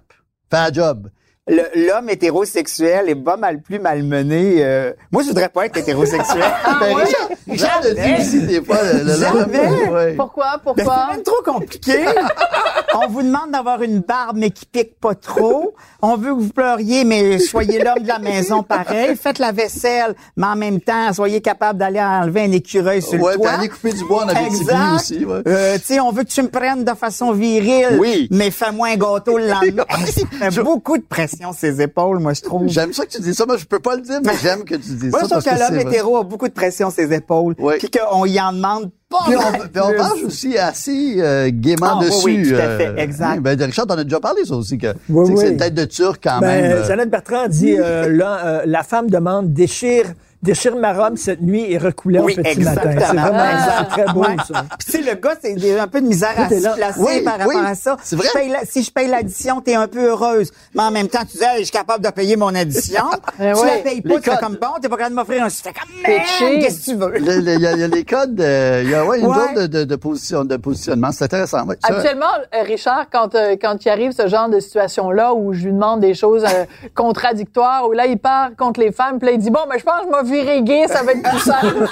Fais 0.50 0.58
un 0.58 0.72
job. 0.72 1.10
L'homme 1.48 2.10
hétérosexuel 2.10 3.10
est 3.10 3.16
pas 3.16 3.38
mal 3.38 3.62
plus 3.62 3.80
malmené. 3.80 4.58
euh, 4.60 4.92
Moi, 5.12 5.24
je 5.24 5.30
voudrais 5.30 5.50
pas 5.50 5.66
être 5.66 5.78
hétérosexuel. 5.78 6.44
Ben, 6.80 6.96
Richard, 6.96 7.30
Richard 7.50 7.82
le 7.84 7.94
dit 7.96 8.22
aussi 8.22 8.42
des 8.46 8.64
fois. 8.64 8.78
Le, 8.84 9.04
le- 9.04 9.16
Jamais. 9.16 9.90
ouais. 9.90 10.14
Pourquoi? 10.16 10.58
Ben, 10.58 10.62
Pourquoi? 10.64 11.08
c'est 11.10 11.16
même 11.16 11.24
trop 11.24 11.42
compliqué. 11.46 12.06
On 13.00 13.08
vous 13.08 13.22
demande 13.22 13.52
d'avoir 13.52 13.82
une 13.82 14.00
barbe, 14.00 14.38
mais 14.38 14.50
qui 14.52 14.66
pique 14.66 15.00
pas 15.00 15.16
trop. 15.16 15.74
On 16.02 16.18
veut 16.18 16.34
que 16.36 16.40
vous 16.42 16.50
pleuriez, 16.50 17.04
mais 17.04 17.38
soyez 17.40 17.80
l'homme 17.84 18.04
de 18.04 18.08
la 18.08 18.20
maison 18.20 18.64
pareil. 18.64 19.16
Faites 19.16 19.40
la 19.40 19.52
vaisselle, 19.52 20.16
mais 20.36 20.48
en 20.48 20.56
même 20.56 20.82
temps, 20.82 21.14
soyez 21.14 21.42
capable 21.42 21.80
d'aller 21.80 22.00
enlever 22.02 22.42
un 22.42 22.52
écureuil 22.52 23.02
sur 23.02 23.22
Ouais, 23.22 23.34
le 23.34 23.38
toit. 23.40 23.52
aller 23.52 23.70
couper 23.70 23.94
du 23.94 24.04
bois 24.06 24.24
en 24.26 24.30
Abitibi 24.30 24.72
aussi. 24.96 25.26
Ouais. 25.26 25.42
Euh, 25.48 25.78
tu 25.78 25.84
sais, 25.86 26.00
on 26.00 26.12
veut 26.12 26.24
que 26.24 26.30
tu 26.30 26.42
me 26.42 26.50
prennes 26.50 26.84
de 26.84 26.94
façon 26.94 27.32
virile. 27.32 27.98
Oui. 28.00 28.28
Mais 28.32 28.52
fais-moi 28.52 28.90
un 28.90 28.96
gâteau 28.98 29.38
le 29.38 29.48
lendemain. 29.48 29.86
Beaucoup 30.64 30.98
de 30.98 31.04
pression 31.04 31.37
ses 31.54 31.82
épaules, 31.82 32.20
moi, 32.20 32.34
je 32.34 32.42
trouve. 32.42 32.68
J'aime 32.68 32.94
ça 32.94 33.06
que 33.06 33.12
tu 33.12 33.22
dis 33.22 33.34
ça. 33.34 33.46
Moi, 33.46 33.58
je 33.58 33.66
peux 33.66 33.80
pas 33.80 33.96
le 33.96 34.02
dire, 34.02 34.20
mais 34.26 34.34
j'aime 34.42 34.64
que 34.64 34.76
tu 34.76 34.90
dis 34.94 35.08
Moi, 35.10 35.20
ça. 35.22 35.26
je 35.26 35.30
trouve 35.32 35.44
que 35.44 35.50
que 35.50 35.74
l'homme 35.74 35.88
hétéro 35.88 36.18
a 36.18 36.24
beaucoup 36.24 36.48
de 36.48 36.54
pression 36.54 36.90
sur 36.90 36.96
ses 37.04 37.14
épaules. 37.14 37.56
Oui. 37.60 37.76
Puis 37.80 37.90
qu'on 37.90 38.26
y 38.26 38.40
en 38.40 38.54
demande 38.54 38.92
pas 39.10 39.20
Puis 39.26 39.36
on, 39.38 39.52
puis 39.52 39.82
on 39.82 39.88
plus. 39.90 39.98
marche 39.98 40.24
aussi 40.24 40.58
assez 40.58 41.16
euh, 41.20 41.50
gaiement 41.54 41.88
Ah, 41.92 42.00
oui, 42.02 42.06
dessus. 42.08 42.26
oui, 42.26 42.50
tout 42.50 42.56
à 42.56 42.60
euh, 42.60 42.78
fait, 42.78 43.02
exact. 43.02 43.34
oui, 43.36 43.40
ben, 43.40 43.62
Richard, 43.62 43.88
t'en 43.88 43.98
as 43.98 44.04
déjà 44.04 44.20
parlé, 44.20 44.44
ça 44.46 44.56
aussi, 44.56 44.78
que, 44.78 44.88
Oui, 45.10 45.30
que 45.34 45.38
c'est 45.40 45.46
oui. 45.46 45.52
une 45.52 45.58
tête 45.58 45.74
de 45.74 45.86
turc 45.86 46.20
quand 46.24 46.40
Ben, 46.42 46.48
même. 46.62 46.72
euh, 46.72 46.88
Jeannette 46.88 47.10
Bertrand 47.10 47.48
dit 47.48 47.76
euh, 47.80 48.10
là, 48.12 48.40
euh, 48.46 48.62
la 48.66 48.84
femme 48.84 49.10
demande 49.10 49.54
déchire, 49.54 50.06
déchire 50.44 50.76
ma 50.76 50.94
robe 50.94 51.18
cette 51.18 51.42
nuit 51.42 51.66
et 51.72 51.78
recoulait 51.78 52.20
Oui, 52.20 52.34
au 52.38 52.42
petit 52.42 52.50
exactement. 52.60 52.94
matin. 52.94 53.06
C'est 53.08 53.18
vraiment 53.18 53.40
Ah. 53.44 53.78
c'est 53.80 53.90
très 54.04 54.14
beau 54.14 54.22
Ouais. 54.22 54.36
ça. 54.48 54.66
Puis 54.78 54.86
tu 54.86 54.92
sais, 55.04 55.12
le 55.12 55.16
gars, 55.20 55.36
c'est 55.42 55.80
un 55.80 55.88
peu 55.88 56.02
de 56.02 56.08
misère 56.08 56.34
à 56.38 56.48
se 56.50 56.76
placer 56.76 57.00
Oui, 57.00 57.22
par 57.24 57.34
rapport 57.40 57.48
oui, 57.48 57.56
à 57.66 57.76
ça. 57.76 57.98
c'est 58.04 58.16
vrai. 58.16 58.28
Je 58.28 58.40
paye 58.40 58.50
la- 58.50 58.66
si 58.66 58.84
je 58.84 58.92
paye 58.92 59.08
l'addition, 59.08 59.62
t'es 59.62 59.76
un 59.76 59.88
peu 59.88 60.06
heureuse. 60.10 60.52
Mais 60.76 60.84
en 60.84 60.92
même 60.92 61.08
temps, 61.08 61.22
tu 61.30 61.38
dis, 61.38 61.44
hey, 61.44 61.60
je 61.60 61.64
suis 61.64 61.72
capable 61.72 62.04
de 62.06 62.10
payer 62.12 62.36
mon 62.36 62.54
addition. 62.54 63.04
Eh 63.40 63.52
tu 63.54 63.60
ouais. 63.60 63.76
la 63.78 63.82
payes 63.84 64.02
pas, 64.02 64.16
tu 64.20 64.30
fais 64.30 64.38
comme 64.38 64.56
bon, 64.62 64.68
t'es 64.82 64.90
pas 64.90 64.98
capable 64.98 65.12
de 65.16 65.20
m'offrir 65.20 65.44
un. 65.44 65.48
Tu 65.50 65.56
fais 65.56 65.74
comme, 65.74 66.26
cheap. 66.38 66.60
qu'est-ce 66.62 66.80
que 66.86 66.92
tu 66.92 66.96
veux? 66.98 67.14
Il 67.20 67.26
y, 67.26 67.66
a- 67.66 67.72
il 67.74 67.80
y 67.80 67.84
a 67.84 67.88
les 67.88 68.04
codes, 68.06 68.40
euh, 68.40 68.82
il 68.84 68.90
y 68.92 68.96
a 68.96 69.06
ouais, 69.06 69.20
une 69.20 69.28
Ouais. 69.28 69.36
drôle 69.36 69.54
de, 69.56 69.68
de, 69.68 69.84
de, 69.84 69.96
position, 69.96 70.44
de 70.46 70.58
positionnement. 70.58 71.12
C'est 71.12 71.26
intéressant. 71.26 71.66
Habituellement, 71.84 72.26
euh, 72.56 72.64
Richard, 72.64 73.06
quand, 73.12 73.36
euh, 73.36 73.56
quand 73.62 73.84
il 73.86 73.90
arrive 73.90 74.12
ce 74.12 74.28
genre 74.28 74.50
de 74.50 74.60
situation-là 74.60 75.34
où 75.34 75.54
je 75.54 75.66
lui 75.66 75.74
demande 75.74 76.00
des 76.02 76.14
choses 76.14 76.44
euh, 76.46 76.66
contradictoires, 76.96 77.88
où 77.88 77.92
là, 77.92 78.06
il 78.06 78.18
part 78.18 78.50
contre 78.58 78.80
les 78.80 78.92
femmes, 78.92 79.18
puis 79.20 79.28
là, 79.28 79.34
il 79.34 79.40
dit, 79.40 79.50
bon, 79.50 79.60
mais 79.70 79.80
je 79.80 79.84
pense 79.84 80.02
que 80.02 80.08
je 80.08 80.12
vais 80.12 80.27
virer 80.28 80.62
gay, 80.64 80.88
ça 80.88 81.04
va 81.04 81.14
être 81.14 81.24
plus 81.24 81.40
simple. 81.40 81.88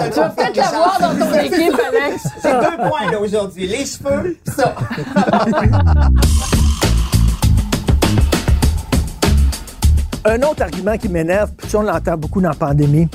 tu 0.12 0.20
vas 0.20 0.28
peut-être 0.30 0.56
l'avoir 0.56 0.98
dans 1.00 1.14
ton 1.16 1.34
équipe, 1.40 1.80
Alex. 1.88 2.28
C'est 2.40 2.52
deux 2.52 2.76
points, 2.76 3.10
là, 3.10 3.20
aujourd'hui. 3.20 3.66
Les 3.66 3.84
cheveux, 3.84 4.36
ça. 4.46 4.74
Un 10.24 10.42
autre 10.42 10.62
argument 10.62 10.98
qui 10.98 11.08
m'énerve, 11.08 11.50
puis 11.56 11.74
on 11.76 11.82
l'entend 11.82 12.16
beaucoup 12.16 12.42
dans 12.42 12.50
la 12.50 12.54
pandémie, 12.54 13.08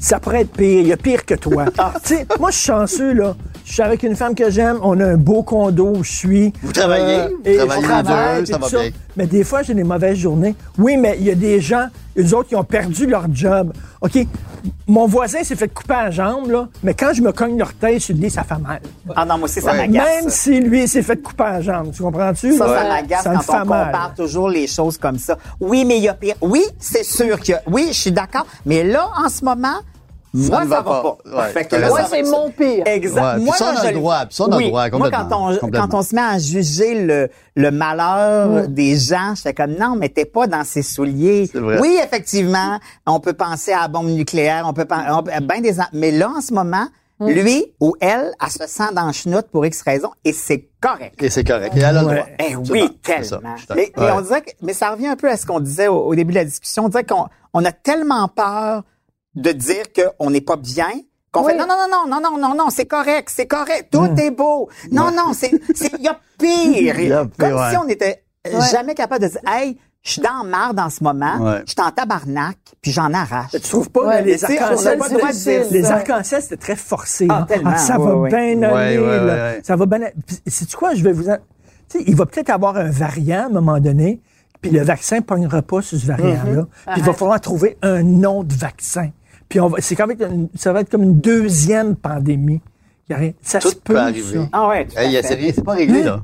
ça 0.00 0.20
pourrait 0.20 0.42
être 0.42 0.52
pire. 0.52 0.80
Il 0.80 0.86
y 0.86 0.92
a 0.92 0.96
pire 0.96 1.24
que 1.24 1.34
toi. 1.34 1.64
Ah. 1.76 1.92
tu 2.04 2.16
sais, 2.16 2.26
moi, 2.38 2.50
je 2.50 2.56
suis 2.56 2.66
chanceux, 2.66 3.12
là. 3.12 3.34
Je 3.64 3.72
suis 3.74 3.82
avec 3.82 4.02
une 4.02 4.16
femme 4.16 4.34
que 4.34 4.50
j'aime. 4.50 4.78
On 4.82 4.98
a 5.00 5.06
un 5.06 5.16
beau 5.16 5.42
condo 5.42 5.92
où 5.96 6.04
je 6.04 6.10
suis. 6.12 6.46
Euh, 6.48 6.50
Vous 6.62 6.72
travaillez? 6.72 7.28
Vous 7.28 7.40
et 7.44 7.56
travaillez 7.56 7.82
je 7.82 7.86
travaille, 7.88 8.40
deux, 8.40 8.46
ça 8.52 8.58
va 8.58 8.68
bien. 8.68 8.90
Mais 9.16 9.26
des 9.26 9.44
fois, 9.44 9.62
j'ai 9.62 9.74
des 9.74 9.84
mauvaises 9.84 10.16
journées. 10.18 10.54
Oui, 10.78 10.96
mais 10.96 11.16
il 11.20 11.24
y 11.26 11.30
a 11.30 11.34
des 11.34 11.60
gens, 11.60 11.86
eux 12.18 12.34
autres, 12.34 12.48
qui 12.48 12.56
ont 12.56 12.64
perdu 12.64 13.06
leur 13.06 13.26
job. 13.32 13.72
OK, 14.00 14.18
mon 14.88 15.06
voisin 15.06 15.44
s'est 15.44 15.54
fait 15.54 15.68
couper 15.72 15.94
la 15.94 16.10
jambe, 16.10 16.50
là, 16.50 16.68
mais 16.82 16.94
quand 16.94 17.12
je 17.14 17.22
me 17.22 17.30
cogne 17.32 17.56
l'orteil 17.58 18.00
sur 18.00 18.14
le 18.16 18.20
lit, 18.22 18.30
ça 18.30 18.42
fait 18.42 18.58
mal. 18.58 18.80
Ah 19.14 19.24
non, 19.24 19.38
moi 19.38 19.44
aussi, 19.44 19.60
ça 19.60 19.72
Ouais. 19.72 19.86
m'agace. 19.86 20.06
Même 20.22 20.30
si 20.30 20.60
lui 20.60 20.88
s'est 20.88 21.02
fait 21.02 21.16
couper 21.22 21.44
la 21.44 21.60
jambe. 21.60 21.92
Tu 21.94 22.02
comprends-tu? 22.02 22.56
Ça, 22.56 22.66
là? 22.66 22.82
ça 22.82 22.88
m'agace 22.88 23.22
Ça 23.22 23.30
me 23.30 23.36
quand 23.36 23.42
fait 23.42 23.52
on 23.62 23.64
mal. 23.66 23.86
compare 23.86 24.14
toujours 24.16 24.48
les 24.48 24.66
choses 24.66 24.98
comme 24.98 25.18
ça. 25.18 25.38
Oui, 25.60 25.84
mais 25.84 25.98
il 25.98 26.02
y 26.04 26.08
a 26.08 26.14
pire. 26.14 26.34
Oui, 26.40 26.64
c'est 26.80 27.04
sûr 27.04 27.38
que 27.40 27.52
oui, 27.68 27.88
je 27.92 27.98
suis 28.00 28.12
d'accord. 28.12 28.46
Mais 28.66 28.82
là, 28.82 29.08
en 29.24 29.28
ce 29.28 29.44
moment, 29.44 29.76
moi, 30.34 30.64
ne 30.64 30.70
ça 30.70 30.76
va 30.76 30.82
va 30.82 30.82
pas. 30.82 31.02
pas. 31.24 31.36
Ouais, 31.42 31.48
Fait 31.52 31.64
que 31.66 31.76
là. 31.76 31.88
Moi, 31.88 32.00
ça 32.00 32.06
c'est 32.10 32.22
mon 32.22 32.50
pire. 32.50 32.82
Exact. 32.86 33.20
Ouais, 33.36 33.40
Moi, 33.44 33.56
ça, 33.56 33.72
on 33.74 33.78
a 33.80 33.90
le 33.90 33.94
droit, 33.98 34.20
puis 34.26 34.34
ça, 34.34 34.44
on 34.44 34.46
a 34.46 34.50
le 34.50 34.56
Oui. 34.56 34.68
droit, 34.68 34.90
Moi, 34.90 35.10
quand 35.10 35.26
on, 35.32 35.56
complètement. 35.58 35.88
quand 35.88 35.98
on 35.98 36.02
se 36.02 36.14
met 36.14 36.22
à 36.22 36.38
juger 36.38 37.04
le, 37.04 37.28
le 37.56 37.70
malheur 37.70 38.68
des 38.68 38.96
gens, 38.96 39.34
j'étais 39.36 39.54
comme, 39.54 39.74
non, 39.74 39.96
mais 39.96 40.08
t'es 40.08 40.24
pas 40.24 40.46
dans 40.46 40.64
ses 40.64 40.82
souliers. 40.82 41.48
C'est 41.52 41.58
vrai. 41.58 41.78
Oui, 41.80 41.98
effectivement, 42.02 42.78
on 43.06 43.20
peut 43.20 43.34
penser 43.34 43.72
à 43.72 43.82
la 43.82 43.88
bombe 43.88 44.08
nucléaire, 44.08 44.64
on 44.66 44.72
peut 44.72 44.84
penser 44.86 45.06
à 45.08 45.40
ben 45.40 45.60
des, 45.60 45.74
mais 45.92 46.10
là, 46.10 46.30
en 46.36 46.40
ce 46.40 46.52
moment, 46.54 46.86
lui 47.20 47.66
ou 47.78 47.94
elle, 48.00 48.32
elle 48.42 48.50
se 48.50 48.66
sent 48.66 48.92
dans 48.96 49.06
le 49.06 49.12
chenoute 49.12 49.46
pour 49.52 49.64
X 49.64 49.82
raison 49.82 50.10
et 50.24 50.32
c'est 50.32 50.66
correct. 50.80 51.22
Et 51.22 51.30
c'est 51.30 51.44
correct. 51.44 51.72
Et 51.76 51.78
elle 51.78 51.96
a 51.98 52.02
le 52.02 52.08
Ouais. 52.08 52.14
droit. 52.16 52.26
Eh 52.40 52.56
oui, 52.56 52.98
ça. 53.22 53.38
tellement. 53.38 53.54
Ouais. 53.76 53.92
on 54.16 54.20
dirait 54.22 54.40
que, 54.42 54.50
mais 54.60 54.72
ça 54.72 54.90
revient 54.90 55.06
un 55.06 55.14
peu 55.16 55.30
à 55.30 55.36
ce 55.36 55.46
qu'on 55.46 55.60
disait 55.60 55.86
au, 55.86 55.98
au 56.06 56.14
début 56.16 56.32
de 56.32 56.38
la 56.38 56.44
discussion. 56.44 56.86
On 56.86 56.88
dirait 56.88 57.04
qu'on 57.04 57.26
on 57.54 57.64
a 57.64 57.70
tellement 57.70 58.26
peur 58.26 58.82
de 59.34 59.52
dire 59.52 59.84
qu'on 59.94 60.30
n'est 60.30 60.40
pas 60.40 60.56
bien 60.56 60.90
qu'on 61.30 61.44
Oui. 61.46 61.52
fait 61.52 61.58
non, 61.58 61.66
non, 61.66 61.76
non, 61.90 62.06
non, 62.06 62.20
non, 62.20 62.30
non, 62.30 62.38
non, 62.48 62.54
non, 62.54 62.70
c'est 62.70 62.84
correct, 62.84 63.30
c'est 63.34 63.46
correct, 63.46 63.88
tout 63.90 64.06
est 64.20 64.30
beau. 64.30 64.68
Non, 64.90 65.10
non, 65.10 65.32
c'est, 65.32 65.50
c'est, 65.74 65.90
il 65.98 66.04
y 66.04 66.08
a 66.08 66.18
pire. 66.38 67.00
Il 67.00 67.08
y 67.08 67.12
a 67.12 67.24
pire, 67.24 67.30
Comme 67.38 67.52
ouais. 67.58 67.70
si 67.70 67.76
on 67.78 67.88
était 67.88 68.22
jamais 68.70 68.94
capable 68.94 69.22
de 69.24 69.28
dire, 69.28 69.40
hey, 69.48 69.78
je 70.02 70.10
suis 70.10 70.20
dans 70.20 70.44
marde 70.44 70.78
en 70.78 70.90
ce 70.90 71.02
moment, 71.02 71.38
Ouais. 71.40 71.62
je 71.64 71.70
suis 71.72 71.80
en 71.80 71.90
tabarnak, 71.90 72.58
puis 72.82 72.90
j'en 72.92 73.14
arrache. 73.14 73.52
Tu 73.52 73.60
trouves 73.60 73.88
pas 73.88 74.20
les 74.20 74.32
mais 74.32 74.38
tu 74.38 74.46
sais, 74.46 74.58
arcs-en-ciel? 74.58 74.98
on 74.98 75.00
a 75.00 75.04
pas 75.04 75.08
le 75.08 75.18
droit 75.18 75.28
de 75.30 75.34
c'était- 75.34 75.60
dire 75.62 75.72
Les 75.72 75.84
arcs-en-ciel, 75.90 76.42
c'était 76.42 76.56
très 76.58 76.76
forcé. 76.76 77.26
Ah, 77.30 77.46
hein. 77.64 77.76
ça 77.78 77.98
ouais, 77.98 78.06
va 78.06 78.16
ouais. 78.16 78.28
bien 78.28 78.62
aller. 78.70 78.98
Ouais, 78.98 79.06
ouais, 79.06 79.16
là. 79.24 79.34
ouais. 79.52 79.60
Ça 79.62 79.76
va 79.76 79.86
bien 79.86 80.02
aller. 80.02 80.14
C'est 80.46 80.66
tu 80.66 80.76
quoi? 80.76 80.94
Je 80.94 81.02
vais 81.02 81.12
vous. 81.12 81.30
en- 81.30 81.38
Tu 81.88 81.98
sais, 81.98 82.04
il 82.06 82.14
va 82.16 82.26
peut-être 82.26 82.50
avoir 82.50 82.76
un 82.76 82.90
variant 82.90 83.44
à 83.44 83.46
un 83.46 83.48
moment 83.48 83.78
donné, 83.80 84.20
puis 84.60 84.70
le 84.70 84.82
vaccin 84.82 85.16
ne 85.16 85.20
pognera 85.22 85.62
pas 85.62 85.80
sur 85.82 85.98
ce 85.98 86.06
variant-là. 86.06 86.66
Puis 86.88 86.94
il 86.98 87.02
va 87.04 87.12
falloir 87.14 87.40
trouver 87.40 87.78
un 87.82 88.24
autre 88.24 88.54
vaccin. 88.56 89.08
Puis 89.52 89.60
on 89.60 89.68
va, 89.68 89.82
c'est 89.82 89.94
comme 89.96 90.12
une- 90.12 90.48
ça 90.54 90.72
va 90.72 90.80
être 90.80 90.88
comme 90.88 91.02
une 91.02 91.20
deuxième 91.20 91.94
pandémie. 91.94 92.62
Ça 93.42 93.58
Tout 93.58 93.68
se 93.68 93.74
peut, 93.74 93.92
peut 93.92 93.98
arriver. 94.00 94.38
ça. 94.38 94.48
Ah 94.50 94.68
ouais, 94.68 94.86
Hey, 94.96 95.20
c'est 95.22 95.34
rien, 95.34 95.52
c'est 95.54 95.62
pas 95.62 95.74
réglé, 95.74 96.02
là. 96.02 96.22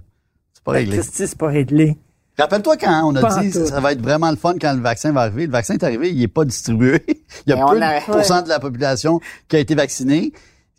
C'est 0.55 0.65
pas 0.65 0.73
Ben, 0.73 0.79
réglé. 0.79 0.97
Christy, 0.97 1.27
c'est 1.27 1.37
pas 1.37 1.49
réglé. 1.49 1.99
Rappelle-toi 2.39 2.79
quand 2.79 3.03
on 3.05 3.15
a 3.17 3.21
Pas 3.21 3.41
dit 3.43 3.51
tout. 3.51 3.67
ça 3.67 3.81
va 3.81 3.93
être 3.93 4.01
vraiment 4.01 4.31
le 4.31 4.37
fun 4.39 4.55
quand 4.59 4.73
le 4.73 4.81
vaccin 4.81 5.13
va 5.13 5.21
arriver. 5.23 5.45
Le 5.45 5.53
vaccin 5.53 5.75
est 5.75 5.85
arrivé, 5.85 6.11
il 6.11 6.23
est 6.23 6.29
pas 6.29 6.47
distribué. 6.47 7.05
il 7.47 7.51
y 7.51 7.53
a 7.53 7.57
Mais 7.57 7.63
peu 7.71 7.83
a- 7.83 8.01
de 8.01 8.05
pourcent 8.07 8.41
de 8.41 8.49
la 8.49 8.59
population 8.59 9.21
qui 9.49 9.57
a 9.57 9.59
été 9.59 9.75
vaccinée. 9.75 10.33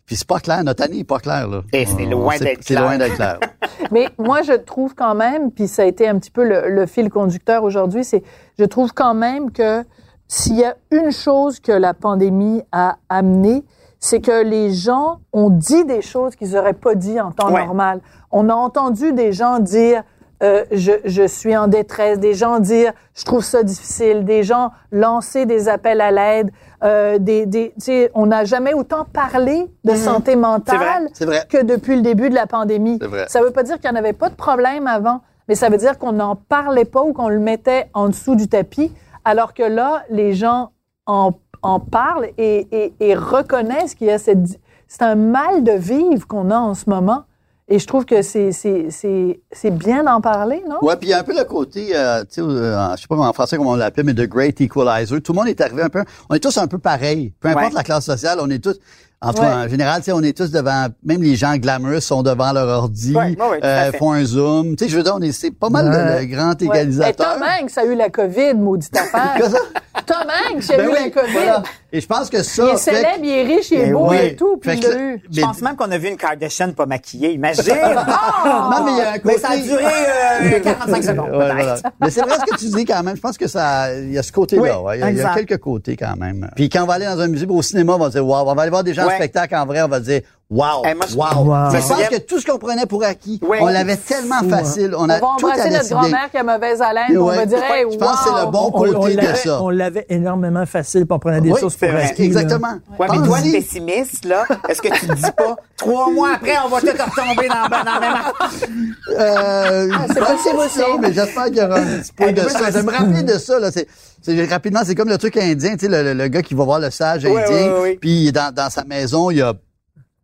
Puis 0.04 0.16
c'est 0.16 0.26
pas 0.26 0.40
clair, 0.40 0.64
notre 0.64 0.82
année 0.82 0.98
est 0.98 1.04
pas 1.04 1.20
claire, 1.20 1.46
là. 1.46 1.62
Et 1.72 1.86
c'est 1.86 2.06
loin 2.06 2.34
c'est- 2.36 2.42
d'être 2.44 2.58
C'est 2.62 2.74
clair. 2.74 2.82
loin 2.82 2.98
d'être 2.98 3.14
clair. 3.14 3.38
Mais 3.92 4.08
moi, 4.18 4.42
je 4.42 4.54
trouve 4.54 4.96
quand 4.96 5.14
même, 5.14 5.52
puis 5.52 5.68
ça 5.68 5.82
a 5.82 5.84
été 5.84 6.08
un 6.08 6.18
petit 6.18 6.32
peu 6.32 6.42
le, 6.42 6.68
le 6.70 6.86
fil 6.86 7.08
conducteur 7.08 7.62
aujourd'hui, 7.62 8.02
c'est 8.02 8.24
je 8.58 8.64
trouve 8.64 8.92
quand 8.92 9.14
même 9.14 9.52
que 9.52 9.84
s'il 10.32 10.56
y 10.60 10.64
a 10.64 10.76
une 10.92 11.10
chose 11.10 11.58
que 11.58 11.72
la 11.72 11.92
pandémie 11.92 12.62
a 12.70 12.98
amené, 13.08 13.64
c'est 13.98 14.20
que 14.20 14.44
les 14.44 14.72
gens 14.72 15.18
ont 15.32 15.50
dit 15.50 15.84
des 15.84 16.02
choses 16.02 16.36
qu'ils 16.36 16.52
n'auraient 16.52 16.72
pas 16.72 16.94
dit 16.94 17.20
en 17.20 17.32
temps 17.32 17.50
Ouais. 17.52 17.64
normal. 17.66 18.00
On 18.30 18.48
a 18.48 18.54
entendu 18.54 19.12
des 19.12 19.32
gens 19.32 19.58
dire 19.58 20.04
euh, 20.44 20.64
je, 20.70 20.92
je 21.04 21.26
suis 21.26 21.54
en 21.56 21.66
détresse, 21.66 22.20
des 22.20 22.32
gens 22.34 22.60
dire 22.60 22.92
je 23.14 23.24
trouve 23.24 23.42
ça 23.44 23.64
difficile, 23.64 24.24
des 24.24 24.44
gens 24.44 24.70
lancer 24.92 25.46
des 25.46 25.68
appels 25.68 26.00
à 26.00 26.12
l'aide, 26.12 26.50
euh, 26.84 27.18
des, 27.18 27.44
des, 27.44 27.74
on 28.14 28.26
n'a 28.26 28.44
jamais 28.44 28.72
autant 28.72 29.04
parlé 29.12 29.68
de 29.84 29.94
santé 29.96 30.36
mentale 30.36 31.08
vrai. 31.20 31.44
que 31.50 31.62
depuis 31.62 31.96
le 31.96 32.02
début 32.02 32.30
de 32.30 32.36
la 32.36 32.46
pandémie. 32.46 33.00
Ça 33.26 33.42
veut 33.42 33.50
pas 33.50 33.64
dire 33.64 33.80
qu'il 33.80 33.90
n'y 33.90 33.96
en 33.96 33.98
avait 33.98 34.12
pas 34.14 34.28
de 34.30 34.36
problème 34.36 34.86
avant, 34.86 35.20
mais 35.48 35.56
ça 35.56 35.68
veut 35.68 35.76
dire 35.76 35.98
qu'on 35.98 36.12
n'en 36.12 36.36
parlait 36.36 36.84
pas 36.86 37.02
ou 37.02 37.12
qu'on 37.12 37.28
le 37.28 37.40
mettait 37.40 37.90
en 37.94 38.08
dessous 38.08 38.36
du 38.36 38.46
tapis, 38.48 38.94
alors 39.24 39.54
que 39.54 39.62
là, 39.62 40.04
les 40.10 40.34
gens 40.34 40.70
en, 41.06 41.32
en 41.62 41.80
parlent 41.80 42.28
et, 42.38 42.66
et, 42.72 42.92
et 43.00 43.14
reconnaissent 43.14 43.94
qu'il 43.94 44.06
y 44.08 44.10
a 44.10 44.18
cette... 44.18 44.58
C'est 44.88 45.02
un 45.02 45.14
mal 45.14 45.62
de 45.62 45.72
vivre 45.72 46.26
qu'on 46.26 46.50
a 46.50 46.58
en 46.58 46.74
ce 46.74 46.90
moment. 46.90 47.22
Et 47.68 47.78
je 47.78 47.86
trouve 47.86 48.04
que 48.04 48.20
c'est 48.22 49.70
bien 49.70 50.02
d'en 50.02 50.20
parler, 50.20 50.64
non? 50.68 50.78
Ouais, 50.82 50.96
puis 50.96 51.06
il 51.08 51.10
y 51.10 51.14
a 51.14 51.20
un 51.20 51.22
peu 51.22 51.36
le 51.38 51.44
côté, 51.44 51.90
euh, 51.94 52.22
tu 52.22 52.26
sais, 52.34 52.40
euh, 52.40 52.96
je 52.96 53.02
sais 53.02 53.06
pas 53.06 53.14
en 53.14 53.32
français 53.32 53.56
comment 53.56 53.70
on 53.70 53.76
l'appelle, 53.76 54.04
mais 54.06 54.12
de 54.12 54.26
great 54.26 54.60
equalizer. 54.60 55.22
Tout 55.22 55.32
le 55.32 55.38
monde 55.38 55.46
est 55.46 55.60
arrivé 55.60 55.82
un 55.82 55.88
peu, 55.88 56.02
on 56.28 56.34
est 56.34 56.40
tous 56.40 56.58
un 56.58 56.66
peu 56.66 56.78
pareils. 56.78 57.32
Peu 57.38 57.46
importe 57.48 57.66
Ouais. 57.66 57.74
la 57.76 57.84
classe 57.84 58.06
sociale, 58.06 58.38
on 58.42 58.50
est 58.50 58.58
tous, 58.58 58.76
en 59.22 59.32
tout 59.34 59.42
Ouais. 59.42 59.48
cas, 59.48 59.56
en 59.64 59.68
général, 59.68 59.98
tu 60.00 60.06
sais, 60.06 60.12
on 60.12 60.22
est 60.22 60.36
tous 60.36 60.50
devant, 60.50 60.86
même 61.04 61.22
les 61.22 61.36
gens 61.36 61.54
glamorous 61.56 62.00
sont 62.00 62.22
devant 62.22 62.52
leur 62.52 62.66
ordi, 62.68 63.14
Ouais, 63.14 63.36
ouais, 63.38 63.60
euh, 63.62 63.92
font 63.92 64.12
un 64.12 64.24
zoom. 64.24 64.76
Tu 64.76 64.84
sais, 64.84 64.90
je 64.90 64.96
veux 64.96 65.02
dire, 65.02 65.14
on 65.16 65.20
est, 65.20 65.32
c'est 65.32 65.50
pas 65.50 65.68
mal 65.68 65.88
Ouais. 65.88 66.14
le, 66.14 66.20
le 66.20 66.34
grand 66.36 66.50
Ouais. 66.60 66.66
égalisateur. 66.66 67.34
Et 67.36 67.38
Tom 67.38 67.42
Hanks 67.48 67.78
a 67.78 67.84
eu 67.84 67.94
la 67.94 68.08
COVID, 68.08 68.54
maudite 68.54 68.96
affaire. 68.96 69.34
Qu'est-ce 69.36 69.50
que 69.50 69.56
ça? 69.56 70.02
Tom 70.06 70.16
Hanks 70.54 70.70
a 70.70 70.76
Ben 70.76 70.86
eu 70.86 70.88
oui, 70.88 70.94
la 71.04 71.10
COVID. 71.22 71.32
voilà. 71.32 71.62
Et 71.92 72.00
je 72.00 72.06
pense 72.06 72.30
que 72.30 72.42
ça. 72.42 72.62
Il 72.64 72.68
est 72.70 72.72
que- 72.74 72.78
célèbre, 72.80 73.18
il 73.22 73.30
est 73.30 73.42
riche, 73.42 73.70
il 73.72 73.80
est 73.80 73.86
Ben 73.86 73.92
beau 73.92 74.08
oui. 74.10 74.16
et 74.22 74.36
tout, 74.36 74.56
puis 74.56 74.70
il 74.74 74.82
l'a 74.82 74.96
eu. 74.96 75.22
Je 75.30 75.36
Mais- 75.40 75.42
pense 75.46 75.60
même 75.60 75.76
qu'on 75.76 75.90
a 75.90 75.98
vu 75.98 76.08
une 76.08 76.16
Kardashian 76.16 76.72
pas 76.72 76.86
maquillée. 76.86 77.32
Imagine! 77.32 77.62
Non, 78.44 78.84
mais 78.84 78.92
il 78.92 78.98
y 78.98 79.00
a 79.02 79.10
un 79.10 79.18
côté. 79.18 79.22
Mais 79.24 79.38
ça 79.38 79.48
a 79.50 79.56
duré 79.58 79.84
euh, 79.84 80.60
45 80.64 81.02
secondes, 81.04 81.18
Ouais, 81.30 81.38
peut-être. 81.38 81.54
voilà. 81.56 81.76
Mais 82.00 82.10
c'est 82.10 82.20
vrai 82.22 82.36
ce 82.38 82.50
que 82.52 82.56
tu 82.58 82.66
dis 82.68 82.84
quand 82.84 83.02
même. 83.02 83.16
Je 83.16 83.20
pense 83.20 83.36
que 83.36 83.46
ça, 83.48 83.92
il 83.94 84.12
y 84.12 84.18
a 84.18 84.22
ce 84.22 84.32
côté-là. 84.32 84.62
Oui, 84.62 84.68
ouais. 84.86 84.98
Il 84.98 85.00
y 85.00 85.02
a- 85.02 85.10
il 85.10 85.16
y, 85.16 85.20
a 85.20 85.22
exact. 85.24 85.46
quelques 85.46 85.60
côtés 85.60 85.96
quand 85.96 86.16
même. 86.16 86.48
Puis 86.56 86.68
quand 86.70 86.82
on 86.84 86.86
va 86.86 86.94
aller 86.94 87.04
dans 87.06 87.20
un 87.20 87.28
musée, 87.28 87.46
au 87.48 87.60
cinéma, 87.62 87.94
on 87.94 87.98
va 87.98 88.08
dire 88.08 88.24
wow. 88.26 88.48
On 88.48 88.54
va 88.54 88.62
aller 88.62 88.70
voir 88.70 88.84
des 88.84 88.94
gens. 88.94 89.06
Spectacle 89.14 89.54
en 89.56 89.66
vrai, 89.66 89.82
on 89.82 89.88
va 89.88 90.00
dire 90.00 90.22
wow, 90.50 90.82
Eh, 90.84 90.94
moi, 90.94 91.06
je- 91.08 91.16
wow. 91.16 91.44
Wow. 91.44 91.70
Mais 91.72 91.80
je 91.80 91.86
pense 91.88 92.08
que 92.08 92.18
tout 92.20 92.40
ce 92.40 92.46
qu'on 92.46 92.58
prenait 92.58 92.86
pour 92.86 93.02
acquis, 93.04 93.40
Ouais. 93.42 93.58
on 93.60 93.66
l'avait 93.66 93.96
tellement 93.96 94.42
facile. 94.48 94.94
On, 94.96 95.02
On 95.04 95.08
a 95.08 95.14
va 95.14 95.20
tout 95.20 95.26
embrasser 95.26 95.70
notre 95.70 95.88
grand-mère 95.88 96.30
qui 96.30 96.36
a 96.38 96.42
mauvaise 96.42 96.82
haleine, 96.82 97.16
on 97.18 97.24
va 97.26 97.46
dire, 97.46 97.58
hey, 97.62 97.84
Je 97.90 97.96
pense 97.96 98.20
que 98.20 98.24
c'est 98.28 98.44
le 98.44 98.50
bon 98.50 98.70
On, 98.74 98.78
on 98.86 98.92
côté 98.92 99.12
de 99.16 99.20
l'avait- 99.20 99.34
ça. 99.38 99.62
on 99.62 99.70
l'avait 99.70 100.06
énormément 100.08 100.66
facile, 100.66 101.06
puis 101.06 101.14
on 101.14 101.18
prenait 101.18 101.40
des 101.40 101.52
Oui, 101.52 101.60
choses 101.60 101.76
c'est 101.78 101.86
pour 101.86 101.96
vrai. 101.96 102.06
acquis. 102.08 102.24
Exactement. 102.24 102.74
Ouais, 102.98 103.06
mais 103.10 103.26
toi, 103.26 103.38
le 103.44 103.52
pessimiste, 103.52 104.24
là, 104.24 104.44
est-ce 104.68 104.82
que 104.82 104.88
tu 104.88 105.06
te 105.06 105.12
dis 105.14 105.22
pas, 105.36 105.56
trois 105.76 106.10
mois 106.10 106.30
après, 106.34 106.54
on 106.64 106.68
va 106.68 106.80
tout 106.80 106.86
retomber 106.88 107.48
dans, 107.48 107.68
dans 107.68 107.94
le 107.94 108.00
même 108.00 108.90
Euh, 109.18 109.88
c'est 110.08 110.20
pas 110.20 110.26
possible 110.34 110.56
aussi. 110.58 110.80
Mais 111.00 111.12
j'espère 111.12 111.44
qu'il 111.46 111.56
y 111.56 111.62
aura 111.62 111.78
un 111.78 111.98
petit 112.00 112.12
peu 112.12 112.32
de 112.32 112.40
ça. 112.48 112.70
je- 112.70 112.78
me 112.80 112.90
rappeler 112.90 113.22
de 113.22 113.38
ça, 113.38 113.58
là. 113.58 113.70
C'est, 113.70 113.86
c'est- 114.22 114.44
rapidement, 114.46 114.80
c'est 114.84 114.94
comme 114.94 115.08
le 115.08 115.18
truc 115.18 115.36
indien, 115.36 115.72
tu 115.76 115.86
sais, 115.86 115.88
le, 115.88 116.02
le- 116.02 116.14
le 116.14 116.28
gars 116.28 116.42
qui 116.42 116.54
va 116.54 116.64
voir 116.64 116.78
le 116.80 116.90
sage 116.90 117.24
indien. 117.24 117.40
ouais, 117.40 117.48
ouais, 117.72 117.80
ouais. 117.80 117.98
Puis 118.00 118.32
dans, 118.32 118.52
dans 118.54 118.70
sa 118.70 118.84
maison, 118.84 119.30
il 119.30 119.38
y 119.38 119.42
a, 119.42 119.54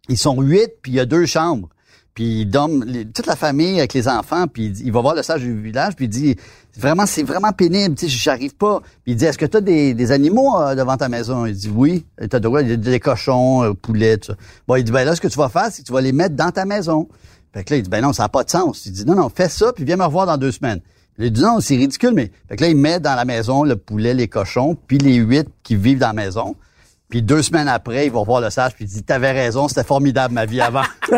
ils 0.08 0.18
sont 0.18 0.40
huit, 0.40 0.70
puis 0.82 0.92
il 0.92 0.94
y 0.96 1.00
a 1.00 1.06
deux 1.06 1.26
chambres. 1.26 1.68
Puis 2.16 2.40
il 2.40 2.50
toute 3.12 3.26
la 3.26 3.36
famille 3.36 3.78
avec 3.78 3.92
les 3.92 4.08
enfants, 4.08 4.46
puis 4.46 4.72
il, 4.82 4.90
va 4.90 5.02
voir 5.02 5.14
le 5.14 5.22
sage 5.22 5.42
du 5.42 5.60
village, 5.60 5.94
puis 5.96 6.06
il 6.06 6.08
dit, 6.08 6.36
vraiment, 6.78 7.04
c'est 7.04 7.22
vraiment 7.22 7.52
pénible, 7.52 7.94
tu 7.94 8.06
sais, 8.06 8.10
j'arrive 8.10 8.54
pas. 8.54 8.80
Puis 9.04 9.12
il 9.12 9.16
dit, 9.16 9.26
est-ce 9.26 9.36
que 9.36 9.44
tu 9.44 9.58
as 9.58 9.60
des, 9.60 10.12
animaux 10.12 10.56
euh, 10.58 10.74
devant 10.74 10.96
ta 10.96 11.10
maison? 11.10 11.44
Il 11.44 11.54
dit, 11.54 11.68
oui. 11.68 12.06
T'as 12.30 12.40
de 12.40 12.48
quoi? 12.48 12.62
Il 12.62 12.70
y 12.70 12.72
a 12.72 12.76
des 12.76 13.00
cochons, 13.00 13.64
euh, 13.64 13.74
poulets, 13.74 14.16
tout 14.16 14.32
ça. 14.32 14.38
Bon, 14.66 14.76
il 14.76 14.84
dit, 14.84 14.92
ben 14.92 15.04
là, 15.04 15.14
ce 15.14 15.20
que 15.20 15.28
tu 15.28 15.36
vas 15.36 15.50
faire, 15.50 15.68
c'est 15.70 15.82
que 15.82 15.86
tu 15.86 15.92
vas 15.92 16.00
les 16.00 16.12
mettre 16.12 16.34
dans 16.34 16.50
ta 16.50 16.64
maison. 16.64 17.06
Fait 17.52 17.64
que 17.64 17.74
là, 17.74 17.76
il 17.76 17.82
dit, 17.82 17.90
ben 17.90 18.00
non, 18.00 18.14
ça 18.14 18.22
n'a 18.22 18.28
pas 18.30 18.44
de 18.44 18.50
sens. 18.50 18.86
Il 18.86 18.92
dit, 18.92 19.04
non, 19.04 19.14
non, 19.14 19.28
fais 19.28 19.50
ça, 19.50 19.74
puis 19.74 19.84
viens 19.84 19.96
me 19.96 20.04
revoir 20.04 20.24
dans 20.24 20.38
deux 20.38 20.52
semaines. 20.52 20.80
Il 21.18 21.30
dit, 21.30 21.42
non, 21.42 21.60
c'est 21.60 21.76
ridicule, 21.76 22.12
mais... 22.14 22.30
Fait 22.48 22.56
que 22.56 22.64
là, 22.64 22.70
il 22.70 22.76
met 22.78 22.98
dans 22.98 23.14
la 23.14 23.26
maison 23.26 23.62
le 23.62 23.76
poulet, 23.76 24.14
les 24.14 24.28
cochons, 24.28 24.74
puis 24.86 24.96
les 24.96 25.16
huit 25.16 25.48
qui 25.62 25.76
vivent 25.76 25.98
dans 25.98 26.08
la 26.08 26.12
maison. 26.14 26.56
Puis 27.08 27.22
deux 27.22 27.40
semaines 27.42 27.68
après, 27.68 28.06
il 28.06 28.12
va 28.12 28.18
revoir 28.20 28.40
le 28.40 28.50
sage, 28.50 28.74
puis 28.74 28.84
il 28.84 28.88
dit, 28.88 29.02
t'avais 29.02 29.30
raison, 29.30 29.68
c'était 29.68 29.84
formidable 29.84 30.34
ma 30.34 30.44
vie 30.44 30.60
avant. 30.60 30.82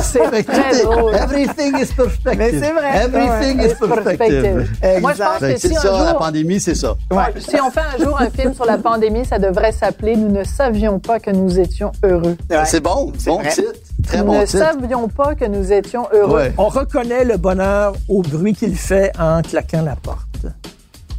C'est 0.00 0.24
Fait 0.30 0.42
que 0.44 0.50
tout 0.52 0.60
très 0.60 0.80
est- 0.80 0.84
drôle. 0.84 1.14
Everything 1.14 1.76
is 1.78 1.86
perspective. 1.94 2.38
Mais 2.38 2.50
c'est 2.52 2.72
vrai. 2.72 3.04
Everything 3.04 3.58
Ouais, 3.58 3.66
is 3.66 3.70
it's 3.70 3.78
perspective. 3.78 4.42
perspective. 4.42 5.00
Moi, 5.00 5.12
je 5.12 5.18
pense 5.18 5.38
Fait 5.38 5.54
que 5.54 5.60
si 5.60 5.74
ça, 5.74 5.94
un 5.94 6.04
la 6.04 6.10
jour, 6.10 6.18
pandémie, 6.18 6.60
c'est 6.60 6.74
ça. 6.74 6.94
si 7.38 7.56
on 7.60 7.70
fait 7.70 7.80
un 7.80 8.02
jour 8.04 8.20
un 8.20 8.30
film 8.30 8.54
sur 8.54 8.64
la 8.64 8.78
pandémie, 8.78 9.24
ça 9.24 9.38
devrait 9.38 9.72
s'appeler 9.72 10.16
Nous 10.16 10.30
ne 10.30 10.44
savions 10.44 10.98
pas 10.98 11.20
que 11.20 11.30
nous 11.30 11.58
étions 11.60 11.92
heureux. 12.02 12.36
Ouais. 12.50 12.64
C'est 12.64 12.80
bon, 12.80 13.12
C'est 13.18 13.30
bon 13.30 13.38
vrai. 13.40 13.50
titre. 13.50 13.72
Très 14.06 14.18
Nous 14.18 14.24
bon 14.24 14.40
ne 14.40 14.46
titre. 14.46 14.58
savions 14.58 15.08
pas 15.08 15.34
que 15.34 15.44
nous 15.44 15.72
étions 15.72 16.08
heureux. 16.12 16.36
Ouais. 16.38 16.54
On 16.58 16.68
reconnaît 16.68 17.24
le 17.24 17.36
bonheur 17.36 17.92
au 18.08 18.22
bruit 18.22 18.54
qu'il 18.54 18.76
fait 18.76 19.12
en 19.18 19.42
claquant 19.42 19.82
la 19.82 19.96
porte. 19.96 20.46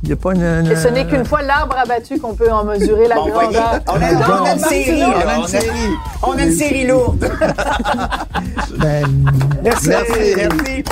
Il 0.03 0.07
n'y 0.07 0.13
a 0.13 0.15
pas 0.17 0.33
une... 0.35 0.41
une- 0.43 0.71
Et 0.71 0.75
ce 0.75 0.89
n'est 0.89 1.05
qu'une 1.07 1.23
fois 1.23 1.41
l'arbre 1.41 1.77
abattu 1.77 2.19
qu'on 2.19 2.33
peut 2.33 2.51
en 2.51 2.65
mesurer 2.65 3.07
la 3.07 3.15
Bon, 3.15 3.29
grandeur. 3.29 3.79
on 3.87 3.93
a, 3.93 4.41
on 4.41 4.45
a 4.45 4.53
une 4.53 4.59
série, 4.59 4.99
là. 4.99 5.13
On 5.15 5.29
a 5.29 5.35
une 5.37 5.47
série. 5.47 5.67
On 6.23 6.31
a 6.37 6.43
une 6.43 6.51
série 6.51 6.87
lourde. 6.87 7.29
Ben, 8.79 9.05
Merci. 9.63 9.87
Merci. 9.89 10.11
Merci. 10.35 10.71
Hey, 10.71 10.83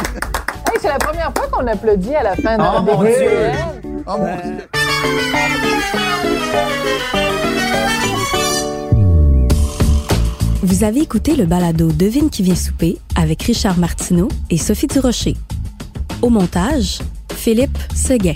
c'est 0.81 0.87
la 0.87 0.97
première 0.99 1.31
fois 1.35 1.47
qu'on 1.51 1.67
applaudit 1.67 2.15
à 2.15 2.23
la 2.23 2.35
fin 2.35 2.55
Oh, 2.57 2.61
d'un 2.61 2.81
mon 2.81 3.03
des 3.03 3.09
Dieu. 3.09 3.17
rituels. 3.19 3.55
Oh 4.07 4.11
mon 4.17 4.35
Dieu. 4.35 4.67
Vous 10.63 10.83
avez 10.83 11.01
écouté 11.01 11.35
le 11.35 11.45
balado 11.45 11.91
Devine 11.91 12.29
qui 12.29 12.43
vient 12.43 12.55
souper 12.55 12.97
avec 13.15 13.41
Richard 13.43 13.77
Martineau 13.77 14.27
et 14.49 14.57
Sophie 14.57 14.87
Durocher. 14.87 15.35
Au 16.21 16.29
montage, 16.29 16.99
Philippe 17.35 17.77
Seguin. 17.95 18.33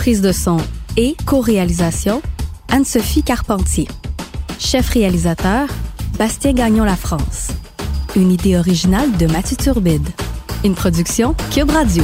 Prise 0.00 0.22
de 0.22 0.32
son 0.32 0.56
et 0.96 1.14
co-réalisation, 1.26 2.22
Anne-Sophie 2.68 3.22
Carpentier. 3.22 3.86
Chef 4.58 4.88
réalisateur, 4.88 5.68
Bastien 6.18 6.54
Gagnon 6.54 6.84
La 6.84 6.96
France. 6.96 7.48
Une 8.16 8.32
idée 8.32 8.56
originale 8.56 9.14
de 9.18 9.26
Mathieu 9.26 9.58
Turbide. 9.58 10.08
Une 10.64 10.74
production 10.74 11.34
Cube 11.50 11.70
Radio. 11.70 12.02